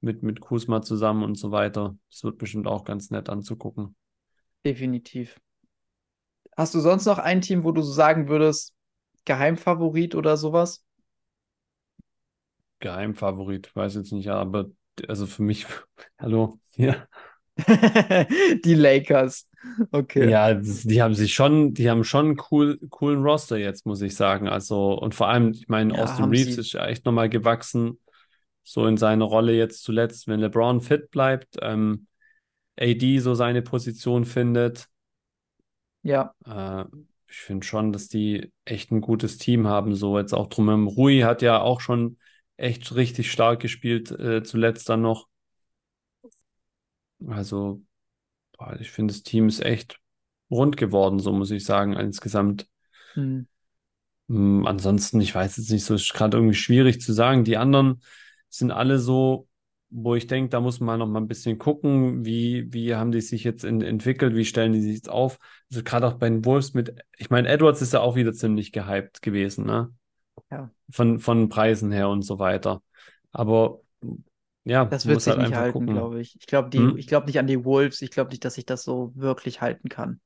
Mit, 0.00 0.22
mit 0.22 0.40
Kuzma 0.40 0.82
zusammen 0.82 1.22
und 1.24 1.36
so 1.36 1.50
weiter. 1.50 1.96
Das 2.10 2.24
wird 2.24 2.38
bestimmt 2.38 2.66
auch 2.66 2.84
ganz 2.84 3.10
nett 3.10 3.28
anzugucken. 3.28 3.94
Definitiv. 4.64 5.38
Hast 6.56 6.74
du 6.74 6.80
sonst 6.80 7.06
noch 7.06 7.18
ein 7.18 7.40
Team, 7.40 7.64
wo 7.64 7.72
du 7.72 7.82
so 7.82 7.92
sagen 7.92 8.28
würdest, 8.28 8.74
Geheimfavorit 9.24 10.14
oder 10.14 10.36
sowas? 10.36 10.84
Geheimfavorit, 12.82 13.74
weiß 13.76 13.96
jetzt 13.96 14.12
nicht, 14.12 14.28
aber 14.30 14.70
also 15.08 15.26
für 15.26 15.42
mich, 15.44 15.66
hallo, 16.20 16.60
ja. 16.76 17.08
Die 18.64 18.74
Lakers. 18.74 19.48
Okay. 19.92 20.30
Ja, 20.30 20.54
das, 20.54 20.82
die 20.82 21.02
haben 21.02 21.14
sich 21.14 21.34
schon, 21.34 21.74
die 21.74 21.90
haben 21.90 22.04
schon 22.04 22.26
einen 22.26 22.40
cool, 22.50 22.78
coolen 22.90 23.22
Roster 23.22 23.56
jetzt, 23.56 23.86
muss 23.86 24.00
ich 24.02 24.14
sagen. 24.14 24.48
Also, 24.48 24.92
und 24.98 25.14
vor 25.14 25.28
allem, 25.28 25.50
ich 25.52 25.68
meine, 25.68 25.94
Ja, 25.94 25.98
Austin 25.98 26.26
Reeves 26.26 26.56
sie. 26.56 26.58
ist 26.58 26.72
ja 26.72 26.86
echt 26.86 27.04
nochmal 27.04 27.28
gewachsen, 27.28 27.98
so 28.64 28.86
in 28.86 28.96
seiner 28.98 29.24
Rolle 29.26 29.54
jetzt 29.54 29.82
zuletzt, 29.84 30.28
wenn 30.28 30.40
LeBron 30.40 30.80
fit 30.80 31.10
bleibt, 31.10 31.56
ähm, 31.62 32.06
AD 32.78 33.18
so 33.20 33.34
seine 33.34 33.62
Position 33.62 34.24
findet. 34.26 34.88
Ja. 36.02 36.34
Äh, 36.46 36.84
ich 37.28 37.36
finde 37.38 37.66
schon, 37.66 37.92
dass 37.92 38.08
die 38.08 38.52
echt 38.64 38.90
ein 38.90 39.00
gutes 39.00 39.38
Team 39.38 39.66
haben, 39.66 39.94
so 39.94 40.18
jetzt 40.18 40.34
auch 40.34 40.48
drumherum. 40.48 40.86
Rui 40.88 41.20
hat 41.20 41.42
ja 41.42 41.60
auch 41.60 41.80
schon 41.80 42.18
echt 42.62 42.94
richtig 42.94 43.30
stark 43.30 43.60
gespielt, 43.60 44.10
äh, 44.10 44.42
zuletzt 44.42 44.88
dann 44.88 45.02
noch. 45.02 45.28
Also, 47.28 47.82
boah, 48.58 48.76
ich 48.80 48.90
finde, 48.90 49.14
das 49.14 49.22
Team 49.22 49.48
ist 49.48 49.60
echt 49.64 49.98
rund 50.50 50.76
geworden, 50.76 51.18
so 51.18 51.32
muss 51.32 51.50
ich 51.50 51.64
sagen, 51.64 51.94
insgesamt. 51.94 52.68
Hm. 53.14 53.46
Hm, 54.28 54.66
ansonsten, 54.66 55.20
ich 55.20 55.34
weiß 55.34 55.56
jetzt 55.56 55.70
nicht, 55.70 55.84
so 55.84 55.94
ist 55.94 56.12
gerade 56.14 56.36
irgendwie 56.36 56.54
schwierig 56.54 57.00
zu 57.00 57.12
sagen. 57.12 57.44
Die 57.44 57.56
anderen 57.56 58.02
sind 58.48 58.70
alle 58.70 58.98
so, 58.98 59.48
wo 59.90 60.14
ich 60.14 60.26
denke, 60.26 60.50
da 60.50 60.60
muss 60.60 60.80
man 60.80 60.98
noch 60.98 61.06
mal 61.06 61.20
ein 61.20 61.28
bisschen 61.28 61.58
gucken, 61.58 62.24
wie, 62.24 62.72
wie 62.72 62.94
haben 62.94 63.12
die 63.12 63.20
sich 63.20 63.44
jetzt 63.44 63.64
in, 63.64 63.82
entwickelt, 63.82 64.34
wie 64.34 64.44
stellen 64.44 64.72
die 64.72 64.80
sich 64.80 64.94
jetzt 64.94 65.10
auf. 65.10 65.38
Also 65.70 65.82
gerade 65.82 66.06
auch 66.06 66.14
bei 66.14 66.28
den 66.28 66.44
Wolves 66.44 66.72
mit, 66.74 66.94
ich 67.18 67.30
meine, 67.30 67.48
Edwards 67.48 67.82
ist 67.82 67.92
ja 67.92 68.00
auch 68.00 68.16
wieder 68.16 68.32
ziemlich 68.32 68.72
gehypt 68.72 69.22
gewesen, 69.22 69.66
ne? 69.66 69.92
Ja. 70.50 70.70
Von, 70.90 71.20
von 71.20 71.48
Preisen 71.48 71.92
her 71.92 72.08
und 72.08 72.22
so 72.22 72.38
weiter. 72.38 72.82
Aber 73.32 73.80
ja, 74.64 74.84
Das 74.84 75.06
wird 75.06 75.20
sich 75.20 75.36
halt 75.36 75.48
nicht 75.48 75.56
halten, 75.56 75.86
glaube 75.86 76.20
ich. 76.20 76.36
Ich 76.38 76.46
glaube 76.46 76.76
Hm? 76.76 76.96
ich 76.96 77.06
glaube 77.06 77.26
nicht 77.26 77.38
an 77.38 77.46
die 77.46 77.64
Wolves. 77.64 78.02
Ich 78.02 78.10
glaube 78.10 78.30
nicht, 78.30 78.44
dass 78.44 78.54
sich 78.54 78.66
das 78.66 78.82
so 78.84 79.12
wirklich 79.14 79.60
halten 79.60 79.88
kann. 79.88 80.20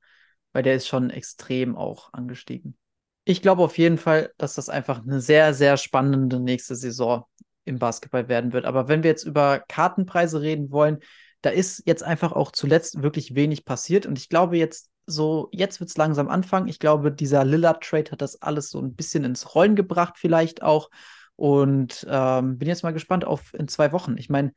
Weil 0.52 0.62
der 0.62 0.74
ist 0.74 0.88
schon 0.88 1.10
extrem 1.10 1.76
auch 1.76 2.12
angestiegen. 2.12 2.76
Ich 3.24 3.42
glaube 3.42 3.62
auf 3.62 3.76
jeden 3.78 3.98
Fall, 3.98 4.32
dass 4.38 4.54
das 4.54 4.68
einfach 4.68 5.02
eine 5.02 5.20
sehr, 5.20 5.52
sehr 5.54 5.76
spannende 5.76 6.40
nächste 6.40 6.76
Saison 6.76 7.24
im 7.64 7.78
Basketball 7.78 8.28
werden 8.28 8.52
wird. 8.52 8.64
Aber 8.64 8.88
wenn 8.88 9.02
wir 9.02 9.10
jetzt 9.10 9.24
über 9.24 9.60
Kartenpreise 9.68 10.40
reden 10.40 10.70
wollen, 10.70 10.98
da 11.42 11.50
ist 11.50 11.82
jetzt 11.86 12.02
einfach 12.02 12.32
auch 12.32 12.52
zuletzt 12.52 13.02
wirklich 13.02 13.34
wenig 13.34 13.64
passiert. 13.64 14.06
Und 14.06 14.18
ich 14.18 14.28
glaube 14.28 14.56
jetzt 14.56 14.90
so, 15.06 15.48
jetzt 15.52 15.80
wird 15.80 15.90
es 15.90 15.96
langsam 15.96 16.28
anfangen. 16.28 16.68
Ich 16.68 16.78
glaube, 16.78 17.12
dieser 17.12 17.44
Lillard-Trade 17.44 18.10
hat 18.10 18.22
das 18.22 18.42
alles 18.42 18.70
so 18.70 18.80
ein 18.80 18.94
bisschen 18.94 19.24
ins 19.24 19.54
Rollen 19.54 19.76
gebracht, 19.76 20.14
vielleicht 20.16 20.62
auch. 20.62 20.90
Und 21.36 22.06
ähm, 22.10 22.58
bin 22.58 22.68
jetzt 22.68 22.82
mal 22.82 22.92
gespannt 22.92 23.24
auf 23.24 23.54
in 23.54 23.68
zwei 23.68 23.92
Wochen. 23.92 24.16
Ich 24.18 24.28
meine, 24.30 24.52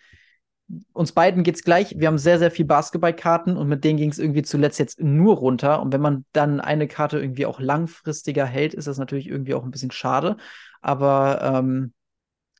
uns 0.94 1.12
beiden 1.12 1.44
geht's 1.44 1.64
gleich. 1.64 1.96
Wir 1.98 2.08
haben 2.08 2.18
sehr, 2.18 2.40
sehr 2.40 2.52
viel 2.52 2.66
Basketballkarten 2.66 3.58
und 3.58 3.68
mit 3.68 3.84
denen 3.84 3.98
ging 3.98 4.12
es 4.12 4.20
irgendwie 4.20 4.44
zuletzt 4.44 4.80
jetzt 4.80 5.02
nur 5.02 5.36
runter. 5.36 5.82
Und 5.82 5.94
wenn 5.94 6.02
man 6.02 6.26
dann 6.32 6.60
eine 6.60 6.88
Karte 6.88 7.20
irgendwie 7.20 7.46
auch 7.46 7.60
langfristiger 7.60 8.46
hält, 8.46 8.74
ist 8.74 8.88
das 8.88 8.98
natürlich 8.98 9.28
irgendwie 9.28 9.54
auch 9.56 9.64
ein 9.64 9.72
bisschen 9.72 9.92
schade. 9.92 10.38
Aber 10.82 11.42
ähm, 11.42 11.94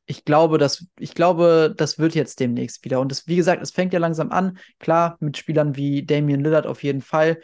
ich 0.06 0.24
glaube, 0.24 0.58
das, 0.58 0.86
ich 0.98 1.14
glaube, 1.14 1.72
das 1.76 1.98
wird 1.98 2.14
jetzt 2.16 2.40
demnächst 2.40 2.84
wieder. 2.84 3.00
Und 3.00 3.12
das, 3.12 3.28
wie 3.28 3.36
gesagt, 3.36 3.62
es 3.62 3.70
fängt 3.70 3.92
ja 3.92 4.00
langsam 4.00 4.32
an. 4.32 4.58
Klar, 4.80 5.16
mit 5.20 5.36
Spielern 5.36 5.76
wie 5.76 6.04
Damian 6.04 6.40
Lillard 6.40 6.66
auf 6.66 6.82
jeden 6.82 7.00
Fall. 7.00 7.40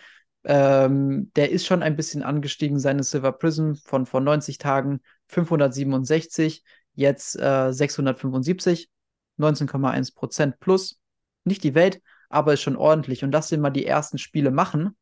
Ähm, 0.46 1.32
der 1.36 1.50
ist 1.50 1.66
schon 1.66 1.82
ein 1.82 1.96
bisschen 1.96 2.22
angestiegen, 2.22 2.78
seine 2.78 3.02
Silver 3.02 3.32
Prism 3.32 3.74
von 3.74 4.06
vor 4.06 4.20
90 4.20 4.58
Tagen 4.58 5.00
567, 5.28 6.62
jetzt 6.94 7.36
äh, 7.38 7.72
675, 7.72 8.88
19,1 9.36 10.14
Prozent 10.14 10.60
plus. 10.60 11.00
Nicht 11.44 11.64
die 11.64 11.74
Welt, 11.74 12.00
aber 12.28 12.54
ist 12.54 12.62
schon 12.62 12.76
ordentlich. 12.76 13.24
Und 13.24 13.32
lass 13.32 13.48
den 13.48 13.60
mal 13.60 13.70
die 13.70 13.86
ersten 13.86 14.18
Spiele 14.18 14.50
machen. 14.50 14.96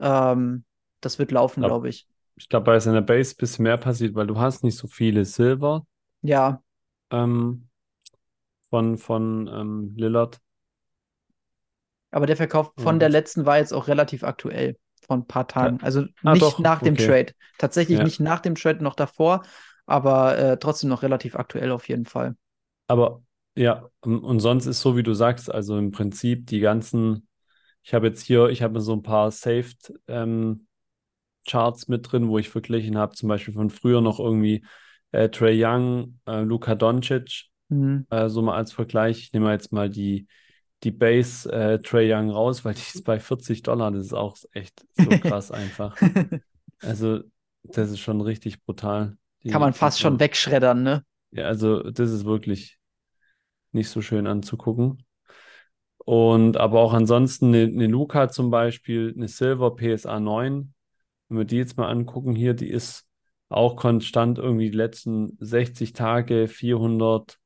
Ähm, 0.00 0.64
das 1.00 1.18
wird 1.18 1.32
laufen, 1.32 1.62
glaube 1.62 1.88
ich. 1.88 2.08
Ich 2.36 2.48
glaube, 2.48 2.64
bei 2.64 2.80
seiner 2.80 3.02
Base 3.02 3.34
ein 3.34 3.36
bisschen 3.38 3.62
mehr 3.64 3.76
passiert, 3.76 4.14
weil 4.14 4.26
du 4.26 4.38
hast 4.38 4.64
nicht 4.64 4.76
so 4.76 4.88
viele 4.88 5.24
Silver 5.24 5.86
Ja, 6.22 6.62
ähm, 7.10 7.68
von, 8.70 8.98
von 8.98 9.48
ähm, 9.48 9.94
Lillard. 9.96 10.40
Aber 12.12 12.26
der 12.26 12.36
Verkauf 12.36 12.72
von 12.78 12.94
Und- 12.94 13.00
der 13.00 13.08
letzten 13.08 13.44
war 13.46 13.58
jetzt 13.58 13.72
auch 13.72 13.88
relativ 13.88 14.22
aktuell, 14.22 14.76
von 15.06 15.20
ein 15.20 15.26
paar 15.26 15.48
Tagen. 15.48 15.80
Also 15.82 16.02
Ah, 16.22 16.32
nicht 16.32 16.42
doch, 16.42 16.58
nach 16.60 16.80
dem 16.82 16.94
okay. 16.94 17.06
Trade. 17.06 17.32
Tatsächlich 17.58 17.98
Ja. 17.98 18.04
nicht 18.04 18.20
nach 18.20 18.40
dem 18.40 18.54
Trade, 18.54 18.82
noch 18.84 18.94
davor, 18.94 19.42
aber 19.86 20.38
äh, 20.38 20.58
trotzdem 20.58 20.90
noch 20.90 21.02
relativ 21.02 21.34
aktuell 21.34 21.72
auf 21.72 21.88
jeden 21.88 22.06
Fall. 22.06 22.36
Aber 22.86 23.22
ja, 23.56 23.88
und 24.00 24.40
sonst 24.40 24.66
ist 24.66 24.80
so, 24.80 24.96
wie 24.96 25.02
du 25.02 25.12
sagst, 25.14 25.50
also 25.52 25.76
im 25.76 25.90
Prinzip 25.90 26.46
die 26.46 26.60
ganzen, 26.60 27.26
ich 27.82 27.94
habe 27.94 28.06
jetzt 28.06 28.22
hier, 28.24 28.48
ich 28.48 28.62
habe 28.62 28.80
so 28.80 28.92
ein 28.92 29.02
paar 29.02 29.30
Saved 29.30 29.92
ähm, 30.08 30.66
Charts 31.46 31.88
mit 31.88 32.10
drin, 32.10 32.28
wo 32.28 32.38
ich 32.38 32.48
verglichen 32.48 32.96
habe, 32.96 33.14
zum 33.14 33.28
Beispiel 33.28 33.54
von 33.54 33.70
früher 33.70 34.00
noch 34.00 34.20
irgendwie 34.20 34.64
äh, 35.10 35.28
Trae 35.28 35.52
Young, 35.54 36.20
äh, 36.26 36.40
Luka 36.42 36.74
Doncic, 36.74 37.46
Mhm. 37.68 38.06
äh, 38.10 38.28
so 38.28 38.42
mal 38.42 38.56
als 38.56 38.72
Vergleich. 38.72 39.18
Ich 39.18 39.32
nehme 39.32 39.50
jetzt 39.50 39.72
mal 39.72 39.90
die, 39.90 40.26
die 40.82 40.90
Base 40.90 41.50
äh, 41.50 41.78
Trae 41.80 42.12
Young 42.12 42.30
raus, 42.30 42.64
weil 42.64 42.74
die 42.74 42.80
ist 42.80 43.04
bei 43.04 43.20
40 43.20 43.62
Dollar. 43.62 43.90
Das 43.90 44.06
ist 44.06 44.12
auch 44.12 44.36
echt 44.52 44.84
so 44.94 45.08
krass 45.20 45.50
einfach. 45.50 45.96
Also, 46.84 47.20
das 47.62 47.92
ist 47.92 48.00
schon 48.00 48.20
richtig 48.20 48.64
brutal. 48.64 49.16
Die, 49.44 49.50
Kann 49.50 49.60
man 49.60 49.72
fast 49.72 50.00
schon 50.00 50.18
wegschreddern, 50.18 50.82
ne? 50.82 51.04
Ja, 51.30 51.44
also 51.44 51.80
das 51.80 52.10
ist 52.10 52.24
wirklich 52.24 52.78
nicht 53.70 53.88
so 53.88 54.02
schön 54.02 54.26
anzugucken. 54.26 55.04
Und 55.98 56.56
aber 56.56 56.80
auch 56.80 56.92
ansonsten 56.92 57.54
eine, 57.54 57.62
eine 57.62 57.86
Luca 57.86 58.28
zum 58.28 58.50
Beispiel, 58.50 59.14
eine 59.16 59.28
Silver 59.28 59.76
PSA 59.76 60.18
9, 60.18 60.74
wenn 61.28 61.38
wir 61.38 61.44
die 61.44 61.56
jetzt 61.56 61.76
mal 61.76 61.88
angucken 61.88 62.34
hier, 62.34 62.54
die 62.54 62.68
ist 62.68 63.06
auch 63.48 63.76
konstant 63.76 64.38
irgendwie 64.38 64.70
die 64.70 64.76
letzten 64.76 65.36
60 65.38 65.92
Tage 65.92 66.48
400, 66.48 67.38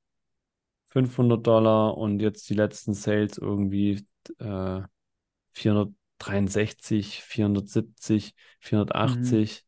500 0.97 1.47
Dollar 1.47 1.99
und 1.99 2.21
jetzt 2.21 2.49
die 2.49 2.55
letzten 2.55 2.95
Sales 2.95 3.37
irgendwie 3.37 4.07
äh, 4.39 4.81
463, 5.53 7.23
470, 7.23 8.35
480. 8.61 9.65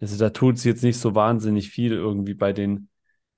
Also 0.00 0.16
da 0.16 0.30
tut 0.30 0.56
es 0.56 0.64
jetzt 0.64 0.84
nicht 0.84 0.98
so 0.98 1.16
wahnsinnig 1.16 1.70
viel 1.70 1.92
irgendwie 1.92 2.34
bei 2.34 2.52
den, 2.52 2.88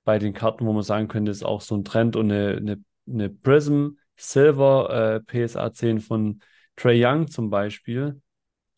bei 0.03 0.19
den 0.19 0.33
Karten, 0.33 0.65
wo 0.67 0.73
man 0.73 0.83
sagen 0.83 1.07
könnte, 1.07 1.31
ist 1.31 1.43
auch 1.43 1.61
so 1.61 1.75
ein 1.75 1.83
Trend 1.83 2.15
und 2.15 2.31
eine, 2.31 2.57
eine, 2.57 2.83
eine 3.07 3.29
Prism 3.31 3.89
Silver 4.15 5.21
äh, 5.27 5.47
PSA 5.47 5.73
10 5.73 5.99
von 5.99 6.39
Trae 6.75 7.03
Young 7.03 7.27
zum 7.27 7.49
Beispiel 7.49 8.21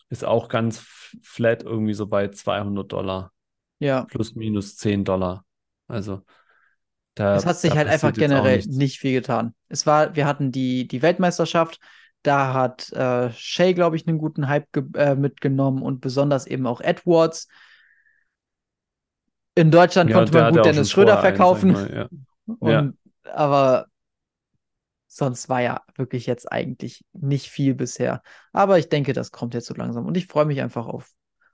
ist 0.09 0.23
auch 0.23 0.47
ganz 0.47 0.79
flat 1.21 1.63
irgendwie 1.63 1.93
so 1.93 2.07
bei 2.07 2.29
200 2.29 2.89
Dollar 2.89 3.33
Ja. 3.79 4.05
plus 4.05 4.33
minus 4.33 4.77
10 4.77 5.03
Dollar. 5.03 5.45
Also 5.87 6.23
da, 7.15 7.27
Es 7.31 7.45
hat 7.45 7.59
sich 7.59 7.77
halt 7.77 7.87
einfach 7.87 8.15
generell 8.15 8.63
nicht 8.67 8.99
viel 8.99 9.13
getan. 9.13 9.53
Es 9.69 9.85
war, 9.85 10.15
wir 10.15 10.25
hatten 10.25 10.51
die, 10.51 10.87
die 10.87 11.01
Weltmeisterschaft, 11.01 11.79
da 12.23 12.53
hat 12.53 12.91
äh, 12.93 13.31
Shea, 13.33 13.73
glaube 13.73 13.95
ich, 13.97 14.07
einen 14.07 14.17
guten 14.17 14.47
Hype 14.47 14.67
äh, 14.95 15.15
mitgenommen 15.15 15.81
und 15.83 16.01
besonders 16.01 16.47
eben 16.47 16.65
auch 16.67 16.81
Edwards. 16.81 17.47
In 19.55 19.71
Deutschland 19.71 20.09
Ja, 20.09 20.13
konnte 20.13 20.33
man 20.33 20.47
gut 20.47 20.65
Dennis 20.65 20.91
Schröder 20.91 21.17
verkaufen. 21.17 21.77
mal, 21.77 21.93
ja. 21.93 22.09
Und, 22.59 22.97
Aber 23.23 23.87
sonst 25.07 25.49
war 25.49 25.61
ja 25.61 25.81
wirklich 25.95 26.25
jetzt 26.25 26.51
eigentlich 26.51 27.05
nicht 27.13 27.49
viel 27.49 27.73
bisher. 27.75 28.21
Aber 28.53 28.79
ich 28.79 28.89
denke, 28.89 29.13
das 29.13 29.31
kommt 29.31 29.53
jetzt 29.53 29.67
so 29.67 29.73
langsam. 29.75 30.05
Und 30.05 30.17
ich 30.17 30.27
freue 30.27 30.45
mich 30.45 30.61
einfach 30.61 30.87
auf, 30.87 31.11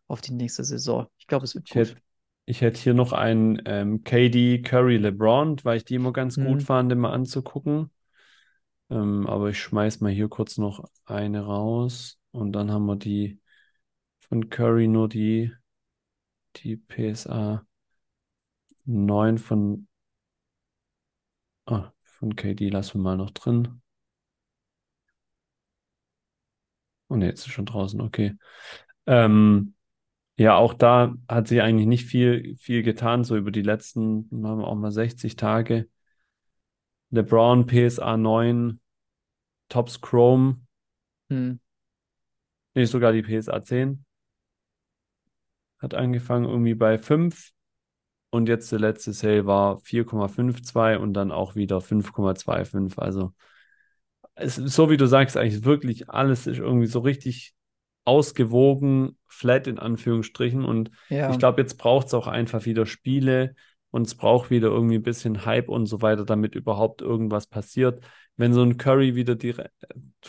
auf 0.07 0.22
die 0.22 0.34
nächste 0.34 0.64
Saison. 0.64 1.07
Ich 1.18 1.28
glaube, 1.28 1.45
es 1.45 1.55
wird 1.55 1.68
Ich 1.68 1.74
gut. 1.74 1.76
hätte, 1.76 2.01
ich 2.45 2.61
hätte 2.61 2.79
hier 2.81 2.93
noch 2.93 3.13
einen 3.13 3.61
ähm, 3.65 4.03
KD 4.03 4.61
Curry 4.61 4.97
LeBron, 4.97 5.57
weil 5.63 5.77
ich 5.77 5.85
die 5.85 5.95
immer 5.95 6.13
ganz 6.13 6.37
Mhm. 6.37 6.43
gut 6.43 6.63
fand, 6.63 6.91
immer 6.91 7.13
anzugucken. 7.13 7.91
Ähm, 8.89 9.27
aber 9.27 9.49
ich 9.49 9.59
schmeiß 9.59 10.01
mal 10.01 10.11
hier 10.11 10.29
kurz 10.29 10.57
noch 10.57 10.85
eine 11.05 11.41
raus 11.45 12.19
und 12.31 12.53
dann 12.53 12.71
haben 12.71 12.85
wir 12.85 12.95
die 12.97 13.39
von 14.21 14.49
Curry 14.49 14.87
nur 14.87 15.09
die, 15.09 15.51
die 16.57 16.77
PSA 16.77 17.65
9 18.85 19.37
von, 19.39 19.87
ah, 21.65 21.91
von 22.03 22.35
KD 22.35 22.69
lassen 22.69 22.99
wir 22.99 23.03
mal 23.03 23.17
noch 23.17 23.31
drin. 23.31 23.81
Oh 27.09 27.15
ne, 27.15 27.25
jetzt 27.27 27.45
ist 27.45 27.53
schon 27.53 27.65
draußen, 27.65 27.99
okay. 28.01 28.35
Ähm, 29.07 29.75
ja, 30.38 30.55
auch 30.55 30.73
da 30.73 31.13
hat 31.27 31.47
sich 31.47 31.61
eigentlich 31.61 31.88
nicht 31.88 32.05
viel, 32.05 32.55
viel 32.57 32.84
getan, 32.84 33.23
so 33.23 33.36
über 33.38 33.51
die 33.51 33.61
letzten, 33.61 34.27
machen 34.32 34.59
wir 34.59 34.67
auch 34.67 34.75
mal 34.75 34.91
60 34.91 35.36
Tage. 35.36 35.88
LeBron 37.11 37.65
PSA 37.67 38.17
9, 38.17 38.79
Topps 39.69 39.99
Chrome, 40.01 40.61
Hm. 41.29 41.59
nee, 42.75 42.86
sogar 42.86 43.11
die 43.13 43.21
PSA 43.23 43.63
10. 43.63 44.05
hat 45.79 45.93
angefangen 45.93 46.45
irgendwie 46.45 46.75
bei 46.75 46.97
5 46.97 47.51
und 48.29 48.47
jetzt 48.47 48.71
der 48.71 48.79
letzte 48.79 49.13
Sale 49.13 49.45
war 49.45 49.79
4,52 49.79 50.99
und 50.99 51.13
dann 51.13 51.32
auch 51.32 51.55
wieder 51.55 51.82
5,25. 51.82 52.97
Also 52.97 53.34
es 54.36 54.55
so, 54.55 54.89
wie 54.89 54.97
du 54.97 55.07
sagst, 55.07 55.38
eigentlich 55.38 55.63
wirklich 55.65 56.09
alles 56.09 56.47
ist 56.47 56.59
irgendwie 56.59 56.88
so 56.88 56.99
richtig 56.99 57.53
ausgewogen, 58.05 59.17
flat 59.27 59.67
in 59.67 59.79
Anführungsstrichen. 59.79 60.65
Und 60.65 60.91
Ja, 61.09 61.31
ich 61.31 61.39
glaube, 61.39 61.61
jetzt 61.61 61.77
braucht 61.77 62.07
es 62.07 62.13
auch 62.13 62.27
einfach 62.27 62.65
wieder 62.65 62.85
Spiele 62.85 63.55
und 63.91 64.07
es 64.07 64.15
braucht 64.15 64.49
wieder 64.49 64.69
irgendwie 64.69 64.95
ein 64.95 65.03
bisschen 65.03 65.45
Hype 65.45 65.69
und 65.69 65.85
so 65.85 66.01
weiter, 66.01 66.25
damit 66.25 66.55
überhaupt 66.55 67.01
irgendwas 67.01 67.47
passiert. 67.47 68.03
Wenn 68.37 68.53
so 68.53 68.63
ein 68.63 68.77
Curry 68.77 69.15
wieder 69.15 69.35
die, 69.35 69.53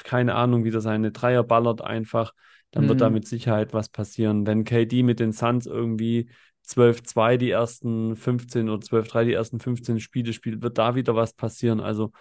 keine 0.04 0.34
Ahnung, 0.34 0.64
wieder 0.64 0.80
seine 0.80 1.12
Dreier 1.12 1.44
ballert 1.44 1.80
einfach, 1.80 2.32
dann 2.72 2.88
wird 2.88 3.00
da 3.00 3.06
hm, 3.06 3.14
mit 3.14 3.28
Sicherheit 3.28 3.72
was 3.74 3.88
passieren. 3.88 4.46
Wenn 4.46 4.64
KD 4.64 5.02
mit 5.02 5.20
den 5.20 5.32
Suns 5.32 5.66
irgendwie 5.66 6.30
12-2 6.62 7.36
die 7.36 7.50
ersten 7.50 8.16
15 8.16 8.68
oder 8.68 8.80
12-3 8.80 9.24
die 9.24 9.32
ersten 9.34 9.60
15 9.60 10.00
Spiele 10.00 10.32
spielt, 10.32 10.62
wird 10.62 10.78
da 10.78 10.94
wieder 10.94 11.14
was 11.14 11.34
passieren. 11.34 11.80
Also 11.80 12.12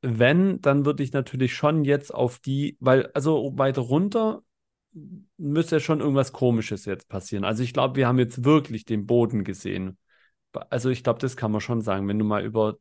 wenn, 0.00 0.60
dann 0.60 0.84
würde 0.84 1.02
ich 1.02 1.12
natürlich 1.12 1.54
schon 1.54 1.84
jetzt 1.84 2.14
auf 2.14 2.38
die, 2.38 2.76
weil, 2.80 3.10
also 3.14 3.52
weiter 3.56 3.82
runter 3.82 4.42
müsste 5.36 5.76
ja 5.76 5.80
schon 5.80 6.00
irgendwas 6.00 6.32
Komisches 6.32 6.84
jetzt 6.84 7.08
passieren. 7.08 7.44
Also 7.44 7.62
ich 7.62 7.72
glaube, 7.72 7.96
wir 7.96 8.08
haben 8.08 8.18
jetzt 8.18 8.44
wirklich 8.44 8.84
den 8.84 9.06
Boden 9.06 9.44
gesehen. 9.44 9.98
Also 10.70 10.90
ich 10.90 11.04
glaube, 11.04 11.20
das 11.20 11.36
kann 11.36 11.52
man 11.52 11.60
schon 11.60 11.80
sagen. 11.80 12.08
Wenn 12.08 12.18
du 12.18 12.24
mal 12.24 12.44
über 12.44 12.76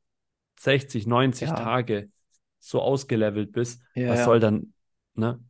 60, 0.60 1.06
90 1.06 1.50
ja, 1.50 1.56
Tage 1.56 2.10
so 2.60 2.82
ausgelevelt 2.82 3.52
bist, 3.52 3.82
ja, 3.94 4.10
was 4.10 4.24
soll 4.24 4.40
dann, 4.40 4.74
ne? 5.14 5.44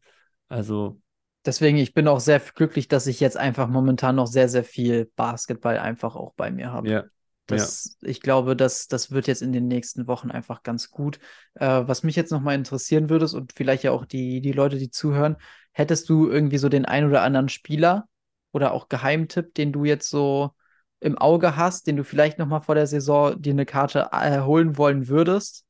Also, 0.50 1.00
Deswegen, 1.46 1.78
ich 1.78 1.94
bin 1.94 2.10
auch 2.10 2.20
sehr 2.20 2.42
glücklich, 2.42 2.90
dass 2.90 3.08
ich 3.08 3.22
jetzt 3.22 3.38
einfach 3.38 3.70
momentan 3.70 4.18
noch 4.18 4.28
sehr, 4.28 4.50
sehr 4.50 4.66
viel 4.66 5.10
Basketball 5.16 5.78
einfach 5.78 6.18
auch 6.18 6.34
bei 6.34 6.52
mir 6.52 6.74
habe. 6.74 6.90
ja, 6.90 7.04
ja. 7.50 7.58
Das, 7.58 7.98
ich 8.02 8.22
glaube, 8.22 8.56
das, 8.56 8.88
das 8.88 9.12
wird 9.12 9.28
jetzt 9.28 9.42
in 9.42 9.54
den 9.54 9.68
nächsten 9.68 10.08
Wochen 10.08 10.32
einfach 10.32 10.64
ganz 10.64 10.92
gut. 10.92 11.20
Äh, 11.56 11.84
was 11.88 12.04
mich 12.04 12.16
jetzt 12.16 12.32
nochmal 12.32 12.56
interessieren 12.56 13.10
würde, 13.10 13.26
und 13.36 13.54
vielleicht 13.54 13.84
ja 13.84 13.92
auch 13.92 14.06
die, 14.06 14.42
die 14.42 14.52
Leute, 14.52 14.78
die 14.78 14.92
zuhören, 14.92 15.38
hättest 15.72 16.10
du 16.10 16.30
irgendwie 16.30 16.58
so 16.58 16.70
den 16.70 16.86
ein 16.86 17.06
oder 17.06 17.22
anderen 17.22 17.50
Spieler 17.50 18.08
oder 18.52 18.74
auch 18.74 18.90
Geheimtipp, 18.90 19.54
den 19.54 19.72
du 19.72 19.86
jetzt 19.86 20.10
so 20.10 20.52
im 21.00 21.18
Auge 21.18 21.56
hast, 21.56 21.88
den 21.88 21.96
du 21.98 22.04
vielleicht 22.04 22.40
nochmal 22.40 22.62
vor 22.62 22.76
der 22.76 22.88
Saison 22.88 23.42
dir 23.42 23.54
eine 23.54 23.66
Karte 23.66 24.10
äh, 24.12 24.42
holen 24.42 24.78
wollen 24.78 25.08
würdest? 25.08 25.66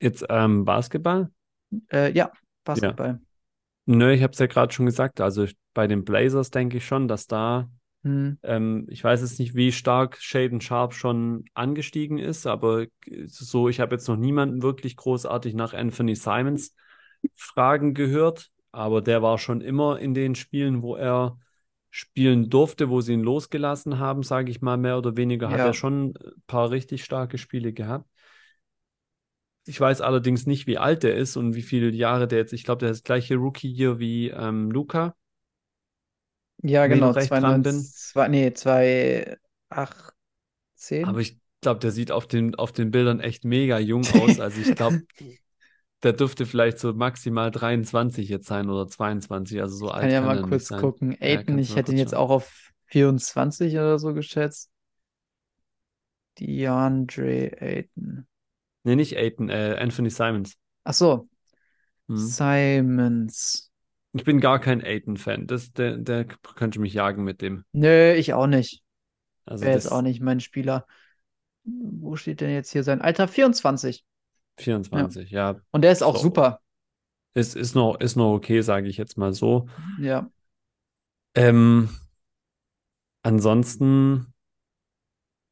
Jetzt 0.00 0.24
ähm, 0.28 0.64
Basketball? 0.64 1.30
Äh, 1.92 2.12
ja, 2.12 2.32
Ja. 2.74 2.96
Basketball. 2.96 3.20
Nö, 3.86 4.12
ich 4.12 4.22
habe 4.22 4.32
es 4.32 4.38
ja 4.38 4.46
gerade 4.46 4.72
schon 4.74 4.86
gesagt. 4.86 5.20
Also 5.20 5.46
bei 5.74 5.86
den 5.86 6.04
Blazers 6.04 6.50
denke 6.50 6.78
ich 6.78 6.86
schon, 6.86 7.08
dass 7.08 7.26
da 7.26 7.70
Hm, 8.06 8.38
Ähm, 8.42 8.86
ich 8.88 9.02
weiß 9.02 9.22
jetzt 9.22 9.38
nicht, 9.40 9.54
wie 9.56 9.72
stark 9.72 10.18
Shaden 10.20 10.60
Sharp 10.60 10.94
schon 10.94 11.44
angestiegen 11.54 12.18
ist, 12.18 12.46
aber 12.46 12.86
so, 13.26 13.68
ich 13.68 13.80
habe 13.80 13.96
jetzt 13.96 14.06
noch 14.06 14.16
niemanden 14.16 14.62
wirklich 14.62 14.96
großartig 14.96 15.54
nach 15.54 15.74
Anthony 15.74 16.14
Simons 16.14 16.74
Fragen 17.34 17.94
gehört, 17.94 18.50
aber 18.70 19.02
der 19.02 19.22
war 19.22 19.38
schon 19.38 19.60
immer 19.60 19.98
in 19.98 20.14
den 20.14 20.36
Spielen, 20.36 20.82
wo 20.82 20.94
er 20.94 21.38
spielen 21.90 22.48
durfte, 22.48 22.90
wo 22.90 23.00
sie 23.00 23.14
ihn 23.14 23.22
losgelassen 23.22 23.98
haben, 23.98 24.22
sage 24.22 24.50
ich 24.50 24.60
mal, 24.60 24.76
mehr 24.76 24.98
oder 24.98 25.16
weniger, 25.16 25.50
hat 25.50 25.58
er 25.60 25.66
ja. 25.68 25.72
schon 25.72 26.10
ein 26.14 26.42
paar 26.46 26.70
richtig 26.70 27.02
starke 27.04 27.38
Spiele 27.38 27.72
gehabt. 27.72 28.08
Ich 29.64 29.80
weiß 29.80 30.00
allerdings 30.00 30.46
nicht, 30.46 30.66
wie 30.68 30.78
alt 30.78 31.02
der 31.02 31.16
ist 31.16 31.36
und 31.36 31.54
wie 31.54 31.62
viele 31.62 31.90
Jahre 31.90 32.28
der 32.28 32.38
jetzt, 32.38 32.52
ich 32.52 32.62
glaube, 32.64 32.78
der 32.80 32.90
ist 32.90 33.00
das 33.00 33.04
gleiche 33.04 33.34
Rookie 33.36 33.72
hier 33.74 33.98
wie 33.98 34.28
ähm, 34.30 34.70
Luca, 34.70 35.16
Ja, 36.62 36.86
genau, 36.86 37.08
noch 37.08 37.16
recht 37.16 37.30
dran 37.40 37.62
92, 37.62 37.62
bin. 37.62 37.92
zwei, 37.94 38.28
nee, 38.28 38.52
2018. 38.52 39.38
Aber 41.00 41.20
ich 41.20 41.38
glaube, 41.60 41.80
der 41.80 41.90
sieht 41.92 42.10
auf 42.10 42.26
den, 42.26 42.54
auf 42.54 42.72
den 42.72 42.90
Bildern 42.90 43.20
echt 43.20 43.44
mega 43.44 43.78
jung 43.78 44.10
aus. 44.10 44.38
Also 44.40 44.60
ich 44.60 44.74
glaube, 44.74 45.02
der 46.02 46.12
dürfte 46.12 46.46
vielleicht 46.46 46.78
so 46.78 46.92
maximal 46.92 47.50
23 47.50 48.28
jetzt 48.28 48.46
sein 48.46 48.70
oder 48.70 48.86
22. 48.88 49.60
Also 49.60 49.76
so 49.76 49.90
Ich 49.90 49.96
kann 49.98 50.10
alt 50.10 50.12
ja 50.12 50.20
kann 50.20 50.28
mal 50.28 50.36
er 50.36 50.42
nicht 50.42 50.48
kurz 50.48 50.70
gucken. 50.70 51.16
Ja, 51.20 51.42
kannst 51.42 51.68
du 51.68 51.72
ich 51.72 51.74
mal 51.74 51.76
hätte 51.76 51.92
ihn 51.92 51.98
jetzt 51.98 52.14
auch 52.14 52.30
auf 52.30 52.72
24 52.86 53.74
oder 53.74 53.98
so 53.98 54.14
geschätzt. 54.14 54.70
DeAndre 56.38 57.50
Ayton. 57.60 58.26
Nee, 58.84 58.96
nicht 58.96 59.16
Aiton, 59.16 59.48
äh, 59.50 59.76
Anthony 59.78 60.10
Simons. 60.10 60.56
Ach 60.84 60.94
so, 60.94 61.28
Hm. 62.08 62.16
Simons. 62.16 63.65
Ich 64.16 64.24
bin 64.24 64.40
gar 64.40 64.58
kein 64.58 64.82
Aiton-Fan. 64.82 65.46
Das, 65.46 65.72
der, 65.72 65.96
der 65.96 66.24
könnte 66.24 66.80
mich 66.80 66.94
jagen 66.94 67.24
mit 67.24 67.42
dem. 67.42 67.64
Nö, 67.72 68.12
ich 68.14 68.32
auch 68.34 68.46
nicht. 68.46 68.82
Also 69.44 69.64
Wäre 69.64 69.74
jetzt 69.74 69.92
auch 69.92 70.02
nicht 70.02 70.20
mein 70.20 70.40
Spieler. 70.40 70.86
Wo 71.64 72.16
steht 72.16 72.40
denn 72.40 72.50
jetzt 72.50 72.70
hier 72.72 72.84
sein 72.84 73.00
Alter? 73.02 73.28
24. 73.28 74.04
Ja. 74.58 74.64
24, 74.64 75.30
ja, 75.30 75.56
Und 75.72 75.82
der 75.82 75.92
ist 75.92 76.02
auch 76.02 76.16
so. 76.16 76.22
super. 76.22 76.60
Ist, 77.34 77.54
ist 77.54 77.74
noch, 77.74 78.00
ist 78.00 78.16
noch 78.16 78.32
okay, 78.32 78.62
sage 78.62 78.88
ich 78.88 78.96
jetzt 78.96 79.18
mal 79.18 79.32
so. 79.34 79.68
Ja. 80.00 80.30
Ähm, 81.34 81.88
ansonsten, 83.22 84.32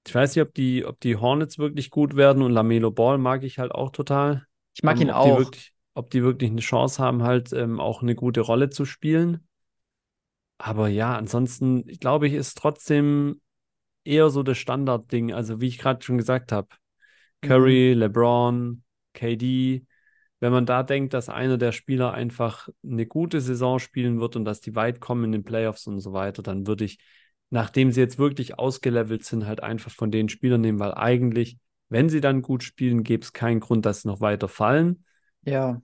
ich 0.07 0.15
weiß 0.15 0.35
nicht, 0.37 0.43
ob 0.47 0.55
die, 0.55 0.85
ob 0.85 1.01
die 1.01 1.17
Hornets 1.17 1.59
wirklich 1.59 1.91
gut 1.91 2.17
werden 2.17 2.43
und 2.43 2.53
Lamelo 2.53 2.91
Ball 2.91 3.19
mag 3.19 3.43
ich 3.43 3.59
halt 3.59 3.73
auch 3.73 3.91
total. 3.91 4.47
Ich 4.75 4.83
mag 4.83 4.97
Ähm, 4.97 5.09
ihn 5.09 5.11
auch. 5.11 5.39
wirklich, 5.39 5.74
ob 5.95 6.11
die 6.11 6.23
wirklich 6.23 6.51
eine 6.51 6.61
Chance 6.61 7.03
haben, 7.03 7.23
halt 7.23 7.53
ähm, 7.53 7.81
auch 7.81 8.03
eine 8.03 8.15
gute 8.15 8.41
Rolle 8.41 8.71
zu 8.71 8.85
spielen. 8.85 9.47
Aber 10.59 10.89
ja, 10.89 11.17
ansonsten 11.17 11.85
glaube 11.87 12.27
ich, 12.29 12.35
ist 12.35 12.57
trotzdem 12.59 13.41
eher 14.05 14.31
so 14.31 14.43
das 14.43 14.59
Standardding. 14.59 15.33
Also 15.33 15.61
wie 15.61 15.69
ich 15.69 15.79
gerade 15.79 16.05
schon 16.05 16.19
gesagt 16.19 16.53
habe, 16.53 16.69
Mhm. 17.43 17.49
Curry, 17.49 17.95
LeBron, 17.95 18.85
KD. 19.15 19.87
Wenn 20.41 20.53
man 20.53 20.67
da 20.67 20.83
denkt, 20.85 21.15
dass 21.15 21.29
einer 21.31 21.59
der 21.59 21.73
Spieler 21.73 22.15
einfach 22.15 22.69
eine 22.85 23.07
gute 23.07 23.41
Saison 23.41 23.79
spielen 23.81 24.21
wird 24.21 24.37
und 24.37 24.45
dass 24.47 24.61
die 24.61 24.75
weit 24.77 25.01
kommen 25.01 25.25
in 25.27 25.33
den 25.33 25.45
Playoffs 25.45 25.87
und 25.87 26.01
so 26.01 26.13
weiter, 26.15 26.43
dann 26.43 26.67
würde 26.67 26.85
ich, 26.85 26.99
nachdem 27.51 27.93
sie 27.93 28.01
jetzt 28.01 28.19
wirklich 28.19 28.59
ausgelevelt 28.59 29.25
sind, 29.25 29.47
halt 29.47 29.63
einfach 29.63 29.91
von 29.93 30.11
den 30.11 30.29
Spielern 30.31 30.63
nehmen, 30.63 30.81
weil 30.81 30.95
eigentlich, 30.95 31.59
wenn 31.91 32.09
sie 32.11 32.21
dann 32.21 32.43
gut 32.43 32.63
spielen, 32.65 33.05
gäbe 33.05 33.23
es 33.25 33.33
keinen 33.35 33.61
Grund, 33.61 33.87
dass 33.87 34.03
sie 34.03 34.09
noch 34.09 34.21
weiter 34.21 34.49
fallen. 34.49 35.05
Ja. 35.45 35.81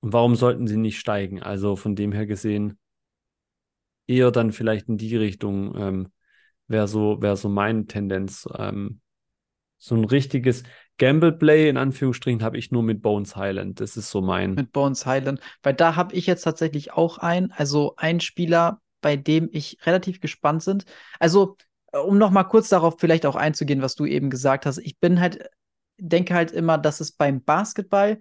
Und 0.00 0.12
warum 0.12 0.36
sollten 0.36 0.66
sie 0.66 0.76
nicht 0.76 0.98
steigen? 0.98 1.42
Also 1.42 1.76
von 1.76 1.96
dem 1.96 2.12
her 2.12 2.26
gesehen, 2.26 2.78
eher 4.06 4.30
dann 4.30 4.52
vielleicht 4.52 4.88
in 4.88 4.98
die 4.98 5.16
Richtung 5.16 5.74
ähm, 5.76 6.12
wäre 6.68 6.88
so, 6.88 7.20
wär 7.20 7.36
so 7.36 7.48
meine 7.48 7.86
Tendenz. 7.86 8.48
Ähm, 8.56 9.00
so 9.78 9.94
ein 9.94 10.04
richtiges 10.04 10.62
Gamble-Play 10.98 11.68
in 11.68 11.76
Anführungsstrichen 11.76 12.42
habe 12.42 12.56
ich 12.56 12.70
nur 12.70 12.82
mit 12.82 13.02
Bones 13.02 13.36
Highland. 13.36 13.80
Das 13.80 13.96
ist 13.96 14.10
so 14.10 14.22
mein. 14.22 14.54
mit 14.54 14.72
Bones 14.72 15.04
Highland, 15.06 15.40
weil 15.62 15.74
da 15.74 15.96
habe 15.96 16.14
ich 16.14 16.26
jetzt 16.26 16.42
tatsächlich 16.42 16.92
auch 16.92 17.18
einen, 17.18 17.52
also 17.52 17.94
einen 17.96 18.20
Spieler, 18.20 18.80
bei 19.00 19.16
dem 19.16 19.48
ich 19.52 19.78
relativ 19.84 20.20
gespannt 20.20 20.64
bin. 20.64 20.82
Also, 21.20 21.56
äh, 21.92 21.98
um 21.98 22.18
noch 22.18 22.30
mal 22.30 22.44
kurz 22.44 22.68
darauf 22.68 22.96
vielleicht 22.98 23.26
auch 23.26 23.36
einzugehen, 23.36 23.82
was 23.82 23.94
du 23.94 24.06
eben 24.06 24.30
gesagt 24.30 24.66
hast, 24.66 24.78
ich 24.78 24.98
bin 24.98 25.20
halt, 25.20 25.50
denke 25.98 26.34
halt 26.34 26.50
immer, 26.52 26.78
dass 26.78 27.00
es 27.00 27.12
beim 27.12 27.42
Basketball, 27.42 28.18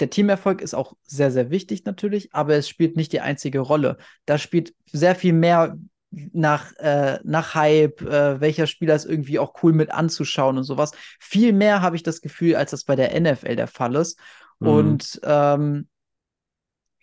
der 0.00 0.10
Teamerfolg 0.10 0.60
ist 0.60 0.74
auch 0.74 0.94
sehr, 1.02 1.30
sehr 1.30 1.50
wichtig 1.50 1.84
natürlich, 1.84 2.34
aber 2.34 2.54
es 2.54 2.68
spielt 2.68 2.96
nicht 2.96 3.12
die 3.12 3.20
einzige 3.20 3.60
Rolle. 3.60 3.98
Da 4.26 4.38
spielt 4.38 4.74
sehr 4.92 5.14
viel 5.14 5.32
mehr 5.32 5.76
nach, 6.10 6.72
äh, 6.76 7.18
nach 7.24 7.54
Hype, 7.54 8.00
äh, 8.02 8.40
welcher 8.40 8.66
Spieler 8.66 8.94
ist 8.94 9.04
irgendwie 9.04 9.38
auch 9.38 9.62
cool 9.62 9.72
mit 9.72 9.90
anzuschauen 9.90 10.56
und 10.56 10.64
sowas. 10.64 10.92
Viel 11.18 11.52
mehr 11.52 11.82
habe 11.82 11.96
ich 11.96 12.02
das 12.02 12.20
Gefühl, 12.20 12.56
als 12.56 12.70
das 12.70 12.84
bei 12.84 12.96
der 12.96 13.18
NFL 13.20 13.56
der 13.56 13.66
Fall 13.66 13.94
ist. 13.96 14.18
Mhm. 14.60 14.68
Und 14.68 15.20
ähm, 15.24 15.88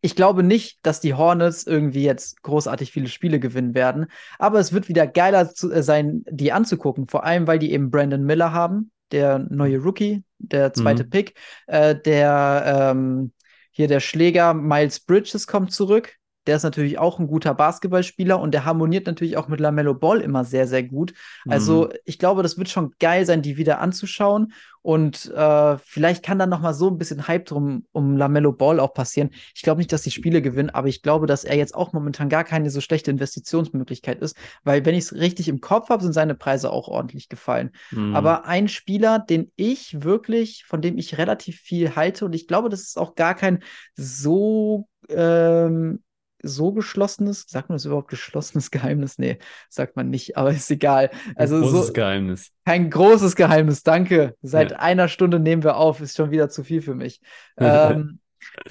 ich 0.02 0.16
glaube 0.16 0.44
nicht, 0.44 0.80
dass 0.84 1.02
die 1.02 1.16
Hornets 1.16 1.66
irgendwie 1.66 2.04
jetzt 2.04 2.44
großartig 2.44 2.92
viele 2.92 3.08
Spiele 3.08 3.40
gewinnen 3.40 3.74
werden, 3.74 4.08
aber 4.38 4.60
es 4.60 4.72
wird 4.72 4.88
wieder 4.88 5.08
geiler 5.08 5.52
zu, 5.54 5.72
äh, 5.72 5.84
sein, 5.84 6.24
die 6.30 6.52
anzugucken, 6.52 7.08
vor 7.08 7.24
allem 7.24 7.48
weil 7.48 7.60
die 7.60 7.72
eben 7.72 7.92
Brandon 7.92 8.24
Miller 8.24 8.54
haben, 8.54 8.92
der 9.12 9.40
neue 9.40 9.80
Rookie, 9.80 10.24
der 10.40 10.74
zweite 10.74 11.04
Mhm. 11.04 11.10
Pick, 11.10 11.36
äh, 11.68 11.96
der 11.96 12.92
ähm, 12.94 13.34
hier 13.72 13.88
der 13.88 14.00
Schläger 14.00 14.54
Miles 14.54 15.00
Bridges 15.00 15.48
kommt 15.48 15.72
zurück. 15.74 16.16
Der 16.48 16.58
ist 16.58 16.64
natürlich 16.64 16.98
auch 17.00 17.20
ein 17.20 17.28
guter 17.28 17.54
Basketballspieler 17.54 18.40
und 18.40 18.54
der 18.54 18.66
harmoniert 18.66 19.08
natürlich 19.08 19.38
auch 19.38 19.48
mit 19.48 19.60
LaMelo 19.60 19.94
Ball 19.96 20.22
immer 20.22 20.44
sehr, 20.44 20.68
sehr 20.68 20.84
gut. 20.84 21.14
Also 21.48 21.90
Mhm. 21.92 21.94
ich 22.06 22.20
glaube, 22.20 22.44
das 22.44 22.58
wird 22.58 22.70
schon 22.70 22.94
geil 23.00 23.26
sein, 23.26 23.42
die 23.42 23.58
wieder 23.58 23.80
anzuschauen. 23.80 24.54
Und 24.82 25.32
äh, 25.34 25.78
vielleicht 25.80 26.24
kann 26.24 26.38
dann 26.38 26.50
noch 26.52 26.60
mal 26.62 26.74
so 26.76 26.90
ein 26.90 27.00
bisschen 27.00 27.28
Hype 27.28 27.46
drum 27.46 27.88
um 27.92 28.16
LaMelo 28.18 28.52
Ball 28.54 28.80
auch 28.80 28.94
passieren. 28.94 29.32
Ich 29.56 29.64
glaube 29.64 29.80
nicht, 29.80 29.92
dass 29.92 30.04
die 30.04 30.12
Spiele 30.12 30.44
gewinnen, 30.44 30.70
aber 30.70 30.88
ich 30.88 31.02
glaube, 31.02 31.26
dass 31.26 31.44
er 31.44 31.58
jetzt 31.58 31.74
auch 31.74 31.92
momentan 31.92 32.30
gar 32.30 32.44
keine 32.44 32.70
so 32.70 32.82
schlechte 32.82 33.10
Investitionsmöglichkeit 33.10 34.22
ist, 34.22 34.38
weil 34.64 34.86
wenn 34.86 34.94
ich 34.94 35.06
es 35.06 35.14
richtig 35.16 35.48
im 35.48 35.60
Kopf 35.60 35.90
habe, 35.90 36.04
sind 36.04 36.14
seine 36.14 36.36
Preise 36.36 36.72
auch 36.72 36.88
ordentlich 36.88 37.30
gefallen. 37.30 37.72
Mhm. 37.90 38.16
Aber 38.16 38.46
ein 38.46 38.68
Spieler, 38.68 39.18
den 39.18 39.52
ich 39.56 40.04
wirklich, 40.04 40.66
von 40.66 40.82
dem 40.82 40.98
ich 41.00 41.18
relativ 41.18 41.60
viel 41.62 41.96
halte 41.96 42.26
und 42.26 42.34
ich 42.36 42.48
glaube, 42.48 42.70
das 42.70 42.82
ist 42.82 42.98
auch 43.00 43.16
gar 43.16 43.34
kein 43.34 43.64
so 43.96 44.88
ähm, 45.10 46.04
so 46.46 46.72
geschlossenes, 46.72 47.46
sagt 47.48 47.70
man 47.70 47.76
das 47.76 47.86
überhaupt 47.86 48.10
geschlossenes 48.10 48.72
Geheimnis? 48.72 49.18
Nee, 49.18 49.40
sagt 49.70 49.96
man 49.96 50.10
nicht, 50.10 50.38
aber 50.38 50.52
ist 50.52 50.70
egal. 50.72 51.10
Also 51.36 51.56
Ein 51.56 51.62
großes 51.62 51.88
so 51.88 51.94
Geheimnis. 51.94 52.52
kein 52.66 52.90
großes 52.90 53.36
Geheimnis, 53.36 53.84
danke. 53.84 54.36
Seit 54.42 54.72
ja. 54.72 54.80
einer 54.80 55.08
Stunde 55.08 55.40
nehmen 55.40 55.64
wir 55.64 55.78
auf, 55.78 56.02
ist 56.02 56.18
schon 56.18 56.32
wieder 56.32 56.50
zu 56.50 56.64
viel 56.64 56.82
für 56.82 56.96
mich. 56.96 57.22
ähm, 57.58 58.20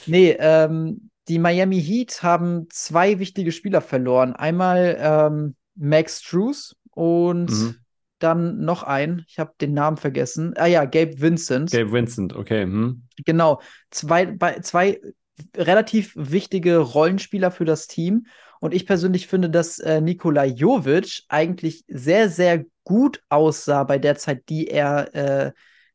nee, 0.07 0.37
ähm, 0.39 1.11
die 1.29 1.39
Miami 1.39 1.83
Heat 1.83 2.23
haben 2.23 2.67
zwei 2.71 3.19
wichtige 3.19 3.53
Spieler 3.53 3.81
verloren. 3.81 4.35
Einmal 4.35 4.97
ähm, 5.01 5.57
Max 5.75 6.23
Struess 6.23 6.77
und 6.91 7.51
mhm. 7.51 7.77
dann 8.19 8.65
noch 8.65 8.83
ein, 8.83 9.25
ich 9.27 9.39
habe 9.39 9.53
den 9.61 9.73
Namen 9.73 9.97
vergessen. 9.97 10.55
Ah 10.57 10.67
ja, 10.67 10.85
Gabe 10.85 11.21
Vincent. 11.21 11.71
Gabe 11.71 11.93
Vincent, 11.93 12.35
okay. 12.35 12.63
Hm. 12.63 13.05
Genau, 13.25 13.61
zwei, 13.91 14.27
bei, 14.27 14.61
zwei 14.61 15.01
relativ 15.56 16.12
wichtige 16.16 16.78
Rollenspieler 16.78 17.51
für 17.51 17.65
das 17.65 17.86
Team. 17.86 18.27
Und 18.61 18.73
ich 18.73 18.86
persönlich 18.86 19.27
finde, 19.27 19.51
dass 19.51 19.78
äh, 19.78 20.01
Nikola 20.01 20.44
Jovic 20.44 21.24
eigentlich 21.28 21.85
sehr, 21.89 22.31
sehr 22.31 22.65
gut 22.85 23.23
aussah 23.28 23.85
bei 23.85 23.98
der 23.98 24.16
Zeit, 24.16 24.48
die 24.48 24.69
er 24.69 25.15
äh, 25.15 25.52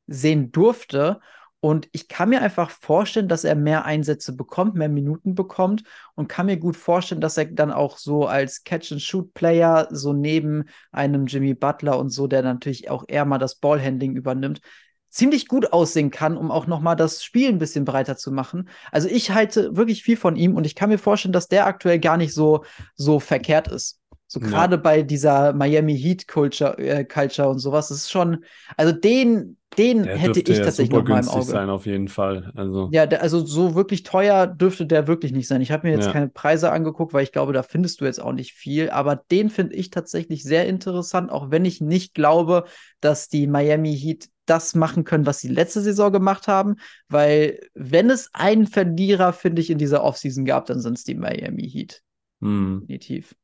sehen 0.08 0.52
durfte. 0.52 1.20
Und 1.62 1.90
ich 1.92 2.08
kann 2.08 2.30
mir 2.30 2.42
einfach 2.42 2.70
vorstellen, 2.70 3.28
dass 3.28 3.44
er 3.44 3.56
mehr 3.56 3.84
Einsätze 3.84 4.34
bekommt, 4.36 4.76
mehr 4.76 4.88
Minuten 4.88 5.36
bekommt 5.36 5.84
und 6.16 6.30
kann 6.30 6.46
mir 6.46 6.58
gut 6.58 6.78
vorstellen, 6.78 7.20
dass 7.20 7.38
er 7.38 7.46
dann 7.46 7.72
auch 7.72 7.98
so 7.98 8.28
als 8.28 8.64
Catch-and-Shoot-Player 8.64 9.90
so 9.92 10.14
neben 10.14 10.66
einem 10.92 11.26
Jimmy 11.26 11.54
Butler 11.54 12.00
und 12.00 12.10
so, 12.10 12.28
der 12.28 12.44
natürlich 12.44 12.90
auch 12.90 13.04
eher 13.08 13.26
mal 13.26 13.40
das 13.40 13.56
Ballhandling 13.56 14.16
übernimmt, 14.16 14.62
ziemlich 15.10 15.48
gut 15.48 15.74
aussehen 15.74 16.12
kann, 16.12 16.38
um 16.38 16.52
auch 16.52 16.68
noch 16.68 16.80
mal 16.80 16.96
das 16.96 17.24
Spiel 17.24 17.50
ein 17.50 17.60
bisschen 17.60 17.86
breiter 17.86 18.18
zu 18.18 18.32
machen. 18.32 18.70
Also 18.92 19.08
ich 19.08 19.32
halte 19.32 19.76
wirklich 19.76 20.04
viel 20.04 20.18
von 20.18 20.36
ihm 20.36 20.56
und 20.56 20.66
ich 20.66 20.76
kann 20.76 20.90
mir 20.90 20.98
vorstellen, 21.00 21.34
dass 21.34 21.48
der 21.48 21.66
aktuell 21.68 22.00
gar 22.00 22.18
nicht 22.18 22.34
so 22.34 22.64
so 22.96 23.20
verkehrt 23.20 23.68
ist. 23.68 23.99
So 24.32 24.40
gerade 24.40 24.76
ja. 24.76 24.82
bei 24.82 25.02
dieser 25.02 25.54
Miami 25.54 25.98
Heat 25.98 26.28
Culture, 26.28 26.78
äh, 26.78 27.04
Culture 27.04 27.50
und 27.50 27.58
sowas, 27.58 27.88
das 27.88 27.98
ist 27.98 28.12
schon, 28.12 28.44
also 28.78 28.94
den, 28.94 29.58
den 29.76 30.04
der 30.04 30.18
hätte 30.18 30.40
ich 30.42 30.60
tatsächlich 30.60 30.92
noch 30.92 31.04
mal 31.08 31.24
im 31.24 31.30
Auge. 31.30 31.42
sein 31.42 31.68
auf 31.68 31.88
jeden 31.88 32.10
Fall. 32.10 32.52
Also 32.54 32.90
ja, 32.92 33.08
der, 33.08 33.24
also 33.24 33.44
so 33.44 33.74
wirklich 33.74 34.04
teuer 34.04 34.46
dürfte 34.46 34.86
der 34.86 35.08
wirklich 35.08 35.32
nicht 35.32 35.48
sein. 35.48 35.62
Ich 35.62 35.72
habe 35.72 35.88
mir 35.88 35.96
jetzt 35.96 36.06
ja. 36.06 36.12
keine 36.12 36.30
Preise 36.30 36.72
angeguckt, 36.72 37.12
weil 37.12 37.24
ich 37.24 37.32
glaube, 37.32 37.54
da 37.54 37.64
findest 37.64 38.02
du 38.02 38.06
jetzt 38.06 38.22
auch 38.22 38.32
nicht 38.32 38.54
viel. 38.54 38.92
Aber 38.92 39.16
den 39.16 39.50
finde 39.50 39.76
ich 39.76 39.90
tatsächlich 39.90 40.44
sehr 40.44 40.68
interessant, 40.68 41.32
auch 41.32 41.50
wenn 41.50 41.66
ich 41.66 41.82
nicht 41.82 42.14
glaube, 42.14 42.66
dass 43.02 43.30
die 43.30 43.48
Miami 43.48 43.98
Heat 43.98 44.30
das 44.46 44.76
machen 44.76 45.06
können, 45.06 45.26
was 45.26 45.40
sie 45.40 45.48
letzte 45.48 45.82
Saison 45.82 46.12
gemacht 46.12 46.48
haben. 46.48 46.76
Weil 47.08 47.60
wenn 47.74 48.12
es 48.12 48.30
einen 48.34 48.68
Verlierer, 48.68 49.34
finde 49.34 49.64
ich, 49.64 49.72
in 49.72 49.80
dieser 49.80 50.04
Offseason 50.04 50.46
gab, 50.46 50.68
dann 50.68 50.82
sind 50.82 51.00
es 51.00 51.04
die 51.04 51.16
Miami 51.16 51.68
Heat. 51.68 52.04
Hm. 52.42 52.82
Definitiv. 52.82 53.36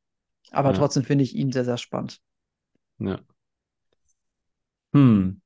Aber 0.56 0.72
ja. 0.72 0.78
trotzdem 0.78 1.04
finde 1.04 1.24
ich 1.24 1.36
ihn 1.36 1.52
sehr, 1.52 1.66
sehr 1.66 1.78
spannend. 1.78 2.20
Ja. 3.00 3.20
Hm. 4.94 5.42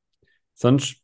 Sonst, 0.53 0.97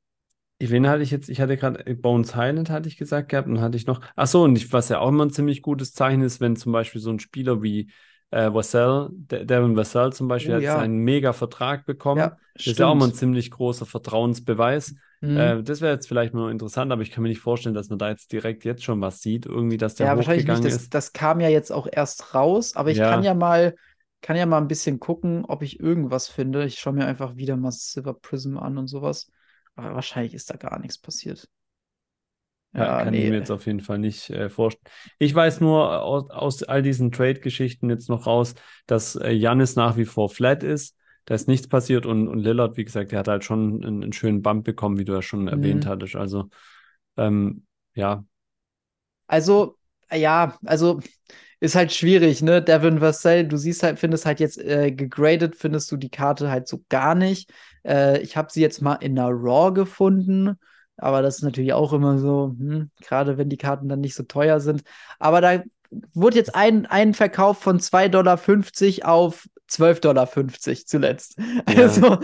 wen 0.59 0.87
hatte 0.87 1.01
ich 1.01 1.11
jetzt? 1.11 1.29
Ich 1.29 1.41
hatte 1.41 1.57
gerade 1.57 1.85
äh, 1.87 1.93
Bones 1.93 2.35
Highland, 2.35 2.69
hatte 2.69 2.87
ich 2.87 2.97
gesagt 2.97 3.29
gehabt, 3.29 3.47
und 3.47 3.61
hatte 3.61 3.77
ich 3.77 3.87
noch. 3.87 4.01
Ach 4.15 4.27
so, 4.27 4.43
und 4.43 4.55
ich, 4.55 4.71
was 4.71 4.89
ja 4.89 4.99
auch 4.99 5.09
immer 5.09 5.25
ein 5.25 5.31
ziemlich 5.31 5.61
gutes 5.61 5.93
Zeichen 5.93 6.21
ist, 6.21 6.41
wenn 6.41 6.55
zum 6.55 6.71
Beispiel 6.71 7.01
so 7.01 7.09
ein 7.09 7.19
Spieler 7.19 7.63
wie 7.63 7.91
äh, 8.31 8.53
Vassell, 8.53 9.09
Devin 9.11 9.75
Vassell 9.75 10.13
zum 10.13 10.27
Beispiel, 10.27 10.55
oh, 10.55 10.59
ja. 10.59 10.73
hat 10.73 10.81
einen 10.81 10.97
mega 10.97 11.33
Vertrag 11.33 11.85
bekommen. 11.85 12.19
Ja, 12.19 12.37
das 12.55 12.67
ist 12.67 12.79
ja 12.79 12.87
auch 12.87 12.95
mal 12.95 13.07
ein 13.07 13.13
ziemlich 13.13 13.49
großer 13.49 13.85
Vertrauensbeweis. 13.85 14.95
Mhm. 15.21 15.37
Äh, 15.37 15.63
das 15.63 15.81
wäre 15.81 15.93
jetzt 15.93 16.07
vielleicht 16.07 16.33
mal 16.33 16.51
interessant, 16.51 16.91
aber 16.91 17.01
ich 17.01 17.11
kann 17.11 17.23
mir 17.23 17.29
nicht 17.29 17.39
vorstellen, 17.39 17.75
dass 17.75 17.89
man 17.89 17.97
da 17.97 18.09
jetzt 18.09 18.31
direkt 18.31 18.65
jetzt 18.65 18.83
schon 18.83 19.01
was 19.01 19.21
sieht, 19.21 19.45
irgendwie, 19.45 19.77
dass 19.77 19.95
der 19.95 20.07
ja, 20.07 20.15
wahrscheinlich 20.15 20.45
nicht. 20.45 20.63
Das, 20.63 20.75
ist. 20.75 20.93
das 20.93 21.13
kam 21.13 21.39
ja 21.39 21.49
jetzt 21.49 21.71
auch 21.71 21.87
erst 21.91 22.35
raus, 22.35 22.75
aber 22.75 22.91
ich 22.91 22.97
ja. 22.97 23.09
kann 23.09 23.23
ja 23.23 23.33
mal 23.33 23.75
kann 24.25 24.37
ja 24.37 24.47
mal 24.47 24.57
ein 24.57 24.67
bisschen 24.67 24.99
gucken, 24.99 25.45
ob 25.45 25.61
ich 25.61 25.79
irgendwas 25.79 26.27
finde. 26.27 26.65
Ich 26.65 26.79
schaue 26.79 26.93
mir 26.93 27.05
einfach 27.05 27.35
wieder 27.35 27.57
mal 27.57 27.71
Silver 27.71 28.15
Prism 28.15 28.57
an 28.57 28.79
und 28.79 28.87
sowas. 28.87 29.31
Aber 29.75 29.93
wahrscheinlich 29.93 30.33
ist 30.33 30.49
da 30.49 30.55
gar 30.55 30.79
nichts 30.79 30.97
passiert. 30.97 31.47
Ja, 32.73 33.03
kann 33.03 33.11
nee. 33.11 33.25
ich 33.25 33.29
mir 33.29 33.37
jetzt 33.37 33.51
auf 33.51 33.67
jeden 33.67 33.81
Fall 33.81 33.99
nicht 33.99 34.31
äh, 34.31 34.49
vorstellen. 34.49 34.91
Ich 35.19 35.35
weiß 35.35 35.61
nur 35.61 36.01
aus, 36.01 36.31
aus 36.31 36.63
all 36.63 36.81
diesen 36.81 37.11
Trade-Geschichten 37.11 37.87
jetzt 37.91 38.09
noch 38.09 38.25
raus, 38.25 38.55
dass 38.87 39.15
äh, 39.15 39.29
Janis 39.29 39.75
nach 39.75 39.95
wie 39.95 40.05
vor 40.05 40.31
flat 40.31 40.63
ist. 40.63 40.97
Da 41.25 41.35
ist 41.35 41.47
nichts 41.47 41.67
passiert 41.67 42.07
und, 42.07 42.27
und 42.27 42.39
Lillard, 42.39 42.77
wie 42.77 42.85
gesagt, 42.85 43.11
der 43.11 43.19
hat 43.19 43.27
halt 43.27 43.43
schon 43.43 43.83
einen, 43.83 44.01
einen 44.05 44.13
schönen 44.13 44.41
Bump 44.41 44.65
bekommen, 44.65 44.97
wie 44.97 45.05
du 45.05 45.13
ja 45.13 45.21
schon 45.21 45.43
mhm. 45.43 45.49
erwähnt 45.49 45.85
hattest. 45.85 46.15
Also, 46.15 46.49
ähm, 47.15 47.67
ja. 47.93 48.25
Also, 49.27 49.77
ja, 50.13 50.57
also 50.65 50.99
ist 51.59 51.75
halt 51.75 51.93
schwierig, 51.93 52.41
ne? 52.41 52.61
Devin 52.61 53.01
Vassell, 53.01 53.47
du 53.47 53.57
siehst 53.57 53.83
halt, 53.83 53.99
findest 53.99 54.25
halt 54.25 54.39
jetzt 54.39 54.57
äh, 54.57 54.91
gegradet, 54.91 55.55
findest 55.55 55.91
du 55.91 55.97
die 55.97 56.09
Karte 56.09 56.49
halt 56.51 56.67
so 56.67 56.83
gar 56.89 57.15
nicht. 57.15 57.51
Äh, 57.85 58.21
ich 58.21 58.37
habe 58.37 58.51
sie 58.51 58.61
jetzt 58.61 58.81
mal 58.81 58.95
in 58.95 59.15
der 59.15 59.29
Raw 59.29 59.73
gefunden. 59.73 60.57
Aber 60.97 61.21
das 61.21 61.37
ist 61.37 61.43
natürlich 61.43 61.73
auch 61.73 61.93
immer 61.93 62.17
so, 62.19 62.55
hm, 62.57 62.89
gerade 63.01 63.37
wenn 63.37 63.49
die 63.49 63.57
Karten 63.57 63.89
dann 63.89 63.99
nicht 64.01 64.15
so 64.15 64.23
teuer 64.23 64.59
sind. 64.59 64.83
Aber 65.19 65.41
da 65.41 65.63
wurde 66.13 66.37
jetzt 66.37 66.55
ein, 66.55 66.85
ein 66.85 67.13
Verkauf 67.13 67.59
von 67.59 67.79
2,50 67.79 69.01
Dollar 69.01 69.15
auf 69.15 69.47
12,50 69.69 69.99
Dollar 70.01 70.29
zuletzt. 70.85 71.37
Ja. 71.37 71.83
Also, 71.83 72.17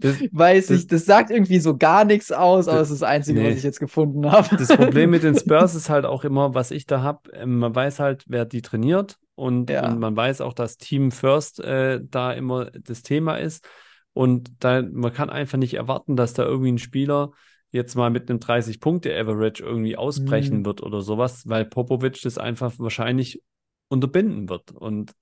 das, 0.00 0.20
weiß 0.32 0.68
das, 0.68 0.76
ich, 0.78 0.86
das 0.86 1.04
sagt 1.04 1.30
irgendwie 1.30 1.60
so 1.60 1.76
gar 1.76 2.04
nichts 2.04 2.32
aus, 2.32 2.68
aber 2.68 2.80
es 2.80 2.90
ist 2.90 3.02
das 3.02 3.08
Einzige, 3.08 3.40
nee. 3.40 3.50
was 3.50 3.58
ich 3.58 3.64
jetzt 3.64 3.80
gefunden 3.80 4.30
habe. 4.30 4.56
Das 4.56 4.68
Problem 4.68 5.10
mit 5.10 5.22
den 5.22 5.34
Spurs 5.38 5.74
ist 5.74 5.90
halt 5.90 6.04
auch 6.04 6.24
immer, 6.24 6.54
was 6.54 6.70
ich 6.70 6.86
da 6.86 7.02
habe, 7.02 7.30
ähm, 7.32 7.58
man 7.58 7.74
weiß 7.74 8.00
halt, 8.00 8.24
wer 8.26 8.44
die 8.44 8.62
trainiert 8.62 9.18
und, 9.34 9.70
ja. 9.70 9.86
und 9.86 9.98
man 9.98 10.16
weiß 10.16 10.40
auch, 10.40 10.54
dass 10.54 10.78
Team 10.78 11.10
First 11.10 11.60
äh, 11.60 12.00
da 12.02 12.32
immer 12.32 12.70
das 12.70 13.02
Thema 13.02 13.36
ist. 13.36 13.66
Und 14.12 14.50
da, 14.58 14.82
man 14.82 15.12
kann 15.12 15.30
einfach 15.30 15.58
nicht 15.58 15.74
erwarten, 15.74 16.16
dass 16.16 16.34
da 16.34 16.42
irgendwie 16.42 16.72
ein 16.72 16.78
Spieler 16.78 17.30
jetzt 17.70 17.94
mal 17.94 18.10
mit 18.10 18.28
einem 18.28 18.38
30-Punkte-Average 18.40 19.62
irgendwie 19.62 19.96
ausbrechen 19.96 20.60
mhm. 20.60 20.66
wird 20.66 20.82
oder 20.82 21.02
sowas, 21.02 21.42
weil 21.46 21.64
Popovic 21.66 22.20
das 22.22 22.38
einfach 22.38 22.72
wahrscheinlich 22.78 23.42
unterbinden 23.88 24.48
wird. 24.48 24.72
Und 24.72 25.12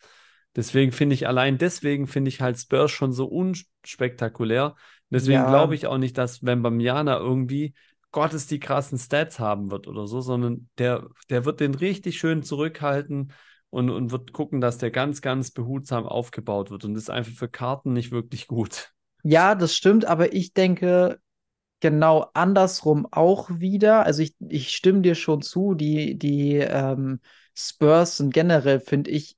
deswegen 0.57 0.91
finde 0.91 1.15
ich, 1.15 1.29
allein 1.29 1.59
deswegen 1.59 2.07
finde 2.07 2.31
ich 2.31 2.41
halt 2.41 2.59
Spurs 2.59 2.91
schon 2.91 3.13
so 3.13 3.27
unspektakulär. 3.27 4.75
Deswegen 5.11 5.43
ja. 5.43 5.49
glaube 5.49 5.75
ich 5.75 5.87
auch 5.87 5.99
nicht, 5.99 6.19
dass 6.19 6.45
Wembamiana 6.45 7.19
irgendwie 7.19 7.75
Gottes 8.11 8.47
die 8.47 8.59
krassen 8.59 8.99
Stats 8.99 9.39
haben 9.39 9.71
wird 9.71 9.87
oder 9.87 10.07
so, 10.07 10.21
sondern 10.21 10.69
der, 10.79 11.07
der 11.31 11.45
wird 11.45 11.61
den 11.61 11.75
richtig 11.75 12.19
schön 12.19 12.43
zurückhalten 12.43 13.33
und, 13.71 13.91
und 13.91 14.11
wird 14.11 14.33
gucken, 14.33 14.61
dass 14.61 14.79
der 14.79 14.91
ganz, 14.91 15.21
ganz 15.21 15.51
behutsam 15.51 16.07
aufgebaut 16.07 16.71
wird. 16.71 16.85
Und 16.85 16.95
das 16.95 17.05
ist 17.05 17.11
einfach 17.11 17.33
für 17.33 17.49
Karten 17.49 17.93
nicht 17.93 18.11
wirklich 18.11 18.47
gut. 18.47 18.93
Ja, 19.23 19.55
das 19.55 19.77
stimmt, 19.77 20.05
aber 20.07 20.33
ich 20.33 20.55
denke, 20.55 21.21
genau 21.81 22.31
andersrum 22.33 23.07
auch 23.11 23.51
wieder. 23.51 24.07
Also 24.07 24.23
ich, 24.23 24.35
ich 24.49 24.71
stimme 24.71 25.03
dir 25.03 25.15
schon 25.15 25.43
zu, 25.43 25.75
die, 25.75 26.17
die 26.17 26.55
ähm, 26.55 27.21
Spurs 27.55 28.17
sind 28.17 28.33
generell, 28.33 28.81
finde 28.81 29.11
ich, 29.11 29.37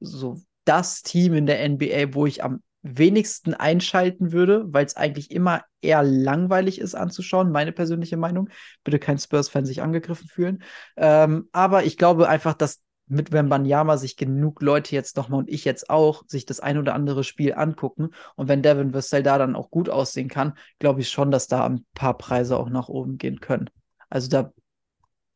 so 0.00 0.40
das 0.68 1.02
Team 1.02 1.34
in 1.34 1.46
der 1.46 1.68
NBA, 1.68 2.14
wo 2.14 2.26
ich 2.26 2.44
am 2.44 2.62
wenigsten 2.82 3.54
einschalten 3.54 4.32
würde, 4.32 4.64
weil 4.68 4.84
es 4.86 4.96
eigentlich 4.96 5.30
immer 5.30 5.62
eher 5.80 6.02
langweilig 6.02 6.80
ist 6.80 6.94
anzuschauen, 6.94 7.50
meine 7.50 7.72
persönliche 7.72 8.16
Meinung. 8.16 8.48
Bitte 8.84 8.98
kein 8.98 9.18
Spurs-Fan 9.18 9.66
sich 9.66 9.82
angegriffen 9.82 10.28
fühlen. 10.28 10.62
Ähm, 10.96 11.48
aber 11.52 11.84
ich 11.84 11.96
glaube 11.96 12.28
einfach, 12.28 12.54
dass 12.54 12.82
mit 13.08 13.32
Wembanyama 13.32 13.96
sich 13.96 14.16
genug 14.16 14.60
Leute 14.60 14.94
jetzt 14.94 15.16
nochmal 15.16 15.40
und 15.40 15.48
ich 15.50 15.64
jetzt 15.64 15.88
auch 15.88 16.24
sich 16.26 16.44
das 16.44 16.60
ein 16.60 16.78
oder 16.78 16.94
andere 16.94 17.24
Spiel 17.24 17.54
angucken. 17.54 18.10
Und 18.36 18.48
wenn 18.48 18.62
Devin 18.62 18.92
Vassell 18.92 19.22
da 19.22 19.38
dann 19.38 19.56
auch 19.56 19.70
gut 19.70 19.88
aussehen 19.88 20.28
kann, 20.28 20.54
glaube 20.78 21.00
ich 21.00 21.08
schon, 21.08 21.30
dass 21.30 21.46
da 21.46 21.64
ein 21.66 21.86
paar 21.94 22.18
Preise 22.18 22.58
auch 22.58 22.68
nach 22.68 22.88
oben 22.88 23.16
gehen 23.16 23.40
können. 23.40 23.70
Also 24.10 24.28
da, 24.28 24.52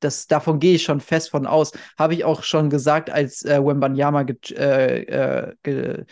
das, 0.05 0.27
davon 0.27 0.61
gehe 0.61 0.75
ich 0.75 0.83
schon 0.83 1.01
fest 1.01 1.31
von 1.31 1.47
aus. 1.47 1.73
Habe 1.99 2.15
ich 2.15 2.25
auch 2.25 2.43
schon 2.43 2.71
gesagt, 2.71 3.11
als 3.11 3.45
äh, 3.45 3.65
Wembanyama 3.65 4.23
get, 4.25 4.51
äh, 4.53 5.03
äh, 5.03 5.55
ge, 5.63 6.05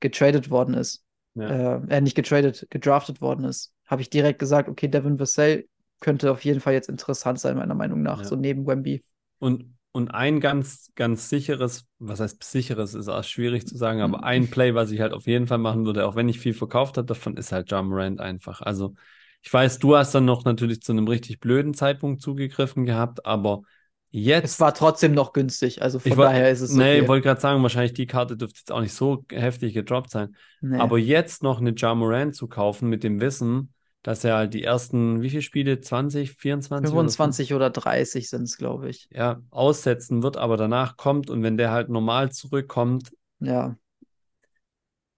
getradet 0.00 0.50
worden 0.50 0.74
ist. 0.74 1.04
Ja. 1.34 1.76
Äh, 1.76 1.96
äh, 1.96 2.00
nicht 2.00 2.14
getradet, 2.14 2.66
gedraftet 2.70 3.20
worden 3.20 3.44
ist. 3.44 3.72
Habe 3.86 4.02
ich 4.02 4.10
direkt 4.10 4.38
gesagt, 4.38 4.68
okay, 4.68 4.88
Devin 4.88 5.18
Vassell 5.18 5.66
könnte 6.00 6.30
auf 6.30 6.44
jeden 6.44 6.60
Fall 6.60 6.74
jetzt 6.74 6.88
interessant 6.88 7.40
sein, 7.40 7.56
meiner 7.56 7.74
Meinung 7.74 8.02
nach, 8.02 8.20
ja. 8.20 8.24
so 8.24 8.36
neben 8.36 8.66
Wemby. 8.66 9.02
Und 9.38 9.78
und 9.92 10.10
ein 10.10 10.38
ganz, 10.38 10.92
ganz 10.94 11.28
sicheres, 11.28 11.86
was 11.98 12.20
heißt 12.20 12.44
sicheres, 12.44 12.94
ist 12.94 13.08
auch 13.08 13.24
schwierig 13.24 13.66
zu 13.66 13.76
sagen, 13.76 14.00
aber 14.00 14.22
ein 14.22 14.46
Play, 14.50 14.74
was 14.74 14.90
ich 14.90 15.00
halt 15.00 15.12
auf 15.12 15.26
jeden 15.26 15.46
Fall 15.46 15.58
machen 15.58 15.86
würde, 15.86 16.06
auch 16.06 16.14
wenn 16.14 16.28
ich 16.28 16.38
viel 16.38 16.54
verkauft 16.54 16.98
habe, 16.98 17.06
davon 17.06 17.36
ist 17.36 17.52
halt 17.52 17.70
Jump 17.70 17.90
Rand 17.92 18.20
einfach. 18.20 18.60
Also 18.60 18.94
ich 19.42 19.52
weiß, 19.52 19.78
du 19.78 19.96
hast 19.96 20.14
dann 20.14 20.24
noch 20.24 20.44
natürlich 20.44 20.82
zu 20.82 20.92
einem 20.92 21.08
richtig 21.08 21.40
blöden 21.40 21.74
Zeitpunkt 21.74 22.20
zugegriffen 22.20 22.84
gehabt, 22.84 23.24
aber 23.24 23.62
jetzt. 24.10 24.44
Es 24.44 24.60
war 24.60 24.74
trotzdem 24.74 25.14
noch 25.14 25.32
günstig, 25.32 25.82
also 25.82 25.98
von 25.98 26.16
wollt, 26.16 26.28
daher 26.28 26.50
ist 26.50 26.60
es. 26.60 26.70
Okay. 26.70 26.78
Nee, 26.78 26.98
ich 27.00 27.08
wollte 27.08 27.24
gerade 27.24 27.40
sagen, 27.40 27.62
wahrscheinlich 27.62 27.94
die 27.94 28.06
Karte 28.06 28.36
dürfte 28.36 28.58
jetzt 28.58 28.72
auch 28.72 28.80
nicht 28.80 28.94
so 28.94 29.24
heftig 29.30 29.74
gedroppt 29.74 30.10
sein. 30.10 30.36
Nee. 30.60 30.78
Aber 30.78 30.98
jetzt 30.98 31.42
noch 31.42 31.60
eine 31.60 31.74
Jamorant 31.76 32.34
zu 32.34 32.48
kaufen 32.48 32.88
mit 32.88 33.04
dem 33.04 33.20
Wissen, 33.20 33.72
dass 34.02 34.24
er 34.24 34.36
halt 34.36 34.54
die 34.54 34.64
ersten, 34.64 35.22
wie 35.22 35.30
viele 35.30 35.42
Spiele? 35.42 35.80
20, 35.80 36.32
24? 36.32 36.88
25 36.88 37.54
oder, 37.54 37.66
oder 37.66 37.70
30 37.70 38.28
sind 38.28 38.42
es, 38.42 38.56
glaube 38.56 38.88
ich. 38.88 39.08
Ja, 39.12 39.40
aussetzen 39.50 40.22
wird, 40.22 40.36
aber 40.36 40.56
danach 40.56 40.96
kommt 40.96 41.30
und 41.30 41.42
wenn 41.42 41.56
der 41.56 41.70
halt 41.70 41.88
normal 41.88 42.32
zurückkommt. 42.32 43.10
Ja. 43.40 43.76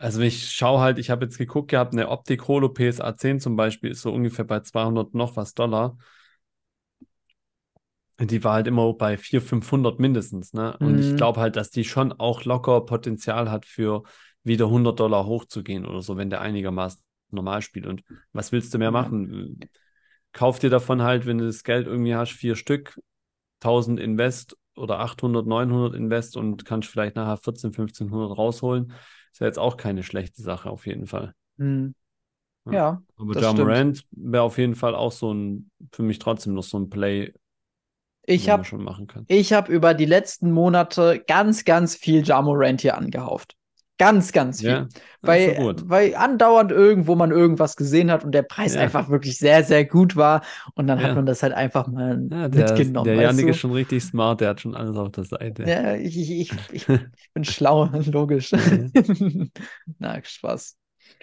Also 0.00 0.22
ich 0.22 0.50
schaue 0.50 0.80
halt, 0.80 0.98
ich 0.98 1.10
habe 1.10 1.26
jetzt 1.26 1.36
geguckt 1.36 1.72
gehabt, 1.72 1.92
eine 1.92 2.08
Optik 2.08 2.48
Holo 2.48 2.70
PSA 2.70 3.18
10 3.18 3.38
zum 3.38 3.54
Beispiel 3.54 3.90
ist 3.90 4.00
so 4.00 4.10
ungefähr 4.10 4.46
bei 4.46 4.60
200 4.60 5.12
noch 5.12 5.36
was 5.36 5.52
Dollar. 5.52 5.98
Die 8.18 8.42
war 8.42 8.54
halt 8.54 8.66
immer 8.66 8.90
bei 8.94 9.18
400, 9.18 9.46
500 9.46 9.98
mindestens, 10.00 10.54
ne? 10.54 10.74
Und 10.78 10.94
mhm. 10.94 11.00
ich 11.00 11.16
glaube 11.16 11.38
halt, 11.38 11.56
dass 11.56 11.70
die 11.70 11.84
schon 11.84 12.14
auch 12.14 12.46
locker 12.46 12.80
Potenzial 12.86 13.50
hat 13.50 13.66
für 13.66 14.02
wieder 14.42 14.66
100 14.66 14.98
Dollar 14.98 15.26
hochzugehen 15.26 15.84
oder 15.84 16.00
so, 16.00 16.16
wenn 16.16 16.30
der 16.30 16.40
einigermaßen 16.40 17.02
normal 17.30 17.60
spielt. 17.60 17.84
Und 17.86 18.02
was 18.32 18.52
willst 18.52 18.72
du 18.72 18.78
mehr 18.78 18.90
machen? 18.90 19.60
Kauf 20.32 20.58
dir 20.58 20.70
davon 20.70 21.02
halt, 21.02 21.26
wenn 21.26 21.36
du 21.36 21.44
das 21.44 21.62
Geld 21.62 21.86
irgendwie 21.86 22.14
hast, 22.14 22.32
vier 22.32 22.56
Stück, 22.56 22.98
1000 23.60 24.00
Invest 24.00 24.56
oder 24.76 25.00
800, 25.00 25.46
900 25.46 25.94
Invest 25.94 26.38
und 26.38 26.64
kannst 26.64 26.88
vielleicht 26.88 27.16
nachher 27.16 27.36
14, 27.36 27.68
1500 27.68 28.38
rausholen. 28.38 28.94
Ist 29.32 29.40
ja 29.40 29.46
jetzt 29.46 29.58
auch 29.58 29.76
keine 29.76 30.02
schlechte 30.02 30.42
Sache 30.42 30.70
auf 30.70 30.86
jeden 30.86 31.06
Fall. 31.06 31.34
Mhm. 31.56 31.94
Ja. 32.66 32.72
ja. 32.72 33.02
Aber 33.16 33.40
Jamorant 33.40 34.04
wäre 34.10 34.42
auf 34.42 34.58
jeden 34.58 34.74
Fall 34.74 34.94
auch 34.94 35.12
so 35.12 35.32
ein, 35.32 35.70
für 35.92 36.02
mich 36.02 36.18
trotzdem 36.18 36.54
noch 36.54 36.62
so 36.62 36.78
ein 36.78 36.90
Play, 36.90 37.32
ich 38.24 38.48
habe 38.48 38.64
hab 38.64 39.68
über 39.68 39.94
die 39.94 40.04
letzten 40.04 40.52
Monate 40.52 41.24
ganz, 41.26 41.64
ganz 41.64 41.96
viel 41.96 42.22
Jamorant 42.22 42.80
hier 42.80 42.96
angehauft. 42.96 43.56
Ganz, 44.00 44.32
ganz 44.32 44.60
viel. 44.60 44.70
Ja, 44.70 44.88
weil, 45.20 45.74
weil 45.84 46.14
andauernd 46.14 46.72
irgendwo 46.72 47.16
man 47.16 47.32
irgendwas 47.32 47.76
gesehen 47.76 48.10
hat 48.10 48.24
und 48.24 48.32
der 48.32 48.40
Preis 48.40 48.74
ja. 48.74 48.80
einfach 48.80 49.10
wirklich 49.10 49.36
sehr, 49.36 49.62
sehr 49.62 49.84
gut 49.84 50.16
war. 50.16 50.40
Und 50.74 50.86
dann 50.86 50.98
ja. 50.98 51.08
hat 51.08 51.16
man 51.16 51.26
das 51.26 51.42
halt 51.42 51.52
einfach 51.52 51.86
mal 51.86 52.18
ja, 52.30 52.48
der, 52.48 52.72
mitgenommen. 52.72 53.04
Der 53.04 53.16
Janik 53.16 53.48
ist 53.48 53.58
schon 53.58 53.72
richtig 53.72 54.02
smart, 54.02 54.40
der 54.40 54.48
hat 54.48 54.62
schon 54.62 54.74
alles 54.74 54.96
auf 54.96 55.10
der 55.10 55.24
Seite. 55.24 55.64
Ja, 55.64 55.96
ich, 55.96 56.16
ich, 56.16 56.30
ich, 56.30 56.52
ich 56.72 56.86
bin 57.34 57.44
schlau, 57.44 57.90
logisch. 58.06 58.52
Na, 59.98 60.18
Spaß. 60.22 60.78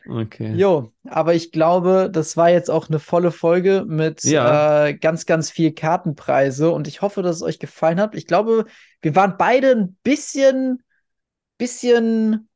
Okay. 0.07 0.53
Jo, 0.53 0.93
aber 1.09 1.33
ich 1.33 1.51
glaube, 1.51 2.11
das 2.13 2.37
war 2.37 2.51
jetzt 2.51 2.69
auch 2.69 2.89
eine 2.89 2.99
volle 2.99 3.31
Folge 3.31 3.85
mit 3.87 4.23
ja. 4.23 4.85
äh, 4.85 4.93
ganz, 4.93 5.25
ganz 5.25 5.49
viel 5.49 5.71
Kartenpreise 5.71 6.69
und 6.69 6.87
ich 6.87 7.01
hoffe, 7.01 7.23
dass 7.23 7.37
es 7.37 7.41
euch 7.41 7.57
gefallen 7.57 7.99
hat. 7.99 8.13
Ich 8.13 8.27
glaube, 8.27 8.65
wir 9.01 9.15
waren 9.15 9.33
beide 9.39 9.71
ein 9.71 9.97
bisschen, 10.03 10.83
bisschen 11.57 12.47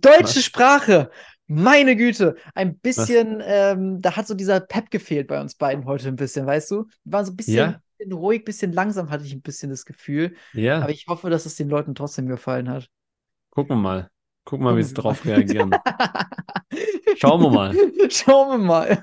deutsche 0.00 0.36
Was? 0.36 0.44
Sprache. 0.44 1.10
Meine 1.48 1.94
Güte, 1.94 2.34
ein 2.54 2.76
bisschen, 2.78 3.40
ähm, 3.44 4.02
da 4.02 4.16
hat 4.16 4.26
so 4.26 4.34
dieser 4.34 4.58
Pep 4.58 4.90
gefehlt 4.90 5.28
bei 5.28 5.40
uns 5.40 5.54
beiden 5.54 5.84
heute 5.84 6.08
ein 6.08 6.16
bisschen, 6.16 6.44
weißt 6.44 6.72
du? 6.72 6.86
Wir 7.04 7.12
waren 7.12 7.24
so 7.24 7.32
ein 7.32 7.36
bisschen, 7.36 7.54
ja 7.54 7.80
bisschen 7.98 8.12
ruhig, 8.12 8.44
bisschen 8.44 8.72
langsam, 8.72 9.10
hatte 9.10 9.24
ich 9.24 9.32
ein 9.32 9.42
bisschen 9.42 9.70
das 9.70 9.84
Gefühl. 9.84 10.34
Ja. 10.52 10.80
Aber 10.80 10.90
ich 10.90 11.06
hoffe, 11.08 11.30
dass 11.30 11.46
es 11.46 11.56
den 11.56 11.68
Leuten 11.68 11.94
trotzdem 11.94 12.26
gefallen 12.26 12.68
hat. 12.68 12.88
Gucken 13.50 13.76
wir 13.76 13.82
mal. 13.82 14.10
Gucken 14.44 14.64
wir 14.64 14.72
mal, 14.72 14.78
wie 14.78 14.82
sie 14.82 14.94
drauf 14.94 15.24
reagieren. 15.24 15.70
Schauen 17.16 17.42
wir 17.42 17.50
mal. 17.50 17.74
Schauen 18.10 18.60
wir 18.60 18.64
mal. 18.64 19.02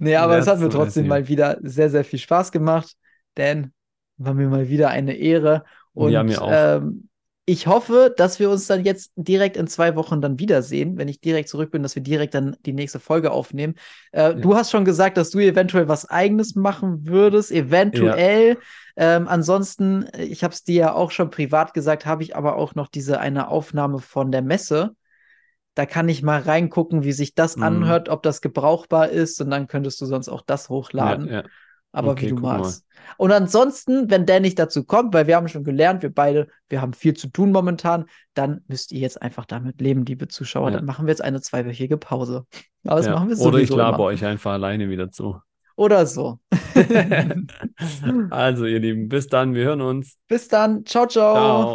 nee, 0.00 0.16
aber 0.16 0.38
es 0.38 0.46
hat 0.46 0.58
mir 0.60 0.68
trotzdem 0.68 1.06
mal 1.06 1.28
wieder 1.28 1.58
sehr, 1.62 1.90
sehr 1.90 2.04
viel 2.04 2.18
Spaß 2.18 2.52
gemacht, 2.52 2.96
denn 3.36 3.72
war 4.16 4.34
mir 4.34 4.48
mal 4.48 4.68
wieder 4.68 4.88
eine 4.88 5.14
Ehre. 5.14 5.64
Und 5.92 6.12
ja, 6.12 6.22
mir 6.22 6.40
auch. 6.40 6.50
Ähm, 6.50 7.08
ich 7.48 7.68
hoffe, 7.68 8.12
dass 8.16 8.40
wir 8.40 8.50
uns 8.50 8.66
dann 8.66 8.84
jetzt 8.84 9.12
direkt 9.14 9.56
in 9.56 9.68
zwei 9.68 9.94
Wochen 9.94 10.20
dann 10.20 10.40
wiedersehen, 10.40 10.98
wenn 10.98 11.06
ich 11.06 11.20
direkt 11.20 11.48
zurück 11.48 11.70
bin, 11.70 11.84
dass 11.84 11.94
wir 11.94 12.02
direkt 12.02 12.34
dann 12.34 12.56
die 12.66 12.72
nächste 12.72 12.98
Folge 12.98 13.30
aufnehmen. 13.30 13.76
Äh, 14.10 14.20
ja. 14.22 14.32
Du 14.32 14.56
hast 14.56 14.72
schon 14.72 14.84
gesagt, 14.84 15.16
dass 15.16 15.30
du 15.30 15.38
eventuell 15.38 15.86
was 15.86 16.10
Eigenes 16.10 16.56
machen 16.56 17.06
würdest, 17.06 17.52
eventuell. 17.52 18.58
Ja. 18.96 19.16
Ähm, 19.16 19.28
ansonsten, 19.28 20.08
ich 20.18 20.42
habe 20.42 20.54
es 20.54 20.64
dir 20.64 20.74
ja 20.74 20.94
auch 20.94 21.12
schon 21.12 21.30
privat 21.30 21.72
gesagt, 21.72 22.04
habe 22.04 22.24
ich 22.24 22.34
aber 22.34 22.56
auch 22.56 22.74
noch 22.74 22.88
diese 22.88 23.20
eine 23.20 23.46
Aufnahme 23.46 24.00
von 24.00 24.32
der 24.32 24.42
Messe. 24.42 24.96
Da 25.74 25.86
kann 25.86 26.08
ich 26.08 26.24
mal 26.24 26.40
reingucken, 26.40 27.04
wie 27.04 27.12
sich 27.12 27.36
das 27.36 27.56
mhm. 27.56 27.62
anhört, 27.62 28.08
ob 28.08 28.24
das 28.24 28.40
gebrauchbar 28.40 29.10
ist 29.10 29.40
und 29.40 29.50
dann 29.50 29.68
könntest 29.68 30.00
du 30.00 30.06
sonst 30.06 30.28
auch 30.28 30.42
das 30.42 30.68
hochladen. 30.68 31.28
Ja, 31.28 31.44
aber 31.96 32.12
okay, 32.12 32.26
wie 32.26 32.30
du 32.30 32.36
magst. 32.36 32.84
Und 33.16 33.32
ansonsten, 33.32 34.10
wenn 34.10 34.26
der 34.26 34.40
nicht 34.40 34.58
dazu 34.58 34.84
kommt, 34.84 35.14
weil 35.14 35.26
wir 35.26 35.36
haben 35.36 35.48
schon 35.48 35.64
gelernt, 35.64 36.02
wir 36.02 36.12
beide, 36.12 36.48
wir 36.68 36.82
haben 36.82 36.92
viel 36.92 37.14
zu 37.14 37.28
tun 37.28 37.52
momentan, 37.52 38.04
dann 38.34 38.60
müsst 38.68 38.92
ihr 38.92 39.00
jetzt 39.00 39.22
einfach 39.22 39.46
damit 39.46 39.80
leben, 39.80 40.04
liebe 40.04 40.28
Zuschauer. 40.28 40.70
Ja. 40.70 40.76
Dann 40.76 40.84
machen 40.84 41.06
wir 41.06 41.12
jetzt 41.12 41.22
eine 41.22 41.40
zweiwöchige 41.40 41.96
Pause. 41.96 42.44
Aber 42.84 42.96
das 42.96 43.06
ja. 43.06 43.14
machen 43.14 43.28
wir 43.28 43.36
so. 43.36 43.46
Oder 43.46 43.58
ich 43.58 43.70
labe 43.70 44.02
euch 44.02 44.24
einfach 44.24 44.52
alleine 44.52 44.90
wieder 44.90 45.10
zu. 45.10 45.40
Oder 45.76 46.06
so. 46.06 46.38
also, 48.30 48.64
ihr 48.66 48.80
Lieben, 48.80 49.08
bis 49.08 49.28
dann, 49.28 49.54
wir 49.54 49.64
hören 49.64 49.80
uns. 49.80 50.18
Bis 50.28 50.48
dann. 50.48 50.84
Ciao, 50.84 51.06
ciao. 51.06 51.34
Ciao. 51.34 51.74